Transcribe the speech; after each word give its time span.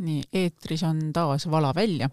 nii, 0.00 0.22
eetris 0.32 0.82
on 0.88 1.10
taas 1.12 1.46
Vala 1.50 1.74
välja. 1.76 2.10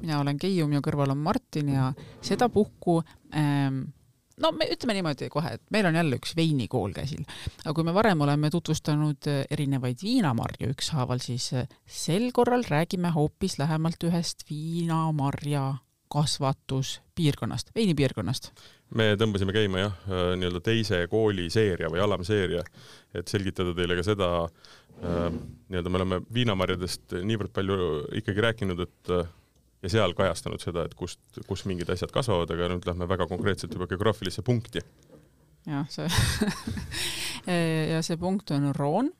mina 0.00 0.20
olen 0.20 0.38
Keiu, 0.38 0.66
minu 0.68 0.82
kõrval 0.84 1.14
on 1.14 1.22
Martin 1.22 1.68
ja 1.74 1.92
sedapuhku 2.22 3.00
ähm, 3.34 3.86
no 4.42 4.52
me 4.54 4.68
ütleme 4.72 4.96
niimoodi 4.96 5.28
kohe, 5.32 5.56
et 5.58 5.64
meil 5.74 5.88
on 5.88 5.98
jälle 5.98 6.18
üks 6.20 6.34
veinikool 6.38 6.94
käsil, 6.96 7.24
aga 7.64 7.74
kui 7.76 7.86
me 7.86 7.94
varem 7.96 8.22
oleme 8.26 8.50
tutvustanud 8.54 9.28
äh, 9.30 9.42
erinevaid 9.54 10.02
viinamarju 10.02 10.72
ükshaaval, 10.74 11.22
siis 11.24 11.50
äh, 11.56 11.68
sel 11.86 12.30
korral 12.36 12.64
räägime 12.68 13.12
hoopis 13.14 13.58
lähemalt 13.60 14.08
ühest 14.08 14.46
viinamarja 14.50 15.70
kasvatuspiirkonnast, 16.08 17.74
veinipiirkonnast. 17.76 18.52
me 18.96 19.10
tõmbasime 19.20 19.52
käima 19.56 19.82
jah, 19.82 19.98
äh, 20.08 20.24
nii-öelda 20.40 20.62
teise 20.64 21.02
kooli 21.10 21.48
seeria 21.52 21.90
või 21.92 22.02
alamseeria, 22.04 22.64
et 23.14 23.28
selgitada 23.28 23.74
teile 23.76 23.98
ka 23.98 24.06
seda, 24.06 24.30
nii-öelda 25.02 25.90
me 25.92 25.98
oleme 26.00 26.20
viinamarjadest 26.34 27.14
niivõrd 27.22 27.52
palju 27.54 27.76
ikkagi 28.18 28.44
rääkinud, 28.44 28.80
et 28.82 29.12
ja 29.82 29.92
seal 29.92 30.14
kajastanud 30.18 30.62
seda, 30.62 30.86
et 30.88 30.96
kust, 30.98 31.20
kus 31.46 31.64
mingid 31.70 31.90
asjad 31.92 32.12
kasvavad, 32.14 32.50
aga 32.54 32.70
nüüd 32.72 32.88
lähme 32.88 33.08
väga 33.10 33.28
konkreetselt 33.30 33.74
juba 33.76 33.86
geograafilisse 33.90 34.42
punkti. 34.46 34.82
jah, 35.68 35.86
see 35.92 36.08
ja 37.92 38.02
see 38.02 38.18
punkt 38.20 38.50
on 38.56 38.72
Roon 38.74 39.12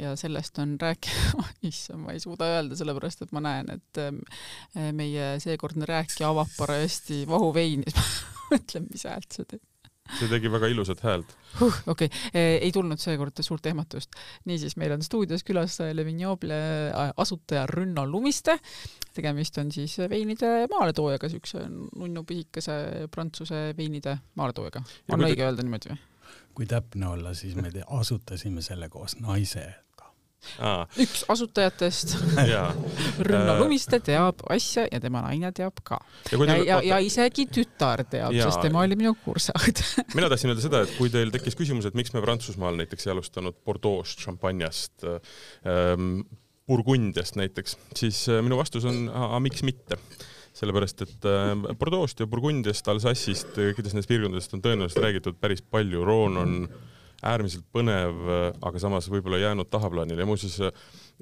ja 0.00 0.16
sellest 0.16 0.58
on 0.58 0.76
rääkima, 0.80 1.44
issand, 1.70 2.02
ma 2.04 2.14
ei 2.14 2.20
suuda 2.20 2.48
öelda, 2.56 2.76
sellepärast 2.78 3.26
et 3.26 3.34
ma 3.36 3.42
näen, 3.44 3.70
et 3.76 4.00
eh, 4.02 4.90
meie 4.92 5.34
seekordne 5.42 5.86
rääkija 5.88 6.32
avab 6.32 6.50
parajasti 6.56 7.22
vahuveini, 7.28 7.92
siis 7.92 8.24
ma 8.34 8.56
mõtlen, 8.56 8.88
mis 8.90 9.06
häält 9.08 9.38
see 9.38 9.48
teeb 9.52 9.71
see 10.18 10.28
tegi 10.30 10.50
väga 10.52 10.68
ilusat 10.72 11.02
häält 11.06 11.34
huh,. 11.60 11.78
okei 11.86 12.08
okay., 12.10 12.42
ei 12.58 12.72
tulnud 12.74 13.00
seekord 13.00 13.38
suurt 13.40 13.66
ehmatust. 13.70 14.16
niisiis, 14.50 14.76
meil 14.80 14.96
on 14.96 15.02
stuudios 15.02 15.44
külas 15.46 15.78
Le 15.92 16.04
Vignoble 16.04 16.58
asutaja 17.16 17.66
Rünno 17.70 18.06
Lumiste. 18.10 18.58
tegemist 19.14 19.58
on 19.58 19.72
siis 19.72 19.98
veinide 20.10 20.66
maaletoojaga, 20.70 21.28
siukse 21.28 21.66
nunnu 21.68 22.24
pisikese 22.24 23.08
prantsuse 23.10 23.68
veinide 23.76 24.18
maaletoojaga. 24.34 24.82
on 25.12 25.28
õige 25.28 25.46
öelda 25.46 25.66
niimoodi 25.66 25.94
või? 25.94 26.02
kui 26.54 26.66
täpne 26.68 27.08
olla, 27.08 27.34
siis 27.34 27.56
me 27.56 27.70
asutasime 27.86 28.62
selle 28.62 28.88
koos 28.92 29.16
naise. 29.20 29.64
Üks 31.02 31.22
asutajatest. 31.32 32.16
Rünno 33.26 33.56
Lumiste 33.60 34.00
teab 34.04 34.42
asja 34.52 34.86
ja 34.90 35.00
tema 35.02 35.22
naine 35.24 35.52
teab 35.54 35.80
ka. 35.86 36.00
ja, 36.32 36.38
ja, 36.42 36.56
ja, 36.62 36.80
ja 36.92 37.00
isegi 37.02 37.46
tütar 37.52 38.04
teab, 38.10 38.34
sest 38.36 38.62
tema 38.64 38.82
oli 38.82 38.98
minu 38.98 39.14
kursakaid 39.24 39.82
mina 40.18 40.30
tahtsin 40.32 40.52
öelda 40.52 40.64
seda, 40.64 40.82
et 40.86 40.94
kui 40.98 41.12
teil 41.12 41.32
tekkis 41.34 41.56
küsimus, 41.58 41.86
et 41.88 41.96
miks 41.98 42.12
me 42.14 42.22
Prantsusmaal 42.24 42.78
näiteks 42.80 43.06
ei 43.06 43.14
alustanud 43.14 43.58
Bordeaux'st, 43.66 44.26
šampanjast 44.26 45.06
ähm,, 45.08 46.22
Burgundiast 46.68 47.36
näiteks, 47.36 47.76
siis 47.98 48.22
äh, 48.30 48.42
minu 48.44 48.58
vastus 48.60 48.86
on, 48.88 49.08
miks 49.42 49.64
mitte? 49.66 49.98
Sellepärast, 50.52 51.02
et 51.06 51.26
äh, 51.26 51.52
Bordeaux'st 51.80 52.22
ja 52.22 52.28
Burgundiast, 52.30 52.88
Alsace'ist, 52.92 53.54
kõikidest 53.56 53.96
nendest 53.96 54.10
piirkondadest 54.10 54.56
on 54.56 54.64
tõenäoliselt 54.64 55.04
räägitud 55.06 55.38
päris 55.40 55.64
palju, 55.64 56.04
Roon 56.06 56.38
on 56.38 56.56
äärmiselt 57.22 57.66
põnev, 57.74 58.18
aga 58.64 58.82
samas 58.82 59.08
võib-olla 59.10 59.38
jäänud 59.38 59.70
tahaplaanile 59.70 60.24
ja 60.24 60.28
muuseas 60.28 60.58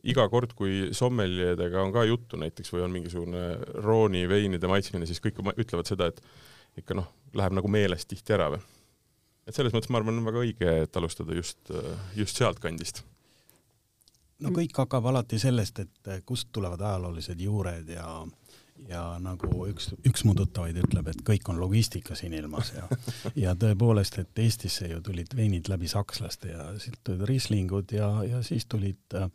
iga 0.06 0.26
kord, 0.32 0.54
kui 0.56 0.88
sommeljedega 0.96 1.82
on 1.82 1.92
ka 1.92 2.06
juttu 2.08 2.40
näiteks 2.40 2.72
või 2.72 2.84
on 2.86 2.94
mingisugune 2.94 3.44
rooni 3.84 4.24
veinide 4.28 4.70
maitsmine, 4.70 5.08
siis 5.08 5.20
kõik 5.20 5.42
ütlevad 5.56 5.90
seda, 5.90 6.08
et 6.08 6.22
ikka 6.80 6.96
noh, 6.96 7.10
läheb 7.36 7.56
nagu 7.58 7.68
meelest 7.68 8.08
tihti 8.08 8.36
ära 8.36 8.48
või. 8.54 8.62
et 9.46 9.56
selles 9.56 9.74
mõttes 9.74 9.90
ma 9.90 10.00
arvan, 10.00 10.20
on 10.20 10.28
väga 10.30 10.44
õige, 10.44 10.74
et 10.86 10.96
alustada 10.96 11.36
just, 11.36 11.72
just 12.16 12.40
sealtkandist 12.40 13.02
no 14.40 14.52
kõik 14.56 14.76
hakkab 14.82 15.10
alati 15.10 15.38
sellest, 15.40 15.82
et 15.84 16.12
kust 16.26 16.48
tulevad 16.52 16.80
ajaloolised 16.80 17.40
juured 17.40 17.88
ja 17.92 18.06
ja 18.88 19.02
nagu 19.22 19.66
üks, 19.68 19.90
üks 20.06 20.24
mu 20.24 20.34
tuttavaid 20.38 20.78
ütleb, 20.82 21.10
et 21.12 21.20
kõik 21.26 21.50
on 21.52 21.60
logistika 21.60 22.16
siin 22.18 22.34
ilmas 22.38 22.72
ja 22.76 22.88
ja 23.36 23.54
tõepoolest, 23.58 24.20
et 24.22 24.42
Eestisse 24.44 24.88
ju 24.90 25.02
tulid 25.04 25.36
veinid 25.36 25.68
läbi 25.70 25.88
sakslaste 25.90 26.54
ja 26.54 26.70
siit 26.78 27.00
tulid 27.04 27.26
rislingud 27.28 27.92
ja, 27.92 28.10
ja 28.26 28.42
siis 28.46 28.66
tulid 28.70 29.18
äh, 29.18 29.28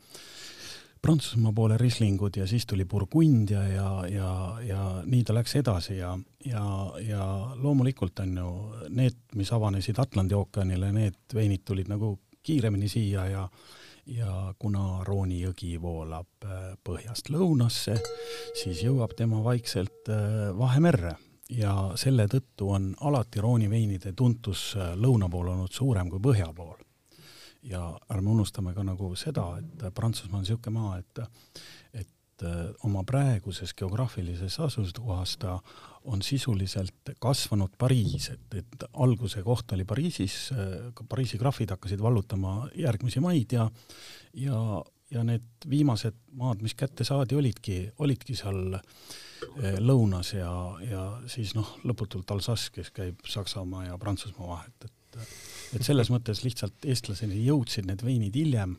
Prantsusmaa 1.05 1.53
poole 1.53 1.77
rislingud 1.77 2.37
ja 2.37 2.47
siis 2.47 2.65
tuli 2.65 2.85
Burgundia 2.85 3.61
ja, 3.67 3.89
ja, 4.09 4.29
ja 4.65 4.83
nii 5.05 5.23
ta 5.23 5.35
läks 5.37 5.55
edasi 5.59 5.99
ja, 5.99 6.15
ja, 6.45 6.63
ja 7.05 7.25
loomulikult 7.61 8.19
on 8.23 8.37
ju 8.37 8.53
need, 8.89 9.19
mis 9.37 9.51
avanesid 9.53 9.99
Atlandi 10.01 10.33
ookeanile, 10.33 10.89
need 10.95 11.35
veinid 11.37 11.61
tulid 11.65 11.91
nagu 11.93 12.15
kiiremini 12.45 12.89
siia 12.89 13.27
ja 13.29 13.43
ja 14.05 14.53
kuna 14.59 15.03
Rooni 15.03 15.39
jõgi 15.41 15.75
voolab 15.81 16.45
äh, 16.45 16.73
põhjast 16.85 17.29
lõunasse, 17.33 17.97
siis 18.57 18.83
jõuab 18.85 19.15
tema 19.17 19.41
vaikselt 19.43 20.09
äh, 20.13 20.51
Vahemerre 20.57 21.15
ja 21.49 21.73
selle 21.99 22.27
tõttu 22.29 22.69
on 22.73 22.91
alati 23.01 23.41
Rooni 23.41 23.69
veinide 23.69 24.13
tuntus 24.13 24.73
äh, 24.77 24.93
lõuna 24.97 25.29
pool 25.31 25.53
olnud 25.55 25.73
suurem 25.73 26.09
kui 26.09 26.21
põhja 26.21 26.51
pool. 26.53 26.77
ja 27.65 27.81
ärme 28.13 28.29
unustame 28.29 28.73
ka 28.73 28.83
nagu 28.83 29.15
seda, 29.15 29.57
et 29.57 29.93
Prantsusmaa 29.93 30.37
on 30.37 30.43
niisugune 30.45 30.73
maa, 30.73 30.97
et 30.97 31.19
et 31.93 32.43
oma 32.83 33.03
praeguses 33.07 33.71
geograafilises 33.73 34.59
asukohas 34.59 35.37
ta 35.39 35.53
on 36.05 36.21
sisuliselt 36.21 37.13
kasvanud 37.21 37.75
Pariis, 37.77 38.29
et, 38.33 38.57
et 38.61 38.85
alguse 39.03 39.41
koht 39.45 39.73
oli 39.75 39.85
Pariisis, 39.87 40.49
Pariisi 41.09 41.39
krahvid 41.41 41.73
hakkasid 41.75 42.01
vallutama 42.01 42.67
järgmisi 42.77 43.23
maid 43.23 43.55
ja 43.57 43.69
ja, 44.35 44.59
ja 45.11 45.23
need 45.23 45.67
viimased 45.69 46.17
maad, 46.37 46.61
mis 46.65 46.75
kätte 46.77 47.07
saadi, 47.07 47.37
olidki, 47.37 47.79
olidki 48.03 48.35
seal 48.37 48.77
eh, 48.77 49.79
lõunas 49.79 50.33
ja, 50.35 50.51
ja 50.83 51.05
siis 51.31 51.55
noh, 51.57 51.77
lõputult 51.87 52.31
Alsace, 52.35 52.71
kes 52.75 52.91
käib 52.95 53.25
Saksamaa 53.29 53.89
ja 53.89 53.97
Prantsusmaa 54.01 54.51
vahet, 54.55 54.87
et 54.89 54.93
et 55.75 55.83
selles 55.83 56.09
mõttes 56.11 56.41
lihtsalt 56.43 56.85
eestlaseni 56.87 57.39
jõudsid 57.45 57.87
need 57.87 58.01
veinid 58.03 58.35
hiljem 58.35 58.75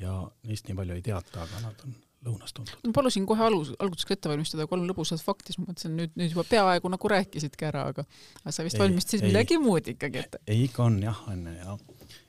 ja 0.00 0.18
neist 0.48 0.68
nii 0.68 0.76
palju 0.76 0.96
ei 0.98 1.04
teata, 1.06 1.46
aga 1.46 1.62
nad 1.64 1.84
on 1.86 1.94
lõunas 2.26 2.54
tuntud. 2.56 2.78
ma 2.86 2.94
palusin 2.96 3.26
kohe 3.28 3.46
alus, 3.46 3.72
alguseks 3.78 4.16
ette 4.16 4.30
valmistada 4.30 4.66
kolm 4.70 4.86
lõbusat 4.90 5.22
fakti, 5.24 5.52
siis 5.52 5.62
ma 5.62 5.70
mõtlesin, 5.70 5.96
nüüd, 5.98 6.14
nüüd 6.18 6.34
juba 6.34 6.46
peaaegu 6.48 6.92
nagu 6.92 7.12
rääkisidki 7.14 7.68
ära, 7.68 7.88
aga 7.92 8.06
aga 8.42 8.54
sa 8.54 8.66
vist 8.66 8.80
valmistasid 8.80 9.26
midagi 9.26 9.58
muud 9.62 9.90
ikkagi 9.94 10.22
ette. 10.22 10.42
ei, 10.46 10.64
ikka 10.68 10.86
on 10.86 11.00
jah, 11.02 11.24
on 11.32 11.46
ju, 11.48 11.56
ja 11.58 11.76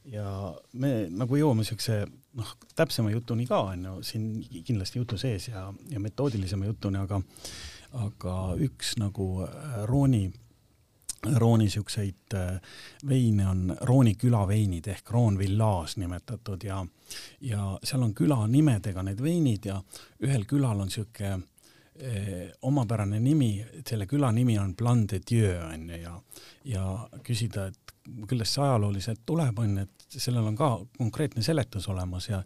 ja 0.10 0.28
me 0.80 0.92
nagu 1.14 1.38
jõuame 1.40 1.64
niisuguse 1.64 2.04
noh, 2.40 2.56
täpsema 2.76 3.14
jutuni 3.14 3.46
ka, 3.48 3.62
on 3.74 3.86
ju, 3.88 3.94
siin 4.08 4.26
kindlasti 4.66 5.00
jutu 5.00 5.20
sees 5.22 5.48
ja, 5.52 5.70
ja 5.92 6.02
metoodilisema 6.04 6.68
jutuni, 6.68 7.00
aga 7.04 7.22
aga 7.94 8.36
üks 8.66 8.96
nagu 8.98 9.28
äh, 9.46 9.84
Rooni 11.36 11.64
niisuguseid 11.64 12.34
äh, 12.36 12.60
veine 13.08 13.48
on 13.48 13.78
Rooni 13.82 14.16
külaveinid 14.20 14.88
ehk 14.92 15.12
Roon 15.12 15.38
Village 15.40 16.00
nimetatud 16.02 16.64
ja 16.64 16.86
ja 17.42 17.80
seal 17.84 18.04
on 18.04 18.14
külanimedega 18.14 19.04
need 19.04 19.22
veinid 19.24 19.66
ja 19.66 19.80
ühel 20.24 20.46
külal 20.50 20.80
on 20.84 20.92
niisugune 20.92 21.34
eh, 21.96 22.52
omapärane 22.62 23.20
nimi, 23.20 23.66
selle 23.88 24.08
küla 24.10 24.32
nimi 24.32 24.58
on 24.60 24.76
Plan 24.76 25.06
de 25.08 25.22
Dieu 25.30 25.56
on 25.64 25.90
ju 25.90 26.02
ja 26.02 26.20
ja 26.66 26.86
küsida, 27.24 27.68
et 27.68 27.94
küllest 28.28 28.58
see 28.58 28.64
ajalooliselt 28.64 29.22
tuleb, 29.26 29.60
on, 29.60 29.78
et 29.86 30.03
sellel 30.18 30.48
on 30.52 30.56
ka 30.58 30.70
konkreetne 30.98 31.44
seletus 31.46 31.88
olemas 31.90 32.30
ja 32.30 32.44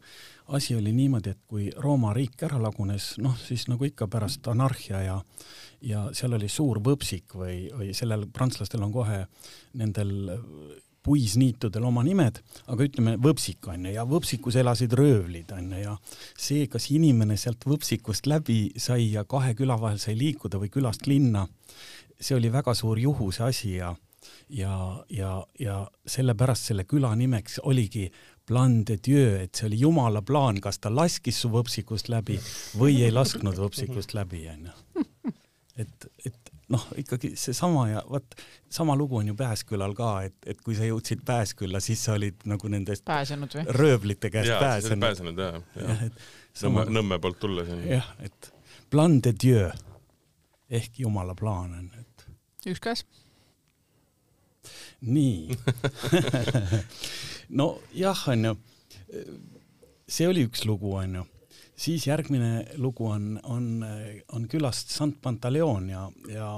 asi 0.55 0.75
oli 0.75 0.93
niimoodi, 0.95 1.35
et 1.35 1.43
kui 1.47 1.69
Rooma 1.75 2.13
riik 2.15 2.43
ära 2.47 2.59
lagunes, 2.61 3.15
noh 3.23 3.37
siis 3.41 3.67
nagu 3.71 3.87
ikka 3.87 4.07
pärast 4.11 4.47
anarhia 4.47 5.03
ja 5.03 5.21
ja 5.81 6.07
seal 6.17 6.33
oli 6.33 6.49
suur 6.49 6.79
võpsik 6.81 7.35
või, 7.37 7.67
või 7.69 7.93
sellel 7.93 8.25
prantslastel 8.33 8.81
on 8.81 8.93
kohe 8.93 9.25
nendel 9.77 10.13
puisniitudel 11.07 11.85
oma 11.87 12.03
nimed, 12.03 12.41
aga 12.67 12.87
ütleme 12.87 13.13
võpsik 13.23 13.69
on 13.71 13.85
ju, 13.87 13.93
ja 13.95 14.03
võpsikus 14.07 14.57
elasid 14.59 14.95
röövlid 14.97 15.53
on 15.55 15.69
ju, 15.71 15.83
ja 15.85 15.93
see, 16.33 16.65
kas 16.71 16.89
inimene 16.91 17.37
sealt 17.39 17.63
võpsikust 17.69 18.27
läbi 18.27 18.73
sai 18.75 19.13
ja 19.13 19.23
kahe 19.23 19.53
küla 19.55 19.77
vahel 19.79 20.01
sai 20.03 20.17
liikuda 20.19 20.59
või 20.59 20.71
külast 20.73 21.07
linna, 21.07 21.45
see 22.19 22.35
oli 22.35 22.51
väga 22.51 22.75
suur 22.75 22.99
juhuse 22.99 23.45
asi 23.47 23.77
ja 23.77 23.93
ja, 24.49 25.03
ja, 25.09 25.31
ja 25.59 25.77
sellepärast 26.07 26.71
selle 26.71 26.87
küla 26.87 27.15
nimeks 27.15 27.59
oligi 27.63 28.11
Plan 28.47 28.85
de 28.87 28.95
Dieu, 29.07 29.41
et 29.43 29.55
see 29.55 29.67
oli 29.67 29.79
Jumala 29.81 30.21
plaan, 30.23 30.61
kas 30.63 30.79
ta 30.79 30.87
laskis 30.93 31.41
su 31.43 31.49
võpsikust 31.51 32.07
läbi 32.07 32.37
või 32.79 33.01
ei 33.03 33.11
lasknud 33.11 33.57
võpsikust 33.59 34.13
läbi, 34.15 34.45
onju. 34.47 35.03
et, 35.83 36.07
et 36.25 36.53
noh, 36.71 36.85
ikkagi 36.99 37.33
seesama 37.39 37.89
ja 37.89 38.03
vot 38.09 38.37
sama 38.71 38.95
lugu 38.95 39.19
on 39.19 39.33
ju 39.33 39.35
Pääskülal 39.35 39.95
ka, 39.97 40.13
et, 40.29 40.37
et 40.45 40.61
kui 40.63 40.75
sa 40.79 40.87
jõudsid 40.87 41.25
Pääskülla, 41.27 41.83
siis 41.83 42.03
sa 42.07 42.15
olid 42.15 42.47
nagu 42.47 42.71
nendest 42.71 43.05
pääsenud 43.07 43.59
või? 43.59 43.65
röövlite 43.81 44.31
käest 44.31 44.53
ja, 44.53 44.59
pääsenud. 44.63 45.03
pääsenud 45.03 45.43
jah, 45.43 45.59
jah. 45.75 46.07
Nõmme, 46.63 46.87
Nõmme 46.89 47.19
poolt 47.21 47.39
tulles 47.43 47.69
jah, 47.83 48.09
et 48.23 48.51
plan 48.89 49.19
de 49.23 49.35
Dieu 49.43 49.67
ehk 50.69 50.99
Jumala 51.03 51.35
plaan 51.35 51.75
on, 51.81 51.91
et. 51.99 52.29
üks 52.67 52.83
käes. 52.83 53.03
Nii. 55.01 55.57
Nojah, 57.59 58.23
on 58.33 58.45
ju, 58.49 58.53
see 60.07 60.27
oli 60.27 60.45
üks 60.47 60.65
lugu, 60.67 60.93
on 60.97 61.19
ju 61.21 61.27
siis 61.77 62.07
järgmine 62.07 62.65
lugu 62.81 63.05
on, 63.05 63.35
on, 63.43 63.85
on 64.33 64.47
külast 64.49 64.89
Sant 64.89 65.19
Pantaleon 65.21 65.91
ja, 65.91 66.07
ja 66.33 66.55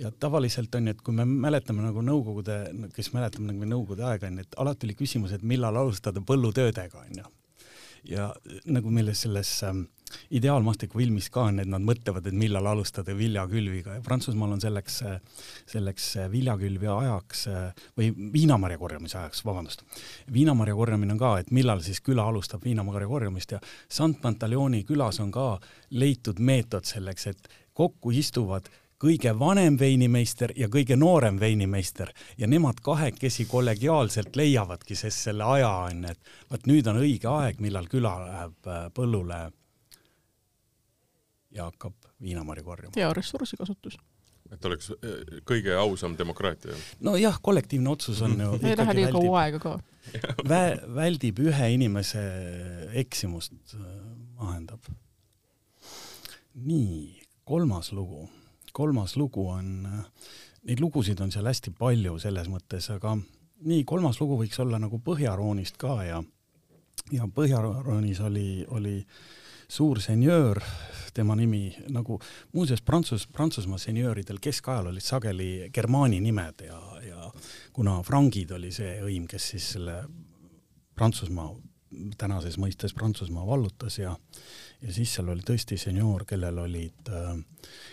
ja 0.00 0.10
tavaliselt 0.10 0.74
on 0.74 0.88
ju, 0.88 0.94
et 0.94 1.02
kui 1.04 1.14
me 1.14 1.26
mäletame 1.28 1.84
nagu 1.84 2.02
Nõukogude, 2.04 2.56
kes 2.96 3.12
mäletame 3.12 3.52
nagu 3.52 3.68
Nõukogude 3.68 4.06
aega 4.08 4.30
on 4.30 4.38
ju, 4.38 4.46
et 4.46 4.56
alati 4.62 4.88
oli 4.88 4.96
küsimus, 4.96 5.34
et 5.36 5.44
millal 5.44 5.76
alustada 5.76 6.22
põllutöödega 6.24 7.02
on 7.02 7.20
ju. 7.20 7.26
ja 8.14 8.30
nagu 8.64 8.90
meil 8.90 9.12
selles 9.14 9.50
ähm, 9.68 9.82
ideaalmastiku 10.30 10.98
filmis 10.98 11.30
ka 11.30 11.46
on, 11.50 11.60
et 11.62 11.70
nad 11.70 11.84
mõtlevad, 11.84 12.26
et 12.26 12.36
millal 12.36 12.66
alustada 12.72 13.14
viljakülviga 13.16 13.98
ja 13.98 14.04
Prantsusmaal 14.04 14.56
on 14.56 14.62
selleks, 14.62 15.00
selleks 15.70 16.10
viljakülvi 16.32 16.90
ajaks 16.90 17.46
või 17.98 18.10
viinamarja 18.34 18.78
korjamise 18.78 19.18
ajaks, 19.18 19.44
vabandust. 19.44 19.84
viinamarja 20.32 20.74
korjamine 20.74 21.16
on 21.16 21.22
ka, 21.22 21.32
et 21.38 21.50
millal 21.50 21.82
siis 21.84 22.00
küla 22.04 22.26
alustab 22.28 22.64
viinamarja 22.64 23.08
korjamist 23.08 23.56
ja 23.56 23.62
Sant-Pantaleoni 23.88 24.84
külas 24.88 25.20
on 25.20 25.32
ka 25.34 25.58
leitud 25.90 26.38
meetod 26.38 26.84
selleks, 26.84 27.26
et 27.26 27.50
kokku 27.74 28.10
istuvad 28.10 28.68
kõige 29.00 29.32
vanem 29.38 29.78
veinimeister 29.80 30.52
ja 30.56 30.68
kõige 30.68 30.96
noorem 31.00 31.38
veinimeister 31.40 32.12
ja 32.38 32.48
nemad 32.50 32.82
kahekesi 32.84 33.46
kollegiaalselt 33.48 34.36
leiavadki 34.36 34.96
siis 34.98 35.22
selle 35.24 35.46
aja 35.56 35.70
onju, 35.86 36.12
et 36.12 36.52
vot 36.52 36.68
nüüd 36.68 36.90
on 36.90 37.00
õige 37.00 37.30
aeg, 37.32 37.62
millal 37.64 37.88
küla 37.88 38.12
läheb 38.26 38.68
äh, 38.68 38.84
põllule 38.94 39.40
ja 41.50 41.68
hakkab 41.70 41.94
viinamarju 42.22 42.64
korjama. 42.64 42.96
hea 42.96 43.12
ressursikasutus 43.16 43.98
et 44.50 44.64
oleks 44.66 44.90
äh, 44.96 45.38
kõige 45.46 45.76
ausam 45.78 46.16
demokraatia. 46.18 46.74
nojah, 47.00 47.38
kollektiivne 47.42 47.90
otsus 47.90 48.22
on 48.26 48.38
ju 48.40 48.56
ei 48.62 48.76
lähe 48.76 48.96
liiga 48.98 49.14
kaua 49.14 49.44
aega 49.44 49.62
ka 49.62 49.76
vä-, 50.50 50.80
väldib 50.96 51.38
ühe 51.44 51.70
inimese 51.76 52.24
eksimust, 53.04 53.76
äh, 53.76 53.86
mahendab. 54.40 54.92
nii, 56.54 57.20
kolmas 57.44 57.92
lugu 57.92 58.28
kolmas 58.72 59.16
lugu 59.16 59.48
on, 59.50 59.88
neid 60.66 60.80
lugusid 60.82 61.20
on 61.20 61.32
seal 61.32 61.48
hästi 61.50 61.72
palju 61.78 62.18
selles 62.22 62.48
mõttes, 62.52 62.88
aga 62.94 63.16
nii, 63.66 63.84
kolmas 63.88 64.20
lugu 64.22 64.38
võiks 64.40 64.60
olla 64.62 64.80
nagu 64.82 65.00
Põhjaroonist 65.04 65.78
ka 65.80 65.98
ja, 66.06 66.20
ja 67.12 67.28
Põhjaroonis 67.34 68.22
oli, 68.26 68.48
oli 68.68 68.96
suur 69.70 70.00
senjöör, 70.02 70.62
tema 71.14 71.34
nimi 71.38 71.70
nagu, 71.94 72.18
muuseas 72.52 72.82
Prantsus, 72.82 73.26
Prantsusmaa 73.30 73.78
senjööridel 73.78 74.40
keskajal 74.42 74.90
olid 74.90 75.04
sageli 75.04 75.50
germaani 75.74 76.20
nimed 76.22 76.64
ja, 76.66 76.80
ja 77.06 77.30
kuna 77.72 78.00
frangid 78.06 78.50
oli 78.56 78.72
see 78.74 78.96
õim, 79.04 79.26
kes 79.30 79.50
siis 79.54 79.72
selle 79.76 80.02
Prantsusmaa, 80.98 81.52
tänases 82.18 82.58
mõistes 82.62 82.94
Prantsusmaa 82.94 83.46
vallutas 83.46 83.98
ja 83.98 84.16
ja 84.80 84.92
siis 84.94 85.12
seal 85.14 85.28
oli 85.28 85.44
tõesti 85.44 85.76
senioor, 85.80 86.24
kellel 86.28 86.58
olid, 86.62 87.10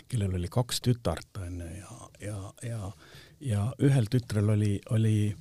kellel 0.08 0.36
oli 0.38 0.48
kaks 0.52 0.80
tütart, 0.84 1.40
onju, 1.44 1.66
ja, 1.76 1.98
ja, 2.24 2.38
ja, 2.64 2.92
ja 3.44 3.66
ühel 3.84 4.08
tütrel 4.10 4.54
oli, 4.54 4.78
oli, 4.96 5.34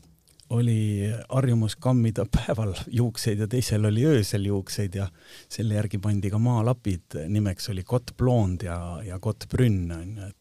oli 0.50 1.10
harjumus 1.30 1.76
kammida 1.76 2.26
päeval 2.32 2.74
juukseid 2.88 3.40
ja 3.40 3.48
teisel 3.48 3.86
oli 3.86 4.06
öösel 4.06 4.46
juukseid 4.46 4.96
ja 4.96 5.08
selle 5.50 5.76
järgi 5.76 5.98
pandi 5.98 6.32
ka 6.32 6.40
maalapid, 6.40 7.18
nimeks 7.28 7.70
oli 7.70 7.84
kott 7.84 8.16
blond 8.18 8.64
ja, 8.64 8.78
ja 9.04 9.20
kott 9.20 9.50
brünn, 9.52 9.92
onju, 9.92 10.30
et 10.32 10.38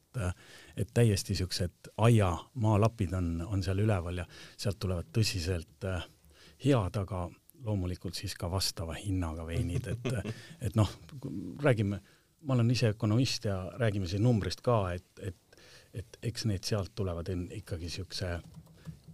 et 0.76 0.88
täiesti 0.94 1.34
siuksed 1.36 1.90
aia 2.04 2.30
maalapid 2.64 3.12
on, 3.16 3.26
on 3.44 3.62
seal 3.64 3.82
üleval 3.84 4.22
ja 4.22 4.24
sealt 4.56 4.78
tulevad 4.80 5.08
tõsiselt 5.12 5.84
äh, 5.84 6.04
head, 6.64 6.96
aga 7.00 7.26
loomulikult 7.66 8.16
siis 8.16 8.34
ka 8.38 8.50
vastava 8.50 8.96
hinnaga 8.96 9.46
veinid, 9.48 9.88
et, 9.92 10.34
et 10.68 10.76
noh, 10.78 10.90
räägime, 11.62 12.00
ma 12.46 12.54
olen 12.54 12.70
ise 12.70 12.92
ökonomist 12.94 13.48
ja 13.48 13.58
räägime 13.80 14.08
siin 14.08 14.24
numbrist 14.24 14.62
ka, 14.64 14.78
et, 14.94 15.08
et, 15.20 15.60
et 15.96 16.18
eks 16.30 16.46
need 16.50 16.64
sealt 16.68 16.94
tulevad 16.94 17.32
ikkagi 17.56 17.90
siukse 17.90 18.36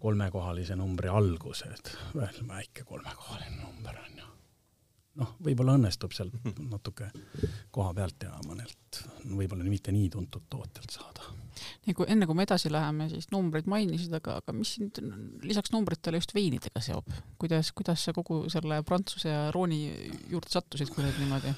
kolmekohalise 0.03 0.77
numbri 0.79 1.09
algused, 1.09 1.93
veel 2.15 2.43
väike 2.49 2.85
kolmekohaline 2.89 3.61
number 3.61 4.01
on 4.03 4.19
ju. 4.19 4.31
noh, 5.23 5.37
võib-olla 5.47 5.77
õnnestub 5.79 6.15
sealt 6.17 6.35
natuke 6.59 7.11
koha 7.71 7.95
pealt 7.95 8.27
ja 8.27 8.35
mõnelt 8.49 9.03
võib-olla 9.29 9.69
mitte 9.69 9.95
nii 9.95 10.11
tuntud 10.11 10.49
tootjalt 10.51 10.99
saada 10.99 11.42
nii 11.87 11.97
kui 11.97 12.09
enne, 12.13 12.27
kui 12.29 12.39
me 12.39 12.47
edasi 12.47 12.71
läheme, 12.73 13.09
siis 13.13 13.29
numbreid 13.33 13.69
mainisid, 13.71 14.13
aga, 14.19 14.39
aga 14.43 14.55
mis 14.57 14.75
sind 14.79 15.01
lisaks 15.47 15.73
numbritele 15.75 16.21
just 16.21 16.35
veinidega 16.37 16.83
seob? 16.85 17.09
kuidas, 17.43 17.73
kuidas 17.77 18.05
sa 18.07 18.15
kogu 18.17 18.45
selle 18.53 18.81
Prantsuse 18.87 19.31
ja 19.31 19.45
Rooni 19.55 19.81
juurde 20.31 20.53
sattusid, 20.53 20.91
kui 20.93 21.05
nüüd 21.05 21.19
niimoodi 21.23 21.55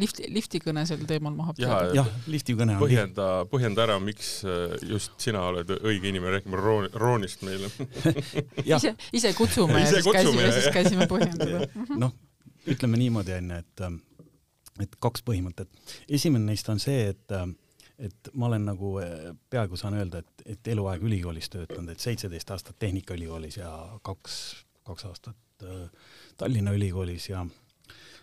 lift, 0.00 0.22
liftikõne 0.32 0.84
sel 0.88 1.04
teemal 1.08 1.34
maha 1.36 1.56
peale? 1.58 1.96
jah, 1.98 2.10
liftikõne 2.32 2.76
on 2.78 2.84
põhjenda, 2.84 3.28
põhjenda 3.52 3.86
ära, 3.86 3.98
miks 4.02 4.34
äh, 4.46 4.76
just 4.88 5.16
sina 5.22 5.44
oled 5.50 5.70
õige 5.80 6.10
inimene 6.12 6.38
rääkima 6.38 6.60
Roon, 6.60 6.88
Roonist 6.98 7.44
meile 7.46 7.70
ise, 8.64 8.94
ise 9.12 9.34
kutsume 9.38 9.82
ja 9.82 9.90
siis 9.90 10.08
käisime, 10.08 10.48
siis 10.54 10.70
käisime 10.74 11.08
põhjendada. 11.10 11.66
noh, 11.96 12.14
ütleme 12.70 13.00
niimoodi 13.00 13.36
onju, 13.38 13.60
et 13.62 13.86
et 14.80 14.94
kaks 15.02 15.24
põhimõtet. 15.26 15.68
esimene 16.08 16.52
neist 16.52 16.68
on 16.72 16.80
see, 16.82 17.12
et 17.12 17.34
et 17.98 18.30
ma 18.34 18.46
olen 18.46 18.64
nagu 18.72 18.94
eh, 19.02 19.32
peaaegu 19.50 19.76
saan 19.76 19.98
öelda, 19.98 20.22
et, 20.22 20.46
et 20.54 20.72
eluaeg 20.74 21.02
ülikoolis 21.02 21.50
töötanud, 21.52 21.92
et 21.92 22.00
seitseteist 22.00 22.50
aastat 22.50 22.78
Tehnikaülikoolis 22.78 23.58
ja 23.60 23.72
kaks, 24.02 24.38
kaks 24.86 25.08
aastat 25.10 25.66
äh, 25.66 25.84
Tallinna 26.36 26.72
Ülikoolis 26.76 27.28
ja 27.30 27.44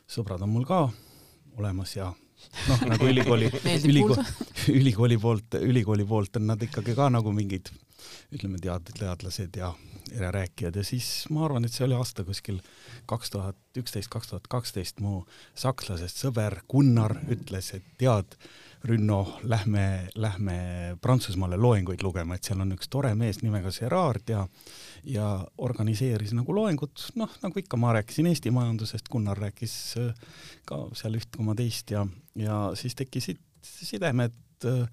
sõbrad 0.09 0.41
on 0.45 0.53
mul 0.53 0.65
ka 0.69 0.87
olemas 1.59 1.95
ja 1.95 2.09
noh, 2.69 2.87
nagu 2.89 3.09
ülikooli 3.09 3.51
ülikooli, 3.91 4.25
ülikooli 4.79 5.19
poolt, 5.21 5.59
ülikooli 5.61 6.07
poolt 6.07 6.41
on 6.41 6.49
nad 6.53 6.65
ikkagi 6.65 6.95
ka 6.97 7.09
nagu 7.13 7.33
mingid 7.35 7.71
ütleme, 8.33 8.59
tead-, 8.61 8.91
teadlased 8.97 9.57
ja 9.59 9.73
rääkijad 10.33 10.75
ja 10.75 10.83
siis 10.83 11.27
ma 11.29 11.45
arvan, 11.45 11.65
et 11.65 11.75
see 11.75 11.85
oli 11.85 11.97
aasta 11.97 12.23
kuskil 12.25 12.59
kaks 13.09 13.33
tuhat 13.35 13.79
üksteist, 13.79 14.09
kaks 14.11 14.31
tuhat 14.31 14.47
kaksteist 14.49 15.03
mu 15.03 15.23
sakslasest 15.59 16.23
sõber 16.23 16.61
Gunnar 16.71 17.17
ütles, 17.29 17.73
et 17.77 17.85
tead, 18.01 18.37
Rünno, 18.83 19.25
lähme, 19.43 20.07
lähme 20.15 20.55
Prantsusmaale 21.01 21.57
loenguid 21.59 22.03
lugema, 22.03 22.37
et 22.37 22.47
seal 22.47 22.61
on 22.63 22.71
üks 22.77 22.87
tore 22.87 23.11
mees 23.19 23.41
nimega 23.43 23.73
Gerard 23.75 24.31
ja 24.31 24.45
ja 25.03 25.27
organiseeris 25.57 26.31
nagu 26.35 26.55
loengut, 26.55 27.09
noh, 27.19 27.31
nagu 27.43 27.59
ikka, 27.59 27.77
ma 27.79 27.93
rääkisin 27.97 28.27
Eesti 28.31 28.51
majandusest, 28.55 29.09
Gunnar 29.11 29.39
rääkis 29.39 29.75
äh, 29.99 30.13
ka 30.67 30.85
seal 30.95 31.19
üht 31.19 31.31
koma 31.35 31.55
teist 31.59 31.91
ja, 31.91 32.05
ja 32.39 32.61
siis 32.79 32.95
tekkisid 32.99 33.39
sidemed 33.61 34.35
äh, 34.67 34.87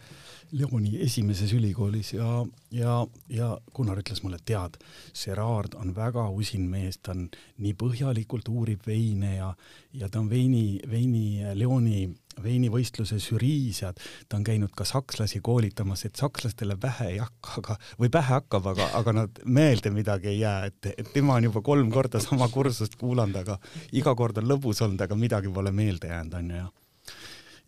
Leoni 0.52 0.96
esimeses 1.02 1.52
ülikoolis 1.56 2.12
ja, 2.14 2.44
ja, 2.70 3.00
ja 3.32 3.48
Gunnar 3.74 3.98
ütles 4.02 4.22
mulle, 4.22 4.38
tead, 4.44 4.78
Gerard 5.16 5.74
on 5.74 5.94
väga 5.96 6.28
usin 6.30 6.68
mees, 6.70 7.00
ta 7.02 7.16
on 7.16 7.26
nii 7.62 7.74
põhjalikult 7.78 8.48
uurib 8.52 8.86
veine 8.86 9.36
ja, 9.36 9.50
ja 9.92 10.08
ta 10.08 10.22
on 10.22 10.30
veini, 10.30 10.78
veini 10.90 11.56
Leoni 11.56 12.06
veinivõistluse 12.42 13.18
žüriis 13.22 13.80
ja 13.82 13.92
ta 14.28 14.38
on 14.38 14.44
käinud 14.44 14.72
ka 14.76 14.84
sakslasi 14.88 15.40
koolitamas, 15.44 16.04
et 16.06 16.20
sakslastele 16.20 16.76
pähe 16.80 17.10
ei 17.14 17.18
hakka, 17.22 17.54
aga, 17.62 17.76
või 18.00 18.10
pähe 18.12 18.34
hakkab, 18.36 18.70
aga, 18.74 18.90
aga 19.00 19.14
nad 19.22 19.42
meelde 19.44 19.92
midagi 19.94 20.34
ei 20.34 20.40
jää, 20.42 20.70
et, 20.70 20.90
et 20.96 21.12
tema 21.14 21.38
on 21.40 21.48
juba 21.48 21.62
kolm 21.64 21.90
korda 21.94 22.20
sama 22.22 22.48
kursust 22.52 22.98
kuulanud, 23.00 23.40
aga 23.40 23.58
iga 23.96 24.14
kord 24.18 24.42
on 24.42 24.50
lõbus 24.50 24.82
olnud, 24.84 25.00
aga 25.00 25.18
midagi 25.18 25.52
pole 25.52 25.72
meelde 25.72 26.12
jäänud, 26.12 26.36
onju, 26.40 26.60
ja 26.64 26.68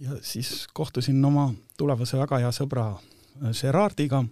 ja 0.00 0.18
siis 0.20 0.66
kohtusin 0.72 1.24
oma 1.24 1.52
tulevase 1.78 2.18
väga 2.18 2.42
hea 2.44 2.50
sõbra 2.54 2.90
äh, 2.94 3.50
Gerardiga. 3.60 4.22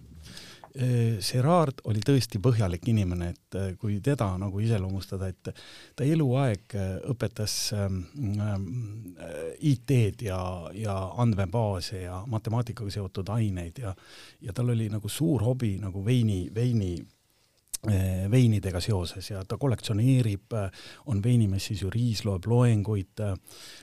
Äh, 0.77 1.17
Gerard 1.23 1.81
oli 1.89 2.01
tõesti 2.05 2.39
põhjalik 2.43 2.85
inimene, 2.87 3.31
et 3.33 3.57
äh, 3.57 3.69
kui 3.79 3.99
teda 4.03 4.29
nagu 4.39 4.61
iseloomustada, 4.63 5.31
et 5.31 5.51
ta 5.95 6.05
eluaeg 6.05 6.77
õpetas 7.11 7.57
ähm, 7.75 8.01
IT-d 9.59 10.27
ja, 10.29 10.39
ja 10.77 10.97
andmebaase 11.17 12.03
ja 12.05 12.21
matemaatikaga 12.27 12.93
seotud 12.93 13.29
aineid 13.33 13.83
ja 13.83 13.95
ja 14.41 14.53
tal 14.53 14.69
oli 14.75 14.89
nagu 14.93 15.09
suur 15.09 15.43
hobi 15.43 15.77
nagu 15.81 16.05
veini, 16.05 16.47
veini 16.55 16.95
veinidega 18.31 18.81
seoses 18.81 19.29
ja 19.31 19.43
ta 19.45 19.57
kollektsioneerib, 19.57 20.53
eh, 20.53 20.71
on 21.05 21.21
veinimessi 21.23 21.75
žüriis, 21.77 22.23
loeb 22.25 22.47
loenguid, 22.49 23.19
eh, 23.19 23.35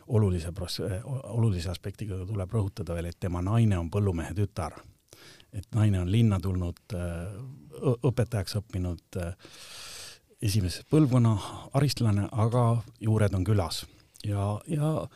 olulise 0.09 0.53
pros-, 0.53 0.83
olulise 1.05 1.71
aspektiga 1.71 2.19
tuleb 2.27 2.51
rõhutada 2.51 2.95
veel, 2.95 3.13
et 3.13 3.21
tema 3.21 3.43
naine 3.43 3.79
on 3.79 3.91
põllumehe 3.91 4.35
tütar. 4.35 4.81
et 5.55 5.69
naine 5.71 6.01
on 6.01 6.09
linna 6.11 6.41
tulnud, 6.43 6.81
õpetajaks 8.03 8.57
õppinud 8.59 9.19
esimese 10.43 10.83
põlvkonna 10.91 11.37
aristlane, 11.79 12.27
aga 12.33 12.83
juured 12.99 13.35
on 13.35 13.45
külas. 13.45 13.87
ja, 14.27 14.61
ja 14.67 15.07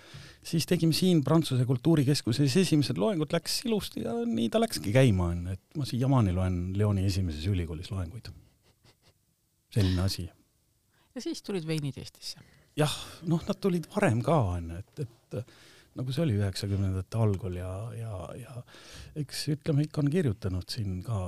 siis 0.43 0.67
tegime 0.67 0.93
siin 0.93 1.25
Prantsuse 1.25 1.67
Kultuurikeskuses 1.67 2.57
esimesed 2.57 2.99
loengud, 2.99 3.33
läks 3.33 3.65
ilusti 3.67 4.05
ja 4.07 4.15
nii 4.25 4.49
ta 4.49 4.61
läkski 4.61 4.93
käima, 4.93 5.33
on, 5.35 5.47
et 5.49 5.61
ma 5.77 5.85
siiamaani 5.85 6.33
loen 6.33 6.61
Lyoni 6.79 7.05
esimeses 7.05 7.47
ülikoolis 7.51 7.91
loenguid 7.91 8.31
selline 9.75 10.03
asi. 10.03 10.29
ja 11.15 11.25
siis 11.25 11.43
tulid 11.43 11.67
veinid 11.67 11.99
Eestisse? 12.01 12.41
jah, 12.79 12.95
noh, 13.31 13.43
nad 13.49 13.61
tulid 13.61 13.89
varem 13.95 14.23
ka 14.25 14.39
onju, 14.55 14.79
et, 14.79 15.05
et 15.05 15.39
nagu 15.99 16.15
see 16.15 16.25
oli 16.25 16.37
üheksakümnendate 16.39 17.19
algul 17.21 17.59
ja, 17.59 17.73
ja, 17.97 18.19
ja 18.39 18.63
eks 19.19 19.49
ütleme, 19.57 19.87
ikka 19.89 20.03
on 20.05 20.11
kirjutanud 20.13 20.69
siin 20.71 21.01
ka 21.07 21.21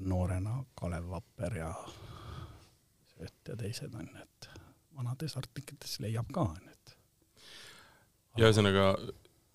noorena 0.00 0.60
Kalev 0.78 1.10
Vapper 1.12 1.60
ja 1.60 1.70
Sööt 3.14 3.48
ja 3.48 3.56
teised 3.56 3.92
onju, 3.94 4.22
et 4.24 4.48
vanades 4.96 5.36
artiklites 5.38 5.98
leiab 6.02 6.32
ka 6.34 6.48
onju, 6.48 6.72
et. 6.72 6.96
ja 8.40 8.48
ühesõnaga 8.48 8.88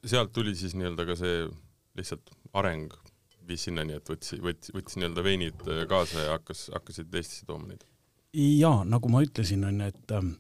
sealt 0.08 0.32
tuli 0.36 0.56
siis 0.56 0.78
nii-öelda 0.80 1.06
ka 1.10 1.18
see 1.20 1.44
lihtsalt 2.00 2.32
areng 2.60 2.94
viis 3.50 3.66
sinnani, 3.66 3.98
et 3.98 4.10
võtsi, 4.10 4.38
võtsi, 4.46 4.74
võttis 4.76 5.00
nii-öelda 5.00 5.26
veinid 5.26 5.64
kaasa 5.90 6.28
ja 6.28 6.36
hakkas, 6.38 6.68
hakkasid 6.76 7.16
Eestisse 7.18 7.50
tooma 7.50 7.72
neid? 7.72 7.89
Jaa, 8.34 8.84
nagu 8.86 9.10
ma 9.10 9.24
ütlesin, 9.26 9.64
onju, 9.66 9.90
et 9.90 10.14
ähm, 10.14 10.34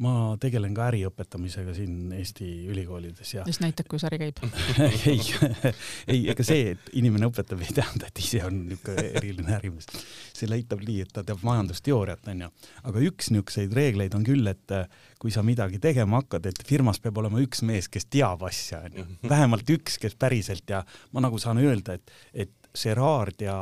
ma 0.00 0.12
tegelen 0.40 0.72
ka 0.76 0.86
äri 0.88 1.02
õpetamisega 1.04 1.74
siin 1.76 2.12
Eesti 2.16 2.46
ülikoolides 2.72 3.34
ja. 3.34 3.42
mis 3.48 3.58
näitab, 3.60 3.88
kuidas 3.90 4.06
äri 4.08 4.18
käib 4.22 4.38
ei, 5.10 5.18
ei, 6.12 6.20
ega 6.32 6.46
see, 6.46 6.72
et 6.74 6.92
inimene 6.98 7.28
õpetab, 7.28 7.60
ei 7.64 7.74
tähenda, 7.76 8.08
et 8.08 8.22
ise 8.22 8.40
on 8.46 8.62
niisugune 8.70 9.04
eriline 9.20 9.56
ärimees. 9.58 9.90
see 10.32 10.48
näitab 10.50 10.84
nii, 10.86 11.02
et 11.04 11.12
ta 11.12 11.24
teab 11.26 11.42
majandusteooriat, 11.44 12.30
onju. 12.32 12.52
aga 12.92 13.04
üks 13.08 13.32
niisuguseid 13.34 13.74
reegleid 13.76 14.16
on 14.16 14.24
küll, 14.28 14.48
et 14.48 14.76
äh, 14.76 14.86
kui 15.20 15.34
sa 15.34 15.44
midagi 15.46 15.82
tegema 15.82 16.22
hakkad, 16.22 16.48
et 16.48 16.62
firmas 16.68 17.02
peab 17.02 17.20
olema 17.20 17.42
üks 17.42 17.64
mees, 17.66 17.90
kes 17.92 18.08
teab 18.08 18.46
asja, 18.48 18.84
onju. 18.88 19.06
vähemalt 19.28 19.76
üks, 19.76 19.98
kes 20.00 20.16
päriselt 20.16 20.72
ja 20.72 20.84
ma 21.12 21.26
nagu 21.26 21.42
saan 21.42 21.60
öelda, 21.62 21.98
et, 21.98 22.16
et 22.32 22.56
Gerard 22.72 23.42
ja 23.44 23.56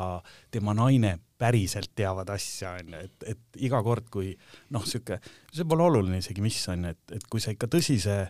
tema 0.54 0.76
naine 0.78 1.16
päriselt 1.40 1.94
teavad 1.96 2.28
asja, 2.34 2.76
onju, 2.82 3.00
et, 3.06 3.26
et 3.34 3.60
iga 3.66 3.80
kord, 3.86 4.10
kui 4.12 4.34
noh, 4.74 4.84
sihuke, 4.86 5.20
see 5.52 5.66
pole 5.68 5.86
oluline 5.88 6.20
isegi, 6.20 6.44
mis 6.44 6.60
onju, 6.72 6.94
et, 6.94 7.16
et 7.16 7.26
kui 7.30 7.42
sa 7.42 7.54
ikka 7.54 7.70
tõsise 7.72 8.20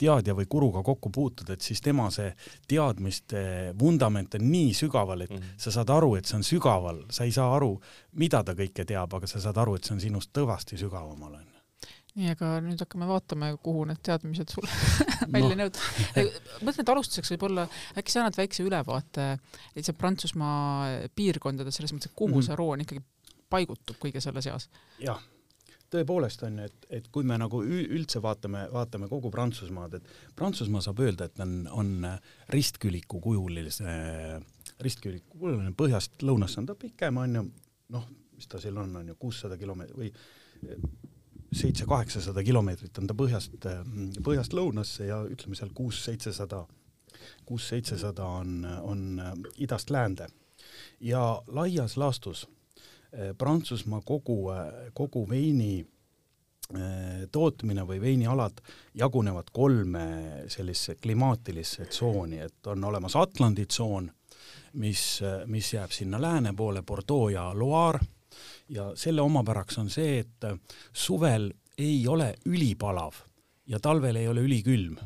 teadja 0.00 0.34
või 0.36 0.46
guruga 0.50 0.82
kokku 0.84 1.10
puutud, 1.12 1.50
et 1.52 1.64
siis 1.64 1.82
tema 1.84 2.06
see 2.14 2.30
teadmiste 2.68 3.74
vundament 3.80 4.38
on 4.38 4.46
nii 4.50 4.72
sügaval, 4.76 5.26
et 5.26 5.34
mm 5.34 5.42
-hmm. 5.42 5.58
sa 5.66 5.74
saad 5.74 5.90
aru, 5.92 6.14
et 6.16 6.24
see 6.24 6.38
on 6.38 6.46
sügaval, 6.46 7.04
sa 7.10 7.24
ei 7.24 7.32
saa 7.32 7.50
aru, 7.56 7.74
mida 8.12 8.42
ta 8.44 8.54
kõike 8.54 8.84
teab, 8.84 9.14
aga 9.14 9.26
sa 9.26 9.40
saad 9.40 9.56
aru, 9.56 9.76
et 9.76 9.84
see 9.84 9.94
on 9.94 10.00
sinust 10.00 10.32
kõvasti 10.32 10.78
sügavamal 10.80 11.34
onju 11.34 11.55
nii, 12.16 12.32
aga 12.32 12.50
nüüd 12.64 12.80
hakkame 12.80 13.08
vaatama, 13.10 13.50
kuhu 13.62 13.84
need 13.90 14.00
teadmised 14.06 14.52
sul 14.54 14.66
välja 15.34 15.52
no. 15.52 15.66
nõud. 15.66 15.80
mõtlen, 16.64 16.82
et 16.82 16.92
alustuseks 16.94 17.34
võib-olla 17.34 17.66
äkki 17.98 18.14
sa 18.14 18.22
annad 18.22 18.38
väikse 18.38 18.64
ülevaate 18.64 19.28
lihtsalt 19.76 20.00
Prantsusmaa 20.00 21.08
piirkondades, 21.16 21.76
selles 21.76 21.94
mõttes, 21.94 22.12
et 22.12 22.18
kuhu 22.18 22.32
mm 22.32 22.38
-hmm. 22.40 22.48
see 22.48 22.60
roon 22.62 22.84
ikkagi 22.86 23.04
paigutub 23.52 23.98
kõige 24.02 24.22
selle 24.24 24.42
seas? 24.44 24.68
jah, 25.02 25.20
tõepoolest 25.92 26.44
on 26.46 26.60
ju, 26.60 26.68
et, 26.70 26.86
et 26.98 27.08
kui 27.12 27.26
me 27.26 27.38
nagu 27.38 27.62
üldse 27.62 28.22
vaatame, 28.22 28.66
vaatame 28.72 29.08
kogu 29.12 29.30
Prantsusmaad, 29.30 29.98
et 29.98 30.36
Prantsusmaa 30.36 30.84
saab 30.84 31.02
öelda, 31.04 31.28
et 31.28 31.40
on, 31.44 31.58
on 31.70 31.92
ristküliku 32.52 33.20
kujulise, 33.20 33.96
ristküliku 34.80 35.38
kujuline 35.38 35.74
põhjast 35.76 36.24
lõunasse 36.26 36.62
on 36.62 36.70
ta 36.72 36.78
pikem, 36.78 37.20
on 37.22 37.40
ju, 37.40 37.44
noh, 37.96 38.08
mis 38.36 38.48
ta 38.48 38.60
seal 38.60 38.76
on, 38.80 38.96
on 39.02 39.12
ju 39.12 39.18
kuussada 39.20 39.56
kilomeetrit 39.60 40.00
või 40.00 40.10
seitse-kaheksasada 41.52 42.42
kilomeetrit 42.42 42.98
on 42.98 43.06
ta 43.06 43.14
põhjast, 43.14 43.54
põhjast 44.24 44.54
lõunasse 44.56 45.06
ja 45.08 45.20
ütleme 45.28 45.58
seal 45.58 45.70
kuus-seitsesada, 45.74 46.64
kuus-seitsesada 47.46 48.26
on, 48.40 48.64
on 48.82 49.22
idast 49.56 49.90
läände. 49.90 50.26
ja 51.00 51.42
laias 51.46 51.96
laastus 51.96 52.48
eh, 53.12 53.34
Prantsusmaa 53.38 54.00
kogu, 54.04 54.50
kogu 54.94 55.28
veini 55.28 55.78
eh, 55.80 57.28
tootmine 57.32 57.86
või 57.86 58.00
veinialad 58.00 58.60
jagunevad 58.94 59.50
kolme 59.52 60.06
sellisesse 60.48 60.94
klimaatilisse 60.94 61.86
tsooni, 61.86 62.38
et 62.38 62.66
on 62.66 62.84
olemas 62.84 63.16
Atlandi 63.16 63.66
tsoon, 63.66 64.10
mis, 64.72 65.20
mis 65.46 65.72
jääb 65.74 65.90
sinna 65.90 66.20
lääne 66.20 66.52
poole, 66.56 66.82
Bordeaux 66.82 67.32
ja 67.32 67.50
Loire 67.54 68.00
ja 68.68 68.90
selle 68.98 69.22
omapäraks 69.22 69.78
on 69.78 69.90
see, 69.90 70.18
et 70.24 70.46
suvel 70.92 71.50
ei 71.78 72.00
ole 72.08 72.34
ülipalav 72.46 73.20
ja 73.66 73.80
talvel 73.80 74.16
ei 74.16 74.28
ole 74.28 74.40
ülikülm. 74.40 74.96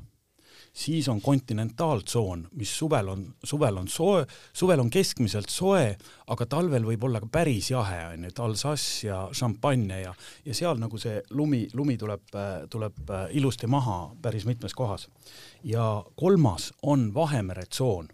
siis 0.73 1.09
on 1.09 1.21
kontinentaaltsoon, 1.21 2.49
mis 2.52 2.79
suvel 2.79 3.09
on, 3.09 3.25
suvel 3.45 3.76
on 3.76 3.88
soe, 3.88 4.26
suvel 4.52 4.81
on 4.81 4.90
keskmiselt 4.90 5.50
soe, 5.50 5.97
aga 6.31 6.47
talvel 6.47 6.87
võib 6.87 7.05
olla 7.05 7.21
ka 7.21 7.26
päris 7.26 7.73
jahe, 7.73 7.99
on 8.12 8.23
ju, 8.23 8.31
et 8.31 8.38
Alsace 8.38 9.09
ja 9.09 9.19
Champagne 9.35 9.99
ja, 10.00 10.14
ja 10.45 10.55
seal 10.55 10.79
nagu 10.79 10.99
see 10.99 11.19
lumi, 11.31 11.64
lumi 11.75 11.99
tuleb, 11.99 12.23
tuleb 12.71 13.12
ilusti 13.35 13.67
maha 13.67 14.14
päris 14.23 14.47
mitmes 14.47 14.75
kohas. 14.75 15.09
ja 15.64 16.05
kolmas 16.17 16.73
on 16.83 17.11
Vahemere 17.14 17.67
tsoon 17.67 18.09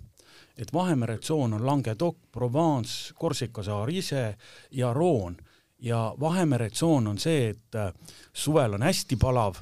et 0.56 0.72
Vahemere 0.72 1.18
tsoon 1.18 1.52
on 1.52 1.66
Languedoc, 1.66 2.16
Provence, 2.32 3.14
Korsika 3.14 3.62
saar 3.62 3.90
ise 3.90 4.36
ja 4.70 4.92
Roon 4.92 5.36
ja 5.78 6.14
Vahemere 6.20 6.70
tsoon 6.70 7.06
on 7.06 7.18
see, 7.18 7.48
et 7.48 7.74
äh, 7.74 7.92
suvel 8.32 8.74
on 8.74 8.82
hästi 8.82 9.16
palav 9.20 9.60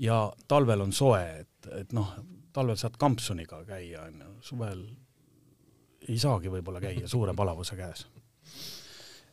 ja 0.00 0.32
talvel 0.48 0.80
on 0.80 0.92
soe, 0.92 1.22
et, 1.40 1.72
et 1.76 1.92
noh, 1.92 2.14
talvel 2.52 2.78
saad 2.80 2.96
kampsuniga 2.98 3.64
käia, 3.68 4.06
on 4.08 4.22
ju, 4.24 4.30
suvel 4.52 4.84
ei 6.08 6.18
saagi 6.18 6.50
võib-olla 6.50 6.80
käia 6.80 7.08
suure 7.08 7.34
palavuse 7.36 7.76
käes. 7.76 8.06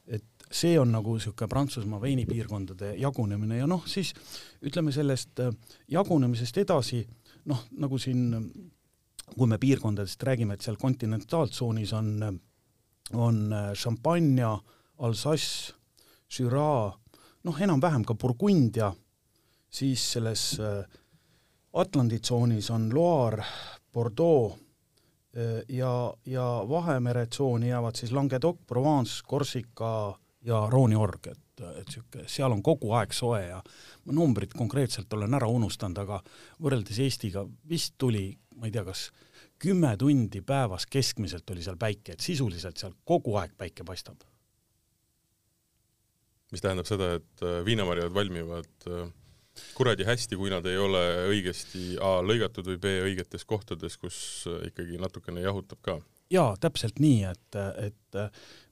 et 0.07 0.23
see 0.51 0.77
on 0.79 0.91
nagu 0.91 1.15
niisugune 1.15 1.49
Prantsusmaa 1.51 2.01
veinipiirkondade 2.01 2.93
jagunemine 2.99 3.57
ja 3.57 3.67
noh, 3.67 3.83
siis 3.87 4.13
ütleme 4.63 4.91
sellest 4.91 5.39
äh, 5.39 5.53
jagunemisest 5.87 6.57
edasi, 6.57 7.05
noh, 7.45 7.63
nagu 7.71 7.97
siin 7.97 8.29
kui 9.35 9.47
me 9.47 9.57
piirkondadest 9.57 10.23
räägime, 10.23 10.53
et 10.53 10.61
seal 10.61 10.77
kontinentaaltsoonis 10.79 11.93
on, 11.93 12.39
on 13.13 13.41
Champagne, 13.75 14.47
Alsace, 14.97 15.73
Syrah, 16.27 16.95
noh, 17.43 17.59
enam-vähem 17.61 18.05
ka 18.07 18.15
Burgundia, 18.15 18.91
siis 19.69 20.03
selles 20.13 20.59
äh, 20.59 20.83
Atlandi 21.73 22.19
tsoonis 22.19 22.69
on 22.73 22.89
Loire, 22.93 23.43
Bordeaux 23.93 24.55
äh, 25.37 25.63
ja, 25.69 26.13
ja 26.25 26.47
Vahemere 26.69 27.27
tsooni 27.27 27.69
jäävad 27.69 27.95
siis 27.95 28.11
Languedoc, 28.11 28.57
Provence, 28.67 29.21
Korsika 29.27 30.17
ja 30.41 30.67
Rooni 30.69 30.95
org, 30.95 31.29
et, 31.61 31.81
et 31.81 31.91
niisugune, 31.91 32.27
seal 32.29 32.53
on 32.53 32.63
kogu 32.63 32.93
aeg 32.97 33.13
soe 33.15 33.41
ja 33.43 33.61
ma 34.05 34.15
numbrid 34.15 34.53
konkreetselt 34.57 35.13
olen 35.13 35.33
ära 35.33 35.49
unustanud, 35.51 35.97
aga 36.05 36.21
võrreldes 36.63 36.99
Eestiga 37.03 37.45
vist 37.69 37.95
tuli 37.97 38.29
ma 38.57 38.67
ei 38.67 38.73
tea, 38.73 38.83
kas 38.87 39.07
kümme 39.61 39.93
tundi 39.99 40.41
päevas 40.45 40.87
keskmiselt 40.89 41.49
oli 41.53 41.63
seal 41.65 41.77
päike, 41.79 42.15
et 42.15 42.25
sisuliselt 42.25 42.79
seal 42.81 42.95
kogu 43.05 43.37
aeg 43.41 43.53
päike 43.57 43.85
paistab. 43.85 44.25
mis 46.51 46.63
tähendab 46.63 46.87
seda, 46.87 47.17
et 47.19 47.41
äh, 47.43 47.57
viinamarjad 47.65 48.13
valmivad 48.15 48.85
äh, 48.87 49.09
kuradi 49.75 50.05
hästi, 50.07 50.37
kui 50.39 50.49
nad 50.49 50.65
ei 50.65 50.77
ole 50.79 51.01
õigesti 51.27 51.97
A 51.99 52.21
lõigatud 52.23 52.69
või 52.71 52.77
B 52.79 52.93
õigetes 53.09 53.43
kohtades, 53.45 53.97
kus 53.99 54.19
äh, 54.47 54.69
ikkagi 54.69 54.99
natukene 55.01 55.43
jahutab 55.43 55.81
ka 55.83 55.97
jaa, 56.31 56.55
täpselt 56.59 56.99
nii, 56.99 57.23
et, 57.29 57.57
et 57.81 58.19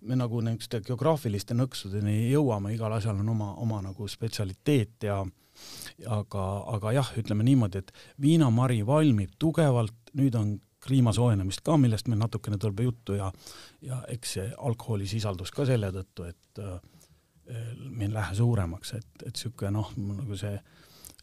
me 0.02 0.18
nagu 0.20 0.42
niisuguste 0.44 0.82
geograafiliste 0.86 1.56
nõksudeni 1.58 2.30
jõuame, 2.32 2.74
igal 2.76 2.94
asjal 2.98 3.22
on 3.22 3.32
oma, 3.36 3.54
oma 3.64 3.82
nagu 3.86 4.08
spetsialiteet 4.12 5.08
ja 5.08 5.22
aga, 6.12 6.46
aga 6.76 6.94
jah, 6.98 7.12
ütleme 7.20 7.46
niimoodi, 7.48 7.84
et 7.84 7.94
viinamari 8.22 8.82
valmib 8.88 9.38
tugevalt, 9.40 9.96
nüüd 10.20 10.36
on 10.40 10.56
kliima 10.86 11.14
soojenemist 11.16 11.64
ka, 11.66 11.78
millest 11.82 12.10
meil 12.12 12.22
natukene 12.22 12.60
tuleb 12.62 12.84
juttu 12.86 13.16
ja 13.18 13.32
ja 13.86 14.02
eks 14.12 14.36
see 14.38 14.50
alkoholisisaldus 14.70 15.52
ka 15.54 15.66
selle 15.66 15.92
tõttu, 15.94 16.28
et 16.30 16.62
äh, 16.62 16.76
meil 17.90 18.10
ei 18.10 18.18
lähe 18.18 18.36
suuremaks, 18.38 18.94
et, 18.98 19.12
et 19.22 19.32
niisugune 19.34 19.72
noh, 19.76 19.92
nagu 19.96 20.38
see 20.40 20.56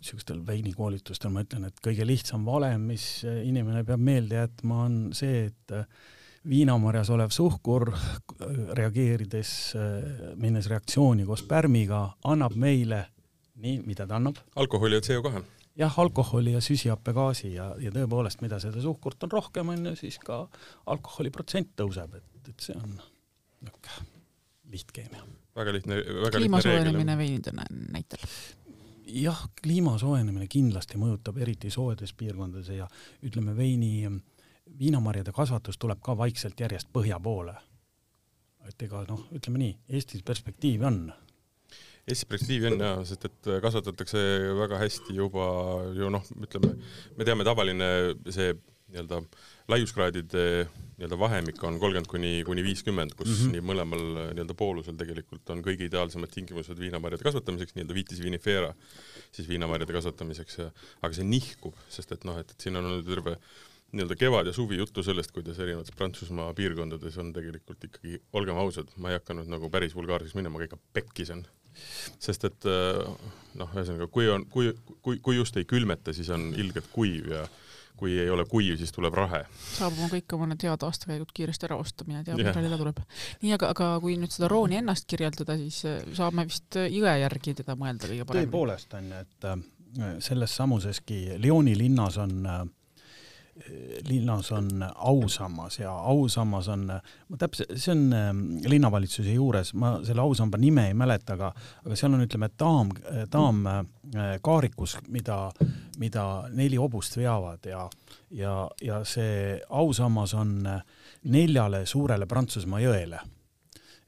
niisugustel 0.02 0.40
veinikoolitustel 0.46 1.30
ma 1.30 1.44
ütlen, 1.44 1.68
et 1.68 1.78
kõige 1.82 2.06
lihtsam 2.06 2.46
valem, 2.46 2.88
mis 2.90 3.06
inimene 3.24 3.84
peab 3.86 4.02
meelde 4.02 4.40
jätma, 4.40 4.84
on 4.88 4.96
see, 5.14 5.46
et 5.50 5.74
viinamarjas 6.48 7.10
olev 7.14 7.30
suhkur 7.30 7.92
reageerides, 8.78 9.50
äh, 9.78 10.36
minnes 10.36 10.68
reaktsiooni 10.70 11.26
koos 11.26 11.42
pärmiga, 11.48 12.04
annab 12.24 12.56
meile 12.58 13.04
nii, 13.62 13.82
mida 13.86 14.06
ta 14.06 14.18
annab? 14.18 14.40
alkoholi 14.56 14.98
ja 14.98 15.04
CO2 15.06 15.42
jah, 15.78 15.98
alkoholi 15.98 16.52
ja 16.52 16.60
süsihappegaasi 16.60 17.54
ja, 17.54 17.72
ja 17.80 17.92
tõepoolest, 17.94 18.42
mida 18.44 18.58
seda 18.62 18.82
suhkurt 18.82 19.22
on 19.26 19.32
rohkem, 19.32 19.70
on 19.72 19.92
ju, 19.92 19.94
siis 20.04 20.18
ka 20.22 20.44
alkoholi 20.86 21.30
protsent 21.34 21.72
tõuseb, 21.78 22.18
et, 22.18 22.48
et 22.48 22.66
see 22.70 22.76
on 22.76 22.98
niisugune 23.62 24.10
lihtkeemia. 24.72 25.22
väga 25.56 25.72
lihtne, 25.72 25.96
väga 25.96 26.22
lihtne 26.24 26.38
kliima 26.38 26.60
soojenemine 26.64 27.16
veinide 27.18 27.52
näitel? 27.92 28.26
jah, 29.12 29.40
kliima 29.62 29.96
soojenemine 30.00 30.46
kindlasti 30.48 31.00
mõjutab 31.00 31.40
eriti 31.42 31.70
soojedes 31.70 32.14
piirkondades 32.16 32.72
ja 32.76 32.88
ütleme, 33.22 33.56
veini, 33.56 34.08
viinamarjade 34.78 35.32
kasvatus 35.32 35.78
tuleb 35.78 36.00
ka 36.04 36.16
vaikselt 36.18 36.60
järjest 36.60 36.88
põhja 36.92 37.20
poole. 37.20 37.54
et 38.68 38.82
ega 38.82 39.04
noh, 39.08 39.26
ütleme 39.34 39.58
nii, 39.58 39.72
Eestis 39.88 40.22
perspektiivi 40.22 40.84
on 40.86 41.12
Eesti 42.06 42.26
perspektiivi 42.26 42.66
on 42.66 42.80
jaa, 42.82 43.02
sest 43.06 43.28
et 43.28 43.48
kasvatatakse 43.62 44.20
väga 44.58 44.78
hästi 44.80 45.14
juba 45.14 45.44
ju 45.94 46.08
noh, 46.10 46.24
ütleme, 46.42 46.72
me 47.18 47.26
teame, 47.26 47.46
tavaline 47.46 47.88
see 48.26 48.56
nii-öelda 48.92 49.20
laiuskraadide 49.70 50.42
nii-öelda 50.66 51.18
vahemik 51.18 51.62
on 51.64 51.78
kolmkümmend 51.80 52.10
kuni, 52.10 52.32
kuni 52.46 52.64
viiskümmend, 52.66 53.14
kus 53.16 53.30
mm 53.30 53.36
-hmm. 53.38 53.52
nii 53.54 53.66
mõlemal 53.70 54.02
nii-öelda 54.34 54.56
poolusel 54.58 54.98
tegelikult 54.98 55.54
on 55.54 55.62
kõige 55.64 55.86
ideaalsemad 55.86 56.34
tingimused 56.34 56.78
viinamarjade 56.78 57.24
kasvatamiseks, 57.24 57.76
nii-öelda 57.76 57.94
vitis 57.94 58.22
vinifera 58.22 58.74
siis 59.30 59.48
viinamarjade 59.48 59.94
kasvatamiseks 59.94 60.58
aga 60.66 61.12
see 61.14 61.24
nihkub, 61.24 61.78
sest 61.88 62.12
et 62.12 62.26
noh, 62.28 62.38
et, 62.38 62.50
et 62.50 62.66
siin 62.66 62.76
on 62.76 62.90
olnud 62.90 63.06
terve 63.06 63.38
nii-öelda 63.92 64.16
kevad 64.18 64.48
ja 64.48 64.54
suvi 64.56 64.78
juttu 64.80 65.04
sellest, 65.04 65.32
kuidas 65.36 65.58
erinevates 65.60 65.94
Prantsusmaa 65.96 66.52
piirkondades 66.56 67.18
on 67.20 67.32
tegelikult 67.36 67.84
ikkagi, 67.88 68.20
olgem 68.32 68.60
ausad, 68.60 68.92
ma 68.96 69.12
ei 69.12 69.18
hakanud 69.20 69.50
nagu 69.52 69.70
päris 69.72 69.96
vulgaarseks 69.96 70.36
minema, 70.38 70.58
aga 70.58 70.70
ikka 70.70 70.80
pekkis 70.96 71.34
on. 71.34 71.44
sest 72.20 72.44
et 72.44 72.66
noh, 72.68 73.68
ühesõnaga, 73.72 74.08
kui 74.12 74.26
on, 74.28 74.44
kui, 74.52 74.72
kui, 75.00 75.18
kui 75.24 75.36
just 75.36 75.56
ei 75.56 75.64
külmeta, 75.64 76.12
siis 76.12 76.28
on 76.32 76.50
ilgelt 76.52 76.90
kuiv 76.92 77.30
ja 77.32 77.46
kui 78.02 78.18
ei 78.18 78.30
ole 78.30 78.44
kuiv, 78.48 78.76
siis 78.80 78.92
tuleb 78.94 79.14
rahe. 79.14 79.44
saab 79.76 79.94
oma 79.94 80.08
kõik 80.10 80.34
oma 80.36 80.48
need 80.50 80.64
head 80.66 80.86
aastakäigud 80.86 81.30
kiiresti 81.34 81.68
ära 81.68 81.78
osta, 81.78 82.06
mine 82.08 82.24
tea, 82.26 82.36
millal 82.38 82.66
jälle 82.66 82.78
tuleb. 82.80 83.02
nii, 83.44 83.52
aga, 83.58 83.70
aga 83.74 83.90
kui 84.02 84.16
nüüd 84.20 84.34
seda 84.34 84.50
Rooni 84.50 84.80
ennast 84.80 85.06
kirjeldada, 85.10 85.56
siis 85.60 85.82
äh, 85.88 86.00
saame 86.16 86.46
vist 86.48 86.80
äh, 86.80 86.88
jõe 86.92 87.14
järgi 87.22 87.54
teda 87.62 87.76
mõelda 87.78 88.10
kõige 88.10 88.26
paremini. 88.28 88.48
tõepoolest 88.48 88.96
on 88.98 89.10
ju, 89.12 89.22
et 89.26 89.48
äh, 89.50 89.64
selles 90.24 90.56
samuseski 90.58 91.20
Lyoni 91.42 91.76
linnas 91.78 92.18
on 92.22 92.34
äh, 92.46 92.62
linnas 94.08 94.52
on 94.52 94.84
ausammas 94.94 95.78
ja 95.78 95.92
ausammas 95.92 96.68
on, 96.68 96.86
ma 97.28 97.36
täpselt, 97.38 97.74
see 97.76 97.92
on 97.92 98.04
ähm, 98.16 98.40
linnavalitsuse 98.64 99.34
juures, 99.34 99.74
ma 99.76 99.92
selle 100.06 100.24
ausamba 100.24 100.58
nime 100.58 100.86
ei 100.88 100.94
mäleta, 100.96 101.36
aga, 101.36 101.50
aga 101.84 101.98
seal 101.98 102.16
on, 102.16 102.24
ütleme, 102.24 102.48
daam, 102.58 102.94
daamkaarikus, 103.32 104.96
äh, 104.96 105.04
mida, 105.12 105.38
mida 106.00 106.24
neli 106.56 106.80
hobust 106.80 107.16
veavad 107.20 107.68
ja, 107.68 107.84
ja, 108.32 108.56
ja 108.80 109.02
see 109.04 109.60
ausammas 109.68 110.34
on 110.34 110.56
äh, 110.66 110.80
neljale 111.28 111.84
suurele 111.86 112.26
Prantsusmaa 112.26 112.80
jõele. 112.80 113.20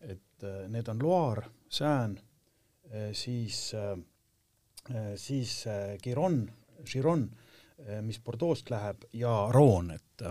et 0.08 0.48
äh, 0.48 0.64
need 0.72 0.88
on 0.88 1.04
Loire, 1.04 1.50
Seine, 1.74 2.20
siis, 3.12 3.72
siis 5.18 5.52
Giron, 6.04 6.36
Giron 6.86 7.24
mis 8.02 8.20
Bordeaux'st 8.22 8.70
läheb, 8.70 9.04
ja 9.12 9.32
Roon, 9.52 9.90
et 9.90 10.22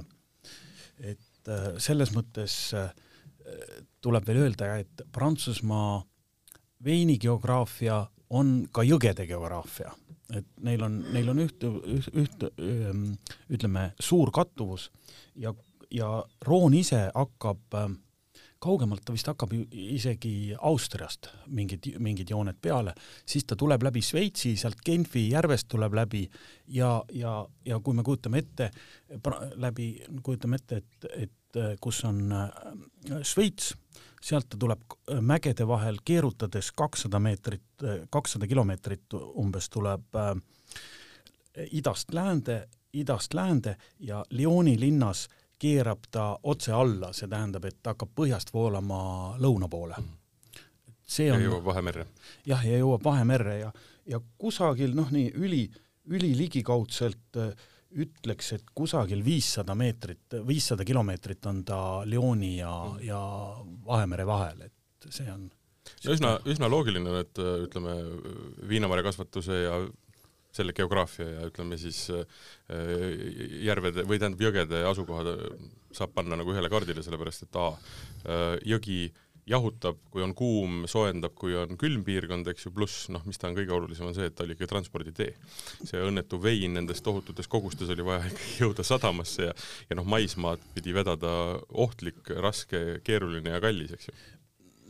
et 1.04 1.52
eh, 1.52 1.68
selles 1.82 2.14
mõttes 2.16 2.56
eh, 2.78 2.92
tuleb 4.04 4.28
veel 4.28 4.46
öelda, 4.46 4.76
et 4.80 5.04
Prantsusmaa 5.12 6.02
veinigeograafia 6.84 8.00
on 8.34 8.56
ka 8.74 8.86
jõgede 8.88 9.28
geograafia, 9.30 9.92
et 10.34 10.48
neil 10.66 10.84
on, 10.86 10.98
neil 11.14 11.30
on 11.34 11.44
üht, 11.44 11.64
üht, 11.64 12.10
üht, 12.18 12.46
ütleme, 13.52 13.90
suur 14.00 14.32
kattuvus 14.34 14.90
ja, 15.40 15.54
ja 15.94 16.16
Roon 16.48 16.76
ise 16.78 17.06
hakkab 17.14 17.78
äh, 17.78 17.92
kaugemalt 18.64 19.04
ta 19.06 19.14
vist 19.16 19.28
hakkab 19.28 19.54
isegi 19.72 20.54
Austriast 20.70 21.30
mingid, 21.52 21.90
mingid 22.04 22.32
jooned 22.32 22.60
peale, 22.62 22.94
siis 23.26 23.46
ta 23.48 23.58
tuleb 23.60 23.84
läbi 23.84 24.02
Šveitsi, 24.04 24.56
sealt 24.60 24.82
Genfi 24.86 25.28
järvest 25.32 25.68
tuleb 25.72 25.96
läbi 26.00 26.24
ja, 26.78 26.96
ja, 27.14 27.36
ja 27.66 27.80
kui 27.84 27.98
me 27.98 28.06
kujutame 28.06 28.44
ette, 28.44 28.72
läbi, 29.62 29.88
kujutame 30.24 30.62
ette, 30.62 30.82
et, 30.84 31.10
et 31.28 31.62
kus 31.84 32.04
on 32.10 32.24
Šveits, 33.22 33.74
sealt 34.24 34.50
ta 34.50 34.60
tuleb 34.60 34.98
mägede 35.22 35.68
vahel 35.68 36.00
keerutades 36.06 36.72
kakssada 36.72 37.20
meetrit, 37.20 37.86
kakssada 38.10 38.48
kilomeetrit 38.48 39.18
umbes 39.20 39.70
tuleb 39.70 40.16
äh, 40.16 40.34
idast 41.76 42.14
läände, 42.14 42.64
idast 42.94 43.34
läände 43.34 43.76
ja 44.00 44.24
Lyoni 44.30 44.80
linnas 44.80 45.28
äh, 45.28 45.43
keerab 45.64 46.10
ta 46.12 46.26
otse 46.52 46.74
alla, 46.76 47.14
see 47.16 47.30
tähendab, 47.32 47.66
et 47.70 47.80
ta 47.82 47.94
hakkab 47.94 48.12
põhjast 48.18 48.54
voolama 48.54 49.00
lõuna 49.42 49.70
poole. 49.72 49.98
see 51.04 51.32
on 51.32 51.42
ja 51.42 51.50
jõuab 51.50 51.66
Vahemerre. 51.72 52.08
jah, 52.48 52.66
ja 52.66 52.80
jõuab 52.82 53.04
Vahemerre 53.06 53.58
ja, 53.60 53.72
ja 54.10 54.20
kusagil 54.38 54.96
noh, 54.98 55.12
nii 55.12 55.32
üli, 55.40 55.64
üliligikaudselt 56.10 57.40
äh, 57.40 57.52
ütleks, 58.04 58.54
et 58.56 58.72
kusagil 58.76 59.22
viissada 59.26 59.76
meetrit, 59.78 60.40
viissada 60.48 60.86
kilomeetrit 60.86 61.46
on 61.52 61.64
ta 61.68 61.80
Lyoni 62.10 62.56
ja 62.58 62.72
mm., 62.72 63.04
ja 63.06 63.20
Vahemere 63.86 64.26
vahel, 64.26 64.66
et 64.70 65.12
see 65.14 65.28
on 65.32 65.46
no 66.04 66.16
üsna, 66.16 66.38
üsna 66.50 66.70
loogiline, 66.72 67.20
et 67.24 67.40
äh, 67.42 67.66
ütleme, 67.68 67.96
viinamarjakasvatuse 68.70 69.60
ja 69.66 69.78
selle 70.54 70.76
geograafia 70.78 71.28
ja 71.30 71.50
ütleme 71.50 71.80
siis 71.82 72.06
äh, 72.14 72.24
järvede 73.66 74.06
või 74.08 74.22
tähendab 74.22 74.46
jõgede 74.46 74.84
asukohad 74.90 75.34
äh, 75.34 75.44
saab 75.94 76.14
panna 76.16 76.38
nagu 76.40 76.54
ühele 76.54 76.72
kaardile, 76.74 77.06
sellepärast 77.06 77.48
et 77.48 77.60
A, 77.60 77.70
äh, 78.26 78.48
jõgi 78.74 79.06
jahutab, 79.50 79.98
kui 80.12 80.24
on 80.24 80.32
kuum, 80.38 80.84
soojendab, 80.88 81.34
kui 81.36 81.56
on 81.60 81.76
külm 81.80 82.06
piirkond, 82.08 82.48
eks 82.48 82.68
ju, 82.68 82.72
pluss 82.76 83.10
noh, 83.12 83.26
mis 83.28 83.40
ta 83.40 83.50
on 83.50 83.58
kõige 83.58 83.74
olulisem, 83.76 84.08
on 84.08 84.16
see, 84.16 84.30
et 84.30 84.36
ta 84.38 84.46
oli 84.46 84.56
ikka 84.56 84.70
transporditee. 84.72 85.34
see 85.84 86.00
õnnetu 86.00 86.40
vein 86.42 86.78
nendes 86.78 87.04
tohututes 87.04 87.50
kogustes 87.52 87.92
oli 87.92 88.06
vaja 88.08 88.24
ikkagi 88.30 88.62
jõuda 88.64 88.88
sadamasse 88.88 89.50
ja 89.50 89.58
ja 89.90 90.00
noh, 90.00 90.08
maismaad 90.08 90.64
pidi 90.76 90.96
vedada 90.96 91.34
ohtlik, 91.70 92.24
raske, 92.40 93.02
keeruline 93.04 93.52
ja 93.52 93.60
kallis, 93.64 93.92
eks 93.98 94.12
ju 94.12 94.16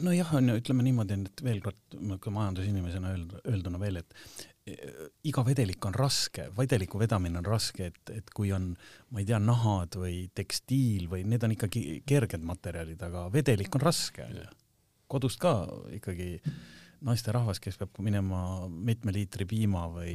nojah, 0.04 0.32
on 0.38 0.50
ju, 0.50 0.56
ütleme 0.62 0.86
niimoodi, 0.86 1.18
et 1.28 1.44
veel 1.46 1.60
kord 1.64 1.98
ka 2.22 2.32
majandusinimesena 2.34 3.14
öelda, 3.14 3.42
öelduna 3.50 3.82
veel, 3.82 4.00
et 4.02 4.16
iga 5.28 5.44
vedelik 5.44 5.86
on 5.86 5.96
raske, 5.98 6.46
vedeliku 6.58 7.00
vedamine 7.02 7.42
on 7.42 7.48
raske, 7.48 7.90
et, 7.92 8.12
et 8.16 8.30
kui 8.36 8.54
on, 8.56 8.70
ma 9.12 9.20
ei 9.20 9.28
tea, 9.28 9.40
nahad 9.44 9.98
või 10.00 10.30
tekstiil 10.36 11.10
või 11.12 11.26
need 11.28 11.44
on 11.44 11.56
ikkagi 11.58 12.00
kerged 12.08 12.46
materjalid, 12.48 13.02
aga 13.04 13.26
vedelik 13.34 13.76
on 13.76 13.84
raske, 13.84 14.24
onju. 14.24 14.48
kodust 15.12 15.42
ka 15.44 15.52
ikkagi 15.98 16.38
naisterahvas, 17.04 17.60
kes 17.60 17.76
peab 17.82 18.00
minema 18.06 18.70
mitme 18.72 19.12
liitri 19.12 19.46
piima 19.50 19.90
või 19.92 20.14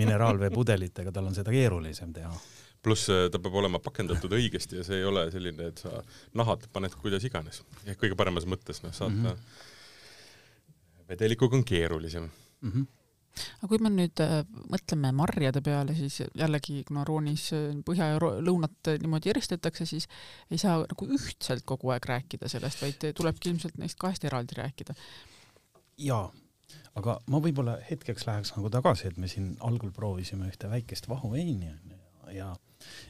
mineraalveepudelitega, 0.00 1.10
tal 1.14 1.32
on 1.32 1.34
seda 1.38 1.54
keerulisem 1.54 2.14
teha 2.14 2.32
pluss 2.78 3.08
äh, 3.10 3.24
ta 3.26 3.40
peab 3.42 3.56
olema 3.58 3.80
pakendatud 3.82 4.30
õigesti 4.36 4.78
ja 4.78 4.84
see 4.86 5.00
ei 5.00 5.08
ole 5.08 5.24
selline, 5.34 5.72
et 5.72 5.82
sa 5.82 5.98
nahad 6.38 6.68
paned 6.70 6.94
kuidas 7.02 7.26
iganes, 7.26 7.64
ehk 7.82 7.98
kõige 8.04 8.14
paremas 8.14 8.46
mõttes, 8.46 8.78
noh, 8.84 8.94
saata 8.94 9.10
mm 9.16 9.26
-hmm. 9.26 11.02
vedelikuga 11.10 11.58
on 11.58 11.64
keerulisem 11.66 12.30
mm. 12.30 12.70
-hmm 12.70 12.86
aga 13.58 13.70
kui 13.70 13.80
me 13.84 13.92
nüüd 13.94 14.22
äh, 14.24 14.40
mõtleme 14.72 15.12
marjade 15.16 15.62
peale, 15.64 15.94
siis 15.98 16.20
jällegi, 16.38 16.82
kuna 16.88 17.04
Roonis 17.08 17.48
äh, 17.56 17.70
põhja 17.86 18.12
ja 18.12 18.18
lõunat 18.20 18.92
äh, 18.92 18.98
niimoodi 19.02 19.32
eristatakse, 19.34 19.86
siis 19.88 20.08
ei 20.50 20.60
saa 20.60 20.80
nagu 20.84 21.08
ühtselt 21.18 21.66
kogu 21.68 21.94
aeg 21.94 22.08
rääkida 22.08 22.50
sellest, 22.50 22.82
vaid 22.84 23.08
tulebki 23.18 23.52
ilmselt 23.52 23.78
neist 23.80 23.98
kahest 24.00 24.26
eraldi 24.28 24.58
rääkida. 24.58 24.96
jaa, 25.98 26.26
aga 26.98 27.18
ma 27.26 27.42
võib-olla 27.42 27.78
hetkeks 27.90 28.26
läheks 28.28 28.54
nagu 28.56 28.70
tagasi, 28.72 29.08
et 29.10 29.16
me 29.18 29.30
siin 29.30 29.56
algul 29.64 29.94
proovisime 29.94 30.50
ühte 30.50 30.70
väikest 30.70 31.08
vahuveini 31.08 31.72
onju 31.72 31.98
ja, 32.34 32.56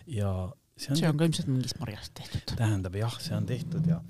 ja 0.07 0.53
see 0.77 0.93
on, 0.93 0.97
see 0.97 1.09
on 1.09 1.19
ka 1.19 1.29
ilmselt 1.29 1.51
mingist 1.51 1.79
marjast 1.81 2.15
tehtud. 2.15 2.55
tähendab 2.57 2.97
jah, 2.99 3.19
see 3.23 3.37
on 3.37 3.47
tehtud 3.47 3.87
ja, 3.89 4.01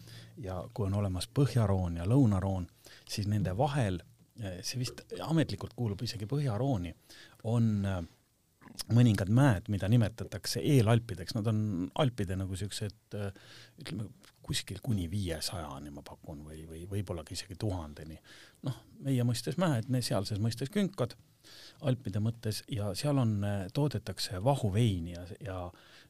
ja 0.43 0.61
kui 0.75 0.87
on 0.87 0.99
olemas 1.01 1.29
Põhjaroon 1.35 1.99
ja 2.01 2.07
Lõunaroon, 2.09 2.69
siis 3.09 3.29
nende 3.31 3.57
vahel 3.57 4.01
see 4.39 4.79
vist 4.79 5.03
ametlikult 5.25 5.75
kuulub 5.77 6.03
isegi 6.07 6.29
Põhja-Rooni, 6.31 6.93
on 7.51 7.71
äh, 7.89 8.01
mõningad 8.95 9.31
mäed, 9.35 9.69
mida 9.73 9.89
nimetatakse 9.91 10.63
eelalpideks, 10.65 11.35
nad 11.37 11.49
on 11.51 11.61
alpide 11.99 12.37
nagu 12.39 12.57
siuksed 12.59 13.17
äh, 13.19 13.33
ütleme, 13.83 14.09
kuskil 14.49 14.81
kuni 14.85 15.09
viiesajani 15.13 15.91
ma 15.93 16.03
pakun 16.07 16.41
või, 16.47 16.63
või 16.69 16.85
võib-olla 16.89 17.25
ka 17.27 17.35
isegi 17.35 17.59
tuhandeni. 17.61 18.17
noh, 18.65 18.79
meie 19.05 19.25
mõistes 19.29 19.59
mäed, 19.61 19.91
sealses 20.03 20.41
mõistes 20.41 20.73
künkad 20.73 21.17
alpide 21.87 22.21
mõttes 22.23 22.63
ja 22.73 22.93
seal 22.99 23.19
on, 23.21 23.39
äh, 23.45 23.67
toodetakse 23.75 24.43
vahuveini 24.45 25.13
ja, 25.13 25.27
ja 25.41 25.59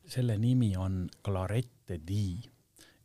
selle 0.09 0.39
nimi 0.39 0.75
on 0.77 1.07
Clarette 1.25 2.01
Di 2.07 2.39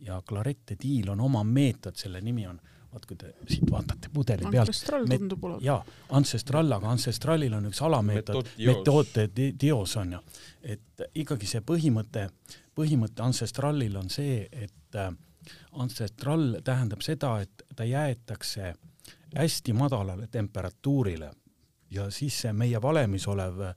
ja 0.03 0.21
Clarette 0.27 0.77
Diil 0.79 1.09
on 1.09 1.21
oma 1.23 1.43
meetod, 1.43 1.95
selle 1.99 2.21
nimi 2.21 2.47
on 2.47 2.59
vaat 2.93 3.05
kui 3.09 3.17
te 3.17 3.33
siit 3.49 3.65
vaatate 3.71 4.11
pudeli 4.13 4.45
pealt. 4.45 4.69
Ancestral 4.69 5.07
tundub 5.09 5.43
olevat. 5.49 5.65
jaa, 5.65 5.79
Ancestral, 6.19 6.71
aga 6.77 6.91
Ancestralil 6.93 7.53
on 7.57 7.67
üks 7.71 7.81
alameetod, 7.85 8.53
metoote 8.57 9.27
dios 9.59 9.97
on 9.97 10.17
ju. 10.17 10.23
et 10.75 11.05
ikkagi 11.23 11.49
see 11.49 11.61
põhimõte, 11.65 12.29
põhimõte 12.75 13.25
Ancestralil 13.25 13.97
on 13.99 14.09
see, 14.13 14.47
et 14.51 14.99
äh, 14.99 15.11
Ancestral 15.83 16.59
tähendab 16.63 17.01
seda, 17.01 17.35
et 17.41 17.65
ta 17.75 17.85
jäetakse 17.87 18.73
hästi 19.35 19.73
madalale 19.73 20.27
temperatuurile 20.31 21.31
ja 21.93 22.09
siis 22.11 22.41
see 22.45 22.53
meie 22.53 22.81
valemis 22.81 23.27
olev 23.27 23.61
äh, 23.61 23.73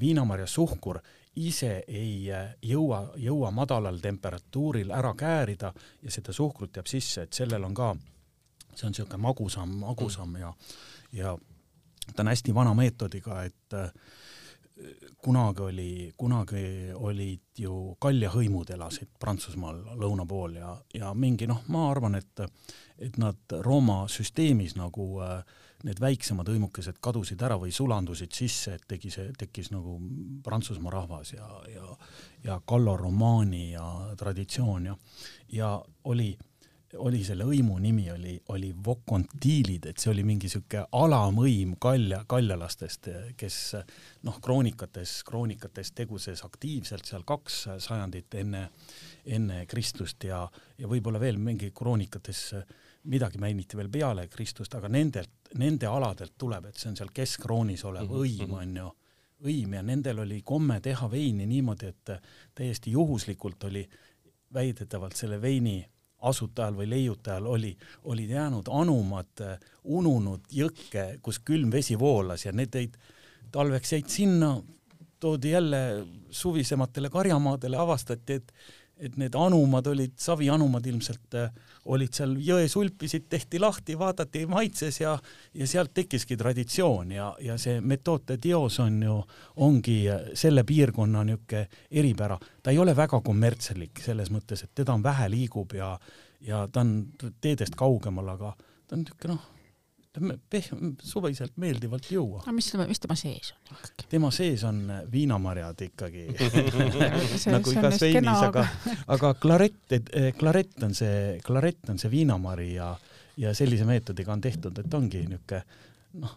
viinamarja 0.00 0.46
suhkur 0.46 1.00
ise 1.36 1.82
ei 1.88 2.32
äh, 2.32 2.54
jõua, 2.62 3.12
jõua 3.20 3.50
madalal 3.52 3.98
temperatuuril 4.00 4.92
ära 4.94 5.12
käärida 5.18 5.72
ja 6.02 6.12
seda 6.12 6.32
suhkrut 6.32 6.76
jääb 6.76 6.88
sisse, 6.88 7.26
et 7.26 7.36
sellel 7.36 7.64
on 7.64 7.74
ka 7.76 7.94
see 8.76 8.86
on 8.86 8.94
niisugune 8.94 9.22
magusam, 9.22 9.76
magusam 9.82 10.36
ja, 10.40 10.52
ja 11.12 11.36
ta 12.14 12.22
on 12.22 12.32
hästi 12.32 12.54
vana 12.54 12.74
meetodiga, 12.76 13.42
et 13.48 13.74
äh, 13.74 13.90
kunagi 15.24 15.62
oli, 15.62 15.90
kunagi 16.16 16.92
olid 16.94 17.58
ju 17.58 17.96
kaljahõimud 18.00 18.70
elasid 18.76 19.08
Prantsusmaal 19.20 19.78
lõuna 19.96 20.26
pool 20.28 20.58
ja, 20.60 20.74
ja 20.94 21.14
mingi 21.14 21.48
noh, 21.48 21.62
ma 21.72 21.90
arvan, 21.90 22.20
et 22.20 22.44
et 22.96 23.16
nad 23.20 23.52
Rooma 23.60 24.06
süsteemis 24.08 24.76
nagu 24.76 25.06
äh, 25.24 25.40
need 25.84 26.00
väiksemad 26.00 26.48
hõimukesed 26.48 27.00
kadusid 27.04 27.42
ära 27.44 27.58
või 27.60 27.72
sulandusid 27.72 28.32
sisse, 28.32 28.76
et 28.76 28.84
tegi 28.88 29.10
see, 29.12 29.32
tekkis 29.38 29.70
nagu 29.72 29.98
Prantsusmaa 30.44 30.92
rahvas 30.92 31.32
ja, 31.36 31.48
ja 31.72 31.96
ja 32.44 32.60
Gallo-Romaani 32.68 33.70
ja 33.72 33.86
traditsioon 34.16 34.86
ja 34.86 34.96
ja 35.52 35.70
oli 36.04 36.36
oli 36.98 37.22
selle 37.24 37.44
hõimu 37.46 37.78
nimi 37.82 38.06
oli, 38.10 38.34
oli 38.54 38.70
Vokontiilid, 38.84 39.86
et 39.90 40.02
see 40.02 40.10
oli 40.12 40.24
mingi 40.26 40.48
sihuke 40.52 40.84
alamõim 40.96 41.76
kalja, 41.82 42.22
kaljalastest, 42.28 43.08
kes 43.36 43.58
noh, 44.26 44.40
kroonikates, 44.42 45.18
kroonikates 45.28 45.92
tegutses 45.96 46.44
aktiivselt 46.46 47.06
seal 47.08 47.24
kaks 47.26 47.62
sajandit 47.84 48.34
enne, 48.42 48.66
enne 49.26 49.64
Kristust 49.70 50.28
ja, 50.28 50.44
ja 50.78 50.90
võib-olla 50.90 51.20
veel 51.22 51.40
mingi 51.42 51.72
kroonikates 51.76 52.42
midagi 53.06 53.38
mainiti 53.38 53.78
veel 53.78 53.90
peale 53.92 54.28
Kristust, 54.28 54.74
aga 54.74 54.90
nendelt, 54.90 55.52
nende 55.58 55.86
aladelt 55.86 56.34
tuleb, 56.38 56.70
et 56.70 56.78
see 56.78 56.90
on 56.90 56.96
seal 56.98 57.12
keskroonis 57.14 57.84
olev 57.84 58.08
-hmm. 58.08 58.22
õim, 58.22 58.54
on 58.54 58.76
ju, 58.76 58.90
õim 59.46 59.74
ja 59.74 59.82
nendel 59.82 60.24
oli 60.24 60.42
komme 60.42 60.80
teha 60.80 61.10
veini 61.10 61.46
niimoodi, 61.46 61.86
et 61.86 62.10
täiesti 62.54 62.90
juhuslikult 62.90 63.64
oli 63.64 63.88
väidetavalt 64.54 65.16
selle 65.16 65.40
veini 65.42 65.84
asutajal 66.20 66.76
või 66.76 66.88
leiutajal 66.90 67.46
oli, 67.46 67.72
olid 68.04 68.30
jäänud 68.30 68.70
anumad 68.72 69.42
äh, 69.44 69.58
ununud 69.84 70.48
jõkke, 70.52 71.18
kus 71.22 71.38
külm 71.44 71.70
vesi 71.72 71.98
voolas 71.98 72.46
ja 72.46 72.52
need 72.56 72.74
jäid, 72.74 72.96
talveks 73.52 73.92
jäid 73.92 74.08
sinna, 74.10 74.56
toodi 75.20 75.50
jälle 75.50 75.80
suvisematele 76.30 77.10
karjamaadele, 77.10 77.76
avastati, 77.76 78.40
et 78.40 78.52
et 78.96 79.16
need 79.20 79.34
anumad 79.36 79.86
olid, 79.90 80.14
savianumad 80.20 80.86
ilmselt 80.88 81.34
äh, 81.36 81.50
olid 81.92 82.14
seal 82.16 82.32
jões 82.40 82.76
ulpisid, 82.80 83.26
tehti 83.28 83.60
lahti, 83.60 83.96
vaadati 83.98 84.46
maitses 84.48 85.00
ja 85.00 85.16
ja 85.54 85.66
sealt 85.68 85.92
tekkiski 85.94 86.36
traditsioon 86.36 87.12
ja, 87.12 87.30
ja 87.40 87.58
see 87.60 87.80
metoode 87.80 88.38
dios 88.42 88.78
on 88.80 89.02
ju, 89.02 89.18
ongi 89.66 89.98
äh, 90.10 90.30
selle 90.34 90.64
piirkonna 90.64 91.24
niisugune 91.24 91.66
eripära. 91.90 92.38
ta 92.62 92.70
ei 92.70 92.78
ole 92.78 92.96
väga 92.96 93.20
kommertslik 93.20 94.00
selles 94.04 94.30
mõttes, 94.32 94.64
et 94.64 94.74
teda 94.74 94.94
on 94.94 95.04
vähe 95.04 95.28
liigub 95.30 95.76
ja 95.76 95.98
ja 96.40 96.66
ta 96.72 96.80
on 96.80 97.08
teedest 97.40 97.76
kaugemal, 97.76 98.28
aga 98.36 98.54
ta 98.86 98.96
on 98.96 99.04
niisugune 99.04 99.36
noh, 99.36 99.52
pehme, 100.50 100.92
suviselt 101.02 101.56
meeldivalt 101.60 102.10
juua. 102.10 102.40
aga 102.44 102.54
mis 102.56 102.70
tema, 102.72 102.86
mis 102.90 103.02
tema 103.02 103.16
sees 103.18 103.52
on 103.54 103.76
ikkagi? 103.76 104.08
tema 104.12 104.30
sees 104.34 104.64
on 104.68 104.80
viinamarjad 105.12 105.84
ikkagi 105.88 106.26
nagu 107.54 107.74
igas 107.74 108.00
veinis, 108.02 108.46
aga, 108.48 108.66
aga 109.16 109.34
klarett, 109.42 109.98
klarett 110.38 110.86
on 110.86 110.96
see, 110.96 111.36
klarett 111.46 111.92
on 111.92 112.00
see 112.02 112.12
viinamari 112.12 112.72
ja, 112.74 112.92
ja 113.40 113.54
sellise 113.56 113.88
meetodiga 113.88 114.34
on 114.34 114.44
tehtud, 114.44 114.82
et 114.82 114.98
ongi 115.00 115.26
niisugune 115.26 115.62
noh, 116.22 116.34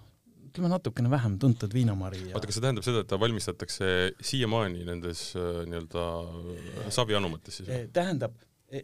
ütleme 0.49 0.71
natukene 0.71 1.09
vähem 1.11 1.37
tuntud 1.39 1.73
viinamari 1.73 2.21
ja.... 2.29 2.35
oota, 2.35 2.49
kas 2.49 2.57
see 2.57 2.65
tähendab 2.65 2.85
seda, 2.85 3.03
et 3.03 3.09
ta 3.09 3.19
valmistatakse 3.21 3.89
siiamaani 4.31 4.85
nendes 4.87 5.29
äh, 5.37 5.63
nii-öelda 5.69 6.91
savianumates 6.93 7.61
siis? 7.61 7.69
tähendab 7.95 8.35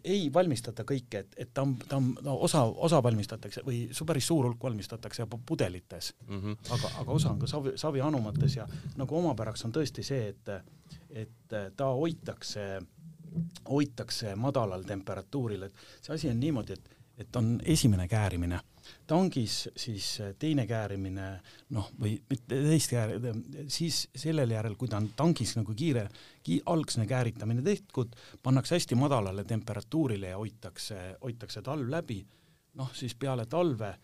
ei 0.03 0.33
valmistata 0.33 0.83
kõike, 0.87 1.21
et, 1.25 1.35
et 1.37 1.51
ta 1.53 1.61
on, 1.65 1.75
ta 1.89 1.97
on 1.99 2.09
no, 2.25 2.35
osa, 2.47 2.63
osa 2.63 3.01
valmistatakse 3.03 3.61
või 3.65 3.85
su 3.93 4.05
päris 4.05 4.27
suur 4.27 4.47
hulk 4.47 4.63
valmistatakse 4.63 5.27
pudelites 5.45 6.13
mm, 6.27 6.41
-hmm. 6.41 6.57
aga, 6.77 6.91
aga 7.01 7.11
osa 7.11 7.29
on 7.29 7.39
ka 7.39 7.47
savi, 7.47 7.75
savianumates 7.77 8.55
ja 8.55 8.67
nagu 8.97 9.17
omapäraks 9.17 9.65
on 9.65 9.73
tõesti 9.75 10.03
see, 10.03 10.27
et, 10.27 10.49
et 11.09 11.57
ta 11.77 11.89
hoitakse, 11.93 12.81
hoitakse 13.69 14.35
madalal 14.35 14.83
temperatuuril, 14.83 15.63
et 15.63 15.85
see 16.01 16.13
asi 16.13 16.29
on 16.29 16.39
niimoodi, 16.39 16.73
et, 16.73 16.97
et 17.17 17.35
on 17.35 17.59
esimene 17.65 18.07
käärimine 18.07 18.59
tangis 19.07 19.57
siis 19.77 20.07
äh, 20.21 20.33
teine 20.39 20.67
käärimine, 20.67 21.27
noh, 21.75 21.91
või 21.99 22.15
mitte 22.29 22.61
teist 22.67 22.93
käär-, 22.93 23.13
siis 23.67 24.05
sellel 24.15 24.55
järel, 24.55 24.77
kui 24.79 24.91
ta 24.91 24.99
on 25.01 25.11
tangis 25.17 25.55
nagu 25.57 25.75
kiire 25.77 26.07
ki,, 26.43 26.61
algsne 26.71 27.07
kääritamine 27.09 27.65
tehtud, 27.65 28.15
pannakse 28.43 28.75
hästi 28.77 28.97
madalale 28.99 29.43
temperatuurile 29.43 30.33
ja 30.33 30.41
hoitakse, 30.41 30.99
hoitakse 31.21 31.63
talv 31.65 31.89
läbi, 31.89 32.21
noh 32.79 32.91
siis 32.95 33.15
peale 33.19 33.45
talve, 33.51 33.95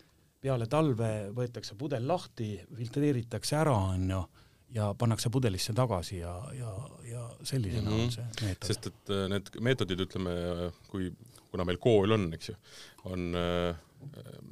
peale 0.42 0.68
talve 0.68 1.12
võetakse 1.36 1.76
pudel 1.78 2.08
lahti, 2.08 2.54
filtreeritakse 2.78 3.60
ära, 3.62 3.76
on 3.94 4.10
ju, 4.10 4.22
ja 4.76 4.94
pannakse 4.98 5.30
pudelisse 5.30 5.74
tagasi 5.76 6.22
ja, 6.22 6.34
ja, 6.56 6.72
ja 7.12 7.30
sellisena 7.44 7.90
mm 7.90 7.98
-hmm. 7.98 8.02
on 8.02 8.06
mhm. 8.06 8.10
see 8.10 8.48
meetod. 8.48 8.68
sest 8.68 8.88
et 8.88 9.10
äh, 9.10 9.30
need 9.30 9.50
meetodid, 9.60 10.00
ütleme, 10.00 10.32
kui, 10.88 11.12
kuna 11.52 11.66
meil 11.66 11.78
kool 11.78 12.12
on, 12.12 12.34
eks 12.34 12.50
ju, 12.50 12.56
on 13.04 13.36
äh, 13.36 13.76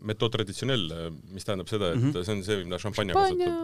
metood 0.05 0.33
traditsionell, 0.33 0.87
mis 1.33 1.47
tähendab 1.47 1.69
seda, 1.71 1.91
et 1.93 1.99
mm 1.99 2.11
-hmm. 2.11 2.23
see 2.25 2.35
on 2.35 2.43
see, 2.43 2.63
mida 2.63 2.79
šampanja 2.79 3.13
kasutab. 3.13 3.57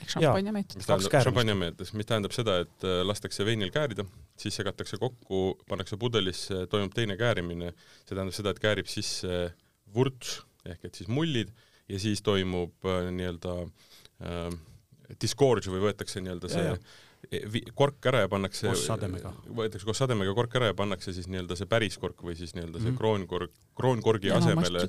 ehk 0.00 0.10
šampanja 0.14 0.52
meetod. 0.52 0.76
mis 0.76 0.86
tähendab 0.86 1.24
šampanja 1.28 1.54
meetod, 1.54 1.92
mis 2.00 2.06
tähendab 2.06 2.34
seda, 2.36 2.58
et 2.64 2.84
äh, 2.84 3.00
lastakse 3.06 3.44
veinil 3.44 3.70
käärida, 3.70 4.04
siis 4.36 4.56
segatakse 4.60 4.98
kokku, 4.98 5.58
pannakse 5.68 5.96
pudelisse, 5.96 6.66
toimub 6.66 6.94
teine 6.94 7.16
käärimine, 7.16 7.72
see 8.04 8.14
tähendab 8.14 8.36
seda, 8.36 8.50
et 8.50 8.60
käärib 8.60 8.86
sisse 8.86 9.52
vurts 9.94 10.42
ehk 10.66 10.84
et 10.84 10.94
siis 10.94 11.08
mullid 11.08 11.52
ja 11.88 11.98
siis 11.98 12.22
toimub 12.22 12.84
äh, 12.84 13.10
nii-öelda 13.10 13.54
äh, 13.64 14.58
disgorge 15.20 15.70
või 15.72 15.88
võetakse 15.88 16.20
nii-öelda 16.20 16.48
see 16.52 16.64
ja, 16.64 16.74
ja 16.76 17.07
kork 17.74 18.06
ära 18.06 18.22
ja 18.24 18.28
pannakse 18.30 18.70
koos 18.70 18.86
sademega. 18.86 19.32
võetakse 19.60 19.84
koos 19.88 19.98
sademega 19.98 20.34
kork 20.34 20.54
ära 20.60 20.70
ja 20.70 20.76
pannakse 20.78 21.12
siis 21.12 21.28
nii-öelda 21.28 21.56
see 21.58 21.68
päris 21.68 21.98
kork 21.98 22.22
või 22.24 22.36
siis 22.38 22.54
nii-öelda 22.54 22.78
see 22.78 22.90
mm 22.90 22.94
-hmm. 22.94 22.98
kroonkork, 22.98 23.52
kroonkorgi 23.76 24.30
asemele. 24.30 24.86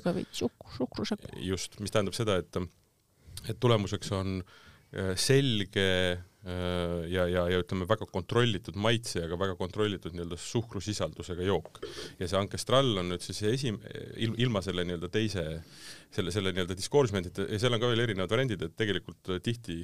just, 1.50 1.80
mis 1.80 1.90
tähendab 1.90 2.14
seda, 2.14 2.36
et 2.36 2.56
et 3.48 3.56
tulemuseks 3.60 4.12
on 4.12 4.42
äh, 4.42 4.69
selge 5.16 5.88
Äh, 6.40 7.04
ja, 7.12 7.26
ja, 7.28 7.42
ja 7.52 7.58
ütleme, 7.60 7.84
väga 7.84 8.06
kontrollitud 8.08 8.76
maitse, 8.80 9.26
aga 9.26 9.36
väga 9.36 9.58
kontrollitud 9.58 10.14
nii-öelda 10.16 10.38
suhkrusisaldusega 10.40 11.44
jook. 11.44 11.82
ja 12.16 12.28
see 12.30 12.38
Ancestral 12.38 12.94
on 12.96 13.10
nüüd 13.12 13.20
siis 13.20 13.42
esim-, 13.44 13.76
ilma 14.16 14.62
selle 14.64 14.86
nii-öelda 14.88 15.10
teise, 15.12 15.42
selle, 16.08 16.32
selle 16.32 16.54
nii-öelda 16.56 16.78
discouragement'ita 16.78 17.44
ja 17.44 17.58
seal 17.60 17.76
on 17.76 17.82
ka 17.82 17.90
veel 17.92 18.06
erinevad 18.06 18.32
variandid, 18.32 18.64
et 18.64 18.76
tegelikult 18.78 19.34
tihti 19.44 19.82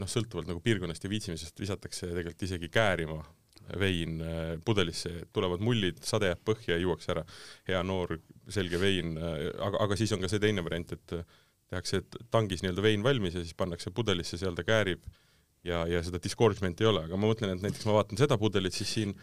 noh, 0.00 0.08
sõltuvalt 0.08 0.48
nagu 0.48 0.64
piirkonnast 0.64 1.04
ja 1.04 1.12
viitsimisest 1.12 1.60
visatakse 1.60 2.08
tegelikult 2.08 2.46
isegi 2.48 2.72
käärima 2.72 3.18
vein 3.76 4.22
äh, 4.24 4.54
pudelisse, 4.64 5.12
tulevad 5.36 5.60
mullid, 5.60 6.00
sade 6.08 6.32
jääb 6.32 6.40
põhja 6.40 6.78
ja 6.78 6.86
juuakse 6.86 7.12
ära. 7.18 7.26
hea 7.68 7.84
noor 7.84 8.16
selge 8.48 8.80
vein, 8.80 9.12
äh, 9.20 9.50
aga, 9.60 9.84
aga 9.84 10.00
siis 10.00 10.16
on 10.16 10.24
ka 10.24 10.32
see 10.32 10.40
teine 10.40 10.64
variant, 10.64 10.96
et 10.96 11.18
tehakse 11.68 12.02
tangis 12.32 12.62
nii-öelda 12.64 12.84
vein 12.84 13.02
valmis 13.04 13.36
ja 13.36 13.42
siis 13.44 13.56
pannakse 13.58 13.92
pudelisse, 13.94 14.38
seal 14.40 14.56
ta 14.56 14.64
käärib 14.64 15.04
ja, 15.64 15.82
ja 15.86 16.02
seda 16.04 16.20
discouragement'i 16.22 16.84
ei 16.84 16.90
ole, 16.90 17.04
aga 17.08 17.18
ma 17.18 17.30
mõtlen, 17.30 17.54
et 17.54 17.64
näiteks 17.64 17.86
ma 17.88 17.98
vaatan 17.98 18.20
seda 18.20 18.38
pudelit, 18.40 18.76
siis 18.76 18.92
siin 18.96 19.14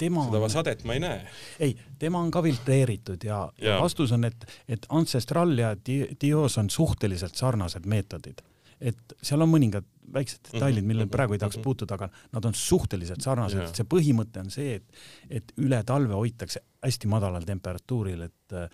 tema 0.00 0.24
seda 0.26 0.40
on, 0.42 0.52
sadet 0.52 0.84
ma 0.88 0.96
ei 0.96 1.02
näe. 1.02 1.20
ei, 1.64 1.76
tema 2.00 2.20
on 2.20 2.32
ka 2.34 2.42
filtreeritud 2.44 3.24
ja, 3.24 3.40
ja. 3.58 3.74
ja 3.74 3.78
vastus 3.82 4.12
on, 4.16 4.26
et, 4.28 4.46
et 4.68 4.88
Ancestral 4.94 5.54
ja 5.58 5.74
Dios 6.20 6.58
on 6.60 6.70
suhteliselt 6.70 7.38
sarnased 7.38 7.86
meetodid. 7.88 8.42
et 8.80 9.16
seal 9.22 9.42
on 9.42 9.50
mõningad 9.50 9.86
väiksed 10.14 10.40
mhm, 10.40 10.54
detailid, 10.54 10.86
millele 10.86 11.06
mhm, 11.06 11.14
praegu 11.14 11.36
ei 11.36 11.42
tahaks 11.42 11.58
mhm. 11.58 11.66
puutuda, 11.66 11.98
aga 11.98 12.08
nad 12.34 12.48
on 12.48 12.56
suhteliselt 12.56 13.24
sarnased, 13.24 13.70
see 13.76 13.86
põhimõte 13.88 14.42
on 14.44 14.50
see, 14.54 14.78
et, 14.80 15.04
et 15.40 15.54
üle 15.60 15.80
talve 15.88 16.16
hoitakse 16.18 16.64
hästi 16.84 17.10
madalal 17.10 17.46
temperatuuril, 17.46 18.22
et 18.28 18.54
äh, 18.54 18.68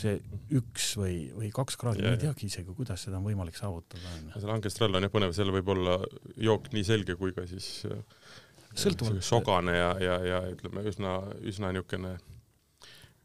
see 0.00 0.16
üks 0.56 0.92
või, 1.00 1.16
või 1.36 1.50
kaks 1.54 1.76
kraadi, 1.80 2.04
ma 2.06 2.14
ei 2.16 2.22
teagi 2.22 2.48
isegi, 2.48 2.72
kuidas 2.76 3.04
seda 3.06 3.18
on 3.20 3.26
võimalik 3.28 3.58
saavutada. 3.58 4.14
see 4.32 4.48
langestrall 4.48 4.96
on 4.96 5.04
jah 5.04 5.12
põnev, 5.12 5.34
seal 5.36 5.52
võib 5.52 5.68
olla 5.74 5.98
jook 6.40 6.72
nii 6.72 6.86
selge 6.88 7.18
kui 7.20 7.36
ka 7.36 7.44
siis 7.50 7.84
äh, 7.90 8.00
sõltuvalt 8.72 9.24
sogane 9.26 9.76
ja, 9.76 9.90
ja, 10.00 10.18
ja 10.24 10.44
ütleme 10.52 10.84
üsna, 10.88 11.18
üsna 11.44 11.72
niisugune 11.76 12.16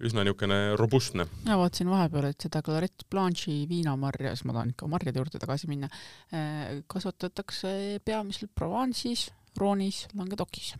üsna 0.03 0.25
niisugune 0.25 0.59
robustne. 0.79 1.27
ma 1.45 1.57
vaatasin 1.61 1.89
vahepeal, 1.89 2.29
et 2.31 2.47
seda 2.47 2.61
Claret 2.65 3.05
Blanche'i 3.09 3.65
viinamarja, 3.69 4.35
siis 4.35 4.45
ma 4.49 4.57
tahan 4.57 4.75
ikka 4.75 4.89
marjade 4.91 5.21
juurde 5.21 5.41
tagasi 5.41 5.69
minna, 5.71 5.89
äh, 6.33 6.83
kasvatatakse 6.91 8.01
peamiselt 8.05 8.53
Provence'is, 8.57 9.29
Roonis, 9.57 10.05
Languedoc'is. 10.13 10.75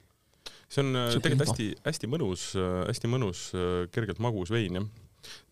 see 0.68 0.84
on 0.84 0.96
see 1.12 1.24
tegelikult 1.24 1.56
hästi, 1.56 1.68
hästi 1.86 2.08
mõnus, 2.12 2.48
hästi 2.88 3.10
mõnus, 3.12 3.44
kergelt 3.92 4.20
magus 4.20 4.52
vein, 4.52 4.82
jah 4.82 4.88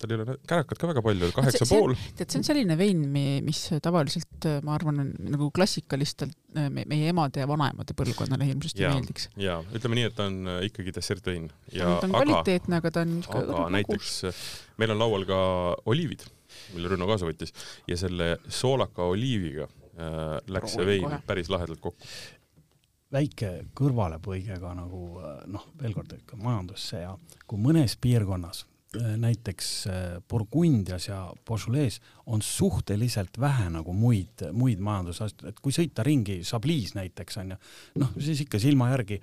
tal 0.00 0.12
ei 0.12 0.20
ole 0.20 0.38
kärakat 0.48 0.80
ka 0.80 0.90
väga 0.92 1.04
palju, 1.04 1.30
kaheksa 1.36 1.68
pool. 1.70 1.94
tead, 2.16 2.30
see 2.30 2.40
on 2.40 2.48
selline 2.50 2.78
vein, 2.78 3.04
mis 3.46 3.62
tavaliselt 3.82 4.48
ma 4.66 4.76
arvan, 4.76 5.04
on 5.04 5.32
nagu 5.36 5.50
klassikalistelt 5.54 6.36
meie 6.56 7.10
emade 7.10 7.42
ja 7.42 7.48
vanaemade 7.48 7.94
põlvkonnale 7.96 8.48
hirmsasti 8.48 8.84
meeldiks. 8.86 9.28
ja 9.40 9.58
ütleme 9.76 9.98
nii, 9.98 10.06
et 10.10 10.16
ta 10.16 10.28
on 10.30 10.38
äh, 10.50 10.60
ikkagi 10.70 10.94
dessertvõin. 10.96 11.48
ta 11.72 11.88
on 11.88 11.96
aga, 12.10 12.12
kvaliteetne, 12.12 12.80
aga 12.80 12.92
ta 12.92 13.04
on 13.06 13.18
aga 13.24 13.66
näiteks 13.76 14.12
äh, 14.30 14.44
meil 14.80 14.94
on 14.94 15.02
laual 15.02 15.26
ka 15.28 15.40
oliivid, 15.92 16.24
mille 16.74 16.92
Rünno 16.92 17.08
kaasa 17.10 17.28
võttis 17.28 17.54
ja 17.88 17.98
selle 18.00 18.36
soolaka 18.48 19.08
oliiviga 19.12 19.68
äh, 19.68 20.38
läks 20.52 20.76
see 20.76 20.88
vein 20.88 21.08
kohe. 21.08 21.20
päris 21.26 21.52
lahedalt 21.52 21.82
kokku 21.84 22.14
väike 23.16 23.52
kõrvalepõige 23.78 24.60
ka 24.62 24.72
nagu 24.76 25.02
äh, 25.22 25.42
noh, 25.52 25.68
veel 25.82 25.94
kord 25.96 26.16
ikka 26.16 26.38
majandusse 26.40 27.04
ja 27.04 27.14
kui 27.46 27.60
mõnes 27.62 27.98
piirkonnas 28.00 28.64
Äh, 28.66 28.75
näiteks 29.16 29.70
äh, 29.86 30.22
Burgundias 30.28 31.08
ja 31.08 31.32
Beaujolais 31.48 32.00
on 32.26 32.42
suhteliselt 32.42 33.40
vähe 33.40 33.68
nagu 33.70 33.92
muid, 33.92 34.46
muid 34.52 34.82
majandusasju, 34.82 35.48
et 35.50 35.60
kui 35.62 35.74
sõita 35.74 36.04
ringi 36.06 36.40
Chablis 36.46 36.94
näiteks 36.96 37.40
onju, 37.42 37.58
noh 38.02 38.16
siis 38.18 38.42
ikka 38.46 38.60
silma 38.62 38.90
järgi 38.94 39.20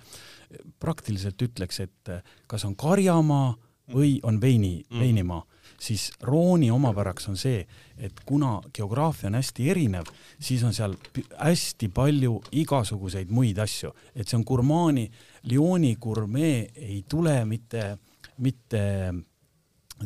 praktiliselt 0.80 1.42
ütleks, 1.42 1.84
et 1.84 2.14
äh, 2.14 2.24
kas 2.48 2.66
on 2.68 2.76
karjamaa 2.80 3.54
või 3.94 4.18
on 4.24 4.40
veini 4.42 4.78
mm., 4.80 5.00
veinimaa, 5.00 5.42
siis 5.80 6.12
Rooni 6.24 6.72
omapäraks 6.72 7.28
on 7.32 7.38
see, 7.38 7.66
et 7.98 8.24
kuna 8.26 8.62
geograafia 8.74 9.28
on 9.28 9.36
hästi 9.40 9.68
erinev, 9.74 10.08
siis 10.40 10.64
on 10.64 10.74
seal 10.74 10.96
hästi 11.38 11.90
palju 11.94 12.38
igasuguseid 12.64 13.32
muid 13.34 13.60
asju, 13.60 13.92
et 14.16 14.28
see 14.28 14.40
on 14.40 14.48
gurmaani, 14.48 15.10
Lyoni 15.52 15.96
gurmee 16.00 16.70
ei 16.76 17.04
tule 17.10 17.42
mitte, 17.46 17.98
mitte 18.38 18.84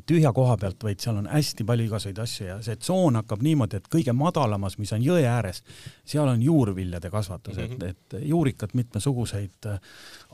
tühja 0.05 0.33
koha 0.33 0.57
pealt, 0.57 0.83
vaid 0.83 0.99
seal 1.01 1.17
on 1.19 1.27
hästi 1.31 1.65
palju 1.67 1.87
igasuguseid 1.87 2.19
asju 2.21 2.47
ja 2.47 2.57
see 2.65 2.75
tsoon 2.79 3.17
hakkab 3.19 3.41
niimoodi, 3.45 3.79
et 3.79 3.87
kõige 3.91 4.13
madalamas, 4.17 4.77
mis 4.81 4.91
on 4.93 5.03
jõe 5.03 5.23
ääres, 5.27 5.63
seal 6.05 6.27
on 6.27 6.43
juurviljade 6.43 7.09
kasvatus 7.13 7.57
mm, 7.57 7.63
-hmm. 7.63 7.73
et, 7.73 7.97
mhm. 8.13 8.19
et 8.21 8.29
juurikat 8.29 8.73
mitmesuguseid, 8.73 9.69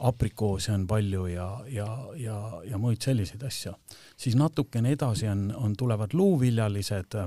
aprikoose 0.09 0.71
on 0.71 0.87
palju 0.87 1.25
ja, 1.31 1.49
ja, 1.67 1.87
ja, 2.17 2.37
ja 2.69 2.77
muid 2.77 3.01
selliseid 3.01 3.43
asju. 3.43 3.73
siis 4.17 4.35
natukene 4.35 4.91
edasi 4.91 5.27
on, 5.27 5.53
on, 5.55 5.75
tulevad 5.77 6.13
luuviljalised, 6.13 7.17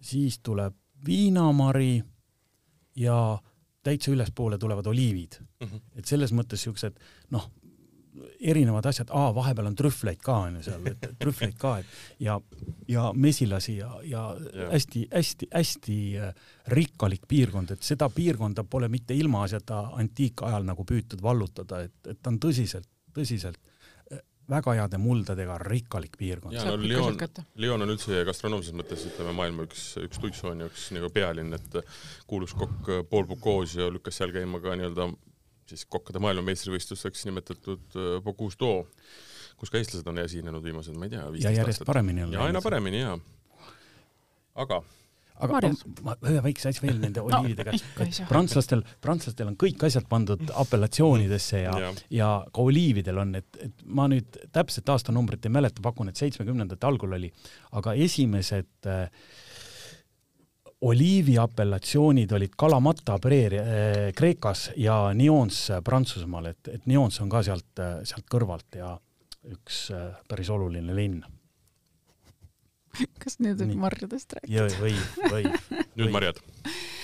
siis 0.00 0.38
tuleb 0.38 0.74
viinamari 1.06 2.02
ja 2.96 3.38
täitsa 3.82 4.10
ülespoole 4.10 4.58
tulevad 4.58 4.86
oliivid 4.86 5.32
mm. 5.40 5.66
-hmm. 5.66 5.80
et 5.96 6.04
selles 6.04 6.32
mõttes 6.32 6.56
siuksed 6.56 6.98
noh, 7.30 7.50
erinevad 8.40 8.86
asjad, 8.86 9.10
aa, 9.14 9.32
vahepeal 9.34 9.68
on 9.70 9.76
trühvleid 9.78 10.20
ka 10.22 10.36
onju 10.46 10.62
seal, 10.66 10.86
et 10.90 11.06
trühvleid 11.22 11.56
ka, 11.58 11.76
et 11.82 12.22
ja, 12.22 12.38
ja 12.90 13.08
mesilasi 13.16 13.76
ja, 13.80 13.90
ja 14.06 14.24
hästi-hästi-hästi 14.70 15.98
äh, 16.22 16.32
rikkalik 16.74 17.26
piirkond, 17.28 17.74
et 17.74 17.86
seda 17.86 18.08
piirkonda 18.14 18.66
pole 18.70 18.88
mitte 18.92 19.16
ilmaasjata 19.18 19.88
antiikajal 20.00 20.66
nagu 20.66 20.86
püütud 20.88 21.22
vallutada, 21.24 21.84
et, 21.88 21.96
et 22.06 22.20
ta 22.22 22.32
on 22.32 22.38
tõsiselt, 22.42 22.88
tõsiselt 23.16 23.58
äh, 23.58 24.22
väga 24.50 24.78
heade 24.78 25.02
muldadega 25.02 25.58
rikkalik 25.66 26.18
piirkond. 26.20 26.54
ja 26.54 26.64
no 26.70 26.78
Lyon, 26.78 27.18
Lyon 27.58 27.86
on 27.86 27.96
üldse 27.96 28.24
gastronoomses 28.28 28.78
mõttes 28.78 29.06
ütleme 29.10 29.34
maailma 29.34 29.66
üks, 29.66 29.94
üks 30.06 30.22
tuiksoon 30.22 30.62
ja 30.62 30.70
üks 30.70 30.90
nagu 30.94 31.10
pealinn, 31.14 31.54
et 31.58 31.78
kuulus 32.30 32.54
kokk 32.54 32.94
Paul 33.10 33.26
Bocuse 33.26 33.90
lükkas 33.90 34.22
seal 34.22 34.34
käima 34.34 34.62
ka 34.62 34.78
nii-öelda 34.78 35.10
siis 35.70 35.86
kokkade 35.90 36.22
maailmameistrivõistluseks 36.24 37.24
nimetatud 37.28 37.96
äh, 37.98 38.18
Bocuse 38.24 38.60
d'Or, 38.60 38.84
kus 39.60 39.72
ka 39.72 39.80
eestlased 39.80 40.08
on 40.10 40.20
esinenud 40.24 40.64
viimased, 40.64 40.96
ma 40.98 41.08
ei 41.08 41.14
tea, 41.14 41.24
ja 41.46 41.54
järjest 41.60 41.82
aastat. 41.84 41.92
paremini 41.92 42.26
on 42.26 42.36
ja 42.36 42.44
aina 42.48 42.62
paremini 42.64 43.04
jaa. 43.04 43.16
aga 44.64 44.82
aga 45.42 45.70
ma 46.06 46.14
ühe 46.30 46.40
väikse 46.44 46.70
asja 46.70 46.84
veel 46.84 47.00
nende 47.02 47.22
oliividega 47.26 47.74
no,, 47.74 48.26
prantslastel, 48.30 48.84
prantslastel 49.02 49.50
on 49.50 49.56
kõik 49.60 49.82
asjad 49.88 50.06
pandud 50.10 50.42
apellatsioonidesse 50.62 51.64
ja, 51.64 51.72
ja., 51.82 51.92
ja 52.14 52.28
ka 52.54 52.66
oliividel 52.68 53.18
on, 53.24 53.34
et, 53.40 53.58
et 53.66 53.82
ma 53.84 54.06
nüüd 54.10 54.38
täpset 54.54 54.92
aastanumbrit 54.94 55.48
ei 55.48 55.54
mäleta, 55.56 55.82
pakun, 55.84 56.12
et 56.12 56.20
seitsmekümnendate 56.20 56.86
algul 56.86 57.18
oli, 57.18 57.32
aga 57.80 57.96
esimesed 58.06 58.90
äh, 58.90 59.08
oliivi 60.84 61.38
apellatsioonid 61.40 62.32
olid 62.36 62.56
Kalamata 62.56 63.18
Preer 63.18 63.56
äh, 63.60 63.66
Kreekas 64.16 64.70
ja 64.76 64.98
Nyons 65.14 65.68
Prantsusmaal, 65.84 66.52
et, 66.52 66.68
et 66.68 66.86
Nyons 66.90 67.20
on 67.24 67.32
ka 67.32 67.42
sealt, 67.46 67.84
sealt 68.04 68.28
kõrvalt 68.30 68.80
ja 68.80 68.94
üks 69.52 69.88
äh, 69.94 70.12
päris 70.28 70.50
oluline 70.52 70.96
linn. 70.96 71.22
kas 73.22 73.38
nüüd 73.42 73.60
võib 73.60 73.78
marjadest 73.84 74.34
rääkida? 74.38 74.66
võib, 74.82 75.22
võib. 75.32 75.56
nüüd 75.98 76.12
marjad. 76.14 76.40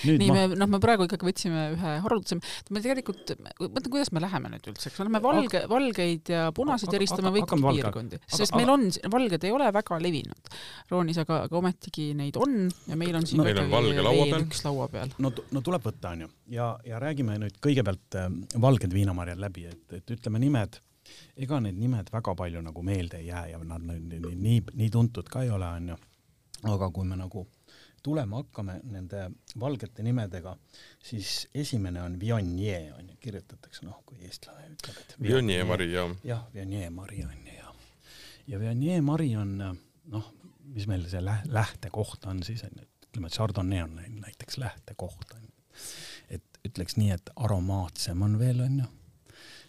Nii 0.00 0.30
me, 0.32 0.44
noh, 0.56 0.68
me 0.72 0.80
praegu 0.80 1.04
ikkagi 1.04 1.26
võtsime 1.28 1.64
ühe 1.74 1.94
haruldasema, 2.04 2.52
me 2.72 2.80
tegelikult, 2.80 3.34
mõtlen, 3.60 3.90
kuidas 3.92 4.10
me 4.16 4.22
läheme 4.24 4.52
nüüd 4.54 4.70
üldse, 4.72 4.88
eks 4.88 4.96
me 4.96 5.04
oleme 5.04 5.20
valge, 5.24 5.62
valgeid 5.68 6.32
ja 6.32 6.46
punaseid 6.56 6.96
eristame 6.96 7.32
kõik 7.34 7.52
piirkondi, 7.52 8.20
sest 8.24 8.54
aga, 8.54 8.62
meil 8.62 8.72
on, 8.72 8.86
valged 9.12 9.44
ei 9.44 9.52
ole 9.52 9.68
väga 9.76 10.00
levinud. 10.00 10.52
Roonis, 10.90 11.20
aga, 11.20 11.42
aga 11.48 11.60
ometigi 11.60 12.10
neid 12.16 12.40
on 12.40 12.62
ja 12.88 12.96
meil 13.00 13.20
on 13.20 13.28
siin 13.28 13.42
no, 13.42 13.48
meil 13.48 13.60
on 13.60 13.72
valge 13.72 14.06
laua 14.06 14.28
peal. 14.32 14.46
üks 14.48 14.64
laua 14.64 14.88
peal. 14.92 15.12
no, 15.20 15.34
no 15.52 15.64
tuleb 15.66 15.84
võtta, 15.84 16.14
onju, 16.16 16.30
ja, 16.56 16.72
ja 16.88 17.02
räägime 17.02 17.36
nüüd 17.44 17.60
kõigepealt 17.60 18.20
äh, 18.20 18.30
valged 18.62 18.96
viinamarjad 18.96 19.42
läbi, 19.42 19.68
et, 19.68 19.84
et 20.00 20.16
ütleme 20.16 20.40
nimed 20.40 20.80
ega 21.36 21.60
need 21.60 21.78
nimed 21.78 22.12
väga 22.12 22.34
palju 22.36 22.62
nagu 22.62 22.82
meelde 22.82 23.20
ei 23.20 23.26
jää 23.26 23.46
ja 23.54 23.58
nad 23.64 23.84
nii, 23.84 24.20
nii, 24.34 24.60
nii 24.74 24.90
tuntud 24.90 25.28
ka 25.28 25.42
ei 25.42 25.50
ole, 25.50 25.66
onju. 25.66 25.96
aga 26.70 26.90
kui 26.90 27.06
me 27.08 27.16
nagu 27.16 27.46
tulema 28.02 28.40
hakkame 28.40 28.78
nende 28.90 29.28
valgete 29.60 30.04
nimedega, 30.04 30.54
siis 31.04 31.48
esimene 31.54 32.02
on 32.02 32.18
Viognier 32.20 32.92
on 32.96 33.08
ju, 33.08 33.16
kirjutatakse 33.20 33.84
noh, 33.86 34.00
kui 34.06 34.24
eestlane 34.24 34.68
ütleb, 34.72 35.00
et 35.02 35.16
Viognier 35.20 35.66
Mari, 35.68 35.90
jah. 35.92 36.14
jah, 36.24 36.46
Viognier 36.54 36.90
Mari 36.94 37.24
on 37.24 37.46
ju 37.46 37.56
ja, 37.56 37.74
ja 38.52 38.60
Viognier 38.62 39.02
Mari 39.04 39.34
on 39.36 39.56
noh, 39.60 40.30
mis 40.74 40.88
meil 40.90 41.04
see 41.10 41.22
lä-, 41.24 41.42
lähtekoht 41.52 42.24
on 42.30 42.42
siis 42.46 42.64
on 42.68 42.80
ju, 42.80 42.88
ütleme, 43.08 43.28
et 43.28 43.36
Chardonnay 43.36 43.84
on 43.84 43.98
näiteks 44.22 44.58
lähtekoht 44.62 45.36
on 45.36 45.44
ju. 45.44 45.52
et 46.38 46.60
ütleks 46.68 46.96
nii, 47.00 47.12
et 47.16 47.32
aromaatsem 47.36 48.22
on 48.22 48.38
veel 48.40 48.64
on 48.64 48.80
ju, 48.84 48.88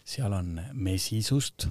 seal 0.04 0.32
on 0.34 0.56
mesisust, 0.72 1.68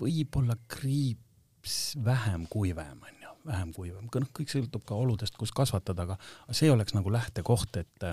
võib-olla 0.00 0.56
kriips 0.70 1.96
vähem 2.04 2.46
kuivem 2.50 3.02
on 3.02 3.18
ju 3.22 3.32
vähem 3.46 3.72
kuivam, 3.74 4.06
noh, 4.06 4.30
kõik 4.34 4.50
sõltub 4.52 4.84
ka 4.86 4.96
oludest, 4.98 5.36
kus 5.38 5.52
kasvatada, 5.54 6.06
aga 6.06 6.54
see 6.54 6.70
oleks 6.70 6.94
nagu 6.94 7.12
lähtekoht, 7.12 7.78
et, 7.80 8.06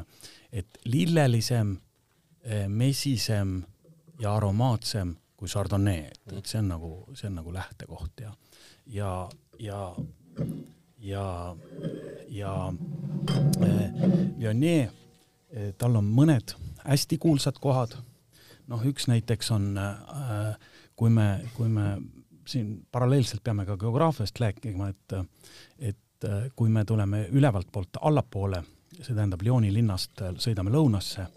et 0.51 0.79
lillelisem, 0.89 1.75
eh, 2.43 2.67
mesisem 2.67 3.59
ja 4.21 4.35
aromaatsem 4.35 5.15
kui 5.39 5.47
Chardonnay, 5.47 6.09
et, 6.09 6.33
et 6.35 6.49
see 6.49 6.59
on 6.63 6.71
nagu, 6.73 6.93
see 7.15 7.29
on 7.29 7.37
nagu 7.39 7.53
lähtekoht 7.55 8.25
ja, 8.25 8.33
ja, 8.89 9.13
ja, 9.59 9.83
ja, 10.99 11.25
ja 12.33 12.55
Viognier 14.39 14.89
äh,, 14.89 15.71
tal 15.77 15.95
on 15.99 16.09
mõned 16.09 16.55
hästi 16.83 17.19
kuulsad 17.21 17.61
kohad, 17.61 17.95
noh, 18.69 18.85
üks 18.85 19.09
näiteks 19.09 19.51
on 19.55 19.71
äh,, 19.77 20.55
kui 20.95 21.11
me, 21.13 21.29
kui 21.55 21.69
me 21.71 21.97
siin 22.49 22.79
paralleelselt 22.91 23.43
peame 23.43 23.65
ka 23.65 23.77
geograafiast 23.77 24.39
rääkima, 24.41 24.89
et, 24.89 25.15
et 25.91 26.27
kui 26.55 26.69
me 26.73 26.83
tuleme 26.85 27.27
ülevalt 27.31 27.69
poolt 27.71 28.01
allapoole, 28.01 28.63
see 28.97 29.13
tähendab 29.13 29.43
Lyoni 29.45 29.69
linnast 29.73 30.23
sõidame 30.41 30.73
lõunasse, 30.73 31.27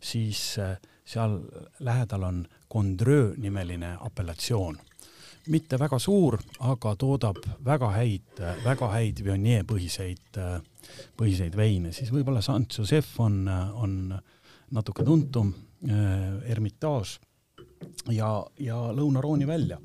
siis 0.00 0.42
seal 1.12 1.40
lähedal 1.80 2.22
on 2.22 2.46
Condreux 2.72 3.36
nimeline 3.38 3.96
apellatsioon. 4.00 4.78
mitte 5.48 5.78
väga 5.78 5.98
suur, 5.98 6.36
aga 6.60 6.92
toodab 6.96 7.40
väga 7.64 7.88
häid, 7.90 8.40
väga 8.64 8.88
häid 8.92 9.24
Viognier 9.24 9.64
põhiseid, 9.66 10.38
põhiseid 11.18 11.56
veine, 11.58 11.90
siis 11.92 12.12
võib-olla 12.14 12.40
Saint-Joseph 12.40 13.18
on, 13.20 13.48
on 13.74 14.14
natuke 14.70 15.04
tuntum, 15.04 15.50
Hermitage 15.82 17.18
ja, 18.14 18.28
ja 18.62 18.76
Lõuna-Rooni 18.94 19.46
välja 19.46 19.78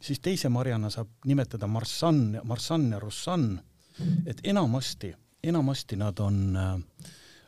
siis 0.00 0.20
teise 0.20 0.48
marjana 0.48 0.90
saab 0.90 1.08
nimetada 1.28 1.66
Marsanne, 1.66 2.40
Marsanne 2.44 2.96
ja 2.96 3.00
Roussanne, 3.00 3.62
et 4.26 4.40
enamasti, 4.44 5.12
enamasti 5.44 5.98
nad 6.00 6.18
on, 6.24 6.56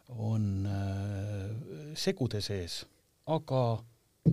on 0.08 0.66
äh, 0.66 1.94
segude 1.94 2.40
sees, 2.44 2.82
aga 3.26 3.62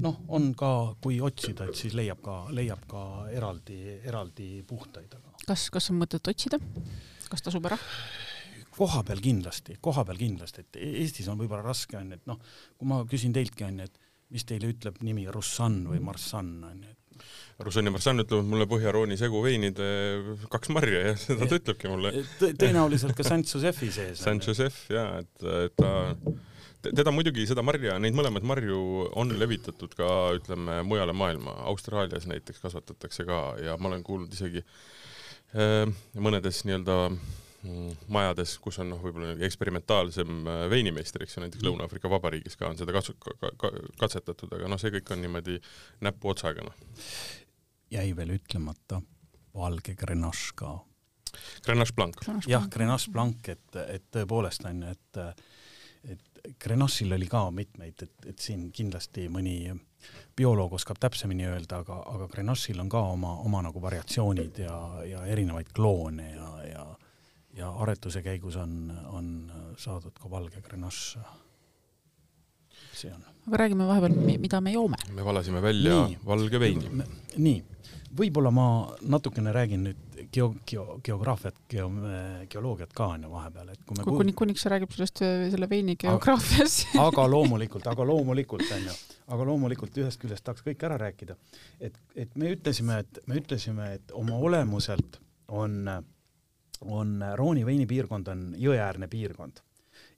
noh, 0.04 0.20
on 0.28 0.52
ka, 0.58 0.72
kui 1.02 1.20
otsida, 1.22 1.70
et 1.70 1.80
siis 1.80 1.96
leiab 1.98 2.22
ka, 2.24 2.42
leiab 2.56 2.84
ka 2.90 3.04
eraldi, 3.34 3.80
eraldi 4.04 4.52
puhtaid, 4.68 5.16
kas, 5.46 5.70
kas 5.74 5.92
on 5.94 6.02
mõtet 6.04 6.34
otsida? 6.34 6.60
kas 7.30 7.46
tasub 7.46 7.66
ära? 7.70 7.78
Koha 8.76 9.04
peal 9.08 9.24
kindlasti, 9.24 9.78
koha 9.82 10.06
peal 10.08 10.20
kindlasti, 10.20 10.66
et 10.66 10.80
Eestis 11.04 11.28
on 11.32 11.40
võib-olla 11.40 11.66
raske 11.66 11.98
onju, 12.00 12.20
et 12.20 12.30
noh, 12.30 12.40
kui 12.78 12.90
ma 12.90 13.02
küsin 13.10 13.36
teiltki 13.36 13.68
onju, 13.68 13.90
et 13.90 14.08
mis 14.34 14.46
teile 14.46 14.70
ütleb 14.70 15.00
nimi 15.06 15.26
Russan 15.34 15.82
või 15.90 16.02
Marssan 16.06 16.52
onju, 16.70 16.94
et 16.94 17.00
Rosanne 17.60 17.92
Marsan 17.92 18.24
ütleb 18.24 18.48
mulle 18.48 18.64
Põhja-Rooni 18.72 19.18
seguveinide 19.20 19.88
kaks 20.52 20.70
marja 20.72 21.02
ja 21.10 21.16
seda 21.20 21.48
ta 21.50 21.58
ütlebki 21.60 21.90
mulle. 21.92 22.14
tõenäoliselt 22.40 23.12
ka 23.18 23.26
Saint 23.28 23.44
Josephi 23.44 23.90
sees. 23.92 24.22
Saint 24.24 24.46
Joseph 24.48 24.86
ja 24.94 25.04
et, 25.20 25.44
et 25.66 25.76
ta 25.76 25.92
teda 26.96 27.12
muidugi, 27.12 27.44
seda 27.50 27.64
marja, 27.66 27.98
neid 28.00 28.16
mõlemaid 28.16 28.46
marju 28.48 28.80
on 29.20 29.34
levitatud 29.40 29.92
ka 30.00 30.08
ütleme 30.38 30.80
mujale 30.88 31.16
maailma, 31.18 31.58
Austraalias 31.68 32.28
näiteks 32.30 32.64
kasvatatakse 32.64 33.28
ka 33.28 33.42
ja 33.60 33.76
ma 33.80 33.92
olen 33.92 34.06
kuulnud 34.08 34.34
isegi 34.34 34.64
äh, 34.64 35.84
mõnedes 36.16 36.64
nii-öelda 36.64 37.02
majades, 38.08 38.56
kus 38.64 38.80
on 38.80 38.94
noh, 38.94 39.02
võib-olla 39.04 39.34
eksperimentaalsem 39.46 40.48
äh, 40.48 40.64
veinimeister, 40.72 41.24
eks 41.26 41.38
ju, 41.38 41.44
näiteks 41.44 41.66
Lõuna-Aafrika 41.66 42.12
Vabariigis 42.12 42.56
ka 42.60 42.70
on 42.72 42.80
seda 42.80 42.96
katsu- 42.96 43.18
ka,, 43.20 43.52
ka, 43.60 43.72
katsetatud, 44.00 44.54
aga 44.56 44.70
noh, 44.72 44.80
see 44.82 44.94
kõik 44.96 45.12
on 45.16 45.24
niimoodi 45.26 45.60
näpuotsaga, 46.06 46.66
noh. 46.70 46.78
jäi 47.92 48.08
veel 48.16 48.36
ütlemata 48.38 49.02
valge 49.56 49.96
Grenache 50.00 50.54
ka. 50.56 50.78
Grenache 51.66 51.94
Blanc. 51.96 52.22
jah, 52.48 52.68
Grenache 52.72 53.12
Blanc, 53.12 53.52
et, 53.52 53.82
et 53.88 54.08
tõepoolest 54.16 54.66
on 54.70 54.86
ju, 54.86 54.96
et 54.96 55.24
et 56.10 56.56
Grenache'il 56.64 57.12
oli 57.12 57.28
ka 57.28 57.50
mitmeid, 57.52 58.04
et, 58.06 58.28
et 58.32 58.40
siin 58.40 58.70
kindlasti 58.72 59.28
mõni 59.28 59.74
bioloog 60.38 60.78
oskab 60.78 61.00
täpsemini 61.02 61.44
öelda, 61.50 61.82
aga, 61.84 61.98
aga 62.14 62.28
Grenache'il 62.32 62.80
on 62.80 62.90
ka 62.90 63.02
oma, 63.12 63.34
oma 63.44 63.62
nagu 63.66 63.82
variatsioonid 63.84 64.62
ja, 64.64 64.78
ja 65.04 65.26
erinevaid 65.28 65.74
kloone 65.76 66.30
ja, 66.32 66.50
ja 66.70 66.86
ja 67.60 67.70
aretuse 67.84 68.24
käigus 68.26 68.58
on, 68.60 68.92
on 69.12 69.30
saadud 69.78 70.16
ka 70.20 70.32
valge 70.32 70.62
grenache. 70.66 71.22
see 72.94 73.12
on. 73.14 73.24
aga 73.48 73.58
räägime 73.58 73.88
vahepeal, 73.88 74.16
mida 74.40 74.62
me 74.62 74.72
joome. 74.72 74.98
me 75.16 75.26
valasime 75.26 75.62
välja 75.62 76.06
nii, 76.08 76.18
valge 76.26 76.60
veini. 76.60 77.04
nii, 77.38 77.58
võib-olla 78.18 78.52
ma 78.52 78.66
natukene 79.02 79.54
räägin 79.56 79.84
nüüd 79.88 80.20
geo-, 80.34 80.54
geo-, 80.68 80.98
geograafiat, 81.04 81.62
geo-, 81.72 81.90
geoloogiat 82.52 82.94
ka 82.96 83.08
on 83.16 83.24
ju 83.28 83.32
vahepeal, 83.32 83.72
et 83.74 83.84
kui 83.86 83.98
me 84.00 84.06
kuni, 84.08 84.36
kuniks 84.44 84.66
räägib 84.72 84.94
sellest, 84.96 85.24
selle 85.24 85.70
veini 85.72 85.96
geograafias 86.00 86.82
aga 87.08 87.28
loomulikult, 87.36 87.88
aga 87.92 88.08
loomulikult 88.12 88.68
on 88.76 88.88
ju, 88.90 89.00
aga 89.36 89.50
loomulikult 89.52 90.00
ühest 90.04 90.22
küljest 90.22 90.48
tahaks 90.48 90.66
kõik 90.68 90.88
ära 90.88 91.00
rääkida. 91.02 91.36
et, 91.80 92.00
et 92.16 92.36
me 92.36 92.54
ütlesime, 92.56 93.02
et 93.06 93.22
me 93.28 93.40
ütlesime, 93.42 93.94
et 94.00 94.16
oma 94.18 94.40
olemuselt 94.50 95.22
on 95.48 95.82
äh, 95.88 96.04
on 96.82 97.20
Rooni 97.36 97.66
veinipiirkond 97.66 98.28
on 98.32 98.46
jõeäärne 98.58 99.10
piirkond. 99.12 99.64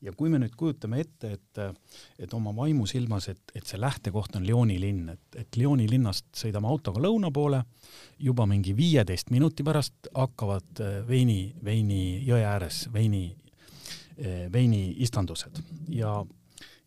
Ja 0.01 0.13
kui 0.17 0.31
me 0.33 0.39
nüüd 0.41 0.55
kujutame 0.57 0.99
ette, 1.03 1.35
et, 1.37 1.59
et 2.21 2.33
oma 2.33 2.53
vaimusilmas, 2.57 3.27
et, 3.29 3.53
et 3.55 3.65
see 3.69 3.77
lähtekoht 3.81 4.35
on 4.37 4.45
Lyoni 4.45 4.79
linn, 4.81 5.11
et, 5.13 5.37
et 5.37 5.57
Lyoni 5.57 5.85
linnast 5.89 6.25
sõidame 6.37 6.69
autoga 6.69 7.01
lõuna 7.03 7.29
poole, 7.33 7.61
juba 8.17 8.47
mingi 8.49 8.73
viieteist 8.77 9.29
minuti 9.33 9.65
pärast 9.65 10.09
hakkavad 10.13 10.81
äh, 10.81 10.99
veini, 11.07 11.53
veini 11.65 12.01
jõe 12.25 12.41
ääres 12.41 12.87
veini, 12.93 13.27
äh, 14.17 14.45
veiniistandused 14.53 15.61
ja 15.93 16.21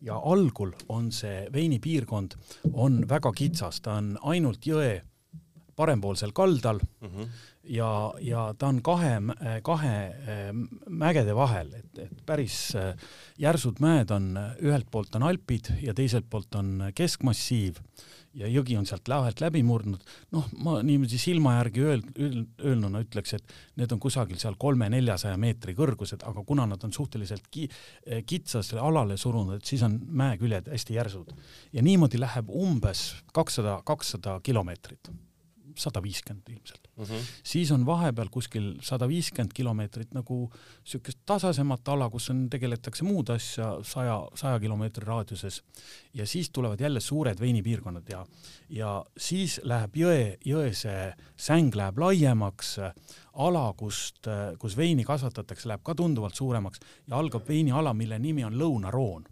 ja 0.05 0.17
algul 0.19 0.73
on 0.91 1.07
see 1.15 1.45
veinipiirkond, 1.53 2.35
on 2.73 2.99
väga 3.09 3.31
kitsas, 3.33 3.79
ta 3.81 3.95
on 3.97 4.15
ainult 4.27 4.67
jõe 4.67 4.99
parempoolsel 5.75 6.31
kaldal 6.33 6.79
mm, 6.79 7.07
-hmm 7.09 7.27
ja, 7.69 8.13
ja 8.21 8.47
ta 8.57 8.69
on 8.69 8.81
kahe, 8.85 9.17
kahe 9.65 9.93
eh, 10.07 10.49
mägede 10.89 11.35
vahel, 11.35 11.71
et, 11.79 12.01
et 12.05 12.25
päris 12.27 12.57
eh, 12.77 12.93
järsud 13.41 13.81
mäed 13.83 14.11
on, 14.13 14.33
ühelt 14.61 14.89
poolt 14.91 15.15
on 15.17 15.25
Alpid 15.29 15.71
ja 15.83 15.95
teiselt 15.97 16.29
poolt 16.29 16.55
on 16.59 16.91
keskmassiiv 16.95 17.81
ja 18.35 18.49
jõgi 18.51 18.75
on 18.75 18.85
sealt 18.87 19.07
vahelt 19.09 19.39
läbi 19.39 19.61
murdnud. 19.63 20.01
noh, 20.35 20.47
ma 20.63 20.77
niimoodi 20.83 21.17
silma 21.21 21.55
järgi 21.57 21.85
öel-, 21.87 22.05
öelnuna 22.59 23.01
ütleks, 23.05 23.37
et 23.37 23.53
need 23.79 23.91
on 23.95 24.01
kusagil 24.03 24.39
seal 24.41 24.57
kolme-neljasaja 24.59 25.37
meetri 25.39 25.75
kõrgused, 25.77 26.25
aga 26.27 26.43
kuna 26.43 26.67
nad 26.69 26.83
on 26.83 26.93
suhteliselt 26.93 27.47
ki-, 27.51 27.69
eh, 28.05 28.25
kitsasele 28.27 28.83
alale 28.83 29.17
surunud, 29.17 29.57
et 29.57 29.73
siis 29.73 29.85
on 29.87 29.97
mäeküljed 30.05 30.67
hästi 30.71 30.99
järsud. 30.99 31.31
ja 31.73 31.81
niimoodi 31.81 32.19
läheb 32.19 32.49
umbes 32.49 33.13
kakssada, 33.33 33.79
kakssada 33.85 34.39
kilomeetrit 34.43 35.09
sada 35.79 36.01
viiskümmend 36.03 36.49
ilmselt 36.49 36.87
mm. 36.95 37.03
-hmm. 37.03 37.27
siis 37.43 37.71
on 37.71 37.85
vahepeal 37.85 38.29
kuskil 38.31 38.73
sada 38.81 39.07
viiskümmend 39.07 39.53
kilomeetrit 39.53 40.13
nagu 40.13 40.51
niisugust 40.51 41.19
tasasemat 41.25 41.87
ala, 41.87 42.09
kus 42.09 42.29
on, 42.29 42.45
tegeletakse 42.49 43.03
muud 43.03 43.29
asja 43.29 43.79
saja, 43.83 44.17
saja 44.35 44.59
kilomeetri 44.59 45.05
raadiuses 45.05 45.61
ja 46.13 46.27
siis 46.27 46.49
tulevad 46.49 46.79
jälle 46.79 46.99
suured 46.99 47.39
veinipiirkonnad 47.39 48.09
ja, 48.09 48.25
ja 48.69 49.05
siis 49.17 49.59
läheb 49.63 49.95
jõe, 49.95 50.37
jõe 50.45 50.73
see 50.73 51.13
säng 51.37 51.75
läheb 51.75 51.99
laiemaks, 51.99 52.77
ala, 53.33 53.73
kust, 53.77 54.27
kus 54.59 54.77
veini 54.77 55.03
kasvatatakse, 55.03 55.67
läheb 55.67 55.83
ka 55.83 55.95
tunduvalt 55.95 56.35
suuremaks 56.35 56.79
ja 57.07 57.17
algab 57.17 57.47
veiniala, 57.47 57.93
mille 57.93 58.19
nimi 58.19 58.43
on 58.43 58.55
Lõunaroon. 58.59 59.25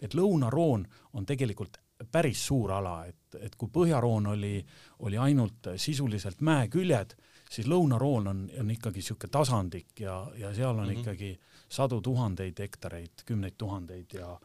et 0.00 0.14
Lõunaroon 0.14 0.86
on 1.12 1.26
tegelikult 1.26 1.78
päris 2.12 2.46
suur 2.46 2.72
ala, 2.72 3.06
et, 3.06 3.17
et 3.40 3.56
kui 3.56 3.68
Põhjaroon 3.72 4.26
oli, 4.26 4.66
oli 4.98 5.18
ainult 5.18 5.72
sisuliselt 5.76 6.40
mäeküljed, 6.40 7.14
siis 7.50 7.66
Lõunaroon 7.66 8.28
on, 8.28 8.44
on 8.60 8.70
ikkagi 8.70 9.02
niisugune 9.02 9.32
tasandik 9.32 10.00
ja, 10.00 10.20
ja 10.36 10.54
seal 10.54 10.76
on 10.76 10.84
mm 10.86 10.90
-hmm. 10.90 11.00
ikkagi 11.00 11.38
sadu 11.68 12.00
tuhandeid 12.00 12.58
hektareid, 12.58 13.24
kümneid 13.26 13.54
tuhandeid 13.58 14.14
ja 14.14 14.38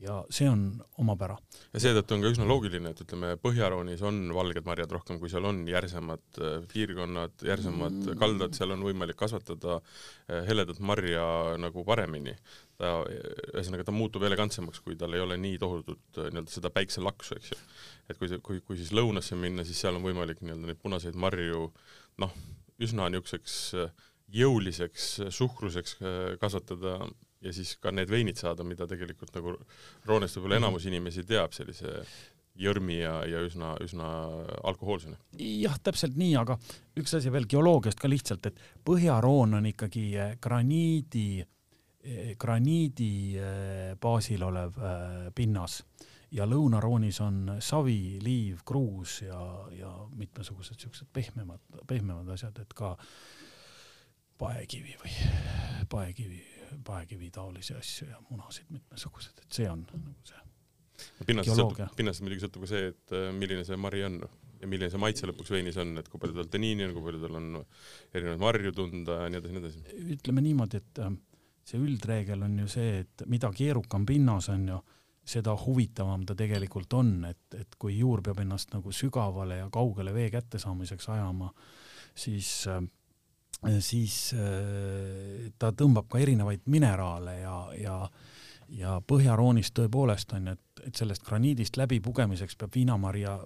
ja 0.00 0.16
see 0.32 0.48
on 0.50 0.62
omapära. 1.00 1.36
ja 1.72 1.80
seetõttu 1.80 2.16
on 2.16 2.24
ka 2.24 2.30
üsna 2.34 2.46
loogiline, 2.48 2.92
et 2.92 3.00
ütleme, 3.04 3.32
Põhjaroonis 3.40 4.02
on 4.06 4.18
valged 4.36 4.66
marjad 4.68 4.92
rohkem, 4.92 5.18
kui 5.20 5.30
seal 5.32 5.46
on 5.48 5.62
järsemad 5.68 6.40
äh, 6.40 6.56
piirkonnad, 6.72 7.36
järsemad 7.46 7.96
mm. 7.96 8.20
kaldad, 8.20 8.56
seal 8.58 8.74
on 8.76 8.84
võimalik 8.86 9.18
kasvatada 9.20 9.78
äh, 9.78 10.42
heledat 10.48 10.80
marja 10.84 11.26
nagu 11.62 11.84
paremini 11.88 12.36
ta, 12.76 12.98
ühesõnaga 13.54 13.86
ta 13.88 13.94
muutub 13.96 14.26
elegantsemaks, 14.28 14.82
kui 14.84 14.98
tal 15.00 15.16
ei 15.16 15.24
ole 15.24 15.38
nii 15.40 15.60
tohutut 15.62 16.20
äh, 16.20 16.30
nii-öelda 16.30 16.52
seda 16.52 16.72
päikselaksu, 16.74 17.38
eks 17.40 17.54
ju. 17.54 17.60
et 18.10 18.20
kui 18.20 18.40
kui, 18.44 18.60
kui 18.60 18.80
siis 18.80 18.92
lõunasse 18.96 19.38
minna, 19.40 19.64
siis 19.64 19.80
seal 19.80 19.96
on 19.96 20.04
võimalik 20.04 20.42
nii-öelda 20.44 20.72
neid 20.72 20.82
punaseid 20.82 21.16
marju 21.16 21.70
noh, 22.20 22.36
üsna 22.82 23.08
niisuguseks 23.12 23.76
jõuliseks 24.36 25.04
suhkruseks 25.32 26.00
kasvatada 26.42 26.98
ja 27.44 27.52
siis 27.52 27.76
ka 27.82 27.92
need 27.92 28.10
veinid 28.10 28.40
saada, 28.40 28.64
mida 28.64 28.88
tegelikult 28.88 29.34
nagu 29.36 29.56
Roonest 30.06 30.38
võib-olla 30.38 30.60
enamus 30.62 30.84
mhm. 30.86 30.94
inimesi 30.94 31.26
teab, 31.28 31.52
sellise 31.56 31.98
jõrmi 32.56 33.02
ja, 33.02 33.18
ja 33.28 33.42
üsna, 33.44 33.74
üsna 33.84 34.06
alkohoolsena. 34.64 35.18
jah, 35.36 35.76
täpselt 35.84 36.16
nii, 36.16 36.32
aga 36.40 36.56
üks 36.96 37.18
asi 37.18 37.32
veel 37.32 37.44
geoloogiast 37.50 38.00
ka 38.00 38.08
lihtsalt, 38.08 38.48
et 38.48 38.62
Põhjaroon 38.86 39.58
on 39.58 39.68
ikkagi 39.68 40.08
graniidi 40.40 41.28
äh, 41.42 41.52
Eh, 42.06 42.36
graniidi 42.38 43.34
eh, 43.34 43.96
baasil 43.98 44.44
olev 44.46 44.76
eh, 44.78 45.14
pinnas 45.34 45.80
ja 46.30 46.44
lõunaroonis 46.46 47.18
on 47.24 47.56
savi, 47.58 48.20
liiv, 48.22 48.60
kruus 48.66 49.24
ja, 49.24 49.40
ja 49.74 49.90
mitmesugused 50.14 50.78
siuksed 50.78 51.10
pehmemad, 51.10 51.64
pehmemad 51.90 52.30
asjad, 52.30 52.60
et 52.62 52.76
ka 52.78 52.92
paekivi 54.38 54.94
või 55.02 55.16
paekivi, 55.90 56.38
paekivi 56.84 57.30
taolisi 57.34 57.76
asju 57.76 58.10
ja 58.10 58.20
munasid 58.30 58.70
mitmesugused, 58.74 59.44
et 59.44 59.60
see 59.60 59.70
on 59.70 59.86
nagu 59.92 60.26
see 60.26 60.42
pinnast 61.28 61.52
sõltub, 61.52 61.94
pinnast 61.96 62.24
muidugi 62.24 62.46
sõltub 62.46 62.64
ka 62.64 62.72
see, 62.72 62.90
et 62.92 63.16
milline 63.36 63.64
see 63.68 63.76
mari 63.80 64.04
on 64.06 64.20
ja 64.60 64.68
milline 64.68 64.90
see 64.92 65.00
maitse 65.00 65.28
lõpuks 65.28 65.52
veinis 65.52 65.78
on, 65.80 65.94
et 66.00 66.08
kui 66.10 66.20
palju 66.20 66.36
tal 66.38 66.50
taniini 66.52 66.86
on, 66.86 66.94
kui 66.96 67.04
palju 67.04 67.22
tal 67.22 67.38
on 67.40 67.48
erinevaid 67.60 68.42
marju 68.42 68.74
tunda 68.76 69.22
ja 69.24 69.30
nii 69.32 69.40
edasi, 69.40 69.54
nii 69.54 69.62
edasi. 69.62 70.02
ütleme 70.16 70.44
niimoodi, 70.44 70.80
et 70.82 71.00
äh, 71.04 71.16
see 71.66 71.80
üldreegel 71.82 72.44
on 72.46 72.58
ju 72.64 72.68
see, 72.76 73.00
et 73.04 73.26
mida 73.32 73.50
keerukam 73.56 74.06
pinnas 74.08 74.50
on 74.54 74.68
ju, 74.72 74.82
seda 75.26 75.56
huvitavam 75.58 76.22
ta 76.26 76.36
tegelikult 76.38 76.92
on, 76.94 77.16
et, 77.26 77.58
et 77.58 77.72
kui 77.82 77.96
juur 77.98 78.22
peab 78.22 78.44
ennast 78.44 78.70
nagu 78.76 78.92
sügavale 78.94 79.58
ja 79.58 79.70
kaugele 79.74 80.14
vee 80.14 80.28
kättesaamiseks 80.30 81.10
ajama, 81.16 81.50
siis 82.16 82.50
äh, 82.70 82.80
siis 83.80 84.34
äh, 84.36 85.50
ta 85.58 85.72
tõmbab 85.72 86.08
ka 86.12 86.20
erinevaid 86.22 86.66
mineraale 86.66 87.40
ja, 87.40 87.58
ja 87.80 88.00
ja 88.66 88.96
Põhjaroonis 88.98 89.68
tõepoolest 89.70 90.32
on 90.34 90.48
ju, 90.48 90.52
et, 90.56 90.80
et 90.88 90.98
sellest 90.98 91.22
graniidist 91.22 91.76
läbipugemiseks 91.78 92.56
peab 92.58 92.74
viinamarja 92.74 93.36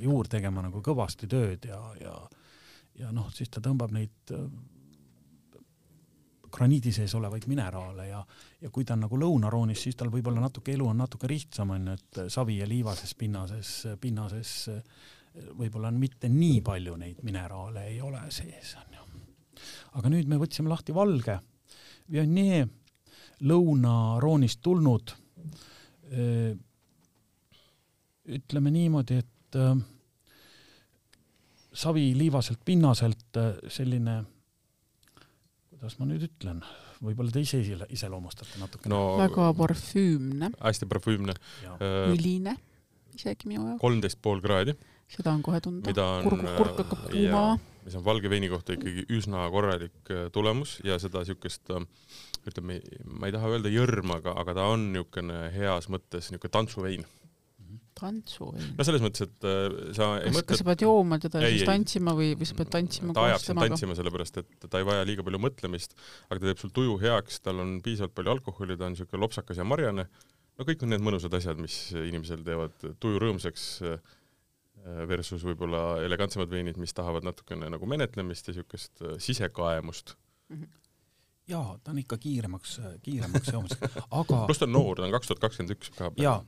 juur 0.00 0.28
tegema 0.32 0.62
nagu 0.64 0.80
kõvasti 0.80 1.28
tööd 1.28 1.66
ja, 1.68 1.80
ja 2.00 2.14
ja 3.00 3.10
noh, 3.12 3.28
siis 3.32 3.48
ta 3.52 3.60
tõmbab 3.64 3.92
neid 3.92 4.32
graniidi 6.50 6.92
sees 6.92 7.14
olevaid 7.14 7.46
mineraale 7.50 8.08
ja, 8.08 8.20
ja 8.60 8.70
kui 8.74 8.84
ta 8.84 8.96
on 8.96 9.04
nagu 9.06 9.18
lõunaroonis, 9.20 9.84
siis 9.84 9.96
tal 9.96 10.10
võib-olla 10.12 10.42
natuke 10.42 10.74
elu 10.74 10.88
on 10.90 10.98
natuke 11.00 11.30
lihtsam, 11.30 11.74
on 11.76 11.92
ju, 11.92 11.98
et 11.98 12.22
savi- 12.32 12.58
ja 12.60 12.68
liivases 12.68 13.14
pinnases, 13.18 13.74
pinnases 14.00 14.54
võib-olla 15.58 15.92
on 15.92 16.00
mitte 16.02 16.28
nii 16.28 16.60
palju 16.66 16.96
neid 16.98 17.22
mineraale 17.26 17.86
ei 17.92 18.00
ole 18.02 18.24
sees, 18.34 18.74
on 18.80 18.98
ju. 18.98 18.99
Aga 19.98 20.12
nüüd 20.12 20.28
me 20.30 20.38
võtsime 20.40 20.68
lahti 20.72 20.94
valge, 20.96 21.38
Viognier, 22.10 22.66
lõunaroonist 23.46 24.58
tulnud, 24.62 25.12
ütleme 28.30 28.72
niimoodi, 28.74 29.20
et 29.22 29.58
saviliivaselt 31.72 32.60
pinnaselt 32.64 33.36
äh, 33.38 33.54
selline, 33.70 34.20
kuidas 35.70 35.96
ma 36.00 36.08
nüüd 36.10 36.24
ütlen, 36.26 36.62
võib-olla 37.00 37.32
te 37.34 37.42
ise 37.44 37.60
ise- 37.62 37.86
iseloomustate 37.94 38.58
natukene. 38.60 38.92
No 38.92 39.16
väga 39.20 39.50
parfüümne, 39.58 40.50
hästi 40.60 40.88
parfüümne, 40.90 41.36
ja 41.64 41.76
õline 42.10 42.56
isegi 43.16 43.48
minu 43.50 43.68
jaoks, 43.68 43.82
kolmteist 43.82 44.20
pool 44.22 44.42
kraadi, 44.44 44.74
seda 45.10 45.32
on 45.36 45.44
kohe 45.46 45.60
tunda. 45.64 45.86
mida 45.90 46.06
on 46.18 46.26
kurk, 46.28 46.44
kurk 46.58 46.82
hakkab 46.82 47.04
äh, 47.06 47.10
kuumama. 47.14 47.58
Mis 47.84 47.96
on 47.98 48.04
valge 48.04 48.30
veini 48.32 48.50
kohta 48.52 48.76
ikkagi 48.76 49.06
üsna 49.16 49.46
korralik 49.52 50.12
äh, 50.12 50.26
tulemus 50.34 50.78
ja 50.86 50.98
seda 51.02 51.22
siukest 51.26 51.72
äh, 51.74 51.86
ütleme, 52.48 52.80
ma 53.04 53.28
ei 53.28 53.34
taha 53.34 53.54
öelda 53.54 53.72
jõrm, 53.72 54.14
aga, 54.16 54.34
aga 54.40 54.56
ta 54.56 54.68
on 54.72 54.90
niisugune 54.94 55.48
heas 55.54 55.90
mõttes 55.92 56.30
niisugune 56.30 56.54
tantsuvein. 56.56 57.06
tantsuvein. 58.00 58.72
no 58.78 58.86
selles 58.86 59.04
mõttes, 59.04 59.28
et 59.28 59.46
äh, 59.48 59.92
sa 59.96 60.10
ei 60.18 60.28
kas, 60.28 60.36
mõtle 60.38 60.46
kas 60.52 60.62
sa 60.62 60.68
pead 60.70 60.84
jooma 60.86 61.20
teda 61.22 61.44
ja 61.44 61.52
siis 61.52 61.68
tantsima 61.68 62.14
või, 62.16 62.32
või 62.38 62.48
sa 62.48 62.58
pead 62.60 62.72
tantsima 62.76 63.16
ta 63.16 63.26
ajab 63.28 63.44
sind 63.44 63.64
tantsima, 63.64 63.96
sellepärast 63.98 64.42
et 64.42 64.66
ta 64.66 64.80
ei 64.80 64.88
vaja 64.88 65.06
liiga 65.08 65.26
palju 65.26 65.42
mõtlemist, 65.42 65.96
aga 66.28 66.40
ta 66.40 66.50
teeb 66.50 66.62
sul 66.62 66.74
tuju 66.76 66.98
heaks, 67.02 67.42
tal 67.44 67.64
on 67.64 67.78
piisavalt 67.84 68.16
palju 68.16 68.36
alkoholi, 68.38 68.78
ta 68.80 68.88
on 68.88 68.96
niisugune 68.96 69.24
lopsakas 69.26 69.60
ja 69.60 69.68
marjane. 69.68 70.08
no 70.56 70.68
kõik 70.68 70.86
on 70.86 70.94
need 70.94 71.04
mõnusad 71.04 71.36
asjad, 71.36 71.60
mis 71.60 71.82
inimesel 71.96 72.44
teevad 72.46 72.76
tuju 73.00 73.20
rõõmsaks 73.20 73.68
äh, 73.84 74.16
versus 75.08 75.44
võib-olla 75.46 76.00
elegantsemad 76.06 76.50
veinid, 76.50 76.78
mis 76.80 76.94
tahavad 76.96 77.26
natukene 77.26 77.70
nagu 77.72 77.86
menetlemist 77.90 78.48
ja 78.50 78.54
niisugust 78.54 79.02
äh, 79.04 79.16
sisekaemust. 79.22 80.16
jaa, 81.50 81.78
ta 81.84 81.90
on 81.90 81.98
ikka 81.98 82.18
kiiremaks, 82.22 82.80
kiiremaks 83.02 83.52
joomiseks, 83.52 84.00
aga 84.10 84.42
pluss 84.48 84.62
ta 84.62 84.68
on 84.68 84.72
noor, 84.76 84.96
ta 85.00 85.08
on 85.08 85.14
kaks 85.16 85.30
tuhat 85.32 85.44
kakskümmend 85.46 85.76
üks 85.76 85.92
ka. 85.96 86.10
jaa, 86.20 86.40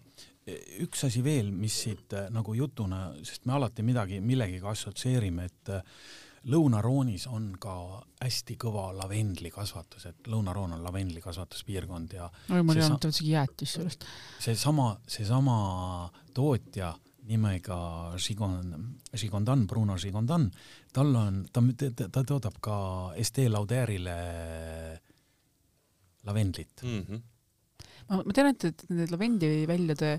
üks 0.82 1.04
asi 1.08 1.22
veel, 1.24 1.50
mis 1.54 1.76
siit 1.86 2.12
äh, 2.18 2.28
nagu 2.34 2.54
jutuna, 2.58 3.08
sest 3.22 3.46
me 3.46 3.56
alati 3.58 3.82
midagi 3.86 4.20
millegagi 4.20 4.62
assotsieerime, 4.74 5.48
et 5.50 5.72
äh, 5.78 5.82
Lõuna-Roonis 6.50 7.28
on 7.30 7.52
ka 7.62 7.72
hästi 8.18 8.56
kõva 8.58 8.88
lavendlikasvatus, 8.98 10.08
et 10.10 10.30
Lõuna-Roon 10.30 10.72
on 10.74 10.82
lavendlikasvatuspiirkond 10.82 12.16
ja 12.16 12.26
oi, 12.26 12.58
see 12.58 12.58
ei 12.58 12.82
sa- 12.82 12.88
olnud 12.88 13.06
isegi 13.12 13.30
jäätis 13.30 13.74
sellest. 13.78 14.06
seesama, 14.42 14.88
seesama 15.06 15.56
tootja 16.34 16.90
nimega 17.32 17.78
Gigon-, 18.20 19.00
Gigondan, 19.16 19.66
Bruno 19.70 19.96
Gigondan, 19.96 20.48
tal 20.92 21.14
on, 21.16 21.42
ta, 21.52 21.64
ta, 22.04 22.22
toodab 22.22 22.60
ka 22.62 22.76
Estee 23.18 23.50
Lauderile 23.52 24.16
lavendlit. 26.28 26.82
mm. 26.82 27.02
-hmm. 27.02 27.20
ma, 28.08 28.22
ma 28.22 28.32
tean, 28.32 28.52
et, 28.52 28.64
et 28.64 28.86
nende 28.90 29.10
lavendiväljade 29.10 30.12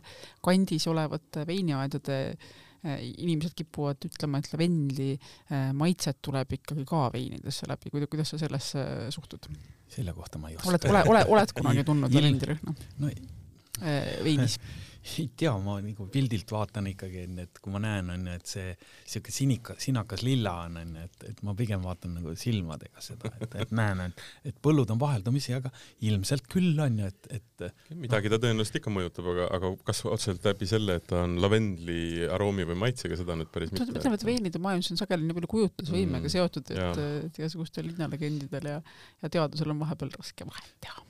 kandis 0.44 0.88
olevate 0.92 1.46
veiniaedade 1.48 2.18
äh, 2.32 3.00
inimesed 3.18 3.56
kipuvad 3.56 4.08
ütlema, 4.10 4.40
et 4.40 4.52
lavendli 4.54 5.12
äh, 5.14 5.72
maitset 5.74 6.20
tuleb 6.22 6.58
ikkagi 6.60 6.86
ka 6.90 7.06
veinidesse 7.14 7.70
läbi, 7.70 7.94
kuidas, 7.94 8.10
kuidas 8.12 8.34
sa 8.34 8.42
sellesse 8.42 8.88
suhtud? 9.16 9.48
selle 9.94 10.14
kohta 10.14 10.40
ma 10.42 10.50
ei 10.50 10.58
oska. 10.58 10.70
oled, 10.70 10.90
ole, 10.90 11.04
ole, 11.12 11.26
oled 11.36 11.54
kunagi 11.54 11.86
tundnud 11.90 12.18
lavendirühma 12.18 12.76
no 13.00 13.14
äh, 13.14 14.18
veinis? 14.26 14.58
ei 15.04 15.28
tea, 15.38 15.52
ma 15.62 15.78
nagu 15.84 16.08
pildilt 16.12 16.50
vaatan 16.56 16.90
ikkagi, 16.94 17.28
et 17.44 17.62
kui 17.62 17.74
ma 17.74 17.82
näen, 17.84 18.10
onju, 18.16 18.38
et 18.40 18.50
see 18.50 18.72
siuke 19.16 19.34
sinika, 19.36 19.76
sinakas 19.82 20.24
lilla 20.26 20.56
on, 20.66 20.80
onju, 20.82 21.04
et, 21.06 21.28
et 21.30 21.44
ma 21.46 21.56
pigem 21.60 21.84
vaatan 21.86 22.18
nagu 22.18 22.34
silmadega 22.40 23.04
seda, 23.04 23.32
et, 23.44 23.58
et 23.66 23.76
näen, 23.76 24.02
et, 24.08 24.26
et 24.50 24.60
põllud 24.64 24.90
on 24.96 25.02
vaheldumisi, 25.02 25.54
aga 25.60 25.70
ilmselt 26.08 26.50
küll 26.52 26.80
onju, 26.88 27.12
et, 27.12 27.32
et 27.40 27.96
midagi 28.00 28.32
ta 28.34 28.42
tõenäoliselt 28.42 28.82
ikka 28.82 28.94
mõjutab, 28.94 29.30
aga, 29.36 29.48
aga 29.60 29.74
kas 29.86 30.04
otseselt 30.10 30.50
läbi 30.50 30.70
selle, 30.70 30.98
et 31.00 31.08
ta 31.12 31.24
on 31.28 31.38
lavendli 31.44 32.26
aroomi 32.34 32.66
või 32.72 32.80
maitsega, 32.88 33.20
seda 33.20 33.38
nüüd 33.38 33.52
päris 33.54 33.74
ütleme, 33.76 33.94
mitte. 34.00 34.16
et 34.18 34.28
veinide 34.28 34.64
maailmas 34.64 34.92
on 34.94 35.00
sageli 35.00 35.28
nii 35.28 35.38
palju 35.38 35.54
kujutlusvõimega 35.54 36.24
Mm, 36.24 36.32
seotud, 36.32 36.70
et 36.74 37.40
igasugustel 37.42 37.90
linnalegendidel 37.92 38.70
ja, 38.70 38.78
ja 39.24 39.32
teadusel 39.32 39.74
on 39.74 39.82
vahepeal 39.84 40.14
raske 40.16 40.48
vahet 40.48 40.76
teha. 40.84 41.04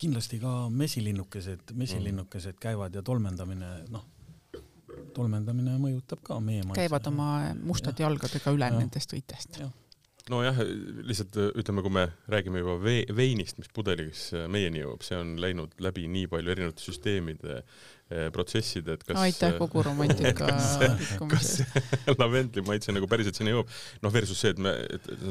Kindlasti 0.00 0.40
ka 0.42 0.68
mesilinnukesed, 0.70 1.72
mesilinnukesed 1.78 2.58
käivad 2.60 2.94
ja 2.94 3.02
tolmendamine, 3.06 3.70
noh, 3.94 4.04
tolmendamine 5.14 5.78
mõjutab 5.82 6.22
ka 6.26 6.40
meie 6.42 6.64
maitse. 6.64 6.82
käivad 6.82 7.08
oma 7.10 7.30
mustade 7.62 8.04
jalgadega 8.04 8.52
üle 8.54 8.68
Jah. 8.70 8.78
nendest 8.78 9.14
õitest. 9.14 9.60
nojah, 10.30 10.56
lihtsalt 11.04 11.36
ütleme, 11.52 11.82
kui 11.84 11.92
me 11.92 12.06
räägime 12.32 12.62
juba 12.62 12.78
vee, 12.82 13.04
veinist, 13.16 13.58
mis 13.60 13.68
pudelis 13.74 14.30
meieni 14.48 14.80
jõuab, 14.80 15.04
see 15.04 15.18
on 15.20 15.34
läinud 15.40 15.74
läbi 15.84 16.06
nii 16.08 16.30
palju 16.32 16.54
erinevate 16.54 16.84
süsteemide, 16.84 17.60
protsesside, 18.34 18.96
et 18.98 19.04
kas 19.08 19.20
aitäh 19.24 19.56
kogu 19.60 19.82
romantika 19.86 20.48
kas- 21.32 21.62
lavendli 22.20 22.64
maitse 22.66 22.94
nagu 22.94 23.08
päriselt 23.10 23.38
sinna 23.38 23.54
jõuab, 23.54 23.72
noh 24.04 24.14
versus 24.14 24.40
see, 24.40 24.54
et 24.54 24.62
me, 24.62 24.74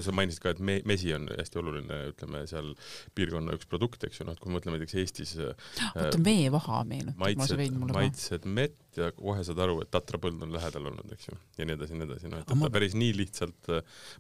sa 0.03 0.15
mainisid 0.15 0.43
ka, 0.43 0.53
et 0.55 0.61
me, 0.63 0.79
mesi 0.89 1.13
on 1.15 1.27
hästi 1.31 1.61
oluline, 1.61 1.99
ütleme 2.13 2.43
seal 2.49 2.73
piirkonna 3.17 3.57
üks 3.57 3.69
produkt, 3.69 4.03
eks 4.07 4.21
ju, 4.21 4.27
noh, 4.27 4.37
et 4.37 4.43
kui 4.43 4.51
me 4.51 4.59
mõtleme 4.59 4.79
näiteks 4.79 4.97
Eestis 5.03 5.35
oota, 5.39 6.19
meevaha 6.21 6.83
meenutab 6.89 7.23
maitsed 7.23 7.59
vein, 7.59 7.77
mulle 7.79 7.95
ka. 7.95 8.01
maitsed 8.01 8.47
mett 8.59 8.79
ja 8.99 9.09
kohe 9.15 9.43
saad 9.45 9.59
aru, 9.65 9.79
et 9.83 9.89
Tatra 9.93 10.19
põld 10.21 10.41
on 10.45 10.51
lähedal 10.53 10.87
olnud, 10.91 11.11
eks 11.15 11.27
ju, 11.29 11.37
ja 11.59 11.67
nii 11.69 11.75
edasi 11.77 11.95
ja 11.95 11.99
nii 12.01 12.07
edasi, 12.09 12.31
noh, 12.31 12.41
et 12.43 12.53
ma- 12.55 12.67
ta 12.69 12.73
päris 12.77 12.95
nii 12.99 13.13
lihtsalt, 13.19 13.69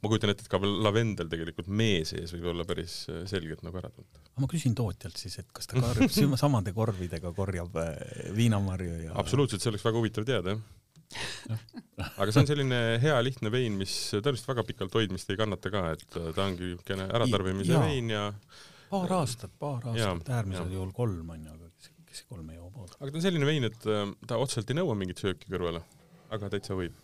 ma 0.03 0.11
kujutan 0.11 0.33
ette, 0.33 0.45
et 0.45 0.51
ka 0.53 0.59
lavendel 0.63 1.29
tegelikult 1.31 1.69
mee 1.69 2.03
sees 2.09 2.33
võib 2.35 2.49
olla 2.53 2.65
päris 2.69 2.97
äh, 3.13 3.23
selgelt 3.29 3.63
nagu 3.67 3.79
ära 3.81 3.91
tuntav. 3.93 4.21
ma 4.43 4.49
küsin 4.51 4.75
tootjalt 4.77 5.17
siis, 5.21 5.39
et 5.43 5.49
kas 5.55 5.69
ta 5.71 5.79
karjub 5.81 6.13
sima- 6.19 6.39
samade 6.41 6.73
korvidega 6.75 7.33
korjab 7.37 7.75
äh, 7.81 7.93
viinamarju 8.37 9.01
ja 9.07 9.17
absoluutselt, 9.23 9.61
see 9.63 9.73
oleks 9.73 9.85
väga 9.89 10.01
huvitav 10.01 10.27
teada, 10.29 10.55
jah. 10.57 11.63
aga 12.17 12.31
see 12.33 12.41
on 12.41 12.47
selline 12.49 12.77
hea 13.03 13.17
lihtne 13.25 13.51
vein, 13.53 13.75
mis 13.77 13.93
tõenäoliselt 14.15 14.49
väga 14.53 14.63
pikalt 14.71 14.95
hoidmist 14.97 15.29
ei 15.33 15.37
kannata 15.39 15.69
ka, 15.73 15.83
et 15.97 16.05
ta 16.13 16.45
ongi 16.47 16.71
niisugune 16.73 17.05
äratarbimise 17.13 17.75
Jaa. 17.75 17.83
vein 17.85 18.09
ja 18.13 18.23
paar 18.93 19.13
aastat, 19.19 19.53
paar 19.61 19.85
aastat, 19.91 20.29
äärmisel 20.39 20.73
juhul 20.73 20.91
kolm 20.95 21.29
on 21.35 21.45
ju, 21.47 21.53
aga 21.57 21.69
kes, 22.13 22.21
kes 22.21 22.29
kolme 22.29 22.57
joob 22.57 22.75
oodab. 22.77 22.99
aga 22.99 23.11
ta 23.11 23.19
on 23.19 23.25
selline 23.25 23.47
vein, 23.49 23.65
et 23.69 23.87
äh, 23.89 24.03
ta 24.29 24.39
otseselt 24.41 24.69
ei 24.69 24.77
nõua 24.79 24.95
mingit 24.97 25.21
sööki 25.23 25.49
kõrvale, 25.51 25.81
aga 26.33 26.51
täitsa 26.53 26.77
võib. 26.77 26.95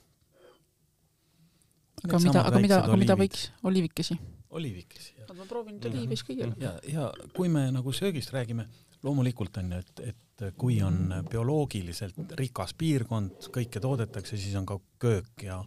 aga 2.06 2.22
mida, 2.24 2.44
aga 2.52 2.62
mida, 2.64 2.84
aga 2.86 3.00
mida 3.02 3.18
võiks, 3.20 3.50
oliivikesi? 3.66 4.20
oliivikesi 4.56 5.16
jah. 5.18 5.34
ma 5.38 5.48
proovin 5.50 5.78
nüüd 5.78 5.90
oliivis 5.92 6.26
kõigele. 6.28 6.54
ja, 6.62 6.76
ja 6.88 7.10
kui 7.36 7.50
me 7.52 7.68
nagu 7.74 7.94
söögist 7.96 8.34
räägime, 8.36 8.68
loomulikult 9.06 9.58
on 9.62 9.74
ju, 9.76 9.84
et, 9.84 10.04
et 10.14 10.48
kui 10.60 10.80
on 10.86 11.26
bioloogiliselt 11.30 12.38
rikas 12.40 12.76
piirkond, 12.80 13.50
kõike 13.56 13.82
toodetakse, 13.84 14.38
siis 14.40 14.56
on 14.60 14.68
ka 14.70 14.80
köök 15.02 15.48
ja 15.50 15.64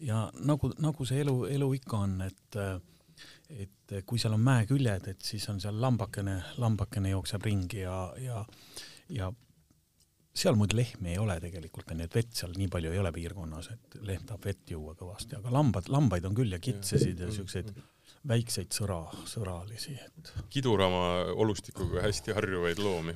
ja 0.00 0.26
nagu, 0.48 0.72
nagu 0.80 1.04
see 1.08 1.20
elu, 1.22 1.44
elu 1.52 1.74
ikka 1.76 2.04
on, 2.06 2.20
et 2.24 2.60
et 3.50 3.94
kui 4.06 4.20
seal 4.22 4.36
on 4.36 4.42
mäeküljed, 4.46 5.08
et 5.10 5.22
siis 5.26 5.46
on 5.50 5.60
seal 5.62 5.78
lambakene, 5.82 6.36
lambakene 6.62 7.14
jookseb 7.14 7.46
ringi 7.48 7.82
ja, 7.82 8.02
ja 8.22 8.44
ja 9.10 9.30
seal 10.40 10.54
muidu 10.58 10.78
lehmi 10.78 11.10
ei 11.12 11.18
ole 11.18 11.36
tegelikult 11.42 11.90
onju, 11.90 12.06
et 12.06 12.14
vett 12.14 12.34
seal 12.38 12.52
nii 12.56 12.68
palju 12.70 12.92
ei 12.94 13.00
ole 13.02 13.10
piirkonnas, 13.14 13.70
et 13.74 13.96
lehm 14.06 14.26
tahab 14.28 14.46
vett 14.46 14.70
juua 14.70 14.94
kõvasti, 14.98 15.36
aga 15.40 15.52
lambad, 15.54 15.90
lambaid 15.90 16.28
on 16.28 16.36
küll 16.38 16.54
ja 16.54 16.60
kitsesid 16.62 17.24
ja 17.24 17.30
siukseid 17.34 17.72
väikseid 18.30 18.74
sõra, 18.74 19.00
sõralisi, 19.28 19.94
et 19.96 20.32
kidurama 20.52 21.32
olustikuga 21.40 22.02
hästi 22.04 22.34
harjuvaid 22.36 22.82
loomi. 22.82 23.14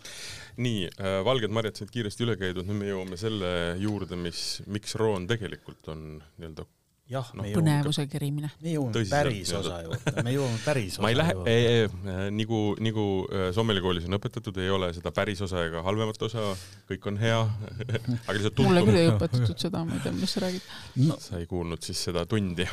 nii 0.64 0.82
äh,, 0.90 1.20
valged 1.26 1.52
marjad 1.54 1.80
said 1.80 1.92
kiiresti 1.94 2.26
üle 2.26 2.36
käidud, 2.40 2.68
nüüd 2.68 2.82
me 2.82 2.90
jõuame 2.90 3.18
selle 3.20 3.52
juurde, 3.80 4.18
mis, 4.20 4.60
miks 4.70 4.96
roon 5.00 5.26
tegelikult 5.30 5.88
on 5.94 6.04
nii-öelda 6.20 6.66
jah, 7.10 7.30
jõuame, 7.34 7.52
põnevuse 7.56 8.04
kerimine. 8.10 8.50
me 8.62 8.74
jõuame 8.74 9.04
päris 9.10 9.52
osa 9.58 9.80
juurde, 9.84 10.14
me 10.26 10.34
jõuame 10.34 10.60
päris 10.64 10.96
osa 10.96 11.04
ma 11.04 11.12
ei 11.12 11.18
lähe, 11.18 11.36
juurde. 11.36 12.16
nagu, 12.36 12.60
nagu 12.86 13.06
äh, 13.26 13.46
Sommeli 13.56 13.82
koolis 13.84 14.06
on 14.08 14.18
õpetatud, 14.18 14.60
ei 14.62 14.70
ole 14.74 14.92
seda 14.96 15.12
päris 15.14 15.42
osa 15.46 15.64
ega 15.68 15.82
halvemat 15.86 16.22
osa, 16.28 16.50
kõik 16.90 17.08
on 17.10 17.20
hea, 17.20 17.40
aga 18.26 18.36
lihtsalt 18.38 18.62
mulle 18.66 18.84
küll 18.86 19.00
ei 19.02 19.10
õpetatud 19.14 19.66
seda, 19.66 19.84
ma 19.86 19.98
ei 19.98 20.04
tea, 20.04 20.14
millest 20.16 20.38
sa 20.38 20.44
räägid. 20.46 20.70
no, 21.06 21.18
sa 21.22 21.40
ei 21.40 21.50
kuulnud 21.50 21.82
siis 21.86 22.04
seda 22.10 22.26
tundi. 22.30 22.68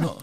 no, 0.00 0.16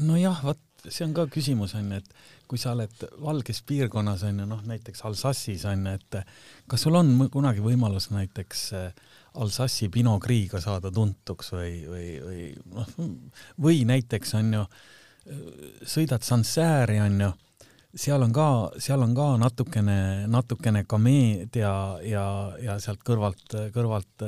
nojah, 0.00 0.40
vot 0.46 0.62
see 0.86 1.06
on 1.06 1.14
ka 1.16 1.26
küsimus 1.32 1.74
onju, 1.78 2.00
et 2.00 2.35
kui 2.48 2.60
sa 2.60 2.72
oled 2.76 3.06
valges 3.22 3.62
piirkonnas 3.66 4.22
onju, 4.28 4.46
noh 4.48 4.62
näiteks 4.66 5.04
Alsace'is 5.08 5.64
onju, 5.68 5.94
et 5.98 6.18
kas 6.70 6.86
sul 6.86 6.98
on 6.98 7.28
kunagi 7.32 7.64
võimalus 7.64 8.10
näiteks 8.14 8.66
äh, 8.78 8.92
Alsace'i 9.36 9.90
Pinot 9.92 10.22
Grig'a 10.22 10.60
saada 10.64 10.92
tuntuks 10.94 11.52
või, 11.52 11.72
või, 11.90 12.06
või 12.22 12.44
noh, 12.72 12.94
või 13.66 13.82
näiteks 13.88 14.36
onju, 14.38 14.62
sõidad 15.86 16.22
Sancerre'i 16.22 17.00
onju, 17.02 17.32
seal 17.96 18.22
on 18.22 18.32
ka, 18.34 18.46
seal 18.82 19.02
on 19.04 19.14
ka 19.16 19.26
natukene, 19.40 19.98
natukene 20.30 20.82
kameed 20.88 21.56
ja, 21.56 21.72
ja, 22.04 22.24
ja 22.60 22.76
sealt 22.82 23.00
kõrvalt, 23.06 23.56
kõrvalt, 23.74 24.24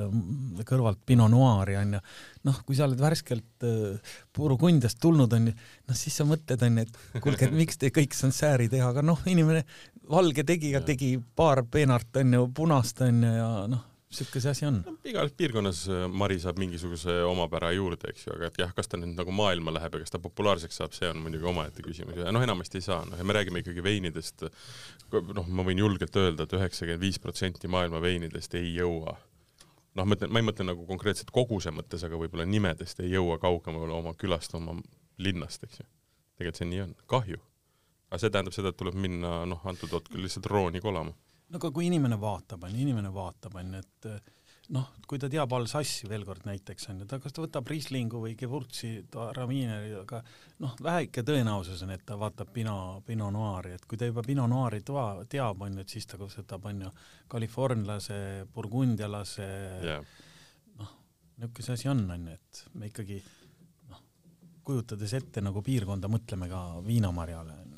kõrvalt 0.68 1.00
Pinot 1.06 1.30
Noir'i 1.32 1.76
onju. 1.80 2.00
noh, 2.48 2.62
kui 2.64 2.78
sa 2.78 2.86
oled 2.88 3.00
värskelt 3.02 3.66
äh, 3.68 4.14
Burgundiast 4.36 5.00
tulnud 5.02 5.32
onju, 5.36 5.52
noh 5.88 5.98
siis 5.98 6.16
sa 6.16 6.26
mõtled 6.28 6.64
onju, 6.64 6.86
et 6.86 7.22
kuulge, 7.22 7.48
et 7.48 7.56
miks 7.56 7.80
te 7.80 7.92
kõik 7.94 8.16
Sancerre'i 8.16 8.70
teha, 8.72 8.88
aga 8.94 9.04
noh, 9.04 9.20
inimene, 9.28 9.64
valge 10.08 10.46
tegija 10.48 10.80
tegi 10.86 11.16
paar 11.36 11.64
peenart 11.68 12.22
onju, 12.22 12.48
punast 12.56 13.04
onju 13.04 13.34
ja 13.36 13.50
noh, 13.68 13.84
sihuke 14.08 14.40
see 14.40 14.50
asi 14.50 14.66
on. 14.68 14.78
igas 15.04 15.32
piirkonnas 15.36 15.82
äh, 15.92 16.04
Mari 16.08 16.38
saab 16.40 16.58
mingisuguse 16.60 17.18
omapära 17.28 17.70
juurde, 17.76 18.08
eks 18.12 18.26
ju, 18.26 18.34
aga 18.34 18.48
et 18.48 18.60
jah, 18.62 18.72
kas 18.76 18.88
ta 18.88 19.00
nüüd 19.00 19.12
nagu 19.18 19.34
maailma 19.36 19.74
läheb 19.76 19.98
ja 19.98 20.04
kas 20.04 20.14
ta 20.14 20.20
populaarseks 20.22 20.80
saab, 20.80 20.94
see 20.96 21.10
on 21.12 21.20
muidugi 21.24 21.48
omaette 21.50 21.84
küsimus 21.84 22.20
ja 22.22 22.32
noh, 22.32 22.44
enamasti 22.44 22.80
ei 22.80 22.86
saa, 22.86 23.02
noh 23.08 23.20
ja 23.20 23.26
me 23.28 23.36
räägime 23.36 23.60
ikkagi 23.62 23.84
veinidest, 23.84 24.46
noh, 25.12 25.50
ma 25.52 25.66
võin 25.66 25.84
julgelt 25.84 26.16
öelda 26.16 26.46
et, 26.46 26.54
et 26.54 26.60
üheksakümmend 26.60 27.04
viis 27.04 27.20
protsenti 27.20 27.68
maailma 27.68 28.00
veinidest 28.04 28.56
ei 28.56 28.72
jõua 28.78 29.18
noh, 29.98 30.06
ma 30.06 30.16
ütlen, 30.16 30.32
ma 30.32 30.40
ei 30.40 30.48
mõtle 30.48 30.66
nagu 30.70 30.88
konkreetselt 30.88 31.32
koguse 31.34 31.72
mõttes, 31.74 32.04
aga 32.06 32.20
võib-olla 32.20 32.48
nimedest 32.48 33.04
ei 33.04 33.12
jõua 33.12 33.36
kaugemale 33.42 33.92
oma 33.92 34.14
külast, 34.16 34.56
oma 34.56 34.78
linnast, 35.20 35.64
eks 35.68 35.82
ju. 35.82 35.88
tegelikult 36.38 36.62
see 36.62 36.72
nii 36.72 36.84
on, 36.86 36.98
kahju. 37.10 37.40
aga 38.08 38.20
see 38.22 38.32
tähendab 38.32 38.56
seda, 38.56 38.72
et 38.72 38.80
tuleb 38.80 38.96
minna, 38.96 39.42
noh, 39.50 39.64
antud 39.68 39.92
hetkel 39.92 40.24
lihtsalt 40.24 40.48
rooni 40.48 40.80
kolama 40.80 41.12
no 41.48 41.60
aga 41.60 41.70
kui 41.74 41.88
inimene 41.88 42.18
vaatab, 42.20 42.66
on 42.66 42.74
ju, 42.74 42.82
inimene 42.84 43.12
vaatab, 43.14 43.56
on 43.60 43.78
ju, 43.78 43.84
et 43.84 44.34
noh, 44.74 44.88
kui 45.08 45.20
ta 45.20 45.30
teab 45.32 45.52
Alsassi 45.56 46.08
veel 46.10 46.24
kord 46.28 46.44
näiteks 46.48 46.90
on 46.92 47.00
ju, 47.02 47.06
ta 47.08 47.18
kas 47.22 47.34
ta 47.34 47.42
võtab 47.44 47.68
Rieslingu 47.70 48.20
või 48.20 48.34
Gewurzi, 48.38 48.90
Ramineri, 49.36 49.94
aga 50.02 50.20
noh, 50.64 50.74
väike 50.84 51.24
tõenäosus 51.26 51.84
on, 51.86 51.94
et 51.94 52.04
ta 52.08 52.18
vaatab 52.20 52.52
Pinot, 52.52 53.00
Pinot 53.06 53.32
Noiri, 53.32 53.76
et 53.78 53.86
kui 53.88 54.00
ta 54.00 54.08
juba 54.08 54.24
Pinot 54.26 54.50
Noiri 54.50 54.82
toa, 54.86 55.24
teab, 55.30 55.64
on 55.64 55.78
ju, 55.78 55.86
et 55.86 55.96
siis 55.96 56.08
ta 56.08 56.20
võtab, 56.20 56.68
on 56.68 56.84
ju, 56.84 56.92
Californialase, 57.32 58.20
burgundialase 58.54 59.48
yeah., 59.84 60.14
noh, 60.80 60.94
niisugune 61.38 61.68
see 61.70 61.78
asi 61.78 61.92
on, 61.92 62.04
on 62.12 62.28
ju, 62.28 62.36
et 62.36 62.62
me 62.76 62.92
ikkagi 62.92 63.22
noh, 63.88 64.04
kujutades 64.68 65.16
ette 65.16 65.44
nagu 65.44 65.64
piirkonda, 65.64 66.12
mõtleme 66.12 66.50
ka 66.52 66.64
viinamarjale, 66.84 67.56
on 67.64 67.76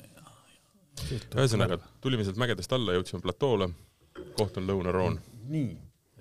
ühesõnaga, 1.09 1.79
tulime 2.03 2.25
sealt 2.27 2.39
mägedest 2.41 2.73
alla, 2.75 2.95
jõudsime 2.97 3.23
platoole, 3.23 3.69
koht 4.37 4.59
on 4.61 4.69
Lõuna-Roon. 4.69 5.19
nii, 5.51 5.71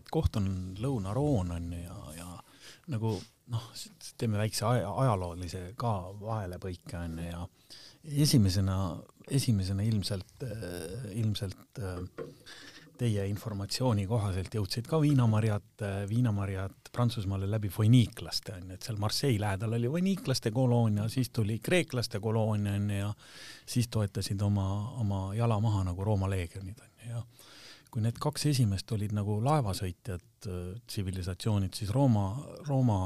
et 0.00 0.10
koht 0.12 0.38
on 0.40 0.48
Lõuna-Roon 0.80 1.54
on 1.56 1.70
ju 1.74 1.82
ja, 1.84 1.98
ja 2.18 2.28
nagu 2.94 3.14
noh, 3.50 3.70
teeme 4.18 4.40
väikse 4.40 4.66
aja, 4.68 4.90
ajaloolise 5.04 5.64
ka 5.80 5.94
vahelepõike 6.20 6.98
on 7.00 7.18
ju 7.18 7.30
ja 7.30 7.46
esimesena, 8.24 8.76
esimesena 9.30 9.84
ilmselt, 9.86 10.44
ilmselt 11.14 11.82
teie 13.00 13.24
informatsiooni 13.30 14.04
kohaselt 14.08 14.54
jõudsid 14.54 14.88
ka 14.88 15.00
viinamarjad, 15.00 15.84
viinamarjad 16.08 16.90
Prantsusmaale 16.92 17.46
läbi 17.48 17.70
foniiklaste 17.72 18.56
onju, 18.58 18.74
et 18.74 18.86
seal 18.86 18.98
Marseille 19.00 19.40
lähedal 19.40 19.76
oli 19.78 19.88
foniiklaste 19.92 20.50
koloonia, 20.52 21.06
siis 21.08 21.30
tuli 21.30 21.58
kreeklaste 21.62 22.20
koloonia 22.20 22.74
onju 22.76 22.98
ja 22.98 23.12
siis 23.66 23.88
toetasid 23.88 24.42
oma, 24.42 24.66
oma 25.00 25.22
jala 25.38 25.60
maha 25.62 25.84
nagu 25.90 26.04
Rooma 26.04 26.28
leegionid 26.30 26.82
onju 26.86 27.14
ja 27.14 27.22
kui 27.90 28.02
need 28.04 28.18
kaks 28.22 28.46
esimest 28.52 28.92
olid 28.94 29.14
nagu 29.16 29.40
laevasõitjad 29.42 30.48
tsivilisatsioonid, 30.86 31.74
siis 31.74 31.90
Rooma, 31.90 32.26
Rooma 32.68 33.00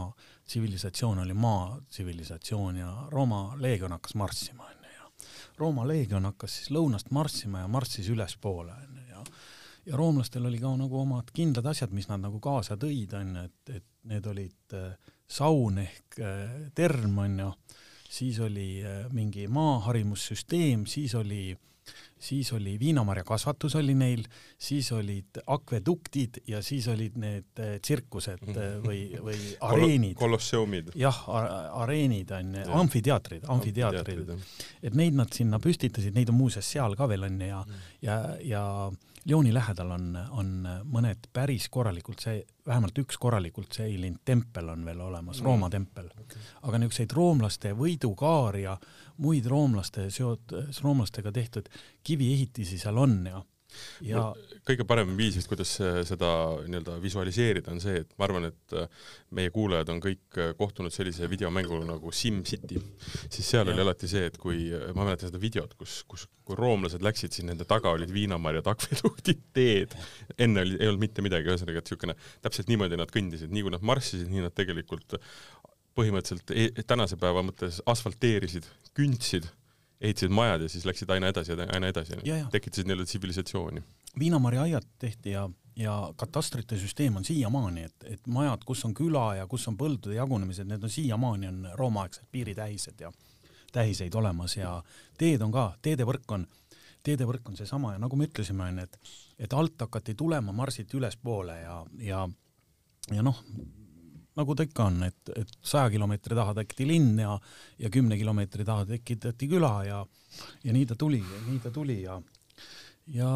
tsivilisatsioon 0.45 1.23
oli 1.23 1.35
maa 1.35 1.79
tsivilisatsioon 1.89 2.83
ja 2.83 2.91
Rooma 3.13 3.47
leegion 3.61 3.95
hakkas 3.97 4.15
marssima 4.21 4.67
onju 4.67 4.93
ja 4.97 5.09
Rooma 5.59 5.87
leegion 5.89 6.29
hakkas 6.29 6.59
siis 6.59 6.75
lõunast 6.75 7.15
marssima 7.17 7.65
ja 7.65 7.71
marssis 7.71 8.11
ülespoole 8.13 8.75
onju 8.75 8.94
ja 9.87 9.97
roomlastel 9.97 10.47
oli 10.47 10.59
ka 10.59 10.71
nagu 10.77 11.01
omad 11.01 11.31
kindlad 11.35 11.67
asjad, 11.67 11.93
mis 11.93 12.09
nad 12.09 12.23
nagu 12.23 12.41
kaasa 12.43 12.77
tõid, 12.81 13.15
on 13.19 13.37
ju, 13.37 13.45
et, 13.49 13.75
et 13.81 13.87
need 14.11 14.27
olid 14.31 14.77
äh, 14.79 15.13
saun 15.27 15.81
ehk 15.83 16.19
äh, 16.21 16.55
term, 16.75 17.19
on 17.19 17.39
ju, 17.41 17.51
siis 18.09 18.41
oli 18.45 18.69
äh, 18.85 19.05
mingi 19.13 19.47
maaharimussüsteem, 19.49 20.87
siis 20.91 21.15
oli 21.19 21.53
siis 22.25 22.53
oli 22.57 22.75
viinamarjakasvatus 22.81 23.77
oli 23.81 23.95
neil, 23.99 24.25
siis 24.59 24.91
olid 24.97 25.41
akveduktid 25.47 26.41
ja 26.49 26.63
siis 26.65 26.89
olid 26.89 27.19
need 27.21 27.63
tsirkused 27.85 28.47
või, 28.85 29.03
või 29.21 29.39
areenid 29.61 30.17
Kol. 30.17 30.29
kolosseumid. 30.29 30.93
jah, 30.99 31.21
areenid 31.85 32.33
on 32.39 32.55
ju, 32.61 32.69
amfiteatrid, 32.81 33.49
amfiteatrid. 33.53 34.35
et 34.83 34.97
neid 34.97 35.19
nad 35.19 35.33
sinna 35.35 35.61
püstitasid, 35.63 36.15
neid 36.17 36.33
on 36.33 36.41
muuseas 36.41 36.71
seal 36.77 36.97
ka 36.99 37.09
veel 37.11 37.29
on 37.29 37.41
ja 37.45 37.61
mm., 37.65 37.91
ja, 38.05 38.21
ja 38.45 38.65
Lyoni 39.25 39.55
lähedal 39.55 39.95
on, 39.95 40.11
on 40.37 40.49
mõned 40.93 41.31
päris 41.33 41.71
korralikult 41.73 42.21
see, 42.21 42.43
vähemalt 42.67 42.99
üks 42.99 43.19
korralikult 43.21 43.73
säilinud 43.77 44.23
tempel 44.25 44.69
on 44.73 44.85
veel 44.87 45.01
olemas 45.05 45.41
mm., 45.41 45.47
Rooma 45.47 45.71
tempel 45.71 46.07
okay.. 46.13 46.43
aga 46.63 46.81
niisuguseid 46.81 47.13
roomlaste 47.17 47.75
võidukaari 47.77 48.65
ja 48.65 48.77
muid 49.25 49.47
roomlaste 49.51 50.09
seot-, 50.11 50.55
roomlastega 50.83 51.33
tehtud 51.33 51.69
kiviehitisi 52.03 52.79
seal 52.81 52.99
on 52.99 53.19
ja 53.29 53.43
ja 54.05 54.25
kõige 54.67 54.87
parem 54.89 55.13
viis 55.19 55.37
vist, 55.39 55.49
kuidas 55.51 55.73
seda 56.09 56.31
nii-öelda 56.65 56.97
visualiseerida, 57.03 57.73
on 57.75 57.83
see, 57.83 58.01
et 58.05 58.13
ma 58.19 58.29
arvan, 58.29 58.49
et 58.51 58.77
äh, 58.77 59.09
meie 59.37 59.53
kuulajad 59.55 59.91
on 59.93 60.01
kõik 60.05 60.39
äh, 60.41 60.53
kohtunud 60.59 60.95
sellise 60.95 61.29
videomänguga 61.31 61.87
nagu 61.89 62.13
SimCity, 62.15 62.81
siis 63.29 63.49
seal 63.49 63.69
ja. 63.69 63.75
oli 63.75 63.85
alati 63.85 64.11
see, 64.11 64.29
et 64.31 64.39
kui, 64.41 64.69
ma 64.97 65.07
mäletan 65.07 65.31
seda 65.31 65.43
videot, 65.43 65.75
kus, 65.81 66.01
kus, 66.11 66.27
kui 66.47 66.59
roomlased 66.59 67.05
läksid, 67.05 67.35
siis 67.37 67.49
nende 67.49 67.67
taga 67.69 67.93
olid 67.95 68.13
viinamarjad, 68.15 68.71
akveduktid, 68.75 69.43
teed, 69.57 69.97
enne 70.39 70.65
oli, 70.65 70.79
ei 70.81 70.93
olnud 70.93 71.05
mitte 71.05 71.25
midagi, 71.25 71.51
ühesõnaga, 71.51 71.83
et 71.83 71.91
niisugune, 71.91 72.17
täpselt 72.45 72.73
niimoodi 72.73 73.01
nad 73.01 73.13
kõndisid, 73.15 73.53
nii 73.55 73.67
kui 73.67 73.75
nad 73.75 73.85
marssisid, 73.85 74.31
nii 74.33 74.47
nad 74.47 74.57
tegelikult 74.57 75.19
põhimõtteliselt 75.95 76.51
e 76.55 76.83
tänase 76.87 77.19
päeva 77.21 77.45
mõttes 77.47 77.79
asfalteerisid, 77.91 78.67
kündsid 78.99 79.47
ehitasid 80.01 80.33
majad 80.35 80.63
ja 80.63 80.69
siis 80.69 80.85
läksid 80.85 81.11
aina 81.11 81.29
edasi 81.33 81.53
ja 81.53 81.67
aina 81.73 81.89
edasi, 81.89 82.17
tekitasid 82.51 82.89
nii-öelda 82.89 83.05
tsivilisatsiooni. 83.05 83.83
viinamarjaaiad 84.19 84.87
tehti 84.99 85.31
ja, 85.31 85.49
ja 85.77 86.13
katastrite 86.17 86.79
süsteem 86.79 87.17
on 87.17 87.25
siiamaani, 87.25 87.85
et, 87.85 88.05
et 88.05 88.27
majad, 88.27 88.65
kus 88.67 88.85
on 88.85 88.95
küla 88.95 89.35
ja 89.41 89.47
kus 89.47 89.69
on 89.69 89.77
põldude 89.77 90.15
jagunemised, 90.15 90.69
need 90.69 90.83
on 90.83 90.91
siiamaani 90.91 91.49
on 91.49 91.69
roomaaegsed 91.75 92.27
piiritähised 92.33 93.01
ja 93.01 93.13
tähiseid 93.73 94.15
olemas 94.15 94.57
ja 94.57 94.83
teed 95.19 95.43
on 95.43 95.53
ka, 95.53 95.73
teedevõrk 95.83 96.37
on, 96.37 96.47
teedevõrk 97.03 97.49
on 97.49 97.57
seesama 97.57 97.95
ja 97.95 98.03
nagu 98.03 98.17
me 98.17 98.29
ütlesime, 98.31 98.69
on 98.69 98.79
ju, 98.79 98.89
et, 98.89 99.15
et 99.47 99.53
alt 99.53 99.81
hakati 99.87 100.15
tulema, 100.15 100.53
marsiti 100.53 100.97
ülespoole 100.97 101.59
ja, 101.61 101.81
ja, 102.01 102.29
ja 103.11 103.23
noh, 103.27 103.41
nagu 104.39 104.55
ta 104.57 104.67
ikka 104.67 104.89
on, 104.91 105.03
et, 105.07 105.33
et 105.37 105.51
saja 105.63 105.91
kilomeetri 105.93 106.37
taha 106.37 106.57
tekiti 106.59 106.87
linn 106.89 107.19
ja, 107.23 107.37
ja 107.79 107.91
kümne 107.93 108.19
kilomeetri 108.19 108.67
taha 108.67 108.87
tekitati 108.89 109.49
küla 109.51 109.73
ja, 109.87 110.01
ja 110.65 110.75
nii 110.75 110.89
ta 110.91 110.99
tuli, 110.99 111.23
nii 111.23 111.61
ta 111.63 111.71
tuli 111.75 112.01
ja, 112.03 112.19
ja 113.15 113.31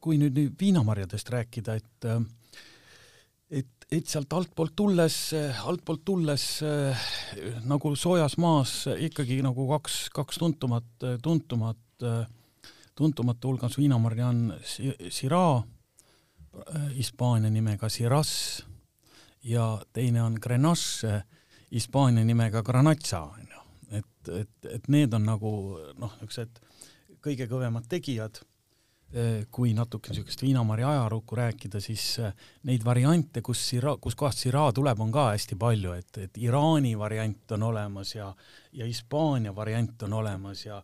kui 0.00 0.20
nüüd, 0.20 0.36
nüüd 0.36 0.60
viinamarjadest 0.60 1.32
rääkida, 1.32 1.76
et 1.80 2.10
et, 3.50 3.86
et 3.90 4.06
sealt 4.06 4.32
altpoolt 4.32 4.76
tulles, 4.78 5.16
altpoolt 5.66 6.04
tulles 6.06 6.44
nagu 7.68 7.94
soojas 7.98 8.36
maas 8.40 8.74
ikkagi 9.08 9.40
nagu 9.44 9.66
kaks, 9.72 10.04
kaks 10.14 10.38
tuntumat, 10.40 11.08
tuntumat, 11.22 12.06
tuntumate 12.94 13.48
hulgas 13.48 13.76
viinamarja 13.80 14.30
on 14.30 14.54
Syrah, 14.62 15.64
Hispaania 16.94 17.50
nimega 17.50 17.88
Shiraz 17.90 18.62
ja 19.42 19.80
teine 19.92 20.22
on 20.22 20.36
Grenache 20.40 21.22
Hispaania 21.72 22.24
nimega 22.24 22.62
Granatsa, 22.62 23.22
onju. 23.22 23.60
et, 23.90 24.28
et, 24.28 24.70
et 24.74 24.88
need 24.88 25.14
on 25.14 25.26
nagu 25.26 25.50
noh, 25.98 26.14
niisugused 26.20 26.58
kõige 27.22 27.46
kõvemad 27.50 27.88
tegijad. 27.90 28.42
kui 29.50 29.72
natuke 29.74 30.12
niisugust 30.12 30.42
viinamarja 30.44 30.86
ajalukku 30.88 31.34
rääkida, 31.34 31.80
siis 31.82 32.20
neid 32.62 32.84
variante, 32.86 33.42
kus 33.42 33.58
Sira, 33.68 33.96
kuskohast 33.98 34.38
Sira 34.38 34.68
tuleb, 34.70 35.00
on 35.02 35.10
ka 35.10 35.24
hästi 35.32 35.56
palju, 35.58 35.96
et, 35.98 36.18
et 36.18 36.38
Iraani 36.38 36.92
variant 36.98 37.54
on 37.56 37.64
olemas 37.72 38.14
ja, 38.14 38.28
ja 38.70 38.86
Hispaania 38.86 39.54
variant 39.56 40.02
on 40.06 40.14
olemas 40.20 40.62
ja 40.66 40.78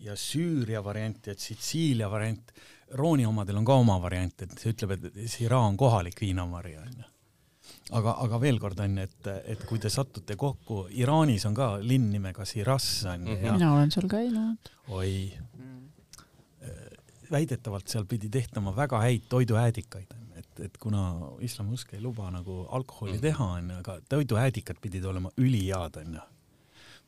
ja 0.00 0.16
Süüria 0.16 0.84
variant 0.84 1.26
ja 1.26 1.34
Sitsiilia 1.36 2.10
variant. 2.10 2.52
Rooni 2.96 3.26
omadel 3.26 3.56
on 3.60 3.64
ka 3.64 3.74
oma 3.80 3.98
variant, 4.00 4.42
et 4.42 4.54
see 4.58 4.72
ütleb, 4.72 4.96
et 4.96 5.24
Sira 5.28 5.60
on 5.60 5.76
kohalik 5.80 6.20
viinamari, 6.20 6.76
onju 6.80 7.09
aga, 7.96 8.14
aga 8.24 8.40
veel 8.42 8.60
kord 8.62 8.80
on 8.84 8.98
ju, 8.98 9.06
et, 9.08 9.28
et 9.54 9.66
kui 9.68 9.80
te 9.82 9.90
satute 9.92 10.36
kokku, 10.38 10.84
Iraanis 11.00 11.46
on 11.48 11.56
ka 11.56 11.72
linn 11.82 12.10
nimega 12.12 12.46
Shiraz 12.48 12.88
on 13.10 13.26
ju. 13.26 13.36
Mhm. 13.36 13.58
mina 13.58 13.74
olen 13.74 13.92
seal 13.94 14.08
käinud. 14.10 14.72
oi 14.88 15.12
mm.. 15.58 15.76
väidetavalt 17.30 17.88
seal 17.88 18.08
pidi 18.10 18.30
tehtama 18.32 18.74
väga 18.76 19.02
häid 19.04 19.28
toiduäädikaid, 19.30 20.16
et, 20.40 20.50
et 20.66 20.82
kuna 20.82 21.12
islamiusk 21.46 21.94
ei 21.94 22.02
luba 22.02 22.30
nagu 22.34 22.64
alkoholi 22.70 23.18
mm. 23.18 23.24
teha 23.28 23.52
onju, 23.60 23.78
aga 23.84 24.00
toiduäädikad 24.08 24.82
pidid 24.82 25.04
olema 25.04 25.32
ülihead 25.38 26.02
onju 26.04 26.26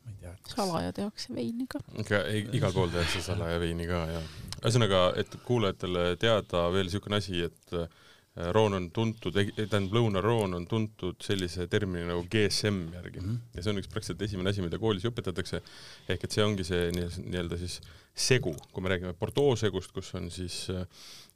ma 0.02 0.10
ei 0.10 0.16
tea. 0.18 0.36
salaja 0.50 0.92
tehakse 0.92 1.34
veini 1.34 1.66
ka. 1.70 1.78
ikka 1.98 2.24
igal 2.58 2.72
pool 2.74 2.90
tehakse 2.90 3.22
salaja 3.22 3.60
veini 3.62 3.86
ka 3.86 4.06
ja 4.10 4.22
ühesõnaga, 4.62 5.02
et 5.18 5.36
kuulajatele 5.46 6.16
teada 6.22 6.68
veel 6.74 6.86
niisugune 6.86 7.18
asi, 7.18 7.44
et 7.46 7.74
Äh, 7.74 7.88
Roon 8.32 8.72
on 8.72 8.86
tuntud, 8.96 9.34
tähendab 9.36 9.92
Lõuna-Roon 9.92 10.56
on 10.56 10.64
tuntud 10.68 11.18
sellise 11.20 11.66
termini 11.68 12.06
nagu 12.08 12.22
GSM 12.32 12.78
järgi. 12.94 13.20
Mm 13.20 13.26
-hmm. 13.26 13.56
ja 13.56 13.62
see 13.62 13.72
on 13.74 13.80
üks 13.82 13.90
praktiliselt 13.92 14.22
esimene 14.24 14.50
asi, 14.50 14.62
mida 14.64 14.78
koolis 14.80 15.04
õpetatakse, 15.04 15.60
ehk 16.08 16.24
et 16.24 16.32
see 16.32 16.44
ongi 16.44 16.64
see 16.64 16.88
nii-öelda 16.96 17.58
siis 17.60 17.80
segu, 18.14 18.54
kui 18.72 18.82
me 18.82 18.88
räägime 18.88 19.12
Bordeaux 19.20 19.60
segust, 19.60 19.92
kus 19.92 20.14
on 20.14 20.30
siis 20.30 20.70
äh, 20.70 20.80
äh, 20.80 21.31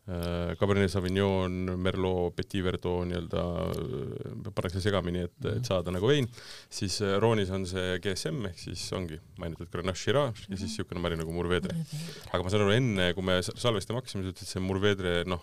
Cabernet 0.61 0.91
Sauvignon, 0.93 1.53
Merlot, 1.83 2.37
Petit 2.37 2.63
Verdot 2.63 3.03
nii-öelda 3.11 3.43
äh, 3.73 4.51
pannakse 4.55 4.81
segamini, 4.85 5.25
et, 5.27 5.35
et 5.41 5.57
Mhm. 5.57 5.65
saada 5.67 5.91
nagu 5.91 6.07
vein, 6.07 6.29
siis 6.71 7.01
äh, 7.03 7.17
Roonis 7.21 7.51
on 7.51 7.67
see 7.67 7.99
GSM 8.05 8.47
ehk 8.47 8.59
siis 8.61 8.85
ongi 8.95 9.19
mainitud 9.41 9.69
Grenache 9.73 9.99
Shiraz 9.99 10.45
ja 10.49 10.57
siis 10.57 10.77
niisugune 10.77 11.03
mari 11.03 11.17
nagu 11.19 11.33
Mourvedre. 11.35 11.75
aga 12.33 12.43
ma 12.43 12.53
saan 12.53 12.63
aru, 12.63 12.75
enne 12.77 13.09
kui 13.17 13.25
me 13.27 13.41
salvestama 13.43 14.01
hakkasime, 14.01 14.23
sa 14.23 14.31
ütlesid, 14.31 14.47
et 14.47 14.55
see 14.55 14.63
Mourvedre 14.63 15.15
noh, 15.27 15.43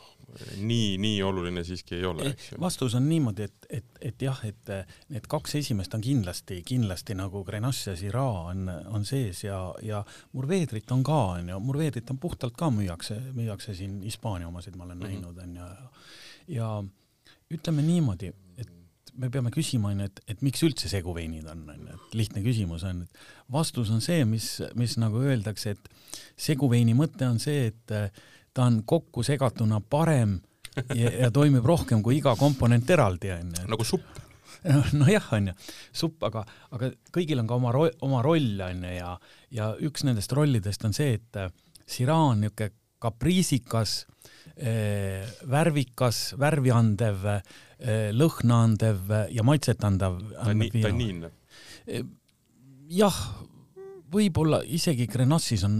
nii, 0.64 0.95
nii 1.01 1.20
oluline 1.28 1.64
siiski 1.68 1.99
ei 1.99 2.05
ole, 2.07 2.32
vastus 2.59 2.95
on 2.95 3.07
niimoodi, 3.09 3.49
et, 3.49 3.68
et, 3.70 3.99
et 4.01 4.26
jah, 4.26 4.39
et 4.47 4.74
need 5.14 5.28
kaks 5.30 5.57
esimest 5.59 5.93
on 5.93 6.01
kindlasti, 6.01 6.61
kindlasti 6.66 7.18
nagu 7.20 7.43
Grenache 7.45 7.91
ja 7.91 7.97
Syrah 7.99 8.47
on, 8.53 8.70
on 8.70 9.05
sees 9.05 9.43
ja, 9.43 9.59
ja 9.84 10.03
Murvedrit 10.34 10.91
on 10.95 11.03
ka, 11.03 11.20
onju, 11.38 11.59
Murvedrit 11.59 12.09
on 12.14 12.22
puhtalt 12.22 12.55
ka 12.57 12.72
müüakse, 12.74 13.20
müüakse 13.36 13.76
siin 13.78 13.99
Hispaania 14.05 14.53
omasid 14.54 14.78
ma 14.78 14.86
olen 14.88 15.01
mm. 15.01 15.04
-hmm. 15.04 15.10
näinud, 15.10 15.43
onju, 15.43 15.66
ja, 15.66 16.62
ja 16.62 16.70
ütleme 17.54 17.86
niimoodi, 17.86 18.32
et 18.32 18.43
me 19.20 19.30
peame 19.34 19.51
küsima, 19.54 19.91
onju, 19.93 20.08
et, 20.10 20.22
et 20.34 20.41
miks 20.45 20.64
üldse 20.66 20.89
seguveinid 20.91 21.47
on, 21.49 21.64
onju, 21.74 21.97
et 21.97 22.18
lihtne 22.18 22.43
küsimus 22.45 22.86
on, 22.89 23.04
et 23.06 23.51
vastus 23.54 23.91
on 23.93 24.01
see, 24.04 24.24
mis, 24.30 24.47
mis 24.80 24.95
nagu 25.01 25.22
öeldakse, 25.22 25.76
et 25.76 26.20
seguveini 26.47 26.95
mõte 26.97 27.28
on 27.30 27.39
see, 27.41 27.70
et 27.72 27.93
eh, 27.93 28.24
ta 28.54 28.68
on 28.70 28.82
kokku 28.89 29.26
segatuna 29.26 29.82
parem 29.82 30.39
ja, 30.95 31.12
ja 31.26 31.32
toimib 31.34 31.66
rohkem 31.66 32.04
kui 32.06 32.20
iga 32.20 32.36
komponent 32.39 32.89
eraldi, 32.93 33.34
onju. 33.36 33.68
nagu 33.74 33.88
supp. 33.88 34.22
nojah, 35.01 35.28
onju, 35.38 35.54
supp, 35.95 36.24
aga, 36.30 36.45
aga 36.74 36.93
kõigil 37.14 37.41
on 37.41 37.49
ka 37.49 37.60
oma 37.60 37.74
ro-, 37.76 37.91
oma 38.06 38.24
roll, 38.26 38.56
onju, 38.70 38.95
ja, 38.95 39.14
ja 39.54 39.74
üks 39.84 40.08
nendest 40.08 40.34
rollidest 40.34 40.89
on 40.89 40.95
see, 40.95 41.20
et 41.20 41.43
Syrah 41.84 42.30
on 42.32 42.39
niisugune 42.45 42.72
kapriisikas 43.04 44.06
eh,, 44.06 44.12
värvikas, 44.54 46.36
värvi 46.38 46.70
andev 46.72 47.26
eh,, 47.26 48.12
lõhna 48.14 48.60
andev 48.68 49.10
ja 49.34 49.43
maitset 49.43 49.84
andav. 49.84 50.20
tanniinne. 50.86 51.32
jah, 52.93 53.18
võib-olla 54.14 54.62
isegi 54.64 55.08
Grenache'is 55.10 55.66
on 55.66 55.80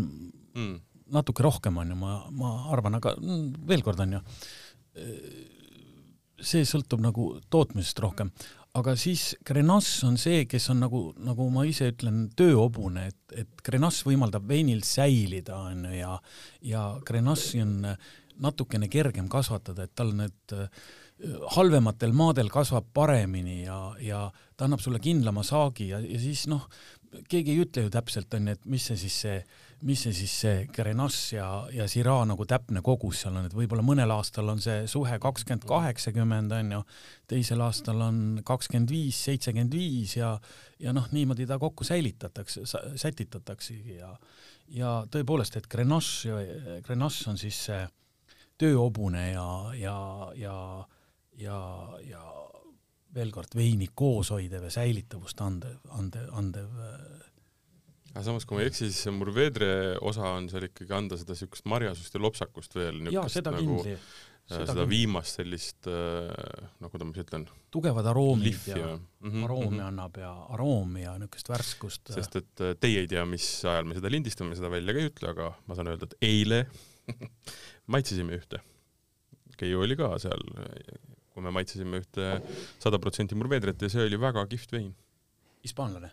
Mm. 0.54 0.82
natuke 1.14 1.44
rohkem 1.44 1.78
onju, 1.82 1.96
ma, 1.98 2.18
ma 2.38 2.50
arvan, 2.74 3.00
aga 3.00 3.16
mm, 3.18 3.66
veel 3.70 3.82
kord 3.86 4.04
onju, 4.06 4.20
see 6.44 6.66
sõltub 6.68 7.02
nagu 7.02 7.30
tootmisest 7.54 8.02
rohkem, 8.04 8.30
aga 8.78 8.94
siis 8.98 9.32
Grenache 9.46 10.06
on 10.06 10.18
see, 10.22 10.44
kes 10.50 10.70
on 10.74 10.82
nagu, 10.84 11.02
nagu 11.26 11.48
ma 11.54 11.66
ise 11.70 11.90
ütlen, 11.94 12.28
tööhobune, 12.38 13.08
et, 13.10 13.38
et 13.44 13.66
Grenache 13.66 14.06
võimaldab 14.10 14.46
veinil 14.50 14.84
säilida 14.86 15.58
onju 15.72 15.94
ja, 15.98 16.14
ja 16.70 16.84
Grenache'i 17.06 17.64
on 17.66 17.76
natukene 18.44 18.90
kergem 18.92 19.30
kasvatada, 19.32 19.88
et 19.88 19.96
tal 19.96 20.14
need 20.18 20.56
äh, 20.56 20.68
halvematel 21.56 22.14
maadel 22.16 22.50
kasvab 22.52 22.90
paremini 22.94 23.64
ja, 23.64 23.78
ja 24.02 24.26
ta 24.58 24.66
annab 24.68 24.82
sulle 24.84 25.00
kindlama 25.04 25.44
saagi 25.46 25.92
ja, 25.94 26.02
ja 26.02 26.20
siis 26.20 26.48
noh, 26.52 26.66
keegi 27.30 27.54
ei 27.54 27.62
ütle 27.64 27.86
ju 27.86 27.92
täpselt 27.94 28.34
onju, 28.34 28.56
et 28.56 28.66
mis 28.70 28.88
see 28.90 28.98
siis 29.00 29.16
see, 29.26 29.38
mis 29.88 30.02
see 30.06 30.14
siis 30.18 30.34
see 30.44 30.66
Grenache 30.74 31.38
ja, 31.38 31.48
ja 31.74 31.88
Syrah 31.92 32.24
nagu 32.28 32.48
täpne 32.50 32.82
kogus 32.86 33.24
seal 33.24 33.38
on, 33.38 33.48
et 33.48 33.56
võib-olla 33.56 33.86
mõnel 33.86 34.14
aastal 34.16 34.50
on 34.54 34.62
see 34.64 34.88
suhe 34.90 35.20
kakskümmend, 35.22 35.68
kaheksakümmend 35.70 36.56
onju, 36.60 36.84
teisel 37.30 37.64
aastal 37.66 38.02
on 38.08 38.22
kakskümmend 38.46 38.92
viis, 38.92 39.22
seitsekümmend 39.30 39.78
viis 39.78 40.18
ja, 40.18 40.36
ja 40.82 40.96
noh, 40.96 41.08
niimoodi 41.14 41.48
ta 41.50 41.60
kokku 41.62 41.88
säilitatakse, 41.88 42.66
sätitataksegi 43.00 44.00
ja, 44.02 44.14
ja 44.74 44.96
tõepoolest, 45.14 45.62
et 45.62 45.70
Grenache, 45.72 46.82
Grenache 46.88 47.30
on 47.32 47.40
siis 47.40 47.66
see 47.70 47.84
tööhobune 48.64 49.28
ja, 49.32 49.48
ja, 49.78 49.98
ja, 50.40 50.58
ja, 51.40 51.60
ja 52.08 52.24
veel 53.14 53.34
kord 53.34 53.54
veini 53.56 53.90
kooshoidev 53.94 54.70
ja 54.70 54.74
säilitavust 54.74 55.42
andev, 55.46 55.78
andev, 56.00 56.30
andev 56.34 56.80
aga 58.14 58.26
samas, 58.28 58.46
kui 58.46 58.58
ma 58.58 58.66
ei 58.66 58.70
eksi, 58.70 58.90
siis 58.90 59.08
see 59.08 59.16
Murvedre 59.16 59.72
osa 60.06 60.36
on 60.38 60.50
seal 60.52 60.68
ikkagi 60.70 60.94
anda 60.96 61.18
seda 61.20 61.38
siukest 61.38 61.66
marjasust 61.70 62.14
ja 62.14 62.22
lopsakust 62.22 62.78
veel. 62.78 63.02
jaa, 63.14 63.26
seda 63.32 63.54
nagu, 63.56 63.80
kindli. 63.82 63.96
seda, 64.46 64.68
seda 64.70 64.86
viimast 64.90 65.40
sellist, 65.40 65.90
noh, 65.90 66.92
kuidas 66.94 67.10
ma 67.10 67.18
siis 67.18 67.26
ütlen. 67.26 67.48
tugevad 67.74 68.10
aroomid 68.14 68.52
Lihvi, 68.52 68.76
ja 68.76 68.94
mm 68.94 69.32
-hmm, 69.32 69.46
aroomi 69.48 69.70
mm 69.70 69.80
-hmm. 69.80 69.88
annab 69.88 70.18
ja 70.22 70.32
aroomi 70.58 71.04
ja 71.04 71.18
niisugust 71.18 71.50
värskust. 71.50 72.14
sest 72.14 72.36
et 72.36 72.62
äh, 72.62 72.76
teie 72.80 73.02
ei 73.02 73.08
tea, 73.08 73.26
mis 73.26 73.48
ajal 73.66 73.90
me 73.90 73.98
seda 73.98 74.12
lindistame, 74.12 74.56
seda 74.56 74.70
välja 74.70 74.94
ka 74.94 75.00
ei 75.00 75.10
ütle, 75.10 75.30
aga 75.30 75.54
ma 75.66 75.76
saan 75.76 75.88
öelda, 75.88 76.06
et 76.06 76.18
eile 76.22 76.66
maitsesime 77.88 78.38
ühte. 78.40 78.60
Keiu 79.58 79.82
oli 79.86 79.96
ka 79.96 80.12
seal, 80.20 80.42
kui 81.34 81.44
me 81.44 81.52
maitsesime 81.52 82.00
ühte 82.02 82.42
sada 82.82 83.00
protsenti 83.00 83.36
Murvedret 83.36 83.82
ja 83.82 83.90
see 83.90 84.06
oli 84.08 84.18
väga 84.20 84.46
kihvt 84.48 84.72
vein. 84.72 84.94
hispaanlane? 85.64 86.12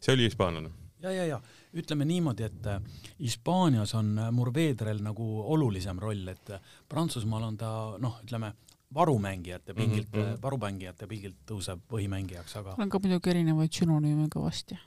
see 0.00 0.12
oli 0.14 0.24
hispaanlane. 0.28 0.70
ja, 1.02 1.10
ja, 1.12 1.24
ja 1.26 1.40
ütleme 1.74 2.04
niimoodi, 2.04 2.42
et 2.42 2.66
äh, 2.66 2.80
Hispaanias 3.20 3.94
on 3.94 4.16
Murvedrel 4.34 4.98
nagu 5.02 5.26
olulisem 5.52 5.98
roll, 6.02 6.26
et 6.28 6.50
äh, 6.50 6.60
Prantsusmaal 6.88 7.42
on 7.46 7.56
ta 7.56 7.70
noh, 8.02 8.16
ütleme 8.24 8.52
varumängijate 8.94 9.74
pingilt 9.74 10.08
mm, 10.12 10.18
Mhm, 10.18 10.32
-hmm. 10.32 10.42
varumängijate 10.42 11.06
pingilt 11.06 11.36
tõuseb 11.46 11.78
põhimängijaks, 11.88 12.56
aga 12.58 12.74
on 12.78 12.88
ka 12.90 12.98
muidugi 12.98 13.30
erinevaid 13.30 13.70
sünonüüme 13.72 14.26
kõvasti. 14.34 14.78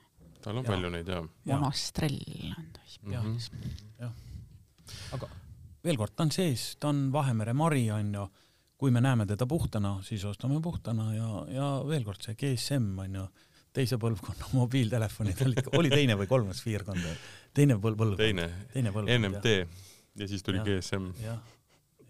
tal 0.41 0.57
on 0.57 0.63
Ja. 0.65 0.71
palju 0.71 0.89
neid 0.89 1.07
jaa. 1.07 1.23
Ja. 1.45 1.55
monastrell 1.57 2.19
on 2.57 2.65
ta 2.73 2.81
Hispaanias. 2.85 3.51
aga 5.13 5.29
veel 5.83 5.99
kord, 5.99 6.15
ta 6.15 6.25
on 6.27 6.33
sees, 6.33 6.73
ta 6.79 6.91
on 6.93 7.05
Vahemere 7.13 7.53
mari, 7.57 7.85
onju, 7.93 8.27
kui 8.79 8.91
me 8.91 9.01
näeme 9.03 9.25
teda 9.29 9.47
puhtana, 9.47 9.97
siis 10.03 10.23
ostame 10.27 10.59
puhtana 10.63 11.09
ja, 11.15 11.29
ja 11.51 11.71
veel 11.87 12.05
kord 12.07 12.23
see 12.23 12.35
GSM 12.39 12.93
onju, 13.05 13.25
teise 13.73 13.99
põlvkonna 14.01 14.51
mobiiltelefonid 14.59 15.41
olid, 15.47 15.73
oli 15.79 15.91
teine 15.93 16.17
või 16.19 16.29
kolmas 16.31 16.61
piirkond, 16.65 17.09
teine 17.55 17.79
põlv, 17.81 17.99
põlvkond, 17.99 18.21
teine, 18.21 18.47
teine 18.73 18.93
põlvkond, 18.95 19.27
NMT 19.27 19.57
ja 20.21 20.29
siis 20.29 20.45
tuli 20.45 20.61
Jah. 20.61 20.69
GSM. 20.69 21.09
jah, 21.23 21.39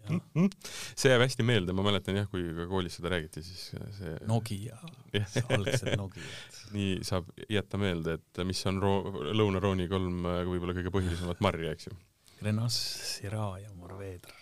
jah, 0.04 0.48
see 0.92 1.12
jääb 1.12 1.24
hästi 1.24 1.46
meelde, 1.46 1.74
ma 1.76 1.84
mäletan 1.86 2.18
jah, 2.20 2.26
kui 2.30 2.44
ka 2.56 2.66
koolis 2.70 2.98
seda 2.98 3.14
räägiti, 3.14 3.42
siis 3.44 3.70
see 3.98 4.16
Nokia, 4.28 4.76
algsed 5.56 5.94
Nokiad. 5.96 6.58
nii 6.76 6.98
saab 7.06 7.30
jätta 7.50 7.80
meelde, 7.80 8.18
et 8.20 8.44
mis 8.46 8.60
on 8.70 8.82
Roo-, 8.82 9.30
Lõuna-Rooni 9.32 9.88
kolm 9.90 10.26
äh, 10.28 10.42
võib-olla 10.50 10.76
kõige 10.76 10.92
põhilisemat 10.94 11.40
marja, 11.44 11.72
eks 11.74 11.88
ju. 11.88 11.96
Grenache, 12.40 13.02
Syrah 13.14 13.58
ja 13.62 13.72
Mourvedre. 13.78 14.34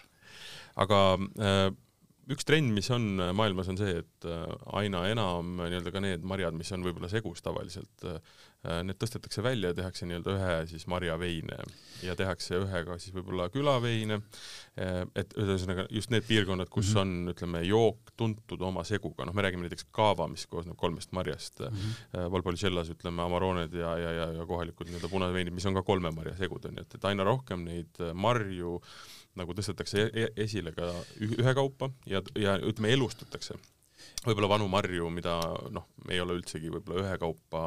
aga 0.81 0.99
äh, 1.39 1.71
üks 2.31 2.47
trend, 2.47 2.73
mis 2.77 2.91
on 2.95 3.21
äh, 3.21 3.33
maailmas, 3.37 3.71
on 3.73 3.79
see, 3.81 4.03
et 4.03 4.29
äh, 4.29 4.45
aina 4.79 5.05
enam 5.11 5.59
äh, 5.61 5.71
nii-öelda 5.73 5.93
ka 5.95 6.03
need 6.05 6.27
marjad, 6.29 6.57
mis 6.57 6.71
on 6.75 6.85
võib-olla 6.87 7.11
segus 7.11 7.43
tavaliselt, 7.45 8.07
need 8.63 8.95
tõstetakse 9.03 9.43
välja 9.43 9.73
ja 9.73 9.75
tehakse 9.75 10.07
nii-öelda 10.07 10.35
ühe 10.37 10.67
siis 10.71 10.85
marjaveine 10.87 11.57
ja 12.07 12.15
tehakse 12.19 12.61
ühega 12.63 12.95
siis 13.03 13.11
võib-olla 13.17 13.49
külaveine, 13.51 14.21
et 15.19 15.35
ühesõnaga 15.39 15.89
just 15.91 16.11
need 16.15 16.23
piirkonnad, 16.29 16.71
kus 16.71 16.93
Mhm. 16.95 17.01
on, 17.01 17.33
ütleme, 17.35 17.65
jook 17.67 18.13
tuntud 18.17 18.63
oma 18.63 18.85
seguga, 18.87 19.27
noh, 19.27 19.35
me 19.35 19.43
räägime 19.43 19.67
näiteks 19.67 19.89
kaava, 19.91 20.29
mis 20.31 20.47
koosneb 20.47 20.77
kolmest 20.77 21.11
marjast 21.13 21.59
mm, 21.61 21.67
Mhm. 21.67 21.91
-hmm. 22.13 22.31
Valpolicellas 22.33 22.91
ütleme 22.95 23.23
Amaroned 23.23 23.75
ja, 23.75 23.97
ja, 23.99 24.13
ja, 24.13 24.27
ja 24.33 24.47
kohalikud 24.47 24.87
nii-öelda 24.87 25.09
punaseveinid, 25.11 25.55
mis 25.55 25.67
on 25.67 25.75
ka 25.75 25.83
kolme 25.83 26.11
marja 26.11 26.37
segud, 26.37 26.65
onju, 26.65 26.81
et, 26.81 26.95
et 26.95 27.05
aina 27.05 27.25
rohkem 27.25 27.65
neid 27.65 27.99
marju 28.15 28.81
nagu 29.35 29.53
tõstetakse 29.53 30.11
e 30.15 30.29
esile 30.37 30.73
ka 30.73 30.93
ühekaupa 31.21 31.91
ja, 32.07 32.23
ja 32.37 32.59
ütleme, 32.59 32.93
elustatakse 32.93 33.55
võib-olla 34.27 34.53
vanu 34.55 34.69
marju, 34.71 35.09
mida 35.15 35.37
noh, 35.75 35.89
ei 36.11 36.21
ole 36.23 36.37
üldsegi 36.39 36.71
võib-olla 36.73 37.07
ühekaupa 37.07 37.65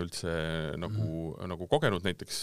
üldse 0.00 0.32
nagu 0.80 1.04
mm, 1.04 1.36
-hmm. 1.36 1.52
nagu 1.52 1.68
kogenud, 1.70 2.04
näiteks 2.04 2.42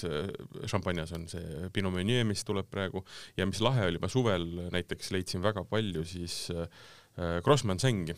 šampanjas 0.71 1.11
on 1.17 1.27
see 1.31 1.69
Pinot 1.73 1.93
Meunier, 1.93 2.25
mis 2.25 2.43
tuleb 2.47 2.69
praegu. 2.71 3.03
Ja 3.37 3.45
mis 3.45 3.61
lahe 3.61 3.89
oli, 3.91 3.99
ma 3.99 4.09
suvel 4.11 4.47
näiteks 4.71 5.11
leidsin 5.11 5.43
väga 5.43 5.65
palju 5.67 6.05
siis 6.07 6.47
äh, 6.55 6.67
Grossman 7.43 7.79
Sengi 7.79 8.15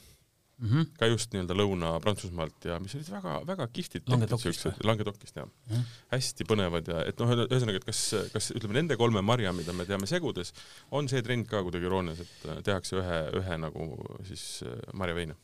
mm. 0.60 0.70
-hmm. 0.70 0.86
ka 1.00 1.10
just 1.10 1.34
nii-öelda 1.34 1.58
Lõuna-Prantsusmaalt 1.58 2.70
ja 2.72 2.80
mis 2.84 2.96
olid 2.96 3.12
väga-väga 3.16 3.68
kihvtid 3.74 4.10
Languedocist 4.12 4.62
siuksed, 4.62 4.84
Languedocist 4.84 5.36
jah 5.36 5.48
mm. 5.48 5.74
-hmm. 5.76 5.98
hästi 6.12 6.48
põnevad 6.52 6.92
ja 6.94 7.04
et 7.08 7.20
noh, 7.20 7.34
ühesõnaga, 7.48 7.82
et 7.82 7.90
kas, 7.90 8.04
kas 8.34 8.52
ütleme 8.56 8.80
nende 8.80 8.98
kolme 8.98 9.22
marja, 9.22 9.54
mida 9.54 9.74
me 9.74 9.86
teame 9.86 10.08
segudes, 10.08 10.54
on 10.92 11.10
see 11.10 11.22
trend 11.22 11.48
ka 11.48 11.64
kuidagi 11.64 11.90
Roones, 11.90 12.20
et 12.20 12.64
tehakse 12.64 13.00
ühe, 13.02 13.20
ühe 13.42 13.58
nagu 13.58 13.92
siis 14.28 14.64
marjaveine? 14.94 15.36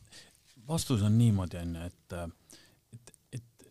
vastus 0.68 1.04
on 1.06 1.18
niimoodi 1.18 1.58
onju, 1.62 1.82
et, 1.86 2.14
et, 2.94 3.12
et 3.38 3.68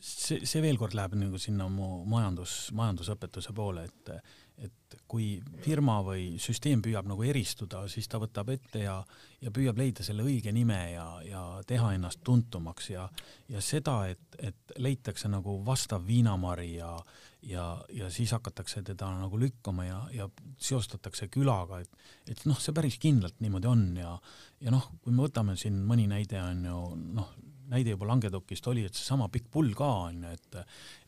see, 0.00 0.40
see 0.48 0.62
veel 0.64 0.78
kord 0.80 0.96
läheb 0.96 1.16
nagu 1.20 1.40
sinna 1.40 1.68
mu 1.68 2.04
majandus, 2.08 2.70
majandusõpetuse 2.78 3.52
poole, 3.56 3.84
et 3.84 4.14
et 4.62 4.96
kui 5.08 5.40
firma 5.64 5.98
või 6.04 6.38
süsteem 6.40 6.82
püüab 6.84 7.08
nagu 7.08 7.24
eristuda, 7.26 7.82
siis 7.90 8.08
ta 8.08 8.20
võtab 8.22 8.52
ette 8.54 8.84
ja, 8.84 8.96
ja 9.42 9.50
püüab 9.54 9.80
leida 9.80 10.04
selle 10.06 10.24
õige 10.24 10.52
nime 10.54 10.78
ja, 10.92 11.06
ja 11.26 11.42
teha 11.68 11.92
ennast 11.96 12.22
tuntumaks 12.24 12.90
ja, 12.92 13.08
ja 13.52 13.60
seda, 13.64 13.98
et, 14.12 14.38
et 14.38 14.76
leitakse 14.78 15.28
nagu 15.32 15.58
vastav 15.66 16.06
viinamari 16.06 16.76
ja, 16.76 16.94
ja, 17.42 17.66
ja 17.92 18.10
siis 18.10 18.32
hakatakse 18.32 18.84
teda 18.86 19.10
nagu 19.18 19.40
lükkama 19.40 19.86
ja, 19.88 20.00
ja 20.14 20.28
seostatakse 20.62 21.28
külaga, 21.32 21.82
et, 21.82 22.02
et 22.30 22.44
noh, 22.48 22.60
see 22.60 22.74
päris 22.76 22.98
kindlalt 23.02 23.40
niimoodi 23.42 23.70
on 23.70 23.86
ja, 23.98 24.16
ja 24.62 24.74
noh, 24.74 24.92
kui 25.02 25.14
me 25.14 25.26
võtame 25.26 25.58
siin 25.60 25.82
mõni 25.88 26.08
näide 26.10 26.40
on 26.42 26.68
ju 26.68 26.84
noh, 27.18 27.34
näide 27.72 27.94
juba 27.94 28.08
Langedokist 28.10 28.66
oli, 28.70 28.84
et 28.88 28.96
seesama 28.96 29.28
pikk 29.32 29.48
pull 29.52 29.72
ka 29.76 29.88
on 30.08 30.26
ju, 30.26 30.34
et 30.36 30.60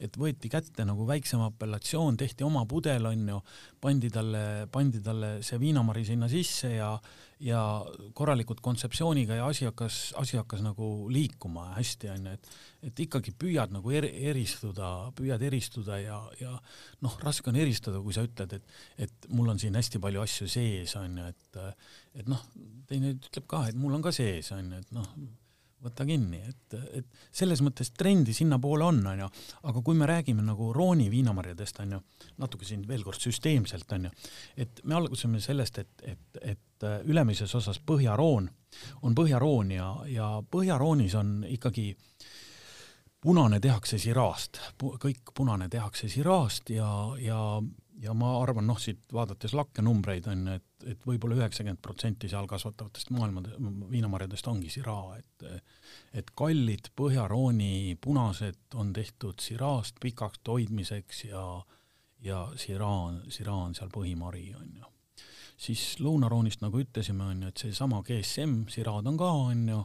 et 0.08 0.16
võeti 0.20 0.50
kätte 0.52 0.86
nagu 0.86 1.06
väiksem 1.08 1.42
apellatsioon, 1.44 2.16
tehti 2.20 2.44
oma 2.46 2.64
pudel 2.68 3.06
on 3.10 3.28
ju, 3.34 3.42
pandi 3.80 4.10
talle, 4.12 4.66
pandi 4.72 5.02
talle 5.04 5.36
see 5.44 5.60
viinamari 5.60 6.04
sinna 6.08 6.28
sisse 6.32 6.74
ja 6.76 6.94
ja 7.44 7.60
korralikult 8.16 8.60
kontseptsiooniga 8.64 9.36
ja 9.36 9.46
asi 9.50 9.66
hakkas, 9.66 10.14
asi 10.16 10.38
hakkas 10.38 10.62
nagu 10.64 11.10
liikuma 11.12 11.66
hästi 11.74 12.12
on 12.14 12.28
ju, 12.28 12.38
et 12.38 12.48
et 12.84 13.00
ikkagi 13.00 13.32
püüad 13.40 13.72
nagu 13.72 13.92
er, 13.96 14.04
eristuda, 14.04 15.10
püüad 15.16 15.42
eristuda 15.42 15.98
ja, 16.02 16.18
ja 16.40 16.52
noh, 17.04 17.14
raske 17.24 17.48
on 17.50 17.56
eristada, 17.56 18.00
kui 18.04 18.16
sa 18.16 18.24
ütled, 18.24 18.58
et 18.58 19.06
et 19.06 19.30
mul 19.32 19.50
on 19.52 19.60
siin 19.60 19.76
hästi 19.76 20.00
palju 20.00 20.24
asju 20.24 20.48
sees 20.48 20.96
on 21.00 21.18
ju, 21.20 21.30
et 21.32 21.62
et 22.22 22.28
noh, 22.30 22.44
teine 22.88 23.16
ütleb 23.16 23.48
ka, 23.50 23.66
et 23.68 23.78
mul 23.78 23.96
on 23.96 24.04
ka 24.04 24.12
sees 24.14 24.52
on 24.56 24.70
ju, 24.70 24.84
et 24.84 24.94
noh 24.94 25.10
võta 25.84 26.06
kinni, 26.08 26.40
et, 26.48 26.76
et 27.00 27.28
selles 27.34 27.60
mõttes 27.64 27.92
trendi 27.96 28.34
sinnapoole 28.36 28.86
on, 28.86 29.00
onju, 29.12 29.28
aga 29.70 29.82
kui 29.84 29.98
me 29.98 30.08
räägime 30.08 30.44
nagu 30.44 30.72
Rooni 30.74 31.10
viinamarjadest, 31.12 31.80
onju, 31.84 32.00
natuke 32.42 32.66
siin 32.68 32.86
veel 32.88 33.04
kord 33.06 33.20
süsteemselt, 33.22 33.90
onju, 33.98 34.12
et 34.64 34.82
me 34.84 34.98
algusime 34.98 35.42
sellest, 35.44 35.82
et, 35.84 36.06
et, 36.14 36.40
et 36.54 36.88
ülemises 37.08 37.54
osas 37.54 37.80
Põhja-Roon 37.80 38.48
on 39.06 39.14
Põhja-Roon 39.16 39.70
ja, 39.76 39.90
ja 40.10 40.30
Põhja-Roonis 40.50 41.14
on 41.20 41.36
ikkagi 41.48 41.92
punane 43.24 43.60
tehakse 43.62 43.98
siraast, 44.00 44.60
kõik 44.80 45.32
punane 45.36 45.70
tehakse 45.72 46.10
siraast 46.12 46.74
ja, 46.74 46.90
ja 47.20 47.40
ja 48.02 48.14
ma 48.16 48.34
arvan, 48.42 48.66
noh, 48.68 48.78
siit 48.80 49.12
vaadates 49.14 49.54
lakkenumbreid 49.56 50.26
on, 50.32 50.48
et, 50.56 50.66
et 50.90 51.06
võib-olla 51.06 51.38
üheksakümmend 51.38 51.80
protsenti 51.82 52.28
seal 52.30 52.46
kasvatavatest 52.50 53.12
maailma 53.14 53.42
viinamarjadest 53.90 54.48
ongi 54.50 54.70
siraa, 54.72 55.18
et 55.18 55.46
et 56.14 56.30
kallid 56.38 56.90
Põhja-Rooni 56.96 57.96
punased 58.00 58.76
on 58.80 58.92
tehtud 58.94 59.42
siraast 59.42 59.98
pikaks 60.02 60.42
hoidmiseks 60.48 61.24
ja 61.30 61.44
ja 62.24 62.44
siraa 62.56 63.00
on, 63.08 63.18
siraa 63.28 63.66
on 63.66 63.74
seal 63.76 63.90
põhimari, 63.92 64.46
on 64.56 64.70
ju. 64.80 64.92
siis 65.56 65.98
Lõuna-Roonist, 66.00 66.62
nagu 66.64 66.80
ütlesime, 66.80 67.26
on 67.34 67.42
ju, 67.42 67.50
et 67.52 67.64
seesama 67.66 68.00
GSM 68.06 68.64
siraad 68.72 69.06
on 69.10 69.18
ka, 69.20 69.28
on 69.50 69.68
ju, 69.68 69.82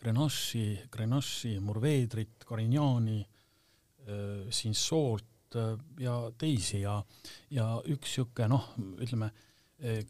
Grenache'i, 0.00 0.78
Grenache'i, 0.90 1.58
Murvedrit, 1.60 2.46
Carignani, 2.48 3.20
Sinsoolt, 4.50 5.28
Äh, 5.54 5.78
ja 6.00 6.32
teisi 6.38 6.80
ja, 6.80 6.98
ja 7.50 7.66
üks 7.84 8.16
niisugune 8.16 8.48
noh, 8.52 8.68
ütleme 9.02 9.28
äh, 9.28 9.48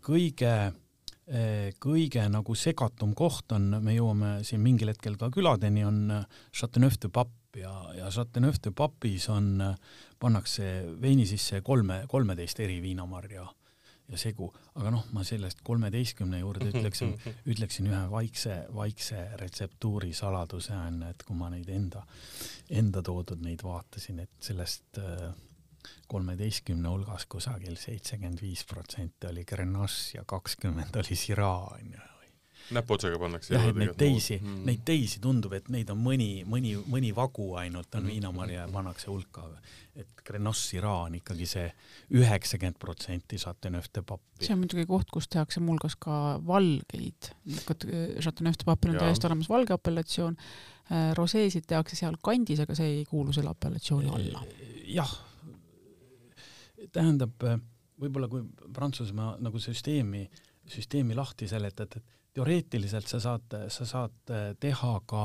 kõige, 0.05 0.55
äh, 1.33 1.70
kõige 1.81 2.27
nagu 2.33 2.57
segatum 2.59 3.14
koht 3.18 3.55
on, 3.57 3.79
me 3.81 3.97
jõuame 3.97 4.35
siin 4.47 4.62
mingil 4.64 4.93
hetkel 4.93 5.16
ka 5.20 5.31
küladeni, 5.33 5.85
on 5.89 6.05
Chateauneuf-de-Pape 6.53 7.62
ja, 7.62 7.73
ja 7.97 8.11
Chateauneuf-de-Papis 8.12 9.29
on, 9.33 9.57
pannakse 10.23 10.68
veini 11.03 11.27
sisse 11.27 11.62
kolme, 11.66 12.05
kolmeteist 12.09 12.61
eri 12.62 12.79
viinamarja 12.83 13.47
ja 14.12 14.18
segu, 14.20 14.49
aga 14.77 14.91
noh, 14.93 15.07
ma 15.16 15.25
sellest 15.25 15.62
kolmeteistkümne 15.64 16.43
juurde 16.43 16.68
ütleksin, 16.73 17.14
ütleksin 17.49 17.89
ühe 17.89 18.03
vaikse, 18.12 18.59
vaikse 18.75 19.23
retseptuuri 19.41 20.12
saladuse 20.16 20.75
on, 20.77 21.01
et 21.09 21.25
kui 21.27 21.39
ma 21.39 21.49
neid 21.53 21.70
enda, 21.73 22.05
enda 22.70 23.03
toodud 23.05 23.41
neid 23.45 23.64
vaatasin, 23.64 24.20
et 24.27 24.51
sellest 24.51 25.01
äh, 25.01 25.31
kolmeteistkümne 26.09 26.89
hulgas 26.89 27.26
kusagil 27.26 27.76
seitsekümmend 27.76 28.43
viis 28.43 28.64
protsenti 28.68 29.30
oli 29.30 29.45
Grenache 29.45 30.18
ja 30.18 30.24
kakskümmend 30.26 30.97
oli 31.03 31.16
Syrah 31.16 31.72
onju 31.72 32.12
näpuotsaga 32.70 33.18
pannakse 33.18 33.55
jah, 33.55 33.64
et 33.70 33.78
neid 33.78 33.95
teisi 33.99 34.37
mm., 34.39 34.64
neid 34.68 34.83
teisi 34.87 35.20
tundub, 35.22 35.55
et 35.57 35.68
neid 35.72 35.91
on 35.93 36.01
mõni, 36.03 36.43
mõni, 36.49 36.74
mõni 36.91 37.12
vagu 37.16 37.53
ainult 37.61 37.95
on 37.99 38.05
mm. 38.05 38.12
viinamarja 38.14 38.64
ja 38.64 38.68
pannakse 38.72 39.11
hulka. 39.11 39.49
et 39.99 40.22
Grenache 40.24 40.61
Syrah 40.61 41.03
on 41.07 41.18
ikkagi 41.18 41.47
see 41.49 41.66
üheksakümmend 42.16 42.78
protsenti 42.80 43.37
Chateauneuf 43.37 43.91
de 43.95 44.03
Papi. 44.03 44.47
see 44.47 44.55
on 44.55 44.62
muidugi 44.62 44.87
koht, 44.89 45.11
kus 45.12 45.28
tehakse 45.28 45.61
muuhulgas 45.61 45.97
ka 46.01 46.39
valgeid, 46.47 47.33
Chateauneuf 47.49 48.61
de 48.61 48.68
Papil 48.68 48.95
on 48.95 49.03
täiesti 49.03 49.28
olemas 49.28 49.51
valge 49.53 49.76
apellatsioon, 49.76 50.39
äh, 50.93 51.11
roseesid 51.18 51.68
tehakse 51.68 51.99
seal 51.99 52.16
kandis, 52.22 52.62
aga 52.64 52.78
see 52.78 52.95
ei 53.01 53.05
kuulu 53.09 53.35
selle 53.37 53.53
apellatsiooni 53.53 54.14
alla. 54.16 54.47
jah, 54.89 55.12
tähendab, 56.93 57.45
võib-olla 58.01 58.28
kui 58.33 58.43
Prantsusmaa 58.74 59.37
nagu 59.43 59.61
süsteemi, 59.62 60.24
süsteemi 60.66 61.14
lahti 61.14 61.49
seletad, 61.51 61.99
et 61.99 62.18
teoreetiliselt 62.33 63.07
sa 63.07 63.20
saad, 63.20 63.59
sa 63.70 63.87
saad 63.87 64.35
teha 64.61 64.95
ka 65.07 65.22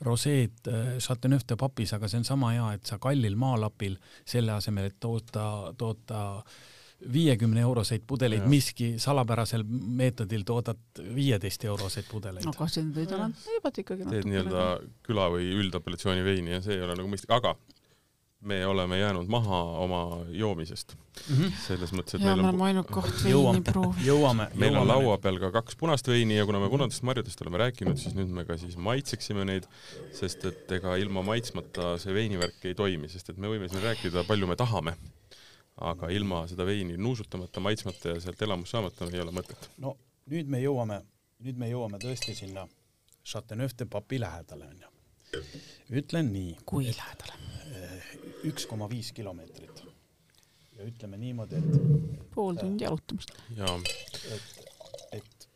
roseed 0.00 0.68
äh, 0.68 0.98
Chateauneuf 0.98 1.44
de 1.48 1.56
Papis, 1.60 1.92
aga 1.92 2.08
see 2.08 2.20
on 2.20 2.26
sama 2.26 2.54
hea, 2.54 2.66
et 2.78 2.88
sa 2.88 2.98
kallil 3.02 3.36
maalapil 3.40 3.98
selle 4.28 4.54
asemel, 4.56 4.90
et 4.90 5.00
toota, 5.00 5.46
toota 5.78 6.20
viiekümne 7.00 7.62
euroseid 7.64 8.04
pudeleid, 8.08 8.44
miski 8.48 8.94
salapärasel 9.00 9.64
meetodil 9.64 10.44
toodad 10.48 11.00
viieteist 11.16 11.64
euroseid 11.64 12.08
pudeleid. 12.10 12.44
no 12.44 12.52
kas 12.56 12.76
sind 12.76 12.96
ei 13.00 13.08
tule, 13.08 13.30
teevad 13.44 13.82
ikkagi 13.84 14.08
teed 14.08 14.28
nii-öelda 14.28 14.64
küla 15.06 15.28
või 15.32 15.48
üldapellatsiooni 15.62 16.24
veini 16.26 16.58
ja 16.58 16.64
see 16.64 16.76
ei 16.76 16.84
ole 16.84 16.98
nagu 16.98 17.08
mõistlik, 17.08 17.32
aga 17.36 17.54
me 18.40 18.66
oleme 18.66 18.98
jäänud 18.98 19.26
maha 19.26 19.62
oma 19.62 20.26
joomisest 20.28 20.94
mm. 21.28 21.36
-hmm. 21.36 21.52
selles 21.66 21.92
mõttes, 21.92 22.16
et 22.16 22.22
ja, 22.24 22.36
meil 22.36 22.48
on 22.48 22.62
ainult 22.62 22.90
koht 22.90 23.12
veini 23.24 23.60
proovida. 23.60 24.04
jõuame, 24.06 24.46
meil 24.54 24.76
on 24.80 24.88
laua 24.88 25.18
peal 25.18 25.38
ka 25.40 25.50
kaks 25.52 25.76
punast 25.76 26.08
veini 26.08 26.36
ja 26.36 26.46
kuna 26.48 26.60
me 26.60 26.70
punastest 26.72 27.02
marjadest 27.02 27.42
oleme 27.42 27.60
rääkinud, 27.60 28.00
siis 28.00 28.16
nüüd 28.16 28.32
me 28.32 28.44
ka 28.48 28.56
siis 28.56 28.76
maitseksime 28.76 29.44
neid, 29.44 29.68
sest 30.16 30.44
et 30.48 30.72
ega 30.72 30.96
ilma 30.96 31.22
maitsmata 31.22 31.98
see 31.98 32.14
veinivärk 32.16 32.64
ei 32.64 32.74
toimi, 32.74 33.08
sest 33.08 33.28
et 33.30 33.36
me 33.36 33.52
võime 33.52 33.68
siin 33.68 33.84
rääkida, 33.84 34.24
palju 34.24 34.48
me 34.48 34.56
tahame, 34.56 34.96
aga 35.92 36.08
ilma 36.08 36.46
seda 36.48 36.66
veini 36.66 36.96
nuusutamata, 36.96 37.60
maitsmata 37.60 38.14
ja 38.14 38.20
sealt 38.20 38.42
elamust 38.48 38.72
saamata 38.72 39.10
ei 39.12 39.20
ole 39.20 39.36
mõtet. 39.36 39.68
no 39.76 39.96
nüüd 40.32 40.48
me 40.48 40.64
jõuame, 40.64 41.02
nüüd 41.44 41.60
me 41.60 41.68
jõuame 41.68 42.00
tõesti 42.00 42.34
sinna 42.34 42.68
Chateauneuf 43.24 43.76
de 43.78 43.84
Papi 43.84 44.20
lähedale 44.20 44.64
onju. 44.64 44.88
ütlen 45.92 46.32
nii. 46.32 46.56
kui 46.64 46.88
lähedale? 46.88 47.50
Üks 48.44 48.66
koma 48.66 48.88
viis 48.90 49.12
kilomeetrit. 49.12 49.82
ja 50.78 50.84
ütleme 50.86 51.18
niimoodi, 51.20 51.56
et 51.56 52.28
pool 52.34 52.56
tundi 52.56 52.84
jalutamist. 52.84 53.32
et, 54.34 54.68
et 55.12 55.48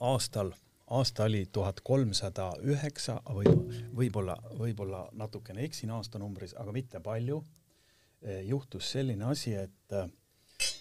aastal, 0.00 0.52
aasta 0.90 1.24
oli 1.24 1.46
tuhat 1.52 1.80
kolmsada 1.80 2.50
üheksa, 2.62 3.20
või 3.30 3.52
võib-olla, 3.96 4.36
võib-olla 4.58 5.06
natukene 5.12 5.64
eksin 5.64 5.90
aastanumbris, 5.94 6.56
aga 6.58 6.72
mitte 6.72 7.00
palju, 7.00 7.42
e, 8.22 8.40
juhtus 8.42 8.90
selline 8.96 9.30
asi, 9.30 9.54
et, 9.54 9.92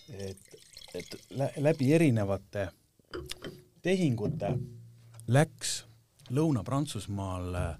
et, 0.09 0.55
et 0.93 1.17
läbi 1.61 1.93
erinevate 1.93 2.69
tehingute 3.85 4.55
läks 5.27 5.83
Lõuna-Prantsusmaal 6.33 7.53
Äh, 7.55 7.75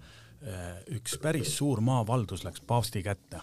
üks 0.93 1.17
päris 1.17 1.55
suur 1.57 1.81
maavaldus 1.81 2.43
läks 2.45 2.61
paavsti 2.61 3.01
kätte. 3.03 3.39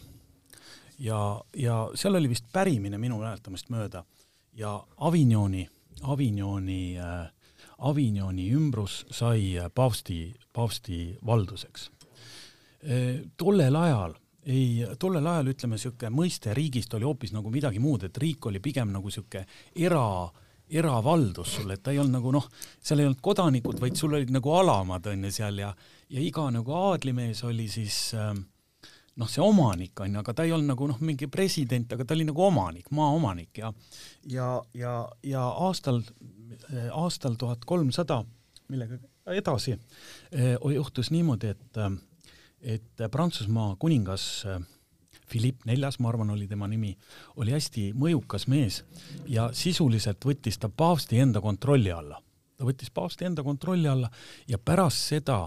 ja, 0.98 1.40
ja 1.56 1.90
seal 1.94 2.14
oli 2.14 2.28
vist 2.30 2.46
pärimine 2.52 2.98
minu 2.98 3.18
mäletamist 3.18 3.70
mööda 3.70 4.04
ja 4.54 4.84
Avignoni, 4.96 5.68
Avignoni 6.02 6.98
äh,, 6.98 7.30
Avignoni 7.78 8.50
ümbrus 8.54 9.04
sai 9.10 9.58
äh, 9.58 9.70
paavsti, 9.74 10.34
paavsti 10.52 11.18
valduseks 11.26 11.90
e,. 12.82 12.98
tollel 13.36 13.76
ajal 13.76 14.14
ei, 14.46 14.86
tollel 14.98 15.26
ajal 15.26 15.52
ütleme, 15.52 15.78
niisugune 15.78 16.10
mõiste 16.14 16.54
riigist 16.54 16.94
oli 16.94 17.06
hoopis 17.06 17.32
nagu 17.34 17.50
midagi 17.50 17.78
muud, 17.82 18.08
et 18.08 18.18
riik 18.18 18.46
oli 18.50 18.60
pigem 18.62 18.90
nagu 18.94 19.06
niisugune 19.06 19.44
era, 19.86 20.06
eravaldus 20.70 21.56
sul, 21.58 21.70
et 21.70 21.82
ta 21.82 21.92
ei 21.92 22.00
olnud 22.02 22.18
nagu 22.18 22.32
noh, 22.34 22.48
seal 22.82 23.02
ei 23.02 23.08
olnud 23.08 23.22
kodanikud, 23.22 23.78
vaid 23.80 23.98
sul 23.98 24.16
olid 24.18 24.32
nagu 24.34 24.54
alamad 24.58 25.06
on 25.12 25.28
ju 25.28 25.34
seal 25.34 25.62
ja 25.62 25.70
ja 26.12 26.20
iga 26.20 26.48
nagu 26.52 26.74
aadlimees 26.76 27.42
oli 27.48 27.68
siis 27.72 27.98
äh, 28.18 28.32
noh, 29.16 29.30
see 29.30 29.44
omanik 29.44 30.00
on 30.00 30.14
ju, 30.14 30.20
aga 30.22 30.34
ta 30.36 30.46
ei 30.46 30.52
olnud 30.54 30.72
nagu 30.74 30.88
noh, 30.90 31.00
mingi 31.04 31.28
president, 31.32 31.92
aga 31.92 32.04
ta 32.04 32.16
oli 32.16 32.26
nagu 32.28 32.44
omanik, 32.46 32.90
maaomanik 32.94 33.62
ja 33.62 33.72
ja, 34.28 34.48
ja, 34.74 34.94
ja 35.26 35.46
aastal, 35.66 36.02
aastal 36.92 37.36
tuhat 37.40 37.64
kolmsada, 37.68 38.22
millega 38.72 39.00
edasi, 39.32 39.76
äh, 40.36 40.54
juhtus 40.74 41.12
niimoodi, 41.14 41.56
et 41.56 41.82
äh, 41.82 41.92
et 42.62 43.02
Prantsusmaa 43.10 43.74
kuningas 43.74 44.44
Philipp 45.32 45.64
Neljas, 45.66 45.96
ma 45.98 46.12
arvan, 46.12 46.30
oli 46.30 46.46
tema 46.46 46.68
nimi, 46.70 46.92
oli 47.42 47.54
hästi 47.54 47.88
mõjukas 47.98 48.46
mees 48.52 48.82
ja 49.26 49.48
sisuliselt 49.56 50.22
võttis 50.28 50.60
ta 50.62 50.68
paavsti 50.68 51.18
enda 51.24 51.40
kontrolli 51.42 51.90
alla. 51.90 52.20
ta 52.56 52.68
võttis 52.68 52.92
paavsti 52.94 53.26
enda 53.26 53.42
kontrolli 53.42 53.88
alla 53.88 54.10
ja 54.46 54.58
pärast 54.58 55.08
seda 55.10 55.40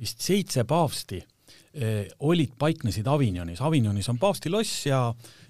vist 0.00 0.20
seitse 0.24 0.64
paavsti 0.64 1.20
eh, 1.74 2.08
olid, 2.20 2.56
paiknesid 2.58 3.06
Avignonis, 3.08 3.60
Avignonis 3.60 4.08
on 4.12 4.18
paavsti 4.18 4.52
loss 4.52 4.86
ja 4.86 5.04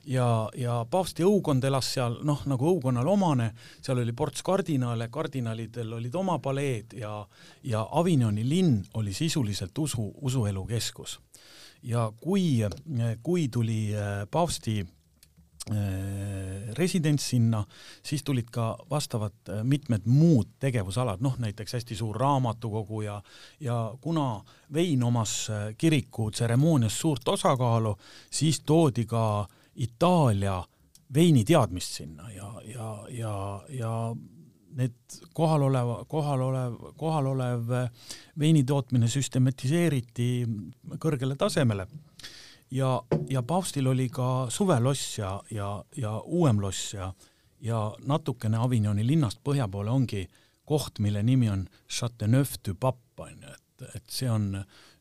ja, 0.06 0.26
ja 0.58 0.80
paavsti 0.90 1.22
õukond 1.22 1.64
elas 1.64 1.92
seal 1.94 2.18
noh, 2.26 2.40
nagu 2.50 2.72
õukonnale 2.72 3.10
omane, 3.10 3.52
seal 3.82 4.00
oli 4.02 4.14
ports 4.18 4.42
kardinale, 4.42 5.06
kardinalidel 5.14 5.92
olid 5.98 6.14
oma 6.18 6.38
paleed 6.42 6.96
ja 6.98 7.20
ja 7.62 7.84
Avignoni 8.00 8.46
linn 8.48 8.80
oli 8.98 9.14
sisuliselt 9.14 9.78
usu, 9.78 10.08
usuelu 10.22 10.66
keskus 10.66 11.20
ja 11.82 12.12
kui, 12.20 12.62
kui 13.22 13.48
tuli 13.48 13.94
äh, 13.94 14.24
paavsti 14.30 14.80
äh, 14.82 15.76
residents 16.78 17.30
sinna, 17.30 17.64
siis 18.02 18.22
tulid 18.22 18.50
ka 18.52 18.76
vastavad 18.90 19.34
äh, 19.48 19.62
mitmed 19.64 20.06
muud 20.06 20.56
tegevusalad, 20.60 21.20
noh 21.20 21.38
näiteks 21.38 21.78
hästi 21.78 21.96
suur 21.96 22.16
raamatukogu 22.16 23.02
ja 23.02 23.22
ja 23.60 23.94
kuna 24.00 24.44
vein 24.72 25.02
omas 25.02 25.48
kiriku 25.78 26.30
tseremoonias 26.30 27.00
suurt 27.00 27.28
osakaalu, 27.28 27.96
siis 28.30 28.60
toodi 28.60 29.06
ka 29.06 29.48
Itaalia 29.74 30.62
veiniteadmist 31.14 31.96
sinna 31.96 32.30
ja, 32.30 32.52
ja, 32.64 33.04
ja, 33.08 33.64
ja 33.68 33.92
need 34.76 34.94
kohaloleva, 35.36 36.04
kohalolev, 36.08 36.76
kohalolev 36.96 37.72
veini 38.38 38.64
tootmine 38.64 39.08
süstematiseeriti 39.12 40.28
kõrgele 41.02 41.36
tasemele 41.36 41.86
ja, 42.72 43.02
ja 43.30 43.42
paavstil 43.42 43.86
oli 43.86 44.08
ka 44.12 44.46
suveloss 44.50 45.18
ja, 45.18 45.32
ja, 45.50 45.84
ja 45.96 46.18
uuem 46.24 46.60
loss 46.60 46.94
ja, 46.94 47.12
ja 47.60 47.82
natukene 48.06 48.60
Avignoni 48.60 49.06
linnast 49.06 49.42
põhja 49.44 49.68
poole 49.68 49.92
ongi 49.92 50.24
koht, 50.68 51.02
mille 51.04 51.22
nimi 51.22 51.50
on 51.50 51.66
Châteauneuf-du-Pape 51.90 53.26
on 53.26 53.44
ju, 53.44 53.52
et, 53.52 53.84
et 53.98 54.08
see 54.10 54.30
on 54.30 54.54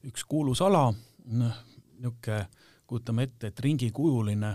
üks 0.09 0.25
kuulus 0.27 0.61
ala, 0.65 0.89
noh, 1.31 1.63
niisugune, 2.01 2.43
kujutame 2.89 3.23
ette, 3.23 3.51
et 3.51 3.59
ringikujuline, 3.63 4.49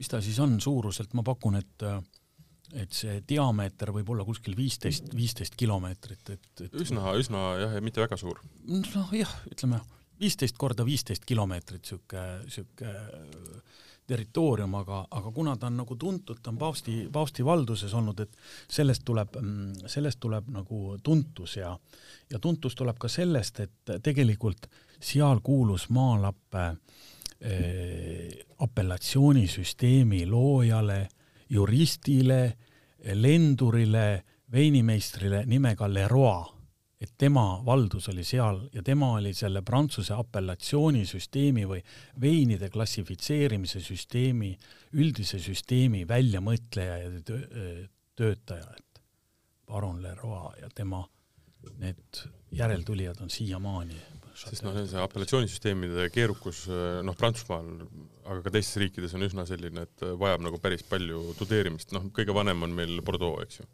mis 0.00 0.08
ta 0.08 0.22
siis 0.24 0.38
on 0.40 0.54
suuruselt, 0.62 1.12
ma 1.18 1.24
pakun, 1.26 1.60
et 1.60 1.88
et 2.72 2.94
see 2.96 3.18
diameeter 3.28 3.90
võib 3.92 4.14
olla 4.14 4.24
kuskil 4.24 4.54
viisteist, 4.56 5.10
viisteist 5.12 5.58
kilomeetrit, 5.60 6.30
et, 6.32 6.46
et 6.64 6.78
üsna, 6.80 7.10
üsna 7.20 7.42
jah, 7.60 7.74
ja 7.76 7.82
mitte 7.84 8.00
väga 8.00 8.16
suur. 8.16 8.40
noh 8.64 9.12
jah, 9.12 9.34
ütleme 9.50 9.82
viisteist 10.22 10.58
korda 10.58 10.84
viisteist 10.86 11.24
kilomeetrit 11.26 11.84
sihuke, 11.84 12.26
sihuke 12.48 12.92
territoorium, 14.06 14.74
aga, 14.74 15.04
aga 15.10 15.30
kuna 15.32 15.56
ta 15.56 15.68
on 15.70 15.76
nagu 15.82 15.96
tuntud, 15.96 16.40
ta 16.42 16.50
on 16.50 16.58
paavsti, 16.58 16.96
paavsti 17.12 17.44
valduses 17.46 17.94
olnud, 17.94 18.20
et 18.24 18.36
sellest 18.70 19.04
tuleb, 19.06 19.38
sellest 19.86 20.20
tuleb 20.20 20.50
nagu 20.52 20.96
tuntus 21.02 21.56
ja 21.56 21.76
ja 22.30 22.38
tuntus 22.38 22.74
tuleb 22.74 22.98
ka 22.98 23.08
sellest, 23.08 23.60
et 23.60 23.94
tegelikult 24.02 24.66
seal 25.02 25.40
kuulus 25.44 25.88
Maalappe 25.90 26.64
eh, 27.40 28.44
apellatsioonisüsteemi 28.58 30.26
loojale 30.26 31.08
juristile, 31.50 32.56
lendurile, 33.14 34.24
veinimeistrile 34.52 35.44
nimega 35.46 35.88
Leroy, 35.92 36.44
et 37.02 37.12
tema 37.18 37.44
valdus 37.66 38.08
oli 38.12 38.24
seal 38.26 38.60
ja 38.74 38.82
tema 38.86 39.12
oli 39.18 39.32
selle 39.34 39.62
Prantsuse 39.66 40.14
apellatsioonisüsteemi 40.14 41.66
või 41.68 41.80
veinide 42.22 42.70
klassifitseerimise 42.70 43.82
süsteemi, 43.82 44.52
üldise 44.98 45.40
süsteemi 45.42 46.04
väljamõtleja 46.08 47.00
ja 47.02 47.10
töötaja, 48.18 48.76
et 48.78 49.02
baron 49.66 50.02
Leroy 50.02 50.62
ja 50.62 50.70
tema 50.74 51.02
need 51.78 52.24
järeltulijad 52.52 53.20
on 53.22 53.30
siiamaani 53.30 54.00
sest 54.36 54.64
noh, 54.64 54.76
see 54.88 55.00
apellatsioonisüsteemide 55.02 56.08
keerukus 56.12 56.64
noh, 57.04 57.16
Prantsusmaal, 57.18 57.68
aga 58.24 58.40
ka 58.46 58.52
teistes 58.54 58.78
riikides 58.80 59.14
on 59.18 59.26
üsna 59.26 59.44
selline, 59.48 59.86
et 59.86 60.04
vajab 60.18 60.44
nagu 60.46 60.60
päris 60.62 60.84
palju 60.88 61.34
tudeerimist, 61.38 61.92
noh, 61.96 62.08
kõige 62.16 62.34
vanem 62.36 62.64
on 62.66 62.74
meil 62.76 63.00
Bordeaux, 63.04 63.42
eks 63.44 63.60
ju. 63.60 63.68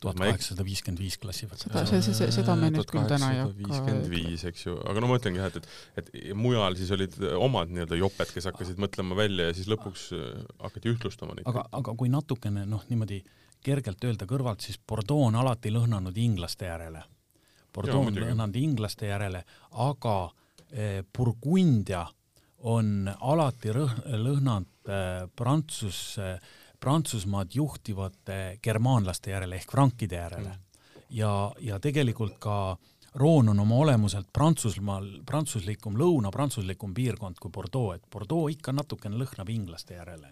Tuhat 0.00 0.20
kaheksasada 0.20 0.64
viiskümmend 0.64 1.02
viis 1.02 1.18
klassifikatsioon. 1.20 1.74
seda, 1.76 2.00
see, 2.00 2.14
see, 2.16 2.30
seda 2.34 2.56
me 2.56 2.70
nüüd 2.72 2.88
küll 2.88 3.04
täna 3.10 3.32
ei 3.34 3.42
hakka. 3.42 3.58
viiskümmend 3.58 4.08
viis, 4.12 4.46
eks 4.48 4.66
ju, 4.66 4.78
aga 4.90 5.04
no 5.04 5.10
ma 5.10 5.20
ütlengi 5.20 5.42
jah, 5.42 5.52
et, 5.52 5.68
et, 6.00 6.10
et 6.22 6.32
mujal 6.38 6.78
siis 6.80 6.90
olid 6.96 7.18
omad 7.36 7.72
nii-öelda 7.74 8.00
joped, 8.00 8.34
kes 8.34 8.48
hakkasid 8.50 8.80
mõtlema 8.82 9.18
välja 9.18 9.50
ja 9.50 9.56
siis 9.56 9.68
lõpuks 9.70 10.08
äh, 10.16 10.26
hakati 10.64 10.94
ühtlustama 10.94 11.36
neid. 11.36 11.48
aga, 11.50 11.68
aga 11.80 11.96
kui 12.00 12.12
natukene 12.12 12.66
noh, 12.68 12.84
niimoodi 12.88 13.22
kergelt 13.64 14.04
öelda 14.08 14.28
kõrvalt, 14.28 14.64
siis 14.64 14.80
Bordeaux 14.80 15.28
on 15.28 15.36
alati 15.36 15.72
lõhnanud 15.74 16.16
inglaste 16.16 16.70
järele 16.70 17.04
Bordeaux 17.74 18.08
on 18.08 18.16
lõhnanud 18.18 18.56
inglaste 18.58 19.10
järele, 19.10 19.42
aga 19.82 20.16
eh, 20.72 21.02
Burgundia 21.16 22.04
on 22.70 23.08
alati 23.08 23.74
rõh-, 23.74 24.00
lõhnanud 24.10 24.90
eh, 24.90 25.28
Prantsus 25.36 26.00
eh,, 26.18 26.40
Prantsusmaad 26.80 27.54
juhtivate 27.54 28.58
germaanlaste 28.62 29.34
järele 29.34 29.60
ehk 29.60 29.72
frankide 29.72 30.16
järele 30.16 30.48
mm.. 30.48 30.80
ja, 31.10 31.34
ja 31.60 31.80
tegelikult 31.82 32.38
ka 32.40 32.56
Roon 33.14 33.48
on 33.48 33.58
oma 33.58 33.74
olemuselt 33.82 34.28
Prantsusmaal 34.32 35.06
prantsuslikum, 35.26 35.96
lõunaprantsuslikum 35.98 36.92
piirkond 36.94 37.40
kui 37.42 37.50
Bordeaux, 37.50 37.96
et 37.96 38.04
Bordeaux 38.12 38.52
ikka 38.52 38.70
natukene 38.76 39.18
lõhnab 39.18 39.50
inglaste 39.50 39.96
järele. 39.98 40.30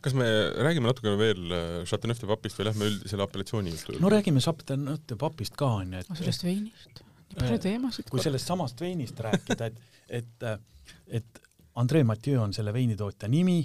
kas 0.00 0.16
me 0.16 0.24
räägime 0.56 0.88
natukene 0.88 1.18
veel 1.20 1.52
äh, 1.52 1.74
Chateauneuf 1.84 2.22
de 2.22 2.30
Papist 2.30 2.58
või 2.58 2.70
lähme 2.70 2.88
üldisele 2.88 3.26
apellatsiooni 3.26 3.74
juurde? 3.74 4.00
no 4.00 4.12
räägime 4.12 4.40
Chateauneuf 4.40 5.04
de 5.08 5.20
Papist 5.20 5.56
ka 5.60 5.68
onju, 5.82 6.00
et 6.00 6.16
sellest 6.22 6.48
veinist, 6.48 7.04
nii 7.28 7.40
palju 7.42 7.60
teemasid. 7.66 8.08
kui 8.08 8.24
sellest 8.24 8.48
samast 8.48 8.80
veinist 8.80 9.20
rääkida, 9.20 9.68
et, 9.68 9.80
et, 10.08 10.48
et 11.20 11.42
André 11.76 12.04
Mathieu 12.08 12.40
on 12.40 12.56
selle 12.56 12.72
veinitootja 12.72 13.28
nimi 13.28 13.60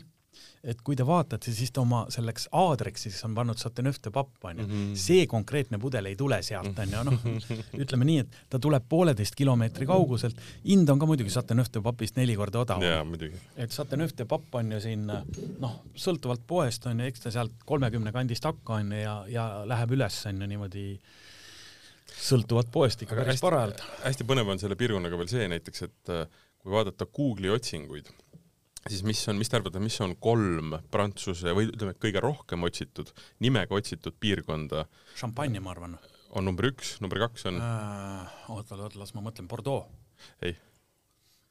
et 0.64 0.82
kui 0.84 0.96
te 0.98 1.06
vaatate, 1.08 1.52
siis 1.56 1.72
ta 1.72 1.82
oma 1.82 2.02
selleks 2.12 2.50
aadriks 2.56 3.06
siis 3.08 3.20
on 3.28 3.36
pannud 3.38 3.60
Satenöfte 3.60 4.12
papp 4.12 4.46
onju 4.50 4.66
mm, 4.66 4.72
-hmm. 4.72 4.96
see 5.00 5.28
konkreetne 5.28 5.80
pudel 5.80 6.10
ei 6.10 6.16
tule 6.20 6.42
sealt 6.44 6.80
onju, 6.84 7.04
noh 7.08 7.28
ütleme 7.84 8.08
nii, 8.10 8.26
et 8.26 8.40
ta 8.50 8.60
tuleb 8.60 8.84
pooleteist 8.90 9.36
kilomeetri 9.40 9.88
kauguselt, 9.90 10.42
hind 10.66 10.90
on 10.90 11.00
ka 11.00 11.08
muidugi 11.10 11.32
Satenöfte 11.34 11.82
papist 11.82 12.20
neli 12.20 12.36
korda 12.36 12.60
odavam. 12.66 13.16
et 13.56 13.72
Satenöfte 13.72 14.26
papp 14.26 14.56
on 14.56 14.72
ju 14.72 14.82
siin 14.84 15.08
noh, 15.08 15.80
sõltuvalt 15.96 16.46
poest 16.48 16.86
onju, 16.86 17.06
eks 17.06 17.26
ta 17.26 17.32
sealt 17.32 17.66
kolmekümne 17.66 18.12
kandist 18.12 18.44
hakka 18.44 18.82
onju 18.82 19.02
ja, 19.02 19.16
ja 19.28 19.50
läheb 19.66 19.96
üles 19.98 20.22
onju 20.26 20.48
niimoodi 20.48 20.88
sõltuvalt 22.20 22.72
poest 22.72 23.02
ikka 23.06 23.16
päris 23.16 23.42
parajalt. 23.42 23.84
hästi 24.04 24.28
põnev 24.28 24.50
on 24.52 24.60
selle 24.60 24.76
piirkonnaga 24.76 25.18
veel 25.18 25.32
see 25.32 25.48
näiteks, 25.48 25.88
et 25.88 26.16
kui 26.60 26.74
vaadata 26.74 27.06
Google'i 27.06 27.54
otsinguid 27.54 28.12
siis 28.88 29.04
mis 29.08 29.22
on, 29.32 29.40
mis 29.40 29.52
te 29.52 29.60
arvate, 29.60 29.82
mis 29.84 29.98
on 30.06 30.16
kolm 30.22 30.78
Prantsuse 30.94 31.54
või 31.58 31.70
ütleme, 31.72 31.96
kõige 32.00 32.24
rohkem 32.24 32.64
otsitud, 32.68 33.12
nimega 33.44 33.76
otsitud 33.76 34.16
piirkonda? 34.22 34.86
Champagne, 35.20 35.62
ma 35.64 35.74
arvan. 35.76 35.98
on 36.30 36.46
number 36.46 36.70
üks, 36.70 36.98
number 37.02 37.20
kaks 37.26 37.48
on 37.50 37.62
äh,? 37.64 38.42
oota, 38.54 38.78
oota, 38.78 39.00
las 39.02 39.16
ma 39.18 39.26
mõtlen, 39.26 39.50
Bordeaux. 39.50 39.90
ei 40.42 40.56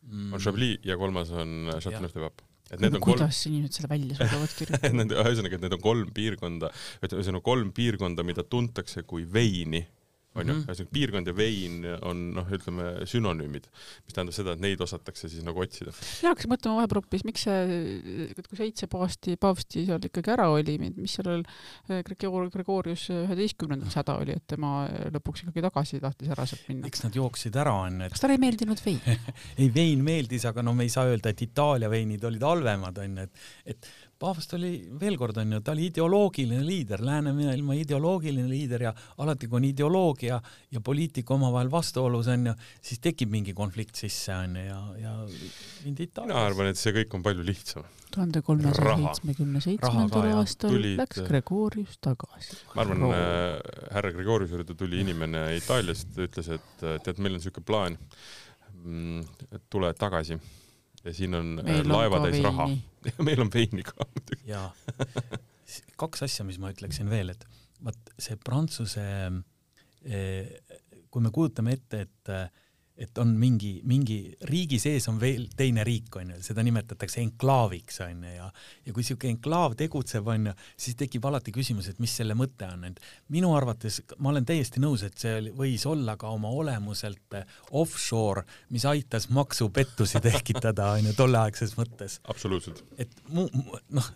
mm., 0.07 0.33
on 0.33 0.41
Chablis 0.41 0.85
ja 0.87 0.97
kolmas 1.01 1.33
on 1.35 1.73
Châteauneuf-de-Pape 1.79 2.47
et 2.69 2.81
need 2.83 2.97
on 2.99 3.01
kuidas 3.03 3.43
kolm... 3.43 3.53
inimesed 3.55 3.79
selle 3.79 3.91
välja 3.93 4.17
suudavad 4.19 4.57
kirjutada 4.59 5.23
ühesõnaga, 5.25 5.57
et 5.57 5.65
need 5.65 5.77
on 5.77 5.85
kolm 5.85 6.11
piirkonda, 6.17 6.73
ühesõnaga 7.09 7.45
kolm 7.47 7.71
piirkonda, 7.77 8.25
mida 8.29 8.45
tuntakse 8.45 9.05
kui 9.09 9.25
veini 9.25 9.87
on 10.39 10.49
ju 10.49 10.55
mm 10.55 10.61
-hmm., 10.61 10.71
ühesõnaga 10.73 10.95
piirkond 10.95 11.31
ja 11.31 11.35
vein 11.37 11.79
on 12.09 12.23
noh, 12.37 12.49
ütleme 12.55 12.89
sünonüümid, 13.09 13.69
mis 14.07 14.17
tähendab 14.17 14.37
seda, 14.37 14.55
et 14.57 14.63
neid 14.65 14.81
osatakse 14.81 15.29
siis 15.29 15.45
nagu 15.47 15.61
otsida. 15.61 15.93
mina 16.23 16.33
hakkasin 16.33 16.53
mõtlema 16.53 16.81
vahepeal 16.81 17.03
hoopis, 17.03 17.25
miks 17.29 17.47
see, 17.47 18.33
kui 18.49 18.61
seitse 18.61 18.89
paavsti, 18.91 19.37
paavsti 19.37 19.85
seal 19.87 20.09
ikkagi 20.11 20.35
ära 20.35 20.49
oli, 20.55 20.79
mis 20.79 21.19
sellel 21.19 21.45
eh, 21.89 22.03
Gregor, 22.07 22.51
Gregorius 22.55 23.09
üheteistkümnendaks 23.11 23.99
häda 24.01 24.19
oli, 24.23 24.37
et 24.39 24.47
tema 24.47 24.89
lõpuks 25.15 25.45
ikkagi 25.45 25.65
tagasi 25.69 26.03
tahtis 26.03 26.35
ära 26.35 26.47
sealt 26.49 26.69
minna? 26.69 26.89
eks 26.89 27.05
nad 27.07 27.17
jooksid 27.19 27.57
ära, 27.57 27.75
on 27.87 28.03
ju. 28.03 28.11
kas 28.13 28.25
talle 28.25 28.39
ei 28.39 28.45
meeldinud 28.45 28.83
vein 28.85 29.01
ei, 29.61 29.71
vein 29.75 30.05
meeldis, 30.05 30.47
aga 30.49 30.63
no 30.63 30.75
me 30.75 30.89
ei 30.89 30.93
saa 30.93 31.09
öelda, 31.11 31.33
et 31.33 31.43
Itaalia 31.49 31.91
veinid 31.91 32.25
olid 32.25 32.45
halvemad, 32.45 33.03
on 33.05 33.19
ju, 33.23 33.29
et, 33.29 33.49
et 33.75 33.91
paavst 34.19 34.55
oli, 34.57 34.71
veel 34.99 35.17
kord 35.19 35.37
on 35.39 35.55
ju, 35.55 35.61
ta 35.63 35.73
oli 35.75 35.89
ideoloogiline 35.93 36.65
liider, 36.67 37.03
läänemaailma 37.07 37.77
ideoloogiline 37.79 38.49
liider 38.51 38.89
ja 38.89 38.93
alati, 39.23 39.47
kui 39.51 39.61
on 39.61 39.69
ideoloogia 39.69 40.41
ja 40.75 40.83
poliitika 40.85 41.37
omavahel 41.37 41.71
vastuolus 41.71 42.31
on 42.35 42.51
ju, 42.51 42.57
siis 42.83 43.03
tekib 43.05 43.31
mingi 43.33 43.55
konflikt 43.55 44.01
sisse 44.01 44.35
on 44.35 44.59
ju 44.59 44.67
ja, 44.67 44.81
ja 45.05 45.15
mindi 45.85 46.09
Itaaliasse. 46.09 46.35
mina 46.35 46.45
arvan, 46.51 46.73
et 46.73 46.83
see 46.83 46.95
kõik 46.99 47.15
on 47.19 47.25
palju 47.27 47.47
lihtsam. 47.47 47.87
tuhande 48.11 48.43
kolmesaja 48.43 48.99
seitsmekümne 49.05 49.63
seitsmendal 49.63 50.31
aastal 50.41 50.75
tulid... 50.75 50.99
läks 50.99 51.23
Gregorius 51.29 51.99
tagasi. 52.03 52.63
ma 52.75 52.87
arvan 52.87 53.11
äh,, 53.13 53.59
härra 53.95 54.15
Gregorius 54.17 54.55
juurde 54.57 54.75
tuli 54.75 55.05
inimene 55.07 55.51
Itaaliast, 55.61 56.17
ütles, 56.27 56.51
et 56.59 56.87
tead, 57.07 57.19
meil 57.23 57.37
on 57.37 57.43
niisugune 57.43 57.71
plaan 57.71 57.99
mm, 58.83 59.29
tule 59.71 59.95
tagasi 59.95 60.41
ja 61.09 61.15
siin 61.17 61.35
on 61.39 61.55
äh, 61.63 61.65
meil 61.69 61.89
laevatäis 61.89 62.39
raha. 62.45 62.69
meil 63.27 63.41
on 63.45 63.51
veini 63.55 63.83
ka 63.87 63.97
muidugi. 64.05 64.43
ja 64.51 64.67
s- 65.67 65.83
kaks 66.01 66.23
asja, 66.29 66.45
mis 66.49 66.59
ma 66.63 66.71
ütleksin 66.75 67.09
veel, 67.11 67.33
et 67.35 67.45
vaat 67.85 68.13
see 68.19 68.37
Prantsuse, 68.45 69.05
kui 71.11 71.23
me 71.25 71.31
kujutame 71.35 71.73
ette, 71.79 72.01
et 72.07 72.33
et 72.99 73.19
on 73.23 73.31
mingi, 73.39 73.79
mingi 73.87 74.19
riigi 74.51 74.81
sees 74.83 75.07
on 75.11 75.21
veel 75.21 75.47
teine 75.57 75.85
riik, 75.87 76.11
onju, 76.21 76.41
seda 76.43 76.65
nimetatakse 76.67 77.23
enklaaviks, 77.23 78.01
onju, 78.07 78.33
ja 78.35 78.49
ja 78.87 78.95
kui 78.95 79.07
siuke 79.07 79.31
enklaav 79.31 79.77
tegutseb, 79.79 80.27
onju, 80.35 80.55
siis 80.77 80.99
tekib 80.99 81.25
alati 81.29 81.55
küsimus, 81.55 81.91
et 81.93 82.01
mis 82.03 82.15
selle 82.21 82.35
mõte 82.39 82.67
on, 82.67 82.89
et 82.91 83.01
minu 83.35 83.53
arvates 83.57 84.01
ma 84.19 84.33
olen 84.33 84.47
täiesti 84.49 84.83
nõus, 84.83 85.05
et 85.07 85.19
see 85.21 85.37
oli, 85.39 85.55
võis 85.55 85.87
olla 85.89 86.17
ka 86.19 86.33
oma 86.35 86.51
olemuselt 86.51 87.39
offshore, 87.79 88.45
mis 88.75 88.87
aitas 88.89 89.29
maksupettusi 89.35 90.23
tekitada, 90.29 90.95
onju, 90.99 91.15
tolleaegses 91.19 91.77
mõttes. 91.79 92.19
Absoluutselt. 92.29 92.83
et 92.99 93.15
mu, 93.29 93.47
mu 93.55 93.79
noh, 93.95 94.11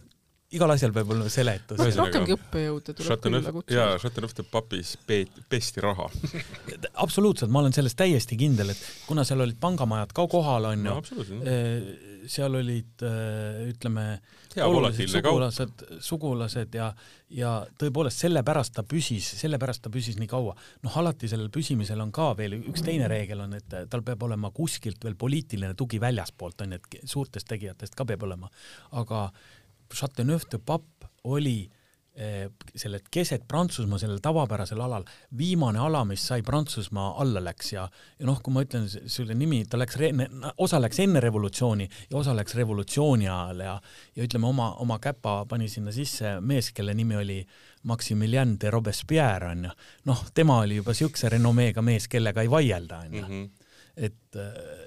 igal 0.57 0.73
asjal 0.75 0.93
peab 0.95 1.13
olema 1.15 1.31
seletus. 1.33 1.81
Rohkemgi 1.97 2.35
õppejõude 2.37 2.95
tuleb 2.99 3.25
külla 3.25 3.53
kutsuda 3.55 3.79
jaa, 3.79 3.97
Chateauneuf 4.03 4.35
de 4.37 4.45
Papis 4.49 4.95
peet-, 5.09 5.41
pesti 5.53 5.83
raha. 5.85 6.09
absoluutselt, 7.05 7.53
ma 7.53 7.63
olen 7.63 7.75
selles 7.77 7.97
täiesti 7.99 8.37
kindel, 8.41 8.75
et 8.75 8.83
kuna 9.09 9.25
seal 9.29 9.45
olid 9.45 9.59
pangamajad 9.63 10.13
ka 10.17 10.27
kohal, 10.33 10.69
no 10.69 10.75
onju, 10.75 10.97
absoluutselt. 11.03 12.29
seal 12.33 12.59
olid 12.61 13.05
äh, 13.09 13.63
ütleme, 13.73 14.07
kaup. 14.53 14.93
sugulased, 15.15 15.87
sugulased 16.05 16.77
ja, 16.77 16.91
ja 17.33 17.55
tõepoolest 17.81 18.27
sellepärast 18.27 18.77
ta 18.77 18.85
püsis, 18.89 19.33
sellepärast 19.41 19.87
ta 19.87 19.93
püsis 19.95 20.21
nii 20.21 20.31
kaua. 20.31 20.55
noh, 20.85 21.01
alati 21.01 21.31
sellel 21.33 21.49
püsimisel 21.55 22.01
on 22.05 22.13
ka 22.15 22.33
veel 22.39 22.59
üks 22.61 22.85
teine 22.85 23.09
reegel 23.11 23.41
on, 23.47 23.57
et 23.57 23.81
tal 23.91 24.05
peab 24.05 24.29
olema 24.29 24.53
kuskilt 24.55 25.03
veel 25.05 25.17
poliitiline 25.19 25.75
tugi 25.79 26.01
väljaspoolt 26.03 26.67
on 26.67 26.77
ju, 26.77 26.83
et 26.83 27.11
suurtest 27.17 27.49
tegijatest 27.49 27.97
ka 27.97 28.07
peab 28.09 28.29
olema, 28.29 28.53
aga 29.01 29.27
Chateauneuf 29.33 29.62
de 30.51 30.59
Pape 30.59 31.07
oli 31.24 31.70
eh, 32.14 32.51
sellelt 32.74 33.07
keset 33.11 33.47
Prantsusmaa 33.49 33.99
sellel 33.99 34.18
tavapärasel 34.20 34.80
alal 34.80 35.05
viimane 35.38 35.78
ala, 35.78 36.05
mis 36.05 36.26
sai 36.26 36.43
Prantsusmaa 36.43 37.20
alla 37.22 37.40
läks 37.40 37.72
ja 37.72 37.88
ja 38.18 38.26
noh, 38.26 38.40
kui 38.43 38.53
ma 38.53 38.62
ütlen 38.64 38.88
selle 38.88 39.34
nimi, 39.34 39.64
ta 39.64 39.78
läks, 39.78 39.97
osa 40.59 40.80
läks 40.80 41.01
enne 41.01 41.20
revolutsiooni 41.20 41.88
ja 42.11 42.16
osa 42.18 42.34
läks 42.36 42.55
revolutsiooni 42.55 43.28
ajal 43.28 43.61
ja 43.61 43.80
ja 44.16 44.24
ütleme 44.24 44.47
oma, 44.47 44.74
oma 44.74 44.99
käpa 44.99 45.45
pani 45.49 45.68
sinna 45.68 45.93
sisse 45.93 46.40
mees, 46.40 46.72
kelle 46.72 46.95
nimi 46.95 47.16
oli 47.16 47.47
Maximilien 47.84 48.59
de 48.61 48.70
Robespierre 48.70 49.49
onju. 49.51 49.70
noh, 50.05 50.24
tema 50.34 50.59
oli 50.62 50.76
juba 50.76 50.95
siukse 50.95 51.28
renomeega 51.28 51.82
mees, 51.82 52.09
kellega 52.09 52.43
ei 52.43 52.51
vaielda 52.51 52.99
onju 53.07 53.22
Mhm. 53.22 53.45
et, 53.97 54.36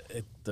et 0.09 0.49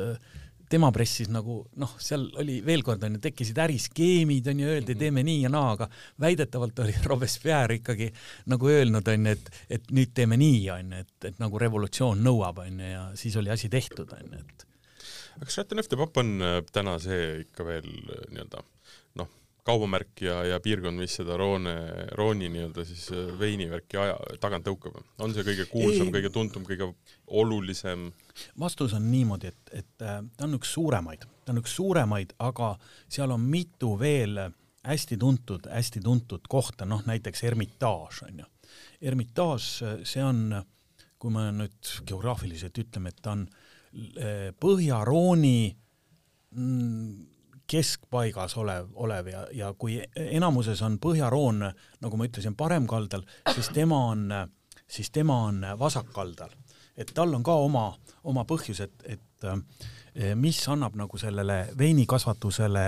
tema 0.73 0.89
pressis 0.95 1.29
nagu 1.33 1.59
noh, 1.81 1.95
seal 2.01 2.25
oli 2.41 2.57
veel 2.65 2.83
kord 2.85 3.05
onju, 3.05 3.21
tekkisid 3.23 3.61
äriskeemid 3.65 4.49
onju, 4.53 4.69
öeldi 4.75 4.97
teeme 4.99 5.23
nii 5.25 5.45
ja 5.45 5.53
naa, 5.53 5.73
aga 5.77 5.89
väidetavalt 6.23 6.83
oli 6.85 6.95
Robespierre 7.11 7.79
ikkagi 7.79 8.09
nagu 8.51 8.73
öelnud 8.73 9.13
onju, 9.13 9.37
et, 9.37 9.55
et 9.77 9.95
nüüd 9.95 10.13
teeme 10.17 10.39
nii 10.41 10.61
onju, 10.77 11.05
et, 11.05 11.15
et 11.31 11.41
nagu 11.43 11.61
revolutsioon 11.61 12.21
nõuab 12.25 12.63
onju 12.65 12.93
ja 12.93 13.07
siis 13.19 13.37
oli 13.41 13.53
asi 13.53 13.69
tehtud 13.73 14.13
onju, 14.17 14.41
et 14.41 14.69
aga 15.37 15.47
kas 15.47 15.59
Chateauneuf 15.59 15.89
de 15.89 15.99
Pape 15.99 16.23
on 16.23 16.33
äh, 16.45 16.59
täna 16.73 16.97
see 17.01 17.43
ikka 17.43 17.65
veel 17.67 17.89
äh, 17.89 18.25
nii-öelda 18.33 18.65
kaubamärk 19.63 20.21
ja, 20.21 20.39
ja 20.47 20.59
piirkond, 20.63 20.99
mis 20.99 21.15
seda 21.19 21.37
Roone, 21.39 21.73
Rooni 22.19 22.49
nii-öelda 22.51 22.85
siis 22.87 23.05
äh, 23.15 23.29
veinivärki 23.39 23.99
aja, 23.99 24.17
tagant 24.43 24.67
tõukab? 24.67 24.97
on 25.23 25.35
see 25.35 25.45
kõige 25.47 25.67
kuulsam, 25.71 26.11
kõige 26.13 26.31
tuntum, 26.33 26.65
kõige 26.67 26.89
olulisem? 27.27 28.09
vastus 28.59 28.95
on 28.97 29.07
niimoodi, 29.11 29.53
et, 29.53 29.73
et 29.83 30.05
äh, 30.05 30.19
ta 30.37 30.47
on 30.47 30.57
üks 30.59 30.73
suuremaid, 30.75 31.23
ta 31.45 31.55
on 31.55 31.63
üks 31.63 31.77
suuremaid, 31.79 32.35
aga 32.43 32.73
seal 33.07 33.35
on 33.35 33.47
mitu 33.47 33.93
veel 33.99 34.41
hästi 34.83 35.17
tuntud, 35.17 35.69
hästi 35.71 36.03
tuntud 36.03 36.47
kohta, 36.51 36.85
noh 36.85 37.05
näiteks 37.07 37.43
Hermitage 37.47 38.27
on 38.27 38.43
ju. 38.43 38.49
Hermitage, 39.03 39.93
see 40.07 40.23
on, 40.23 40.47
kui 41.19 41.31
me 41.31 41.47
nüüd 41.55 41.91
geograafiliselt 42.07 42.77
ütleme, 42.83 43.13
et 43.13 43.21
ta 43.23 43.37
on 43.37 43.45
äh, 43.47 44.49
Põhja-Rooni 44.59 45.59
mm, 46.51 47.32
keskpaigas 47.67 48.57
olev, 48.57 48.89
olev 48.95 49.27
ja, 49.27 49.45
ja 49.51 49.71
kui 49.77 50.01
enamuses 50.15 50.81
on 50.81 50.97
Põhja-Roon, 51.01 51.63
nagu 52.03 52.19
ma 52.19 52.27
ütlesin, 52.27 52.55
paremkaldal, 52.59 53.23
siis 53.53 53.69
tema 53.73 53.99
on, 54.11 54.27
siis 54.87 55.11
tema 55.11 55.43
on 55.47 55.63
vasakkaldal. 55.79 56.49
et 56.97 57.09
tal 57.13 57.33
on 57.33 57.43
ka 57.43 57.55
oma, 57.55 57.87
oma 58.23 58.43
põhjus, 58.45 58.83
et, 58.83 59.05
et 59.05 59.47
eh, 60.13 60.35
mis 60.35 60.59
annab 60.69 60.95
nagu 60.95 61.17
sellele 61.17 61.67
veinikasvatusele, 61.77 62.85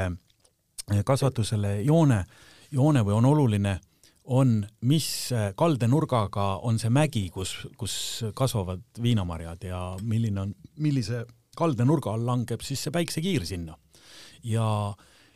kasvatusele 1.05 1.81
joone, 1.81 2.23
joone 2.71 3.01
või 3.01 3.15
on 3.17 3.25
oluline, 3.25 3.79
on, 4.25 4.59
mis 4.81 5.07
kaldenurgaga 5.55 6.59
on 6.65 6.77
see 6.81 6.89
mägi, 6.89 7.29
kus, 7.33 7.55
kus 7.77 8.25
kasvavad 8.35 8.83
viinamarjad 9.01 9.63
ja 9.63 9.81
milline 10.01 10.41
on, 10.41 10.53
millise 10.81 11.25
kaldenurga 11.57 12.13
all 12.13 12.25
langeb 12.25 12.61
siis 12.65 12.83
see 12.83 12.93
päiksekiir 12.93 13.45
sinna 13.45 13.77
ja, 14.45 14.93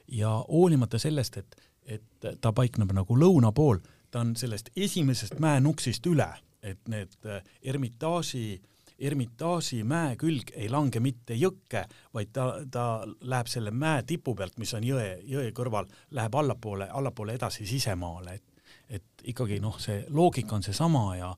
ja 0.07 0.32
hoolimata 0.47 0.99
sellest, 1.01 1.38
et, 1.38 1.55
et 1.86 2.28
ta 2.41 2.53
paikneb 2.55 2.93
nagu 2.95 3.18
lõuna 3.18 3.51
pool, 3.55 3.82
ta 4.12 4.24
on 4.24 4.36
sellest 4.39 4.72
esimesest 4.76 5.39
mäenuksist 5.41 6.05
üle, 6.10 6.30
et 6.62 6.82
need 6.91 7.16
äh, 7.26 7.43
Ermitaaži, 7.72 8.60
Ermitaaži 8.99 9.84
mäe 9.88 10.16
külg 10.20 10.51
ei 10.55 10.68
lange 10.70 10.99
mitte 10.99 11.38
jõkke, 11.39 11.86
vaid 12.14 12.34
ta, 12.36 12.51
ta 12.72 12.86
läheb 13.22 13.47
selle 13.47 13.72
mäe 13.72 14.03
tipu 14.07 14.36
pealt, 14.36 14.57
mis 14.60 14.74
on 14.76 14.86
jõe, 14.86 15.07
jõe 15.30 15.49
kõrval, 15.55 15.88
läheb 16.18 16.36
allapoole, 16.36 16.89
allapoole 16.91 17.38
edasi 17.39 17.68
sisemaale, 17.70 18.39
et 18.39 18.45
et 18.89 19.24
ikkagi 19.30 19.60
noh, 19.62 19.76
see 19.82 20.01
loogika 20.14 20.55
on 20.57 20.64
seesama 20.66 21.03
ja 21.18 21.30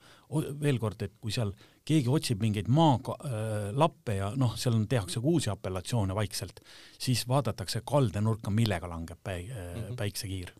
veel 0.61 0.77
kord, 0.79 1.01
et 1.03 1.17
kui 1.19 1.33
seal 1.35 1.51
keegi 1.87 2.09
otsib 2.13 2.41
mingeid 2.43 2.69
maalappe 2.71 4.15
ja 4.19 4.31
noh, 4.37 4.55
seal 4.59 4.77
on, 4.77 4.87
tehakse 4.89 5.21
uusi 5.23 5.49
apellatsioone 5.53 6.15
vaikselt, 6.15 6.61
siis 7.01 7.23
vaadatakse 7.27 7.81
kaldenurka, 7.85 8.53
millega 8.53 8.89
langeb 8.89 9.19
päi- 9.23 9.47
mm, 9.49 9.79
-hmm. 9.81 9.95
päiksekiir. 9.95 10.51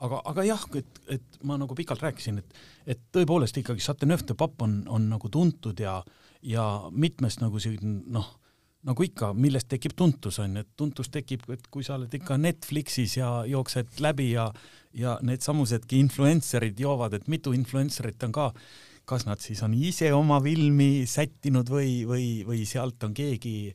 aga, 0.00 0.22
aga 0.24 0.44
jah, 0.44 0.66
et, 0.74 1.00
et 1.08 1.42
ma 1.42 1.56
nagu 1.58 1.74
pikalt 1.74 2.02
rääkisin, 2.02 2.38
et, 2.38 2.54
et 2.86 3.00
tõepoolest 3.12 3.58
ikkagi 3.58 3.80
Pape 4.36 4.64
on, 4.64 4.82
on 4.88 5.08
nagu 5.08 5.28
tuntud 5.28 5.80
ja, 5.80 6.04
ja 6.42 6.90
mitmest 6.90 7.40
nagu 7.40 7.58
selline 7.58 8.02
noh, 8.06 8.38
nagu 8.82 9.02
ikka, 9.02 9.32
millest 9.34 9.68
tekib 9.68 9.92
tuntus 9.96 10.38
on 10.38 10.56
ju, 10.56 10.60
et 10.60 10.68
tuntus 10.76 11.08
tekib, 11.08 11.42
et 11.50 11.66
kui 11.70 11.84
sa 11.84 11.94
oled 11.94 12.14
ikka 12.14 12.36
Netflixis 12.36 13.16
ja 13.16 13.44
jooksed 13.46 14.00
läbi 14.00 14.32
ja 14.32 14.52
ja 14.92 15.18
needsamusedki 15.22 15.98
influencer'id 16.04 16.80
joovad, 16.80 17.14
et 17.16 17.28
mitu 17.28 17.54
influencer'it 17.56 18.22
on 18.26 18.32
ka, 18.32 18.50
kas 19.12 19.26
nad 19.28 19.42
siis 19.44 19.60
on 19.66 19.74
ise 19.76 20.08
oma 20.16 20.40
filmi 20.44 21.04
sättinud 21.08 21.68
või, 21.72 22.02
või, 22.08 22.26
või 22.48 22.64
sealt 22.68 23.04
on 23.04 23.12
keegi, 23.16 23.74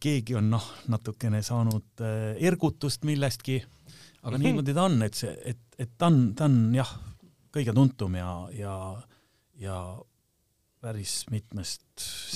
keegi 0.00 0.36
on 0.38 0.52
noh, 0.52 0.66
natukene 0.92 1.42
saanud 1.42 2.04
eh, 2.06 2.36
ergutust 2.46 3.02
millestki, 3.08 3.58
aga 4.22 4.36
Mhm. 4.36 4.44
niimoodi 4.44 4.74
ta 4.76 4.84
on, 4.86 5.00
et 5.02 5.18
see, 5.18 5.32
et, 5.44 5.58
et 5.78 5.90
ta 5.98 6.06
on, 6.06 6.20
ta 6.38 6.46
on 6.46 6.60
jah, 6.76 6.92
kõige 7.50 7.74
tuntum 7.74 8.14
ja, 8.14 8.30
ja, 8.54 8.74
ja 9.58 9.78
päris 10.80 11.24
mitmest 11.34 11.82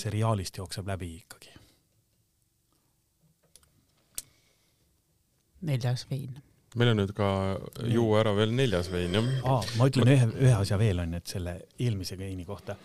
seriaalist 0.02 0.58
jookseb 0.58 0.90
läbi 0.90 1.14
ikkagi. 1.22 1.52
neljas 5.64 6.02
vein. 6.10 6.42
Meil 6.78 6.92
on 6.92 7.00
nüüd 7.02 7.12
ka 7.16 7.28
juua 7.90 8.22
ära 8.22 8.34
veel 8.36 8.54
neljas 8.56 8.90
vein, 8.92 9.14
jah? 9.14 9.32
aa, 9.46 9.60
ma 9.78 9.88
ütlen 9.90 10.10
ühe, 10.14 10.28
ühe 10.46 10.54
asja 10.56 10.78
veel 10.80 11.02
onju, 11.04 11.20
et 11.20 11.34
selle 11.36 11.56
eelmise 11.78 12.18
veini 12.18 12.46
kohta. 12.48 12.76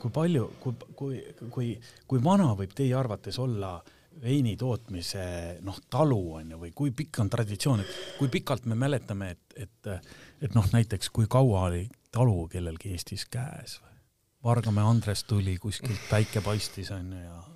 kui 0.00 0.12
palju, 0.12 0.50
kui, 0.60 0.74
kui, 0.94 1.20
kui, 1.50 1.68
kui 2.06 2.22
vana 2.22 2.52
võib 2.58 2.74
teie 2.76 2.94
arvates 2.94 3.38
olla 3.42 3.78
veini 4.22 4.54
tootmise 4.56 5.58
noh, 5.64 5.78
talu 5.90 6.20
on 6.38 6.54
ju, 6.54 6.60
või 6.60 6.72
kui 6.76 6.92
pikk 6.96 7.20
on 7.24 7.32
traditsioon, 7.32 7.82
et 7.82 7.96
kui 8.18 8.30
pikalt 8.32 8.68
me 8.68 8.76
mäletame, 8.78 9.32
et, 9.34 9.58
et, 9.66 10.12
et 10.40 10.56
noh, 10.56 10.68
näiteks 10.72 11.10
kui 11.12 11.28
kaua 11.28 11.66
oli 11.70 11.84
talu 12.12 12.46
kellelgi 12.52 12.94
Eestis 12.96 13.26
käes 13.32 13.80
või? 13.82 13.92
Vargamäe 14.46 14.84
Andres 14.86 15.24
tuli 15.26 15.56
kuskilt, 15.58 16.04
päike 16.10 16.40
paistis 16.44 16.92
onju 16.94 17.18
ja, 17.18 17.38
ja 17.40 17.55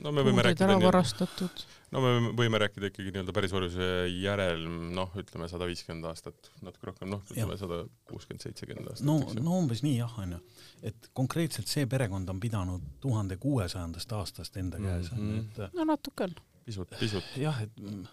no 0.00 0.12
me 0.14 0.22
võime 0.24 0.42
rääkida 0.46 0.66
ära 0.70 0.78
varastatud. 0.80 1.64
no 1.92 2.00
me 2.00 2.12
võime 2.38 2.58
rääkida 2.62 2.88
ikkagi 2.88 3.12
nii-öelda 3.12 3.34
päris 3.36 3.52
orjuse 3.56 3.88
järel, 4.14 4.64
noh, 4.96 5.12
ütleme 5.20 5.48
sada 5.52 5.68
viiskümmend 5.68 6.08
aastat, 6.08 6.50
natuke 6.64 6.88
rohkem, 6.90 7.10
noh, 7.12 7.20
ütleme 7.30 7.58
sada 7.60 7.82
kuuskümmend, 8.08 8.42
seitsekümmend 8.46 8.88
aastat. 8.94 9.06
no, 9.06 9.18
no 9.44 9.58
umbes 9.60 9.82
nii 9.84 9.98
jah, 9.98 10.14
onju. 10.24 10.40
et 10.82 11.10
konkreetselt 11.12 11.68
see 11.68 11.86
perekond 11.86 12.28
on 12.32 12.40
pidanud 12.40 12.86
tuhande 13.04 13.36
kuuesajandast 13.42 14.12
aastast 14.18 14.56
enda 14.56 14.80
käes 14.82 15.12
onju, 15.12 15.42
Mhm. 15.42 15.62
et 15.68 15.74
no 15.78 15.84
natuke 15.92 16.24
on. 16.30 16.34
pisut, 16.64 16.96
pisut. 16.98 17.28
jah, 17.36 17.60
et 17.62 17.76
mm, 17.80 18.06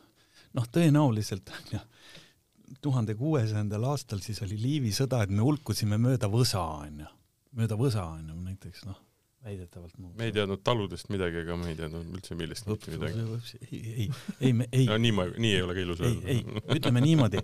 noh, 0.59 0.67
tõenäoliselt 0.75 1.49
onju, 1.59 1.79
tuhande 2.81 3.15
kuuesajandal 3.17 3.83
aastal 3.93 4.19
siis 4.21 4.41
oli 4.45 4.57
Liivi 4.61 4.91
sõda, 4.93 5.23
et 5.23 5.29
me 5.33 5.41
hulkusime 5.41 5.97
mööda 5.97 6.27
võsa 6.29 6.61
onju, 6.83 7.07
mööda 7.57 7.75
võsa 7.79 8.03
onju 8.11 8.35
näiteks 8.43 8.83
noh, 8.85 8.99
väidetavalt 9.43 9.97
muutub. 9.97 10.17
me 10.19 10.25
ei 10.27 10.33
teadnud 10.35 10.61
taludest 10.63 11.09
midagi, 11.13 11.39
ega 11.43 11.55
me 11.57 11.69
ei 11.71 11.77
teadnud 11.79 12.07
üldse 12.17 12.35
millestki 12.35 12.73
mitte 12.73 12.91
midagi. 12.95 13.23
ei, 13.71 13.79
ei, 13.79 14.07
ei, 14.41 14.53
me 14.53 14.67
ei 14.71 14.85
no 14.89 14.97
nii 14.99 15.11
ma, 15.15 15.25
nii 15.31 15.53
ei 15.55 15.61
ole 15.63 15.75
ka 15.77 15.83
ilus 15.85 16.01
öelda. 16.03 16.27
ei, 16.27 16.43
ei, 16.43 16.63
ütleme 16.75 17.03
niimoodi, 17.05 17.43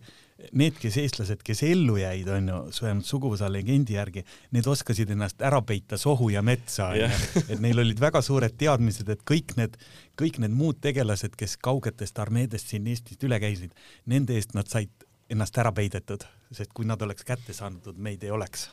need, 0.59 0.75
kes 0.81 0.99
eestlased, 1.03 1.43
kes 1.47 1.63
ellu 1.69 1.95
jäid, 2.01 2.27
on 2.35 2.51
ju, 2.51 2.59
vähemalt 2.81 3.09
suguvõsa 3.09 3.49
legendi 3.51 3.95
järgi, 3.95 4.25
need 4.55 4.67
oskasid 4.71 5.15
ennast 5.15 5.45
ära 5.47 5.61
peita 5.65 5.99
sohu 6.01 6.29
ja 6.33 6.43
metsa, 6.45 6.91
on 6.91 7.01
ju. 7.05 7.43
et 7.45 7.63
neil 7.63 7.83
olid 7.85 8.03
väga 8.03 8.23
suured 8.25 8.57
teadmised, 8.59 9.09
et 9.15 9.23
kõik 9.31 9.55
need, 9.59 9.79
kõik 10.19 10.41
need 10.43 10.55
muud 10.55 10.83
tegelased, 10.83 11.37
kes 11.39 11.55
kaugetest 11.63 12.19
armeedest 12.19 12.75
siin 12.75 12.91
Eestist 12.91 13.23
üle 13.25 13.39
käisid, 13.41 13.71
nende 14.11 14.35
eest 14.35 14.53
nad 14.57 14.67
said 14.71 15.07
ennast 15.31 15.57
ära 15.57 15.71
peidetud, 15.75 16.27
sest 16.53 16.75
kui 16.75 16.85
nad 16.85 17.01
oleks 17.01 17.23
kätte 17.25 17.55
saanud, 17.55 17.95
meid 17.97 18.23
ei 18.27 18.35
oleks. 18.35 18.67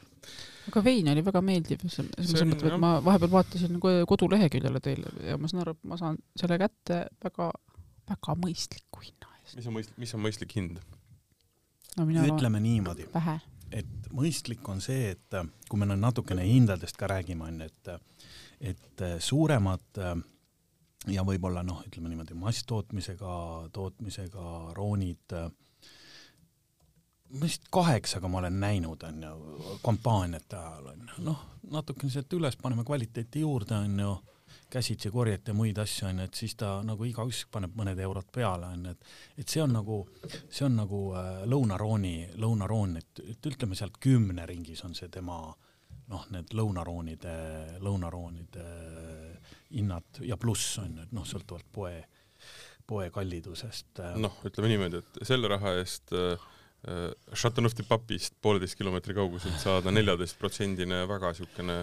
Aga 0.70 0.82
vein 0.84 1.10
oli 1.12 1.24
väga 1.26 1.42
meeldiv, 1.44 1.84
selles 1.90 2.46
mõttes, 2.48 2.66
et 2.68 2.80
ma 2.80 2.94
vahepeal 3.04 3.32
vaatasin 3.32 3.78
koduleheküljele 4.08 4.82
teil 4.84 5.04
ja 5.26 5.38
ma 5.40 5.50
saan 5.50 5.64
aru, 5.64 5.76
et 5.76 5.88
ma 5.92 5.98
saan 6.00 6.18
selle 6.38 6.58
kätte 6.62 7.04
väga, 7.24 7.48
väga 8.12 8.36
mõistliku 8.42 9.04
hinna 9.04 9.32
eest. 9.40 9.56
mis 9.58 9.70
on 9.70 9.78
mõistlik, 9.78 10.02
mis 10.04 10.14
on 10.18 10.24
mõistlik 10.26 10.58
hind? 10.58 10.82
no 11.98 12.06
ütleme 12.08 12.62
niimoodi, 12.64 13.08
et 13.72 14.12
mõistlik 14.12 14.68
on 14.68 14.80
see, 14.84 15.14
et 15.16 15.40
kui 15.68 15.80
me 15.80 15.88
nüüd 15.88 16.02
natukene 16.02 16.44
hindadest 16.46 16.98
ka 17.00 17.10
räägime, 17.10 17.48
on 17.48 17.64
ju, 17.64 17.70
et, 17.72 18.22
et 18.72 19.04
suuremad 19.24 20.04
ja 21.10 21.24
võib-olla 21.26 21.64
noh, 21.66 21.82
ütleme 21.88 22.12
niimoodi 22.12 22.36
masstootmisega, 22.38 23.34
tootmisega 23.74 24.46
roonid 24.76 25.34
äh, 25.34 25.48
vist 27.40 27.62
kaheksaga 27.70 28.28
ma 28.28 28.38
olen 28.38 28.60
näinud, 28.60 29.02
on 29.08 29.22
ju, 29.22 29.78
kampaaniate 29.84 30.56
ajal 30.56 30.86
on 30.92 31.08
ju, 31.08 31.24
noh, 31.24 31.40
natukene 31.72 32.12
sealt 32.12 32.32
üles 32.36 32.58
paneme 32.60 32.84
kvaliteeti 32.84 33.40
juurde, 33.40 33.78
on 33.86 34.00
ju, 34.00 34.12
käsitsi 34.72 35.10
korjata 35.12 35.50
ja 35.50 35.56
muid 35.56 35.78
asju, 35.80 36.06
on 36.08 36.20
ju, 36.20 36.28
et 36.28 36.40
siis 36.42 36.54
ta 36.60 36.74
nagu 36.84 37.04
igaüks 37.08 37.46
paneb 37.52 37.74
mõned 37.76 37.98
eurod 38.04 38.28
peale, 38.32 38.68
on 38.76 38.86
ju, 38.86 38.94
et 38.94 39.42
et 39.44 39.48
see 39.48 39.62
on 39.64 39.72
nagu, 39.78 39.98
see 40.50 40.66
on 40.68 40.76
nagu 40.82 41.02
äh, 41.16 41.42
lõunarooni, 41.48 42.16
lõunaroon, 42.40 42.96
et, 43.00 43.24
et 43.34 43.52
ütleme 43.52 43.76
sealt 43.78 43.96
kümne 44.00 44.46
ringis 44.48 44.84
on 44.84 44.96
see 44.98 45.08
tema 45.12 45.40
noh, 46.12 46.24
need 46.34 46.52
lõunaroonide, 46.52 47.36
lõunaroonide 47.80 48.66
hinnad 49.72 50.24
ja 50.28 50.36
pluss 50.36 50.78
on 50.82 50.98
ju, 50.98 51.06
et 51.06 51.14
noh, 51.16 51.24
sõltuvalt 51.28 51.68
poe, 51.72 51.94
poe 52.86 53.08
kallidusest. 53.14 54.02
noh, 54.20 54.40
ütleme 54.44 54.74
niimoodi, 54.74 55.00
et 55.00 55.22
selle 55.28 55.48
raha 55.48 55.78
eest 55.80 56.12
äh 56.12 56.50
Šatanovti 56.82 57.84
äh, 57.84 57.88
papist 57.88 58.34
pooleteist 58.42 58.78
kilomeetri 58.78 59.14
kauguselt 59.14 59.58
saada 59.62 59.92
neljateistprotsendine 59.94 61.04
väga 61.10 61.30
siukene 61.38 61.82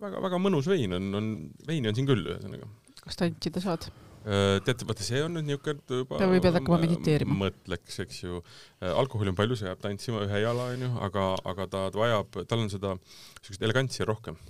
väga-väga 0.00 0.38
mõnus 0.40 0.68
vein 0.70 0.96
on, 0.96 1.10
on, 1.18 1.26
veini 1.68 1.90
on 1.90 1.98
siin 1.98 2.08
küll, 2.08 2.24
ühesõnaga. 2.24 2.68
kas 3.02 3.20
tantsida 3.20 3.60
saad? 3.60 3.90
Äh, 4.20 4.58
teate, 4.64 4.84
vaata 4.88 5.04
see 5.04 5.20
on 5.24 5.36
nüüd 5.36 5.46
niisugune 5.48 6.00
juba 6.02 6.20
või 6.28 6.40
pead 6.44 6.56
hakkama 6.58 6.78
mediteerima? 6.82 7.36
mõtleks, 7.46 8.00
eks 8.04 8.22
ju. 8.22 8.40
Äh, 8.80 8.92
alkoholi 8.92 9.32
on 9.32 9.38
palju, 9.38 9.56
see 9.60 9.68
jääb 9.68 9.84
tantsima 9.84 10.24
ühe 10.26 10.40
jala, 10.44 10.70
onju, 10.74 10.90
aga, 11.08 11.26
aga 11.52 11.68
ta 11.72 11.84
vajab, 11.96 12.40
tal 12.48 12.64
on 12.64 12.72
seda 12.72 12.96
niisugust 12.96 13.68
elegantsi 13.68 14.08
rohkem 14.08 14.40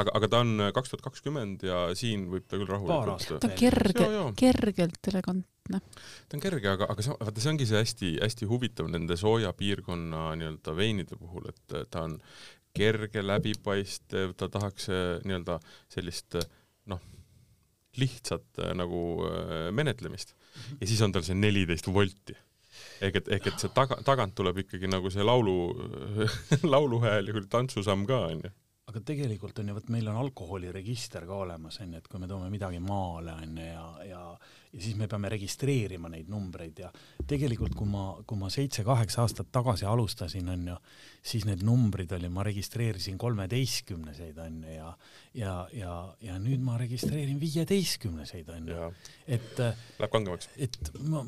aga, 0.00 0.10
aga 0.14 0.30
ta 0.30 0.40
on 0.42 0.70
kaks 0.74 0.94
tuhat 0.94 1.04
kakskümmend 1.06 1.66
ja 1.66 1.82
siin 1.98 2.26
võib 2.32 2.46
ta 2.46 2.58
küll 2.58 2.70
rahulikult. 2.70 3.36
ta 3.42 3.50
on 3.50 3.58
kerge, 3.58 4.08
kergelt 4.38 5.12
elegantne 5.12 5.55
lihtne. 5.66 5.80
ta 6.28 6.36
on 6.36 6.42
kerge, 6.42 6.68
aga, 6.68 6.88
aga 6.92 7.02
sa, 7.02 7.16
vaata, 7.20 7.42
see 7.42 7.52
ongi 7.52 7.66
see 7.68 7.82
hästi-hästi 7.82 8.48
huvitav 8.50 8.90
nende 8.92 9.16
sooja 9.16 9.52
piirkonna 9.56 10.28
nii-öelda 10.38 10.76
veinide 10.76 11.18
puhul, 11.18 11.50
et 11.50 11.76
ta 11.90 12.06
on 12.06 12.18
kerge, 12.76 13.22
läbipaistev, 13.24 14.34
ta 14.36 14.48
tahaks 14.52 14.88
eh, 14.88 15.04
nii-öelda 15.24 15.58
sellist 15.92 16.38
eh, 16.40 16.48
noh, 16.92 17.00
lihtsat 17.96 18.60
nagu 18.76 19.24
menetlemist 19.72 20.34
-hmm. 20.34 20.76
ja 20.80 20.86
siis 20.86 21.00
on 21.02 21.12
tal 21.12 21.24
see 21.24 21.34
neliteist 21.34 21.86
volti 21.88 22.36
ehk 23.00 23.16
et, 23.22 23.28
ehk 23.28 23.46
et 23.46 23.58
see 23.58 23.72
taga, 23.72 23.96
tagant 24.04 24.34
tuleb 24.36 24.58
ikkagi 24.66 24.86
nagu 24.86 25.10
see 25.10 25.24
laulu 25.24 25.56
lauluhääl 26.74 27.26
ja 27.26 27.32
küll 27.32 27.48
tantsusamm 27.48 28.04
ka 28.06 28.20
onju 28.26 28.52
aga 28.86 29.02
tegelikult 29.02 29.58
on 29.58 29.70
ju, 29.70 29.74
vot 29.76 29.88
meil 29.90 30.08
on 30.12 30.20
alkoholiregister 30.20 31.26
ka 31.26 31.40
olemas, 31.42 31.80
on 31.82 31.96
ju, 31.96 32.02
et 32.02 32.06
kui 32.10 32.22
me 32.22 32.28
toome 32.30 32.50
midagi 32.52 32.78
maale, 32.82 33.34
on 33.42 33.58
ju, 33.58 33.66
ja, 33.66 33.86
ja 34.12 34.20
ja 34.72 34.80
siis 34.80 34.96
me 34.96 35.08
peame 35.08 35.30
registreerima 35.32 36.10
neid 36.12 36.30
numbreid 36.32 36.78
ja 36.84 36.90
tegelikult, 37.26 37.74
kui 37.76 37.88
ma, 37.90 38.06
kui 38.26 38.38
ma 38.38 38.50
seitse-kaheksa 38.52 39.22
aastat 39.24 39.50
tagasi 39.52 39.86
alustasin, 39.88 40.48
on 40.52 40.66
ju, 40.72 40.76
siis 41.26 41.46
need 41.48 41.64
numbrid 41.66 42.12
oli, 42.16 42.30
ma 42.32 42.44
registreerisin 42.46 43.18
kolmeteistkümneseid, 43.18 44.38
on 44.46 44.62
ju, 44.64 44.74
ja 44.76 44.90
ja, 45.36 45.54
ja, 45.72 45.92
ja 46.24 46.38
nüüd 46.40 46.62
ma 46.64 46.78
registreerin 46.80 47.38
viieteistkümneseid, 47.40 48.48
on 48.56 48.72
ju. 48.72 48.90
et 49.26 49.60
Läheb 49.60 50.12
kangemaks? 50.12 50.50
et 50.56 50.78
ma, 51.04 51.24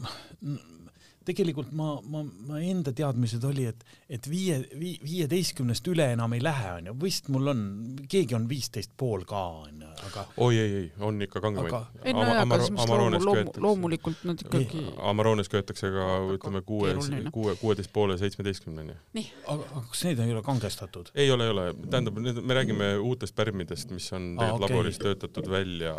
tegelikult 1.29 1.72
ma, 1.76 1.95
ma, 2.11 2.22
ma 2.49 2.61
enda 2.64 2.93
teadmised 2.97 3.45
oli, 3.49 3.66
et, 3.70 3.85
et 4.18 4.29
viie, 4.31 4.59
viieteistkümnest 5.05 5.89
üle 5.93 6.07
enam 6.14 6.35
ei 6.37 6.43
lähe, 6.45 6.72
onju, 6.81 6.95
vist 7.03 7.29
mul 7.33 7.53
on, 7.53 7.62
keegi 8.11 8.37
on 8.39 8.49
viisteist 8.51 8.95
pool 8.99 9.24
ka, 9.29 9.43
onju, 9.66 9.91
aga. 10.09 10.24
oi 10.45 10.61
ei, 10.62 10.74
ei, 10.83 10.89
on 11.05 11.20
ikka 11.24 11.43
kangemaid 11.45 11.74
aga.... 11.74 11.83
ei 12.05 12.16
no 12.16 12.24
jaa, 12.26 12.45
aga 12.45 12.61
siis 12.64 12.93
loomu, 12.93 13.20
loomu, 13.29 13.55
loomulikult 13.66 14.24
nad 14.29 14.45
ikkagi. 14.45 14.85
Amarones 15.11 15.53
köetakse 15.53 15.93
ka 15.95 16.09
ütleme 16.37 16.62
kuue, 16.66 16.95
kuue, 17.35 17.57
kuueteist 17.61 17.93
poole 17.95 18.18
seitsmeteistkümneni. 18.20 18.97
aga, 19.18 19.59
aga 19.62 19.85
kas 19.93 20.05
need 20.09 20.24
ei 20.24 20.35
ole 20.35 20.45
kangestatud? 20.47 21.12
ei 21.14 21.31
ole, 21.35 21.49
ei 21.49 21.57
ole, 21.57 21.68
tähendab, 21.89 22.20
need, 22.24 22.41
me 22.43 22.59
räägime 22.59 22.93
uutest 23.03 23.37
pärmidest, 23.39 23.93
mis 23.95 24.09
on 24.16 24.33
tegelikult 24.39 24.49
ah, 24.49 24.55
okay. 24.55 24.76
laboris 24.76 24.99
töötatud 24.99 25.51
välja. 25.51 25.95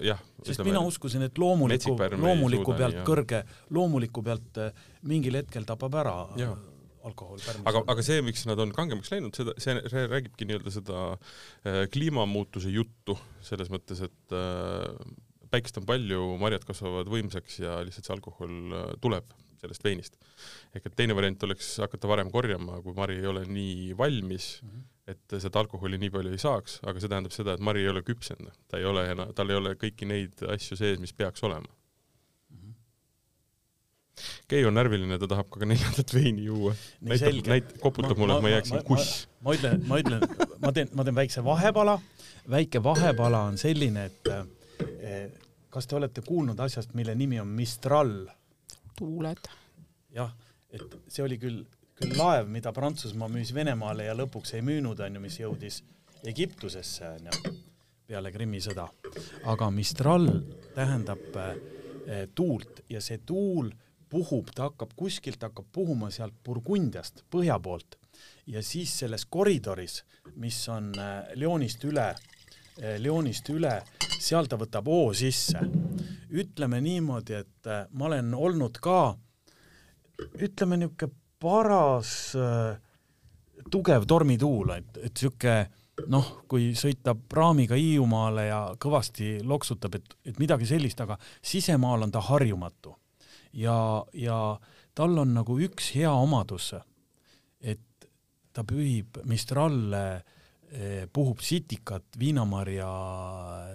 jah. 0.00 0.22
sest 0.42 0.64
mina 0.64 0.80
uskusin, 0.80 1.22
et 1.22 1.38
loomuliku, 1.38 1.96
loomuliku 2.20 2.74
pealt 2.76 3.00
nii, 3.00 3.06
kõrge 3.06 3.44
loomuliku 3.74 4.22
pealt 4.26 4.62
eh, 4.62 4.86
mingil 5.10 5.40
hetkel 5.40 5.66
tapab 5.68 5.98
ära 6.00 6.16
ja. 6.40 6.52
alkohol. 7.04 7.42
aga, 7.64 7.84
aga 7.94 8.06
see, 8.06 8.22
miks 8.26 8.46
nad 8.50 8.60
on 8.62 8.74
kangemaks 8.76 9.12
läinud, 9.14 9.34
seda, 9.36 9.54
see, 9.62 9.76
räägibki 10.10 10.48
nii-öelda 10.48 10.74
seda 10.74 11.04
äh, 11.14 11.84
kliimamuutuse 11.94 12.72
juttu 12.74 13.18
selles 13.44 13.72
mõttes, 13.72 14.04
et 14.06 14.36
äh, 14.36 15.14
päikest 15.54 15.78
on 15.80 15.88
palju, 15.88 16.34
marjad 16.42 16.66
kasvavad 16.66 17.10
võimsaks 17.12 17.60
ja 17.62 17.78
lihtsalt 17.86 18.08
see 18.08 18.16
alkohol 18.16 18.78
tuleb 19.04 19.32
sellest 19.64 19.84
veinist. 19.86 20.18
ehk 20.76 20.88
et 20.90 20.96
teine 20.98 21.14
variant 21.16 21.46
oleks 21.46 21.76
hakata 21.80 22.10
varem 22.10 22.32
korjama, 22.32 22.80
kui 22.84 22.96
mari 22.96 23.20
ei 23.20 23.30
ole 23.30 23.44
nii 23.48 23.94
valmis 23.96 24.58
mm, 24.62 24.70
-hmm. 24.70 24.82
et 25.14 25.36
seda 25.46 25.62
alkoholi 25.62 26.00
nii 26.02 26.10
palju 26.16 26.34
ei 26.34 26.42
saaks, 26.42 26.80
aga 26.82 27.00
see 27.00 27.12
tähendab 27.12 27.32
seda, 27.36 27.54
et 27.54 27.64
mari 27.64 27.84
ei 27.84 27.92
ole 27.92 28.02
küpsenud, 28.02 28.52
ta 28.68 28.80
ei 28.80 28.84
ole, 28.90 29.06
tal 29.34 29.50
ei 29.50 29.60
ole 29.60 29.74
kõiki 29.80 30.08
neid 30.10 30.44
asju 30.56 30.76
sees, 30.80 31.00
mis 31.00 31.16
peaks 31.16 31.42
olema 31.48 31.70
Keiu 34.48 34.68
on 34.68 34.76
närviline, 34.76 35.16
ta 35.18 35.28
tahab 35.28 35.48
ka 35.48 35.64
neljandat 35.64 36.10
veini 36.14 36.44
juua. 36.44 36.74
näitab, 37.00 37.38
näit-, 37.48 37.76
koputab 37.80 38.18
mulle, 38.20 38.36
et 38.36 38.44
ma 38.44 38.50
jääksin 38.52 38.82
kuss. 38.84 39.28
ma 39.40 39.54
ütlen, 39.56 39.84
ma 39.88 39.98
ütlen, 40.02 40.24
ma 40.60 40.72
teen, 40.72 40.90
ma 40.92 41.04
teen 41.04 41.16
väikse 41.16 41.44
vahepala. 41.44 41.96
väike 42.50 42.82
vahepala 42.84 43.40
on 43.48 43.56
selline, 43.58 44.04
et 44.04 44.28
eh, 45.00 45.30
kas 45.72 45.88
te 45.88 45.96
olete 45.96 46.22
kuulnud 46.26 46.60
asjast, 46.60 46.92
mille 46.94 47.14
nimi 47.14 47.40
on 47.40 47.48
Mistral? 47.48 48.12
tuuled. 48.98 49.48
jah, 50.14 50.34
et 50.70 50.98
see 51.08 51.24
oli 51.24 51.38
küll, 51.40 51.62
küll 51.96 52.12
laev, 52.18 52.50
mida 52.52 52.72
Prantsusmaa 52.72 53.30
müüs 53.32 53.54
Venemaale 53.54 54.10
ja 54.10 54.16
lõpuks 54.18 54.54
ei 54.58 54.62
müünud, 54.66 55.00
onju, 55.00 55.22
mis 55.24 55.38
jõudis 55.40 55.80
Egiptusesse, 56.24 57.14
onju, 57.16 57.54
peale 58.06 58.32
Krimmi 58.32 58.60
sõda. 58.60 58.90
aga 59.48 59.70
Mistral 59.72 60.28
tähendab 60.76 61.40
eh, 61.40 62.28
tuult 62.34 62.84
ja 62.92 63.00
see 63.00 63.24
tuul 63.24 63.72
puhub, 64.14 64.54
ta 64.54 64.70
hakkab 64.70 64.94
kuskilt, 64.96 65.42
hakkab 65.42 65.66
puhuma 65.74 66.12
sealt 66.14 66.38
Burgundiast, 66.46 67.26
põhja 67.34 67.58
poolt 67.62 67.98
ja 68.46 68.62
siis 68.62 68.92
selles 68.98 69.26
koridoris, 69.30 70.02
mis 70.36 70.58
on 70.68 70.92
äh, 70.98 71.34
Lyonist 71.38 71.84
üle, 71.84 72.08
äh, 72.80 72.96
Lyonist 73.00 73.48
üle, 73.52 73.76
seal 74.20 74.48
ta 74.48 74.58
võtab 74.60 74.88
hoo 74.88 75.12
sisse. 75.16 75.60
ütleme 76.34 76.80
niimoodi, 76.80 77.34
et 77.34 77.66
äh, 77.66 77.86
ma 77.92 78.06
olen 78.06 78.34
olnud 78.34 78.80
ka, 78.82 79.14
ütleme 80.40 80.78
niisugune 80.80 81.20
paras 81.44 82.32
tugev 83.70 84.06
tormituul, 84.08 84.70
et, 84.78 84.98
et 85.04 85.16
sihuke 85.20 85.52
noh, 86.08 86.28
kui 86.48 86.70
sõita 86.78 87.12
praamiga 87.14 87.76
Hiiumaale 87.76 88.46
ja 88.46 88.60
kõvasti 88.80 89.42
loksutab, 89.44 89.98
et, 89.98 90.14
et 90.24 90.40
midagi 90.40 90.64
sellist, 90.70 91.02
aga 91.04 91.18
sisemaal 91.42 92.06
on 92.06 92.14
ta 92.14 92.22
harjumatu 92.24 92.94
ja, 93.54 94.04
ja 94.12 94.38
tal 94.94 95.18
on 95.18 95.34
nagu 95.34 95.56
üks 95.62 95.92
hea 95.96 96.12
omadus, 96.12 96.72
et 97.60 98.08
ta 98.54 98.64
pühib 98.66 99.20
Mistralle, 99.30 100.04
eh, 100.70 101.04
puhub 101.12 101.42
sitikat 101.42 102.18
viinamarja 102.18 102.88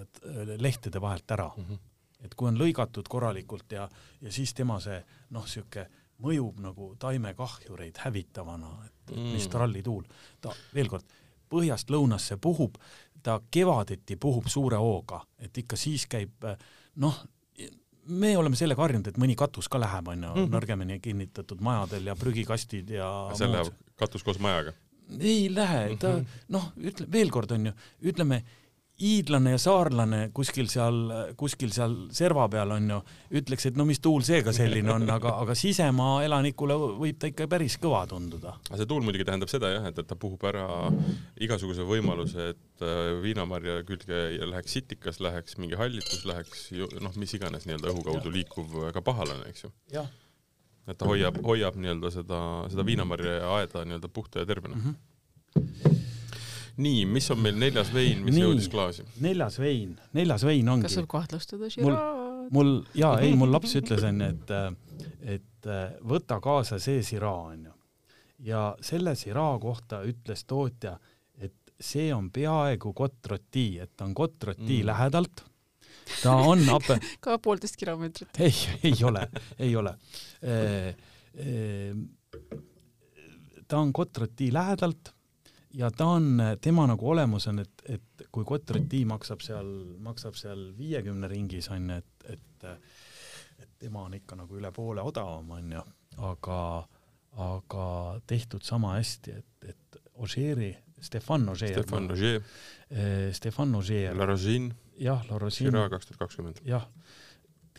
eh, 0.01 0.55
lehtede 0.59 1.01
vahelt 1.01 1.31
ära 1.31 1.49
mm. 1.55 1.63
-hmm. 1.63 1.79
et 2.25 2.35
kui 2.35 2.47
on 2.47 2.59
lõigatud 2.59 3.07
korralikult 3.07 3.71
ja, 3.71 3.89
ja 4.21 4.31
siis 4.31 4.53
tema 4.53 4.79
see 4.79 4.99
noh, 5.29 5.47
sihuke 5.47 5.87
mõjub 6.19 6.59
nagu 6.59 6.95
taimekahjureid 6.99 7.97
hävitavana, 7.97 8.71
et 8.85 9.15
mm. 9.15 9.33
Mistralli 9.33 9.83
tuul, 9.83 10.03
ta 10.41 10.51
veel 10.73 10.89
kord, 10.89 11.05
põhjast 11.49 11.89
lõunasse 11.89 12.37
puhub, 12.37 12.75
ta 13.23 13.39
kevadeti 13.51 14.15
puhub 14.15 14.47
suure 14.47 14.77
hooga, 14.77 15.23
et 15.39 15.57
ikka 15.57 15.75
siis 15.75 16.05
käib 16.07 16.43
noh, 16.95 17.23
me 18.09 18.33
oleme 18.37 18.57
sellega 18.57 18.81
harjunud, 18.81 19.07
et 19.11 19.17
mõni 19.21 19.35
katus 19.37 19.67
ka 19.69 19.79
läheb, 19.81 20.07
on 20.07 20.23
ju, 20.23 20.29
Mhm. 20.35 20.53
nõrgemini 20.55 20.99
kinnitatud 21.01 21.61
majadel 21.61 22.05
ja 22.11 22.15
prügikastid 22.15 22.89
ja 22.89 23.29
see 23.35 23.47
muud. 23.47 23.55
läheb 23.55 23.73
katus 23.97 24.23
koos 24.23 24.39
majaga. 24.39 24.73
ei 25.19 25.49
lähe, 25.49 25.97
ta 25.99 26.15
Mhm. 26.17 26.25
noh, 26.49 26.71
ütle 26.77 27.07
veel 27.11 27.29
kord 27.31 27.51
on 27.51 27.65
ju, 27.65 27.71
ütleme 28.03 28.43
hiidlane 28.99 29.53
ja 29.53 29.59
saarlane 29.61 30.19
kuskil 30.35 30.67
seal, 30.71 30.97
kuskil 31.39 31.71
seal 31.75 31.95
serva 32.15 32.47
peal 32.51 32.73
on 32.75 32.89
ju, 32.93 32.99
ütleks, 33.39 33.69
et 33.69 33.79
no 33.79 33.85
mis 33.87 34.01
tuul 34.03 34.23
seega 34.25 34.53
selline 34.55 34.91
on, 34.93 35.07
aga, 35.13 35.35
aga 35.43 35.55
sisemaa 35.57 36.19
elanikule 36.27 36.75
võib 36.99 37.19
ta 37.19 37.29
ikka 37.31 37.47
päris 37.51 37.77
kõva 37.81 38.03
tunduda. 38.09 38.57
aga 38.67 38.79
see 38.81 38.89
tuul 38.89 39.05
muidugi 39.05 39.27
tähendab 39.27 39.51
seda 39.51 39.71
jah, 39.73 39.89
et, 39.89 40.01
et 40.03 40.09
ta 40.09 40.17
puhub 40.19 40.43
ära 40.49 40.65
igasuguse 41.39 41.85
võimaluse, 41.87 42.51
et 42.55 42.85
äh, 42.85 43.11
viinamarja 43.23 43.81
külge 43.87 44.23
läheks 44.51 44.77
sitikas, 44.79 45.21
läheks 45.23 45.59
mingi 45.61 45.79
hallitus, 45.79 46.25
läheks 46.27 46.67
noh, 46.99 47.15
mis 47.19 47.35
iganes 47.37 47.69
nii-öelda 47.69 47.93
õhu 47.93 48.05
kaudu 48.11 48.33
liikuv 48.33 48.91
ka 48.95 49.03
pahalane, 49.05 49.47
eks 49.53 49.67
ju. 49.67 49.73
et 50.89 50.97
ta 50.99 51.07
hoiab, 51.07 51.39
hoiab 51.45 51.79
nii-öelda 51.79 52.11
seda, 52.13 52.43
seda 52.71 52.85
viinamarja 52.87 53.39
ja 53.39 53.55
aeda 53.59 53.85
nii-öelda 53.87 54.11
puhta 54.11 54.43
ja 54.43 54.49
tervena 54.49 54.75
mm. 54.75 54.89
-hmm. 54.89 56.05
Nii, 56.79 57.03
mis 57.11 57.25
on 57.33 57.39
meil 57.43 57.57
neljas 57.59 57.89
vein, 57.93 58.21
mis 58.23 58.35
Nii. 58.37 58.43
jõudis 58.45 58.69
klaasi? 58.71 59.03
neljas 59.25 59.57
vein, 59.59 59.97
neljas 60.15 60.45
vein 60.47 60.69
ongi. 60.71 60.87
kas 60.87 60.95
saab 60.99 61.07
kahtlustada 61.11 61.67
Mul- 61.67 61.73
Chirac? 61.75 62.51
mul 62.55 62.71
jaa, 62.97 63.17
ei, 63.25 63.35
mul 63.37 63.51
laps 63.53 63.75
ütles 63.79 64.05
onju, 64.07 64.29
et, 64.31 64.53
et 65.35 65.69
võta 66.07 66.39
kaasa 66.41 66.79
see 66.79 67.01
sira 67.03 67.31
onju. 67.51 67.73
ja 68.47 68.61
selle 68.81 69.15
sira 69.19 69.49
kohta 69.61 69.99
ütles 70.07 70.45
tootja, 70.47 70.95
et 71.37 71.53
see 71.79 72.07
on 72.15 72.29
peaaegu 72.31 72.93
Cotroti, 72.95 73.67
et 73.83 73.91
ta 73.97 74.05
on 74.07 74.15
Cotroti 74.15 74.79
Mm. 74.81 74.85
lähedalt. 74.87 75.43
ta 76.23 76.33
on 76.47 76.63
ape-, 76.77 76.99
ka 77.19 77.37
poolteist 77.43 77.75
kilomeetrit. 77.77 78.39
ei, 78.39 78.55
ei 78.83 79.03
ole, 79.03 79.27
ei 79.59 79.75
ole. 79.75 79.93
ta 83.67 83.77
on 83.79 83.91
Cotroti 83.93 84.51
lähedalt 84.53 85.11
ja 85.73 85.91
ta 85.91 86.05
on, 86.17 86.41
tema 86.61 86.87
nagu 86.89 87.09
olemus 87.11 87.47
on, 87.51 87.59
et, 87.59 87.83
et 87.85 88.25
kui 88.31 88.45
Cotroti 88.47 89.03
maksab 89.09 89.43
seal, 89.45 89.69
maksab 90.03 90.37
seal 90.39 90.69
viiekümne 90.77 91.29
ringis 91.31 91.69
onju, 91.73 91.99
et, 91.99 92.29
et, 92.33 92.67
et 93.59 93.71
tema 93.79 94.05
on 94.07 94.15
ikka 94.17 94.39
nagu 94.39 94.59
üle 94.59 94.71
poole 94.75 95.03
odavam 95.05 95.51
onju, 95.59 95.83
aga, 96.31 96.59
aga 97.45 97.87
tehtud 98.27 98.65
sama 98.65 98.95
hästi, 98.97 99.39
et, 99.39 99.73
et 99.73 100.01
Ožeeri, 100.19 100.73
Stefan 100.99 101.47
Ožeer. 101.49 101.77
Stefan 101.77 102.09
Roger, 102.09 102.41
Stefan 103.33 103.75
Ožeer, 103.75 104.17
La 104.17 104.25
Rosine, 104.27 104.73
jah, 104.99 105.21
La 105.29 105.37
Rosine 105.39 105.69
Chirac 105.71 105.93
kaks 105.93 106.09
tuhat 106.09 106.25
kakskümmend. 106.25 106.59
jah, 106.67 106.89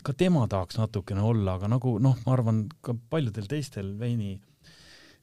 ka 0.01 0.13
tema 0.17 0.47
tahaks 0.49 0.79
natukene 0.81 1.21
olla, 1.21 1.59
aga 1.59 1.69
nagu 1.69 1.97
noh, 2.01 2.17
ma 2.25 2.33
arvan, 2.33 2.63
ka 2.81 2.95
paljudel 3.11 3.45
teistel 3.51 3.93
veini, 3.99 4.33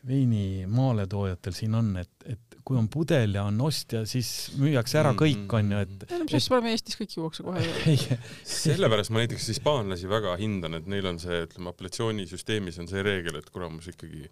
veini 0.07 0.67
maaletoojatel 0.71 1.57
siin 1.57 1.75
on, 1.75 1.97
et, 1.99 2.15
et 2.25 2.48
kui 2.69 2.77
on 2.77 2.89
pudel 2.93 3.39
ja 3.39 3.47
on 3.49 3.61
ostja, 3.65 4.03
siis 4.09 4.51
müüakse 4.61 4.99
ära 5.01 5.15
kõik, 5.17 5.47
on 5.57 5.73
ju, 5.73 5.85
et 5.87 6.33
siis 6.35 6.49
paneme 6.53 6.75
Eestis 6.75 6.99
kõik 7.01 7.15
juuakse 7.17 7.47
kohe 7.47 7.63
sellepärast 8.59 9.15
ma 9.15 9.23
näiteks 9.23 9.49
hispaanlasi 9.55 10.11
väga 10.11 10.35
hindan, 10.41 10.77
et 10.77 10.91
neil 10.91 11.09
on 11.09 11.21
see, 11.23 11.41
ütleme, 11.47 11.73
apellatsioonisüsteemis 11.73 12.81
on 12.83 12.91
see 12.91 13.05
reegel, 13.07 13.41
et 13.41 13.49
kuramus 13.55 13.89
ikkagi 13.95 14.27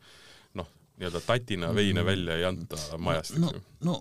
noh, 0.60 0.68
nii-öelda 1.00 1.24
tatina 1.24 1.72
veine 1.76 2.04
välja 2.04 2.36
ei 2.36 2.44
anta 2.48 2.80
majast, 3.00 3.40
no 3.40 3.54
eks 3.54 3.58
ju. 3.58 3.64
no 3.88 3.98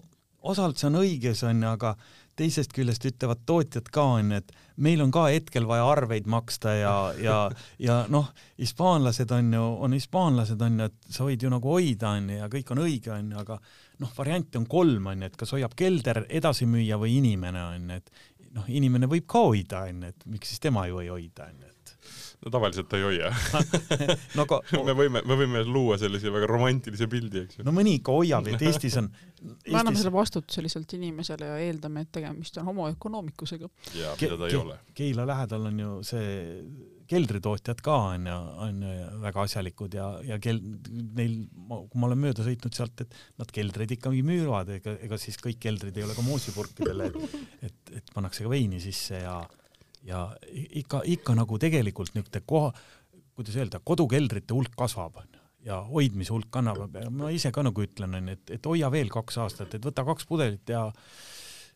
osalt 0.52 0.80
see 0.80 0.92
on 0.92 1.00
õige, 1.02 1.34
see 1.38 1.50
on 1.50 1.64
ju, 1.64 1.72
aga 1.72 1.96
teisest 2.36 2.74
küljest 2.76 3.06
ütlevad 3.08 3.46
tootjad 3.48 3.88
ka 3.94 4.04
onju, 4.18 4.40
et 4.42 4.52
meil 4.84 5.02
on 5.04 5.12
ka 5.14 5.28
hetkel 5.32 5.68
vaja 5.70 5.86
arveid 5.88 6.28
maksta 6.28 6.74
ja, 6.76 6.96
ja, 7.22 7.38
ja 7.80 8.02
noh, 8.12 8.28
hispaanlased 8.60 9.32
on 9.32 9.54
ju, 9.56 9.64
on 9.88 9.96
hispaanlased 9.96 10.62
on 10.68 10.82
ju, 10.82 10.90
et 10.92 11.16
sa 11.16 11.28
võid 11.28 11.46
ju 11.46 11.52
nagu 11.54 11.72
hoida 11.78 12.12
onju 12.20 12.42
ja 12.42 12.50
kõik 12.52 12.74
on 12.76 12.84
õige 12.84 13.14
onju, 13.16 13.40
aga 13.46 13.60
noh, 14.00 14.12
variante 14.18 14.60
on 14.60 14.66
kolm 14.70 15.12
onju, 15.14 15.30
et 15.30 15.38
kas 15.40 15.54
hoiab 15.56 15.76
kelder 15.78 16.26
edasi 16.30 16.68
müüa 16.70 16.98
või 17.02 17.18
inimene 17.22 17.62
onju, 17.76 18.00
et 18.02 18.12
noh, 18.56 18.68
inimene 18.72 19.08
võib 19.12 19.28
ka 19.30 19.46
hoida 19.48 19.86
onju, 19.90 20.12
et 20.14 20.28
miks 20.32 20.52
siis 20.54 20.64
tema 20.64 20.88
ju 20.90 21.00
ei 21.04 21.12
hoida 21.14 21.50
onju, 21.52 21.70
et 21.72 21.72
no 22.46 22.52
tavaliselt 22.54 22.90
ta 22.92 23.00
ei 23.00 23.06
hoia 23.08 23.30
no 24.38 24.44
aga 24.46 24.60
me 24.88 24.94
võime, 24.98 25.22
me 25.26 25.38
võime 25.40 25.64
luua 25.66 25.98
sellise 26.02 26.32
väga 26.34 26.50
romantilise 26.52 27.08
pildi, 27.10 27.46
eks 27.46 27.60
ju. 27.60 27.66
no 27.68 27.74
mõni 27.76 27.96
ikka 28.00 28.14
hoiab, 28.16 28.50
et 28.52 28.66
Eestis 28.68 28.98
on 29.02 29.08
me 29.46 29.80
anname 29.80 29.98
selle 30.00 30.14
vastutuse 30.14 30.64
lihtsalt 30.66 30.94
inimesele 30.98 31.48
ja 31.52 31.58
eeldame, 31.68 32.06
et 32.06 32.12
tegemist 32.16 32.58
on 32.62 32.68
homo 32.70 32.90
economicusega. 32.92 33.70
ja 33.98 34.14
Ke- 34.20 34.30
mida 34.30 34.40
ta 34.42 34.50
ei 34.50 34.56
ke- 34.56 34.62
ole. 34.62 34.78
Keila 34.98 35.28
lähedal 35.30 35.68
on 35.72 35.80
ju 35.80 35.92
see 36.06 36.30
keldritootjad 37.10 37.82
ka 37.86 37.96
on 38.14 38.28
ju, 38.30 38.38
on 38.66 38.82
ju 38.86 38.96
väga 39.24 39.46
asjalikud 39.46 39.98
ja, 39.98 40.08
ja 40.26 40.40
kel-, 40.42 40.62
neil, 41.18 41.38
kui 41.68 42.02
ma 42.02 42.10
olen 42.10 42.22
mööda 42.24 42.46
sõitnud 42.46 42.76
sealt, 42.78 43.06
et 43.06 43.16
nad 43.42 43.54
keldreid 43.54 43.96
ikkagi 43.98 44.24
müüvad, 44.26 44.74
ega, 44.80 44.98
ega 45.06 45.20
siis 45.22 45.40
kõik 45.42 45.62
keldrid 45.68 45.98
ei 45.98 46.08
ole 46.08 46.18
ka 46.18 46.26
moosipurkidele, 46.26 47.12
et, 47.12 47.40
et, 47.70 47.96
et 48.02 48.14
pannakse 48.16 48.46
ka 48.46 48.52
veini 48.52 48.82
sisse 48.84 49.22
ja, 49.22 49.40
ja 50.08 50.28
ikka, 50.82 51.04
ikka 51.18 51.38
nagu 51.38 51.62
tegelikult 51.62 52.14
niisugune 52.16 52.46
koha, 52.50 52.74
kuidas 53.36 53.58
öelda, 53.60 53.82
kodukeldrite 53.84 54.56
hulk 54.56 54.78
kasvab, 54.80 55.24
on 55.24 55.32
ju 55.32 55.44
ja 55.66 55.80
hoidmise 55.88 56.34
hulk 56.34 56.52
kannab, 56.54 56.94
ma 57.10 57.32
ise 57.34 57.50
ka 57.54 57.64
nagu 57.66 57.82
ütlen, 57.82 58.14
onju, 58.20 58.36
et, 58.38 58.52
et 58.60 58.68
hoia 58.70 58.92
veel 58.94 59.10
kaks 59.14 59.40
aastat, 59.42 59.74
et 59.74 59.86
võta 59.86 60.06
kaks 60.06 60.28
pudelit 60.30 60.70
ja 60.70 60.88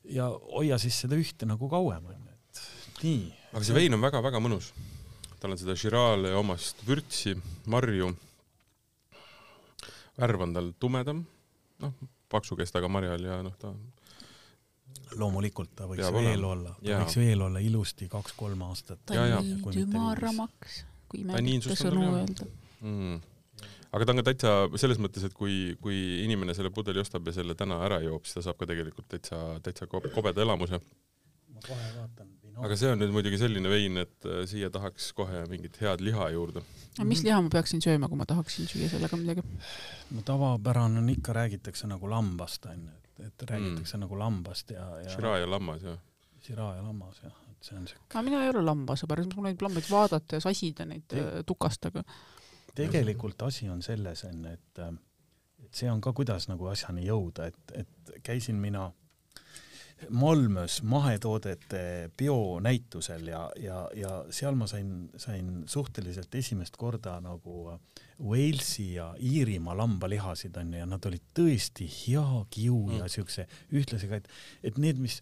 ja 0.10 0.30
hoia 0.30 0.78
siis 0.82 0.96
seda 1.04 1.18
ühte 1.20 1.48
nagu 1.50 1.70
kauem, 1.72 2.06
onju, 2.14 2.36
et 2.38 2.62
nii. 3.04 3.26
aga 3.52 3.66
see 3.66 3.76
vein 3.76 3.98
on 3.98 4.04
väga-väga 4.04 4.42
mõnus. 4.44 4.72
Tal 5.40 5.56
on 5.56 5.60
seda 5.62 5.76
Chirale 5.80 6.34
omast 6.36 6.84
vürtsi, 6.88 7.36
marju. 7.72 8.12
värv 10.20 10.42
on 10.44 10.54
tal 10.54 10.74
tumedam, 10.80 11.24
noh, 11.80 11.94
paksu 12.30 12.58
kestaga 12.60 12.90
marjal 12.92 13.24
ja 13.24 13.40
noh, 13.46 13.56
ta 13.60 13.72
loomulikult 15.18 15.74
ta 15.78 15.88
võiks 15.90 16.04
Peab 16.04 16.18
veel 16.20 16.44
olema. 16.44 16.52
olla, 16.54 16.76
ta 16.78 16.90
Jaa. 16.92 17.02
võiks 17.04 17.18
veel 17.20 17.44
olla 17.48 17.62
ilusti 17.64 18.08
kaks-kolm 18.12 18.62
aastat. 18.68 19.02
Ja, 19.16 19.26
ja. 19.26 19.42
ta 19.42 19.70
on 19.70 19.76
nii 19.76 19.86
ümaramaks, 19.88 20.80
kui 21.10 21.26
on 21.26 21.78
sõnu 21.80 22.06
öelda. 22.12 22.48
mm. 22.82 23.22
aga 23.96 24.06
ta 24.06 24.14
on 24.14 24.22
ka 24.22 24.28
täitsa 24.30 24.56
selles 24.82 25.02
mõttes, 25.02 25.26
et 25.26 25.38
kui, 25.38 25.78
kui 25.82 26.00
inimene 26.26 26.56
selle 26.58 26.74
pudeli 26.74 27.02
ostab 27.02 27.28
ja 27.30 27.38
selle 27.40 27.58
täna 27.58 27.82
ära 27.88 28.02
joob, 28.06 28.28
siis 28.28 28.40
ta 28.40 28.50
saab 28.50 28.60
ka 28.60 28.70
tegelikult 28.70 29.10
täitsa, 29.16 29.42
täitsa 29.66 29.90
ko- 29.90 30.04
kobeda 30.14 30.46
elamuse. 30.46 30.82
ma 31.56 31.66
kohe 31.66 31.90
vaatan. 31.98 32.36
Aga 32.66 32.78
see 32.80 32.92
on 32.94 33.02
nüüd 33.02 33.14
muidugi 33.16 33.40
selline 33.42 33.72
vein, 33.72 33.98
et 34.04 34.28
äh, 34.28 34.44
siia 34.50 34.70
tahaks 34.74 35.12
kohe 35.18 35.46
mingit 35.52 35.80
head 35.82 36.04
liha 36.06 36.30
juurde. 36.36 36.64
aga 36.98 37.08
mis 37.08 37.24
liha 37.26 37.40
ma 37.46 37.52
peaksin 37.54 37.84
sööma, 37.84 38.10
kui 38.12 38.20
ma 38.20 38.28
tahaksin 38.30 38.70
süüa 38.70 38.92
sellega 38.92 39.20
midagi? 39.20 39.46
no 40.16 40.26
tavapärane 40.28 41.02
on 41.04 41.10
ikka, 41.16 41.36
räägitakse 41.38 41.90
nagu 41.92 42.12
lambast 42.12 42.70
onju, 42.70 42.96
et, 42.98 43.26
et 43.28 43.50
räägitakse 43.54 43.98
mm. 43.98 44.06
nagu 44.06 44.20
lambast 44.20 44.76
ja, 44.76 44.86
ja 45.04 45.16
Shiraz 45.16 45.44
ja 45.44 45.50
lammas 45.50 45.84
ja 45.88 45.98
sira 46.44 46.76
ja 46.76 46.84
lammas 46.84 47.20
jah, 47.24 47.36
et 47.52 47.68
see 47.68 47.78
on 47.78 47.88
siuke. 47.88 48.06
aga 48.14 48.24
mina 48.26 48.42
ei 48.44 48.52
ole 48.54 48.64
lambasõber, 48.66 49.24
mulle 49.28 49.50
meeldib 49.50 49.66
lambaid 49.68 49.90
vaadata 49.92 50.40
ja 50.40 50.44
sasida 50.44 50.88
neid 50.90 51.06
Te- 51.12 51.22
äh, 51.22 51.44
tukastaga. 51.48 52.04
tegelikult 52.76 53.42
asi 53.48 53.70
on 53.70 53.84
selles 53.86 54.24
onju, 54.28 54.54
et, 54.54 54.84
et 55.68 55.76
see 55.82 55.92
on 55.92 56.02
ka, 56.02 56.14
kuidas 56.16 56.48
nagu 56.52 56.70
asjani 56.72 57.06
jõuda, 57.08 57.50
et, 57.52 57.76
et 57.84 58.14
käisin 58.24 58.60
mina 58.62 58.90
Malmös 60.10 60.80
mahetoodete 60.84 62.12
bionäitusel 62.18 63.28
ja, 63.28 63.42
ja, 63.60 63.82
ja 63.96 64.12
seal 64.34 64.56
ma 64.56 64.68
sain, 64.68 65.10
sain 65.18 65.64
suhteliselt 65.68 66.36
esimest 66.36 66.78
korda 66.80 67.20
nagu 67.22 67.74
Walesi 68.20 68.94
ja 68.94 69.14
Iirimaa 69.20 69.78
lambalihasid 69.78 70.58
onju 70.60 70.80
ja 70.80 70.86
nad 70.90 71.06
olid 71.06 71.26
tõesti 71.36 71.88
hea 71.88 72.46
kiu 72.50 72.86
ja 72.92 73.04
Mm. 73.04 73.10
siukse 73.10 73.48
ühtlasega, 73.72 74.20
et, 74.20 74.28
et 74.64 74.78
need, 74.78 75.00
mis 75.00 75.22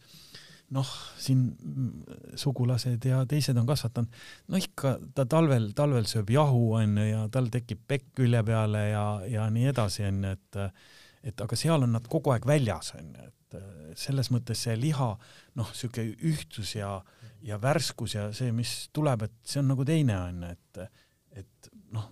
noh, 0.75 0.89
siin 1.21 1.43
mm, 1.55 2.35
sugulased 2.35 3.05
ja 3.07 3.21
teised 3.29 3.57
on 3.57 3.67
kasvatanud, 3.69 4.11
no 4.51 4.59
ikka 4.59 4.97
ta 5.15 5.25
talvel, 5.29 5.71
talvel 5.77 6.07
sööb 6.09 6.31
jahu 6.33 6.73
onju 6.81 7.05
ja 7.07 7.25
tal 7.31 7.47
tekib 7.53 7.85
pekk 7.87 8.11
külje 8.19 8.43
peale 8.47 8.89
ja, 8.89 9.05
ja 9.29 9.49
nii 9.53 9.69
edasi 9.73 10.07
onju, 10.09 10.35
et 10.37 10.61
et 11.27 11.41
aga 11.43 11.57
seal 11.59 11.83
on 11.83 11.91
nad 11.91 12.05
kogu 12.07 12.31
aeg 12.31 12.45
väljas 12.47 12.93
onju, 12.95 13.25
et 13.27 13.36
äh, 13.55 13.93
selles 13.99 14.31
mõttes 14.33 14.65
see 14.67 14.75
liha 14.79 15.09
noh, 15.59 15.71
siuke 15.77 16.03
ühtsus 16.03 16.75
ja 16.75 16.97
ja 17.45 17.59
värskus 17.61 18.15
ja 18.15 18.27
see, 18.35 18.51
mis 18.55 18.87
tuleb, 18.95 19.27
et 19.27 19.35
see 19.45 19.61
on 19.61 19.69
nagu 19.71 19.85
teine 19.87 20.17
onju, 20.19 20.53
et 20.55 20.81
et 21.37 21.69
noh, 21.93 22.07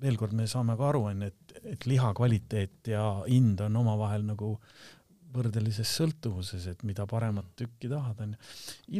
veel 0.00 0.16
kord 0.20 0.36
me 0.38 0.46
saame 0.46 0.76
ka 0.78 0.92
aru 0.92 1.08
onju, 1.10 1.28
et, 1.32 1.56
et 1.74 1.86
liha 1.90 2.12
kvaliteet 2.14 2.92
ja 2.94 3.04
hind 3.26 3.60
on 3.66 3.80
omavahel 3.80 4.24
nagu 4.28 4.54
võrdelises 5.34 5.90
sõltuvuses, 5.98 6.68
et 6.70 6.84
mida 6.88 7.04
paremat 7.10 7.50
tükki 7.58 7.90
tahad, 7.90 8.22
onju. 8.24 8.38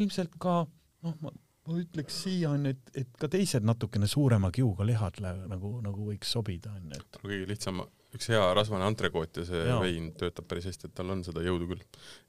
ilmselt 0.01 0.35
ka 0.43 0.65
noh, 1.06 1.15
ma 1.23 1.32
ma 1.69 1.77
ütleks 1.82 2.23
siia 2.24 2.52
on, 2.56 2.65
et, 2.70 2.90
et 2.97 3.10
ka 3.20 3.28
teised 3.28 3.66
natukene 3.66 4.09
suurema 4.09 4.51
kiuga 4.55 4.86
lihad 4.89 5.20
nagu, 5.20 5.74
nagu 5.85 6.06
võiks 6.06 6.31
sobida, 6.32 6.73
on 6.78 6.94
ju, 6.94 7.01
et 7.02 7.19
kõige 7.20 7.48
lihtsam, 7.51 7.82
üks 8.16 8.30
hea 8.32 8.43
rasvane 8.56 8.86
antrekoot 8.89 9.40
ja 9.40 9.44
see 9.48 9.64
Jaa. 9.68 9.80
vein 9.82 10.12
töötab 10.18 10.47
päris 10.48 10.68
hästi, 10.70 10.89
et 10.89 10.94
tal 10.97 11.12
on 11.12 11.24
seda 11.26 11.43
jõudu 11.44 11.68
küll. 11.72 11.82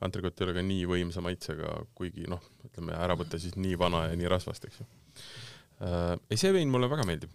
antrekoot 0.05 0.39
ei 0.39 0.47
ole 0.47 0.55
ka 0.57 0.63
nii 0.65 0.87
võimsa 0.91 1.23
maitsega, 1.23 1.75
kuigi 1.95 2.27
noh, 2.31 2.41
ütleme 2.67 2.97
ära 2.97 3.15
võtta 3.19 3.39
siis 3.39 3.55
nii 3.59 3.77
vana 3.79 4.07
ja 4.09 4.17
nii 4.19 4.31
rasvast, 4.31 4.67
eks 4.67 4.81
ju 4.81 4.87
äh,. 5.85 6.17
ei, 6.29 6.39
see 6.41 6.51
vein 6.55 6.71
mulle 6.73 6.91
väga 6.91 7.07
meeldib. 7.07 7.31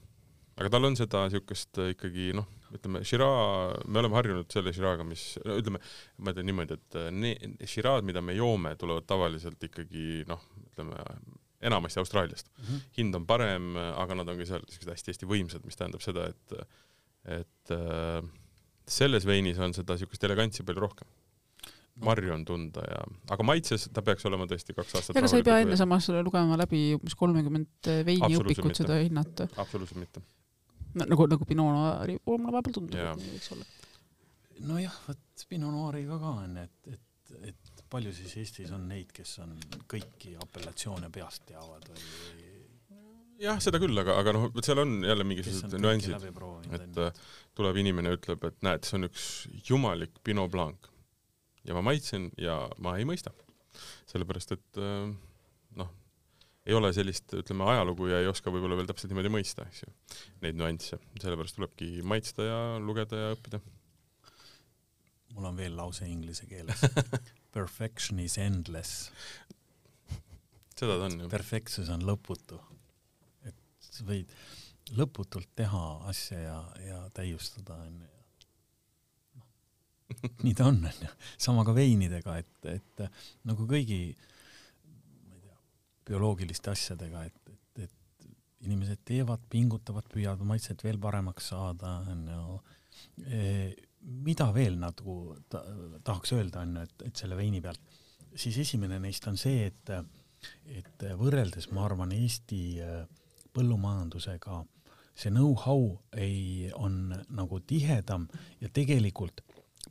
aga 0.60 0.70
tal 0.76 0.90
on 0.90 0.98
seda 1.00 1.24
niisugust 1.28 1.80
äh, 1.80 1.94
ikkagi 1.94 2.32
noh, 2.36 2.50
ütleme, 2.76 3.00
Shiraz, 3.06 3.80
me 3.88 4.02
oleme 4.02 4.18
harjunud 4.20 4.50
selle 4.52 4.74
Shiraz'ga, 4.76 5.06
mis, 5.08 5.24
no 5.46 5.56
ütleme, 5.62 5.80
ma 6.18 6.34
ütlen 6.34 6.50
niimoodi, 6.50 6.76
et 6.76 7.00
äh, 7.00 7.08
ne-, 7.14 7.38
Shiraz, 7.70 8.04
mida 8.04 8.20
me 8.20 8.36
joome, 8.36 8.76
tulevad 8.80 9.08
tavaliselt 9.08 9.70
ikkagi 9.70 10.22
noh, 10.28 10.44
ütleme 10.68 11.00
enamasti 11.64 11.96
Austraaliast 12.02 12.50
mm. 12.52 12.64
-hmm. 12.64 12.88
hind 12.98 13.16
on 13.16 13.26
parem, 13.26 13.76
aga 13.96 14.20
nad 14.20 14.28
on 14.28 14.36
ka 14.36 14.44
seal 14.44 14.60
niisugused 14.66 14.90
hästi-hästi 14.92 15.28
võimsad, 15.30 15.64
mis 15.64 15.80
tähendab 15.80 16.04
seda, 16.04 16.28
et 16.28 16.58
et 17.24 17.74
äh, 17.74 18.22
selles 18.86 19.26
veinis 19.28 19.60
on 19.62 19.74
seda 19.76 19.96
niisugust 19.96 20.24
elegantsi 20.28 20.64
palju 20.66 20.84
rohkem. 20.84 21.09
marju 22.05 22.32
on 22.34 22.42
tunda 22.44 22.82
ja, 22.90 23.02
aga 23.30 23.44
maitses 23.46 23.86
ta 23.94 24.02
peaks 24.02 24.24
olema 24.26 24.48
tõesti 24.51 24.74
kaks 24.74 24.96
aastat 24.98 25.18
ega 25.20 25.28
sa 25.30 25.38
ei 25.38 25.44
pea 25.46 25.60
enne 25.62 25.76
samas 25.78 26.09
lugema 26.26 26.56
läbi 26.59 26.88
umbes 26.96 27.14
kolmekümmend 27.14 27.90
veiniõpikut 28.09 28.51
Absoluutselt 28.51 28.80
seda 28.82 28.96
hinnata 28.98 29.46
absoluutselt 29.62 30.01
mitte. 30.02 30.24
no, 30.98 31.06
nagu, 31.06 31.28
nagu 31.30 31.46
Pinot 31.46 31.70
Noiri 31.76 32.18
mulle 32.26 32.56
vahepeal 32.56 32.76
tundub, 32.80 33.22
võiks 33.22 33.52
olla. 33.55 33.68
nojah, 34.72 34.98
vot 35.06 35.46
Pinot 35.48 35.76
Noiriga 35.76 36.18
ka 36.18 36.34
on, 36.42 36.59
et, 36.64 36.90
et, 36.96 37.36
et 37.52 37.84
palju 37.94 38.10
siis 38.16 38.34
Eestis 38.42 38.74
on 38.74 38.88
neid, 38.90 39.14
kes 39.14 39.38
on 39.44 39.55
kõiki 39.90 40.34
apellatsioone 40.42 41.12
peast 41.14 41.46
teavad 41.46 41.86
või 41.92 42.43
jah, 43.43 43.61
seda 43.62 43.81
küll, 43.82 43.97
aga, 44.01 44.19
aga 44.20 44.35
noh, 44.36 44.48
seal 44.65 44.82
on 44.82 44.97
jälle 45.06 45.27
mingisugused 45.27 45.78
nüansid, 45.82 46.27
et 46.77 47.01
äh, 47.02 47.23
tuleb 47.59 47.78
inimene 47.82 48.15
ütleb, 48.16 48.44
et 48.48 48.59
näed, 48.66 48.86
see 48.86 48.98
on 48.98 49.09
üks 49.09 49.28
jumalik 49.69 50.19
Pinot 50.27 50.52
Blanc 50.52 50.90
ja 51.65 51.77
ma 51.77 51.85
maitsen 51.85 52.31
ja 52.40 52.65
ma 52.85 52.97
ei 52.98 53.06
mõista. 53.09 53.32
sellepärast, 54.11 54.52
et 54.55 54.78
äh, 54.78 55.12
noh, 55.81 55.93
ei 56.65 56.77
ole 56.77 56.93
sellist, 56.97 57.32
ütleme, 57.36 57.66
ajalugu 57.73 58.09
ja 58.12 58.20
ei 58.23 58.28
oska 58.31 58.52
võib-olla 58.55 58.78
veel 58.78 58.90
täpselt 58.90 59.12
niimoodi 59.12 59.32
mõista, 59.32 59.66
eks 59.69 59.85
ju, 59.85 59.94
neid 60.44 60.61
nüansse. 60.61 61.01
sellepärast 61.20 61.59
tulebki 61.59 61.97
maitsta 62.06 62.47
ja 62.47 62.61
lugeda 62.81 63.23
ja 63.24 63.32
õppida. 63.35 63.62
mul 65.35 65.51
on 65.51 65.56
veel 65.59 65.74
lause 65.77 66.06
inglise 66.06 66.47
keeles 66.47 66.85
Perfection 67.55 68.19
is 68.19 68.36
endless. 68.39 69.11
seda 70.74 70.98
ta 70.98 71.06
on 71.06 71.20
ju. 71.20 71.28
perfektsus 71.31 71.90
on 71.94 72.02
lõputu. 72.06 72.61
Sa 73.94 74.06
võid 74.08 74.30
lõputult 74.98 75.48
teha 75.56 75.84
asja 76.10 76.40
ja, 76.40 76.58
ja 76.84 76.98
täiustada, 77.16 77.78
onju. 77.86 78.10
Noh, 79.38 79.48
nii 80.44 80.54
ta 80.56 80.68
on, 80.68 80.82
onju. 80.90 81.10
sama 81.46 81.64
ka 81.66 81.74
veinidega, 81.76 82.36
et, 82.42 82.68
et 82.74 83.04
nagu 83.48 83.66
kõigi, 83.70 84.00
ma 85.24 85.38
ei 85.38 85.42
tea, 85.46 85.58
bioloogiliste 86.10 86.72
asjadega, 86.74 87.24
et, 87.30 87.54
et, 87.54 87.88
et 87.88 88.68
inimesed 88.68 89.02
teevad, 89.08 89.46
pingutavad, 89.52 90.08
püüavad 90.12 90.44
maitset 90.48 90.84
veel 90.84 91.00
paremaks 91.00 91.52
saada, 91.54 91.96
onju. 92.12 92.60
mida 94.24 94.50
veel 94.52 94.76
nagu 94.78 95.18
ta, 95.48 95.64
tahaks 96.04 96.36
öelda, 96.36 96.66
onju, 96.66 96.84
et, 96.84 97.08
et 97.08 97.24
selle 97.24 97.40
veini 97.40 97.64
pealt, 97.64 97.96
siis 98.36 98.60
esimene 98.60 99.00
neist 99.00 99.26
on 99.30 99.40
see, 99.40 99.70
et 99.70 99.96
et 100.68 101.04
võrreldes, 101.16 101.70
ma 101.72 101.86
arvan, 101.86 102.10
Eesti 102.12 102.58
äh, 102.84 103.06
põllumajandusega. 103.55 104.62
See 105.14 105.31
know-how 105.31 105.93
ei, 106.18 106.70
on 106.74 107.14
nagu 107.31 107.60
tihedam 107.62 108.26
ja 108.60 108.70
tegelikult 108.74 109.44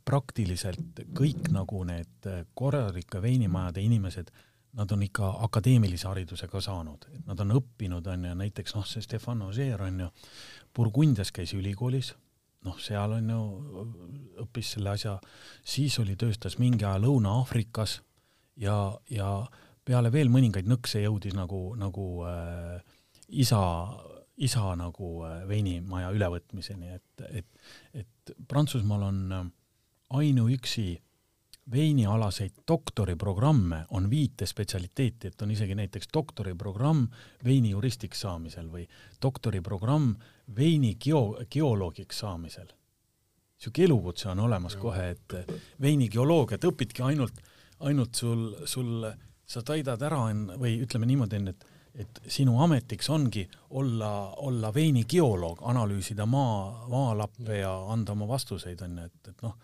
praktiliselt 0.04 1.00
kõik 1.16 1.48
nagu 1.54 1.84
need 1.88 2.28
korralike 2.54 3.22
veinimajade 3.22 3.80
inimesed, 3.84 4.32
nad 4.74 4.90
on 4.92 5.04
ikka 5.06 5.30
akadeemilise 5.46 6.08
hariduse 6.08 6.48
ka 6.50 6.60
saanud, 6.60 7.06
et 7.14 7.26
nad 7.28 7.40
on 7.40 7.54
õppinud, 7.60 8.06
on 8.10 8.26
ju, 8.28 8.34
näiteks 8.40 8.74
noh, 8.74 8.86
see 8.88 9.04
Stefan 9.04 9.44
Ožeer 9.46 9.82
on 9.86 10.00
ju, 10.04 10.08
Burgundias 10.74 11.30
käis 11.32 11.54
ülikoolis, 11.54 12.10
noh, 12.66 12.78
seal 12.82 13.14
on 13.20 13.30
ju, 13.30 13.42
õppis 14.44 14.74
selle 14.74 14.94
asja, 14.96 15.14
siis 15.62 15.98
oli, 16.02 16.18
töötas 16.20 16.58
mingi 16.58 16.84
aja 16.84 16.98
Lõuna-Aafrikas 17.04 18.00
ja, 18.60 18.76
ja 19.10 19.30
peale 19.86 20.10
veel 20.12 20.32
mõningaid 20.32 20.66
nõkse 20.68 21.04
jõudis 21.04 21.36
nagu, 21.38 21.68
nagu 21.78 22.08
äh, 22.26 22.93
isa, 23.34 23.62
isa 24.36 24.74
nagu 24.78 25.16
äh, 25.26 25.42
veinimaja 25.48 26.12
ülevõtmiseni, 26.14 26.94
et, 26.94 27.26
et, 27.42 27.66
et 27.94 28.36
Prantsusmaal 28.48 29.08
on 29.08 29.20
äh, 29.32 29.48
ainuüksi 30.20 30.88
veinialaseid 31.70 32.52
doktoriprogramme 32.68 33.84
on 33.90 34.10
viite 34.10 34.46
spetsialiteeti, 34.46 35.28
et 35.28 35.42
on 35.42 35.50
isegi 35.50 35.74
näiteks 35.74 36.10
doktoriprogramm 36.14 37.06
veinijuristiks 37.44 38.20
saamisel 38.20 38.68
või 38.72 38.84
doktoriprogramm 39.22 40.14
veini 40.56 40.94
geo-, 41.00 41.38
geoloogiks 41.50 42.18
saamisel. 42.18 42.68
niisugune 43.64 43.84
elukutse 43.86 44.28
on 44.28 44.40
olemas 44.44 44.76
kohe, 44.76 45.10
et 45.14 45.34
veinigeoloogia, 45.80 46.58
et 46.58 46.64
õpidki 46.68 47.02
ainult, 47.02 47.38
ainult 47.80 48.14
sul, 48.14 48.50
sul 48.68 49.06
sa 49.46 49.62
täidad 49.62 50.02
ära 50.02 50.26
en- 50.30 50.50
või 50.60 50.76
ütleme 50.84 51.06
niimoodi, 51.06 51.40
on, 51.40 51.48
et 51.48 51.64
et 51.94 52.20
sinu 52.26 52.56
ametiks 52.62 53.08
ongi 53.14 53.44
olla, 53.70 54.34
olla 54.42 54.72
veinigeoloog, 54.74 55.62
analüüsida 55.70 56.26
maa, 56.26 56.86
maalappe 56.90 57.60
ja 57.60 57.70
anda 57.92 58.12
oma 58.16 58.26
vastuseid, 58.28 58.82
on 58.82 58.98
ju, 58.98 59.04
et, 59.04 59.28
et 59.30 59.44
noh, 59.46 59.54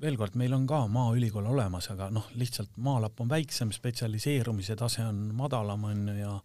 veel 0.00 0.16
kord, 0.16 0.36
meil 0.38 0.54
on 0.56 0.66
ka 0.70 0.84
Maaülikool 0.88 1.48
olemas, 1.50 1.90
aga 1.92 2.08
noh, 2.14 2.28
lihtsalt 2.38 2.76
maalapp 2.80 3.20
on 3.20 3.28
väiksem, 3.28 3.72
spetsialiseerumise 3.74 4.76
tase 4.78 5.04
on 5.04 5.24
madalam, 5.36 5.84
on 5.90 6.06
ju, 6.08 6.18
ja 6.20 6.36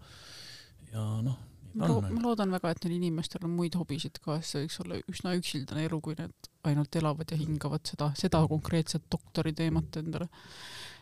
ja 0.96 1.04
noh, 1.22 1.38
ma 1.76 1.88
lo- 1.92 2.02
ma 2.02 2.22
loodan 2.24 2.52
väga, 2.56 2.72
et 2.72 2.86
neil 2.86 2.98
inimestel 2.98 3.46
on 3.46 3.54
muid 3.56 3.76
hobisid 3.76 4.20
ka, 4.24 4.40
sest 4.40 4.56
see 4.56 4.64
võiks 4.66 4.82
olla 4.84 5.00
üsna 5.12 5.36
üksildane 5.40 5.86
elu, 5.90 6.02
kui 6.02 6.18
nad 6.18 6.50
ainult 6.66 6.96
elavad 6.96 7.32
ja 7.32 7.38
hingavad 7.40 7.86
seda, 7.88 8.12
seda 8.18 8.42
konkreetset 8.48 9.06
doktori 9.12 9.54
teemat 9.54 10.00
endale. 10.02 10.30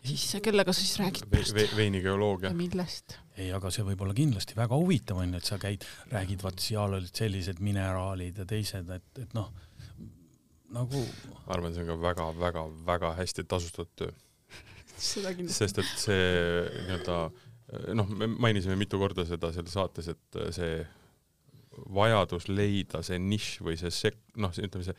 Siis 0.04 0.42
kellega 0.44 0.72
sa 0.72 0.80
siis 0.80 0.98
räägid 1.00 1.30
Ve, 1.30 1.42
ve, 1.56 1.68
veinigeoloogia 1.76 2.50
ja. 2.50 2.56
millest? 2.56 3.16
ei, 3.36 3.50
aga 3.56 3.70
see 3.74 3.86
võib 3.86 4.02
olla 4.04 4.16
kindlasti 4.16 4.56
väga 4.58 4.78
huvitav 4.78 5.20
on 5.22 5.32
ju, 5.34 5.40
et 5.40 5.48
sa 5.48 5.58
käid, 5.62 5.86
räägid, 6.12 6.42
vaat 6.44 6.62
seal 6.62 6.98
olid 6.98 7.22
sellised 7.22 7.62
mineraalid 7.64 8.42
ja 8.42 8.46
teised, 8.48 8.90
et, 8.94 9.22
et 9.22 9.34
noh, 9.36 9.48
nagu 10.74 11.06
ma 11.30 11.56
arvan, 11.56 11.74
see 11.74 11.84
on 11.86 11.92
ka 11.92 11.98
väga-väga-väga 12.08 13.14
hästi 13.20 13.46
tasustatud 13.50 13.94
töö, 14.02 14.12
seda 15.12 15.34
kindlasti. 15.34 15.58
sest 15.62 15.82
et 15.82 15.94
see 16.06 16.28
nii-öelda 16.84 17.18
noh, 17.98 18.10
me 18.10 18.28
mainisime 18.28 18.76
mitu 18.78 19.00
korda 19.00 19.26
seda 19.28 19.50
seal 19.54 19.70
saates, 19.70 20.10
et 20.12 20.40
see 20.54 20.82
vajadus 21.94 22.46
leida 22.48 23.00
see 23.02 23.18
nišš 23.18 23.62
või 23.66 23.78
see 23.80 23.90
sek-, 23.94 24.20
noh, 24.38 24.52
ütleme 24.54 24.86
see 24.86 24.96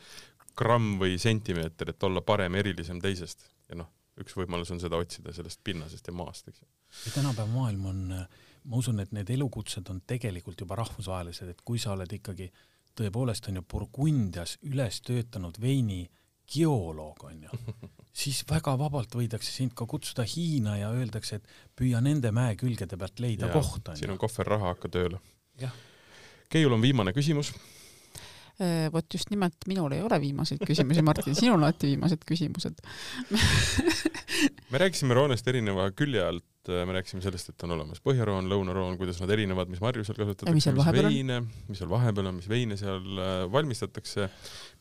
gramm 0.56 0.96
või 1.00 1.16
sentimeeter, 1.20 1.92
et 1.92 2.08
olla 2.08 2.22
parem, 2.24 2.56
erilisem 2.58 3.00
teisest 3.00 3.46
ja 3.70 3.78
noh, 3.80 3.88
üks 4.20 4.36
võimalus 4.38 4.72
on 4.74 4.80
seda 4.82 4.98
otsida 5.00 5.34
sellest 5.36 5.60
pinnasest 5.64 6.08
ja 6.08 6.14
maast, 6.16 6.48
eks 6.48 6.62
ju. 6.62 6.68
ja 7.06 7.14
tänapäeva 7.18 7.48
maailm 7.52 7.86
on, 7.90 8.02
ma 8.64 8.80
usun, 8.80 9.00
et 9.00 9.12
need 9.16 9.30
elukutsed 9.36 9.90
on 9.92 10.02
tegelikult 10.06 10.60
juba 10.64 10.78
rahvusvahelised, 10.82 11.52
et 11.52 11.64
kui 11.64 11.80
sa 11.82 11.92
oled 11.96 12.12
ikkagi 12.18 12.50
tõepoolest 12.96 13.50
on 13.50 13.60
ju 13.60 13.66
Burgundias 13.68 14.56
üles 14.64 15.02
töötanud 15.04 15.60
veini 15.60 16.06
geoloog 16.52 17.24
on 17.28 17.46
ju, 17.48 17.60
siis 18.22 18.42
väga 18.48 18.76
vabalt 18.78 19.14
võidakse 19.18 19.52
sind 19.52 19.74
ka 19.76 19.88
kutsuda 19.90 20.24
Hiina 20.28 20.78
ja 20.80 20.92
öeldakse, 20.94 21.40
et 21.40 21.76
püüa 21.76 22.00
nende 22.04 22.32
mäekülgede 22.32 22.96
pealt 22.96 23.20
leida 23.20 23.50
koht 23.52 23.90
on 23.90 23.98
siin 23.98 24.12
ju 24.12 24.16
on. 24.16 24.22
kohver 24.22 24.54
raha, 24.56 24.74
hakka 24.74 24.92
tööle 24.92 25.20
Jah.. 25.60 25.72
Keiul 26.52 26.72
on 26.76 26.82
viimane 26.82 27.12
küsimus. 27.16 27.50
Äh, 28.56 28.86
vot 28.92 29.04
just 29.12 29.28
nimelt 29.28 29.66
minul 29.68 29.92
ei 29.92 30.00
ole 30.00 30.16
viimaseid 30.20 30.62
küsimusi, 30.64 31.02
Martin, 31.04 31.34
sinul 31.36 31.58
on 31.58 31.66
alati 31.66 31.90
viimased 31.90 32.22
küsimused. 32.24 32.78
me 34.72 34.80
rääkisime 34.80 35.16
roonest 35.18 35.48
erineva 35.52 35.90
külje 35.92 36.22
alt, 36.24 36.44
me 36.68 36.96
rääkisime 36.96 37.22
sellest, 37.24 37.50
et 37.52 37.64
on 37.66 37.74
olemas 37.76 38.00
põhjaroon, 38.04 38.48
lõunaroon, 38.50 38.96
kuidas 39.00 39.20
nad 39.22 39.30
erinevad, 39.34 39.70
mis 39.72 39.82
marju 39.84 40.04
seal 40.06 40.18
kasutatakse, 40.18 40.54
mis 40.56 40.68
on? 40.70 40.96
veine, 40.96 41.38
mis 41.68 41.80
seal 41.80 41.90
vahepeal 41.90 42.30
on, 42.30 42.38
mis 42.40 42.48
veine 42.50 42.78
seal 42.80 43.20
äh, 43.22 43.34
valmistatakse, 43.52 44.28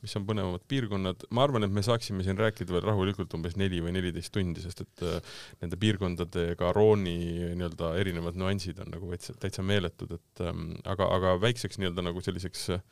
mis 0.05 0.15
on 0.19 0.27
põnevamad 0.29 0.65
piirkonnad. 0.71 1.27
ma 1.35 1.45
arvan, 1.45 1.67
et 1.67 1.75
me 1.75 1.83
saaksime 1.85 2.25
siin 2.25 2.39
rääkida 2.39 2.75
veel 2.75 2.85
rahulikult 2.85 3.33
umbes 3.37 3.57
neli 3.59 3.81
või 3.83 3.95
neliteist 3.97 4.33
tundi, 4.35 4.63
sest 4.63 4.85
et 4.85 5.05
äh, 5.05 5.35
nende 5.63 5.79
piirkondadega 5.81 6.71
rooni 6.75 7.17
nii-öelda 7.55 7.93
erinevad 8.01 8.39
nüansid 8.39 8.81
on 8.83 8.93
nagu 8.95 9.11
täitsa, 9.13 9.37
täitsa 9.45 9.65
meeletud, 9.65 10.17
et 10.19 10.45
ähm, 10.45 10.71
aga, 10.83 11.09
aga 11.17 11.35
väikseks 11.43 11.81
nii-öelda 11.81 12.05
nagu 12.09 12.23
selliseks 12.25 12.69
äh, 12.77 12.85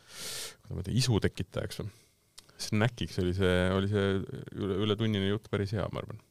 kuidas 0.64 0.78
ma 0.78 0.86
ütlen, 0.86 0.99
isu 1.02 1.22
tekitajaks 1.24 1.84
või 1.84 1.91
snäkiks 2.64 3.18
oli 3.24 3.34
see, 3.36 3.56
oli 3.76 3.90
see 3.91 4.11
üle, 4.56 4.78
üle 4.86 4.95
tunnine 4.99 5.34
jutt 5.34 5.49
päris 5.52 5.74
hea, 5.76 5.88
ma 5.91 6.03
arvan 6.03 6.22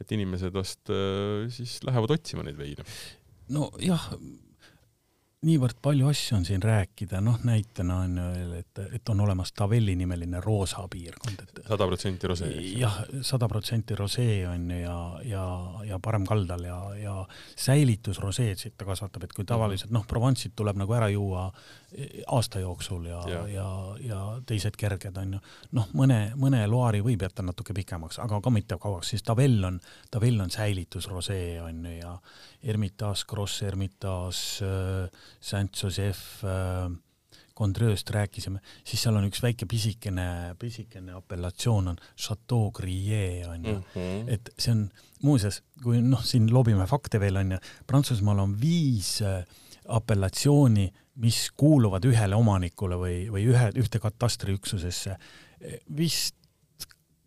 et 0.00 0.12
inimesed 0.16 0.54
vast 0.54 0.92
äh, 0.92 1.48
siis 1.54 1.78
lähevad 1.86 2.18
otsima 2.18 2.46
neid 2.46 2.58
veine. 2.58 2.86
nojah, 3.54 4.10
niivõrd 5.46 5.78
palju 5.82 6.08
asju 6.10 6.36
on 6.38 6.44
siin 6.46 6.62
rääkida, 6.62 7.20
noh 7.22 7.38
näitena 7.46 8.00
on 8.02 8.16
ju 8.18 8.24
veel, 8.32 8.54
et, 8.58 8.80
et 8.98 9.10
on 9.12 9.20
olemas 9.22 9.52
Tavelli 9.54 9.94
nimeline 9.98 10.40
roosa 10.42 10.82
piirkond, 10.90 11.44
et 11.44 11.60
sada 11.68 11.86
protsenti 11.86 12.30
rosee. 12.30 12.56
jah, 12.80 12.96
sada 13.22 13.46
protsenti 13.50 13.94
rosee 13.98 14.40
on 14.50 14.66
ju 14.72 14.80
ja, 14.80 14.96
ja, 15.30 15.44
ja 15.92 16.00
parem 16.02 16.26
kaldal 16.26 16.66
ja, 16.66 16.78
ja 16.98 17.14
säilitusroseed 17.54 18.58
siit 18.58 18.74
ta 18.78 18.88
kasvatab, 18.88 19.28
et 19.28 19.36
kui 19.36 19.46
tavaliselt 19.46 19.94
noh, 19.94 20.06
Provence'it 20.10 20.56
tuleb 20.58 20.80
nagu 20.82 20.98
ära 20.98 21.10
juua 21.14 21.46
aasta 22.26 22.60
jooksul 22.60 23.06
ja, 23.08 23.22
ja, 23.28 23.40
ja, 23.48 23.68
ja 24.04 24.20
teised 24.46 24.76
kerged 24.76 25.16
on 25.16 25.38
ju. 25.38 25.40
noh, 25.78 25.88
mõne, 25.96 26.18
mõne 26.36 26.60
loari 26.68 27.00
võib 27.04 27.22
jätta 27.24 27.42
natuke 27.46 27.72
pikemaks, 27.76 28.20
aga 28.20 28.40
ka 28.44 28.52
mitte 28.52 28.76
kauaks, 28.80 29.14
siis 29.14 29.24
Tavell 29.24 29.64
on, 29.64 29.80
Tavell 30.10 30.40
on 30.44 30.52
säilitusrosee 30.52 31.60
on 31.64 31.84
ju 31.88 31.96
ja 31.96 32.14
Hermitage, 32.66 33.24
Gross 33.28 33.62
Hermitage 33.64 34.66
äh,, 34.66 35.20
Saint-Joseph 35.40 36.44
äh, 36.44 36.90
Condreust 37.58 38.10
rääkisime, 38.14 38.60
siis 38.86 39.02
seal 39.02 39.16
on 39.18 39.26
üks 39.26 39.40
väike 39.42 39.66
pisikene, 39.66 40.54
pisikene 40.60 41.16
apellatsioon 41.16 41.88
on 41.90 41.96
Chateau 42.14 42.68
Grillé 42.76 43.48
on 43.48 43.64
ju 43.64 43.74
mm, 43.74 43.84
-hmm. 43.94 44.28
et 44.34 44.50
see 44.58 44.72
on 44.72 44.90
muuseas, 45.22 45.62
kui 45.82 46.02
noh, 46.02 46.22
siin 46.24 46.52
lobime 46.54 46.86
fakte 46.86 47.20
veel 47.20 47.36
on 47.36 47.56
ju, 47.56 47.58
Prantsusmaal 47.86 48.38
on 48.44 48.54
viis 48.60 49.22
äh, 49.22 49.42
apellatsiooni, 49.88 50.92
mis 51.18 51.48
kuuluvad 51.58 52.04
ühele 52.06 52.38
omanikule 52.38 52.98
või, 53.00 53.16
või 53.32 53.48
ühe, 53.50 53.70
ühte 53.80 54.00
katastriüksusesse. 54.02 55.16
vist 55.96 56.36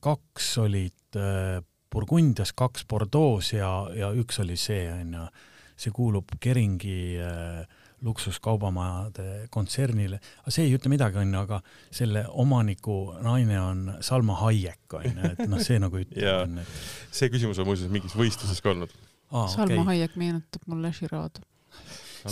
kaks 0.02 0.58
olid 0.58 1.20
äh, 1.20 1.62
Burgundias, 1.92 2.54
kaks 2.56 2.86
Bordeaux 2.88 3.54
ja, 3.54 3.72
ja 3.96 4.12
üks 4.16 4.40
oli 4.40 4.56
see 4.58 4.86
on 4.94 5.16
ju, 5.18 5.28
see 5.76 5.94
kuulub 5.96 6.32
Keringi 6.40 7.20
äh, 7.20 7.66
luksuskaubamajade 8.02 9.48
kontsernile, 9.54 10.18
aga 10.42 10.54
see 10.54 10.66
ei 10.66 10.74
ütle 10.74 10.90
midagi, 10.90 11.20
onju, 11.22 11.38
aga 11.44 11.60
selle 11.94 12.24
omaniku 12.42 12.96
naine 13.22 13.60
on 13.62 13.84
Salma 14.02 14.40
Hayek, 14.40 14.88
onju, 14.98 15.34
et 15.36 15.44
noh, 15.46 15.62
see 15.62 15.78
nagu 15.82 16.02
ütleb, 16.02 16.26
onju. 16.48 16.66
see 17.14 17.30
küsimus 17.34 17.62
on 17.62 17.70
muuseas 17.70 17.94
mingis 17.94 18.18
võistluses 18.18 18.64
ka 18.64 18.74
olnud. 18.74 18.96
Salma 19.30 19.84
okay. 19.84 19.86
Hayek 19.92 20.18
meenutab 20.20 20.66
mulle 20.72 20.90
Shirado. 20.98 21.46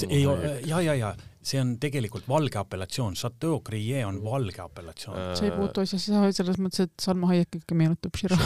ei, 0.08 0.24
ja, 0.66 0.82
ja, 0.82 0.96
ja 0.98 1.14
see 1.42 1.60
on 1.62 1.76
tegelikult 1.80 2.28
valge 2.28 2.60
apellatsioon, 2.60 3.16
Chateau 3.20 3.62
Crier 3.66 4.06
on 4.08 4.20
valge 4.24 4.60
apellatsioon 4.64 5.18
äh,. 5.18 5.30
see 5.40 5.48
ei 5.48 5.56
puutu 5.56 5.84
asjasse 5.84 6.20
selles 6.36 6.60
mõttes, 6.60 6.90
et 6.90 7.06
Salma 7.06 7.30
Hayek 7.32 7.62
ikka 7.62 7.78
meenutab 7.80 8.20
Shira. 8.20 8.38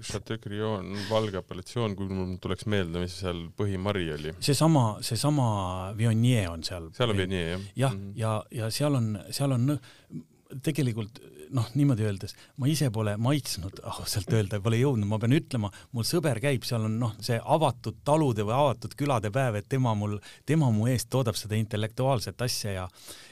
Chateau 0.00 0.40
Crier 0.44 0.68
on 0.70 0.94
valge 1.10 1.40
apellatsioon, 1.42 1.96
kui 1.98 2.08
mul 2.08 2.36
tuleks 2.42 2.68
meelde, 2.70 3.02
mis 3.04 3.18
seal 3.20 3.44
põhimari 3.58 4.08
oli. 4.16 4.34
seesama, 4.44 4.86
seesama 5.04 5.48
Viognier 5.98 6.48
on 6.52 6.64
seal. 6.66 6.88
seal 6.96 7.12
on 7.12 7.20
Viognier, 7.20 7.52
jah? 7.52 7.66
jah, 7.84 7.98
mhm. 7.98 8.16
ja, 8.18 8.38
ja 8.62 8.72
seal 8.74 8.96
on, 8.96 9.12
seal 9.34 9.56
on 9.56 9.76
tegelikult 10.64 11.20
noh, 11.54 11.68
niimoodi 11.78 12.06
öeldes, 12.06 12.34
ma 12.60 12.68
ise 12.70 12.90
pole 12.94 13.14
maitsnud, 13.20 13.80
ausalt 13.92 14.32
öelda, 14.34 14.60
pole 14.64 14.80
jõudnud, 14.80 15.08
ma 15.10 15.20
pean 15.22 15.36
ütlema, 15.36 15.70
mul 15.96 16.06
sõber 16.08 16.40
käib, 16.44 16.66
seal 16.68 16.86
on 16.88 16.98
noh, 17.02 17.14
see 17.24 17.38
avatud 17.40 18.00
talude 18.06 18.46
või 18.46 18.56
avatud 18.56 18.96
külade 18.98 19.32
päev, 19.34 19.60
et 19.60 19.68
tema 19.70 19.94
mul, 19.98 20.18
tema 20.48 20.70
mu 20.74 20.88
eest 20.90 21.10
toodab 21.12 21.38
seda 21.38 21.58
intellektuaalset 21.58 22.46
asja 22.48 22.76
ja 22.78 22.88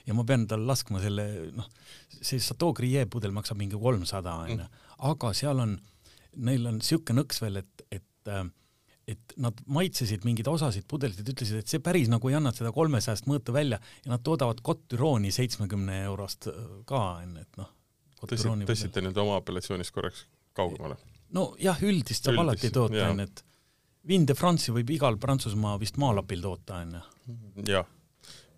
ja 0.07 0.15
ma 0.15 0.23
pean 0.27 0.47
tal 0.47 0.63
laskma 0.69 1.01
selle 1.03 1.27
noh, 1.57 1.67
see 2.21 2.39
Chateau 2.39 2.75
Grier 2.77 3.09
pudel 3.11 3.35
maksab 3.35 3.59
mingi 3.59 3.79
kolmsada 3.81 4.37
onju, 4.45 4.69
aga 5.11 5.33
seal 5.35 5.65
on, 5.65 5.75
neil 6.47 6.71
on 6.71 6.79
siuke 6.85 7.17
nõks 7.17 7.43
veel, 7.43 7.63
et, 7.65 7.89
et 7.91 8.31
äh, 8.31 8.47
et 9.07 9.37
nad 9.39 9.59
maitsesid 9.71 10.25
mingeid 10.27 10.49
osasid 10.51 10.87
pudeleid, 10.91 11.23
ütlesid, 11.23 11.61
et 11.63 11.71
see 11.71 11.83
päris 11.83 12.09
nagu 12.11 12.27
ei 12.31 12.35
anna 12.39 12.51
seda 12.55 12.73
kolmesajast 12.75 13.29
mõõtu 13.31 13.55
välja 13.55 13.79
ja 13.79 14.11
nad 14.11 14.25
toodavad 14.27 14.59
Coturone'i 14.67 15.31
seitsmekümne 15.35 16.01
eurost 16.09 16.49
ka, 16.91 17.03
onju, 17.23 17.45
et 17.45 17.61
noh, 17.61 17.71
tõstsid, 18.31 18.65
tõstsite 18.69 19.03
nüüd 19.05 19.19
oma 19.23 19.37
apellatsioonist 19.41 19.95
korraks 19.95 20.27
kaugemale? 20.57 20.97
nojah, 21.37 21.83
üldist 21.83 22.27
saab 22.27 22.37
üldist, 22.37 22.47
alati 22.47 22.73
toota, 22.75 23.11
onju, 23.11 23.27
et 23.27 23.45
Vin 24.07 24.23
de 24.23 24.37
France'i 24.39 24.71
võib 24.75 24.93
igal 24.95 25.17
Prantsusmaa 25.19 25.75
vist 25.83 25.97
maalapil 25.99 26.43
toota, 26.45 26.81
onju. 26.85 27.01
jah, 27.67 27.89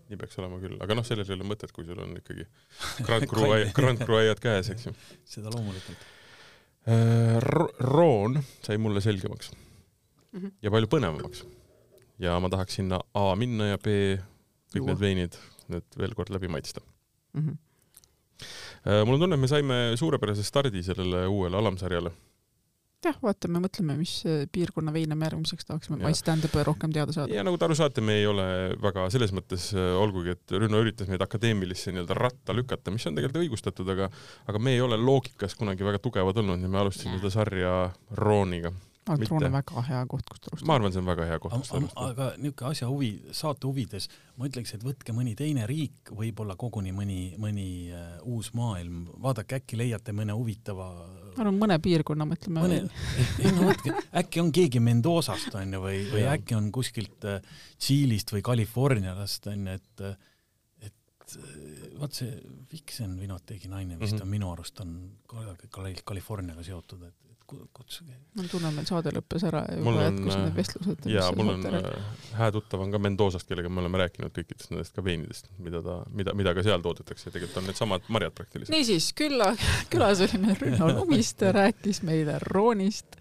nii 0.08 0.20
peaks 0.20 0.38
olema 0.42 0.60
küll, 0.62 0.76
aga 0.84 0.98
noh, 0.98 1.06
sellel 1.06 1.28
ei 1.28 1.36
ole 1.38 1.48
mõtet, 1.48 1.72
kui 1.74 1.86
sul 1.88 2.00
on 2.04 2.16
ikkagi 2.20 2.44
Grand 3.06 3.28
Cru 3.30 3.48
Grand 3.76 4.04
Cru 4.04 4.20
aiad 4.20 4.42
käes, 4.44 4.72
eks 4.74 4.88
ju. 4.88 4.94
seda 5.36 5.52
loomulikult 5.54 6.08
äh,. 6.88 7.38
Roon 7.84 8.40
sai 8.64 8.80
mulle 8.80 9.04
selgemaks 9.04 9.52
mm 9.52 10.40
-hmm. 10.40 10.52
ja 10.62 10.72
palju 10.74 10.90
põnevamaks. 10.96 11.44
ja 12.18 12.38
ma 12.40 12.48
tahaks 12.48 12.80
sinna 12.80 13.00
A 13.14 13.34
minna 13.36 13.72
ja 13.72 13.78
B 13.78 13.86
kõik 14.68 14.82
Juua. 14.82 14.92
need 14.92 15.00
veinid 15.00 15.40
nüüd 15.68 15.98
veel 15.98 16.14
kord 16.14 16.30
läbi 16.30 16.48
maitsta 16.48 16.80
mm. 17.32 17.40
-hmm 17.40 17.67
mul 18.86 19.18
on 19.18 19.26
tunne, 19.26 19.36
et 19.36 19.42
me 19.42 19.50
saime 19.50 19.76
suurepärase 19.98 20.44
stardi 20.46 20.82
sellele 20.86 21.26
uuele 21.26 21.58
alamsarjale. 21.58 22.12
jah, 23.04 23.14
vaatame, 23.22 23.60
mõtleme, 23.62 23.94
mis 23.98 24.12
äh, 24.26 24.42
piirkonna 24.52 24.92
veine 24.94 25.14
me 25.14 25.28
järgmiseks 25.28 25.68
tahaksime 25.68 26.00
maitsta, 26.02 26.32
tähendab 26.32 26.56
rohkem 26.66 26.92
teada 26.94 27.14
saada. 27.14 27.34
ja 27.34 27.44
nagu 27.46 27.58
te 27.58 27.68
aru 27.68 27.76
saate, 27.78 28.02
me 28.04 28.18
ei 28.18 28.26
ole 28.26 28.48
väga 28.82 29.06
selles 29.14 29.34
mõttes, 29.36 29.70
äh, 29.76 29.92
olgugi 30.02 30.34
et 30.34 30.56
Rünno 30.56 30.82
üritas 30.82 31.10
meid 31.10 31.22
akadeemilisse 31.22 31.94
nii-öelda 31.94 32.18
ratta 32.18 32.56
lükata, 32.56 32.94
mis 32.94 33.06
on 33.06 33.18
tegelikult 33.18 33.42
õigustatud, 33.44 33.94
aga 33.94 34.10
aga 34.50 34.62
me 34.62 34.74
ei 34.74 34.82
ole 34.84 34.98
loogikas 34.98 35.54
kunagi 35.58 35.86
väga 35.86 36.02
tugevad 36.02 36.42
olnud 36.42 36.62
ja 36.62 36.70
me 36.70 36.82
alustasime 36.82 37.20
seda 37.22 37.34
sarja 37.38 37.78
Rooniga 38.18 38.74
Altroon 39.14 39.46
on 39.48 39.54
väga 39.54 39.84
hea 39.88 40.00
koht, 40.10 40.26
kust 40.28 40.48
alustada. 40.48 40.68
ma 40.68 40.76
arvan, 40.78 40.94
see 40.94 41.02
on 41.02 41.08
väga 41.08 41.26
hea 41.28 41.38
koht, 41.42 41.54
kust 41.56 41.74
alustada. 41.76 42.10
aga 42.12 42.28
niisugune 42.42 42.70
asja 42.70 42.88
huvi, 42.90 43.10
saate 43.40 43.68
huvides, 43.68 44.08
ma 44.36 44.48
ütleks, 44.50 44.74
et 44.76 44.84
võtke 44.86 45.14
mõni 45.16 45.34
teine 45.38 45.66
riik, 45.70 46.12
võib-olla 46.20 46.56
koguni 46.60 46.94
mõni, 46.96 47.20
mõni 47.40 47.68
uh, 47.92 48.16
uus 48.28 48.52
maailm, 48.58 49.06
vaadake, 49.24 49.62
äkki 49.62 49.80
leiate 49.80 50.14
mõne 50.16 50.36
huvitava 50.38 50.88
ma 51.38 51.44
arvan, 51.44 51.60
mõne 51.60 51.78
piirkonna 51.82 52.26
mõtleme. 52.28 52.64
mõne, 52.64 52.80
ei 53.42 53.52
no 53.54 53.68
võtke, 53.70 53.94
äkki 54.22 54.42
on 54.42 54.54
keegi 54.54 54.82
Mendozast 54.82 55.54
onju 55.54 55.82
või, 55.84 56.02
või 56.12 56.24
äkki 56.32 56.58
on 56.58 56.72
kuskilt 56.74 57.28
uh, 57.28 57.38
Tšiilist 57.78 58.34
või 58.34 58.44
Californiast 58.46 59.50
onju, 59.52 59.78
et 59.78 60.04
uh, 60.08 60.18
vaat 61.98 62.16
see 62.16 62.30
Vixen 62.72 63.16
Vinotegi 63.20 63.68
naine 63.68 63.98
vist 63.98 64.14
mm 64.14 64.18
-hmm. 64.18 64.22
on 64.22 64.28
minu 64.28 64.52
arust 64.52 64.80
on 64.80 64.94
Californiaga 66.06 66.62
seotud, 66.64 67.02
et 67.02 67.27
kutsuge. 67.48 68.14
mul 68.36 68.48
tunne, 68.50 68.70
meil 68.74 68.86
saade 68.88 69.12
lõppes 69.14 69.44
ära 69.48 69.62
ja 69.68 69.76
juba 69.78 70.04
jätkusid 70.04 70.42
need 70.42 70.56
vestlused. 70.56 71.06
jaa, 71.10 71.28
mul 71.36 71.52
on 71.54 71.66
äh, 71.70 71.86
hää 72.38 72.50
tuttav 72.54 72.82
on 72.84 72.92
ka 72.92 73.00
Mendozast, 73.02 73.48
kellega 73.48 73.70
me 73.72 73.82
oleme 73.82 74.00
rääkinud 74.02 74.34
kõikidest 74.36 74.72
nendest 74.72 74.96
ka 74.96 75.04
veinidest, 75.04 75.48
mida 75.64 75.80
ta, 75.84 75.98
mida, 76.14 76.34
mida 76.38 76.54
ka 76.56 76.64
seal 76.66 76.84
toodetakse 76.84 77.28
ja 77.28 77.34
tegelikult 77.36 77.60
on 77.62 77.68
needsamad 77.70 78.10
marjad 78.14 78.36
praktiliselt. 78.36 78.74
niisiis, 78.74 79.10
külla, 79.18 79.50
külas 79.92 80.22
oli 80.26 80.42
meil 80.44 80.58
Rünno 80.60 80.90
Lumiste, 80.98 81.52
rääkis 81.56 82.02
meile 82.06 82.38
Roonist. 82.44 83.18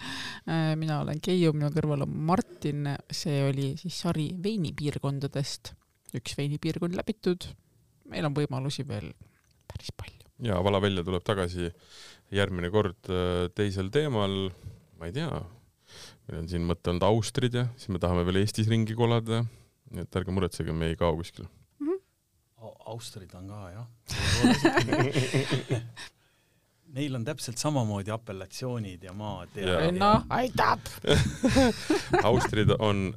Äh, 0.48 0.74
mina 0.80 1.02
olen 1.06 1.22
Keiu, 1.24 1.54
minu 1.56 1.72
kõrval 1.76 2.04
on 2.08 2.18
Martin, 2.30 2.92
see 3.12 3.40
oli 3.48 3.72
siis 3.80 4.02
sari 4.04 4.30
veinipiirkondadest. 4.44 5.74
üks 6.18 6.38
veinipiirkond 6.38 6.96
läbitud. 6.96 7.50
meil 8.08 8.26
on 8.26 8.36
võimalusi 8.36 8.88
veel 8.88 9.12
päris 9.68 9.92
palju. 9.96 10.30
ja 10.48 10.60
Vala 10.64 10.82
välja 10.82 11.04
tuleb 11.04 11.24
tagasi 11.24 11.72
järgmine 12.34 12.70
kord 12.74 13.10
äh, 13.12 13.48
teisel 13.56 13.90
teemal, 13.94 14.34
ma 15.00 15.06
ei 15.10 15.14
tea, 15.16 15.30
meil 16.28 16.38
on 16.42 16.48
siin 16.52 16.64
mõte 16.68 16.92
olnud 16.92 17.06
Austrid 17.08 17.54
ja 17.56 17.64
siis 17.78 17.90
me 17.94 18.00
tahame 18.04 18.24
veel 18.28 18.42
Eestis 18.42 18.68
ringi 18.72 18.96
kolada, 18.98 19.36
nii 19.94 20.02
et 20.04 20.20
ärge 20.20 20.32
muretsege, 20.36 20.72
me 20.76 20.86
ei 20.92 20.98
kao 21.00 21.14
kuskile 21.20 21.48
mm. 21.80 21.88
-hmm. 21.88 22.00
Austrid 22.92 23.32
on 23.36 23.46
ka 23.48 23.60
jah. 23.72 23.88
Neil 26.98 27.16
on 27.16 27.26
täpselt 27.26 27.58
samamoodi 27.60 28.12
apellatsioonid 28.12 29.04
ja 29.04 29.14
maad 29.14 29.48
ja, 29.56 29.92
no 29.92 30.24
aitab! 30.30 30.80
Austrid 32.30 32.70
on 32.80 33.14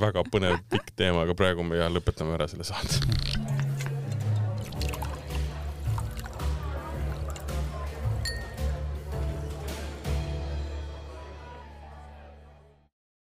väga 0.00 0.22
põnev 0.32 0.56
pikk 0.70 0.90
teema, 0.96 1.22
aga 1.26 1.34
praegu 1.34 1.62
me 1.66 1.76
jah 1.82 1.90
lõpetame 1.92 2.34
ära 2.38 2.48
selle 2.48 2.64
saate 2.64 3.67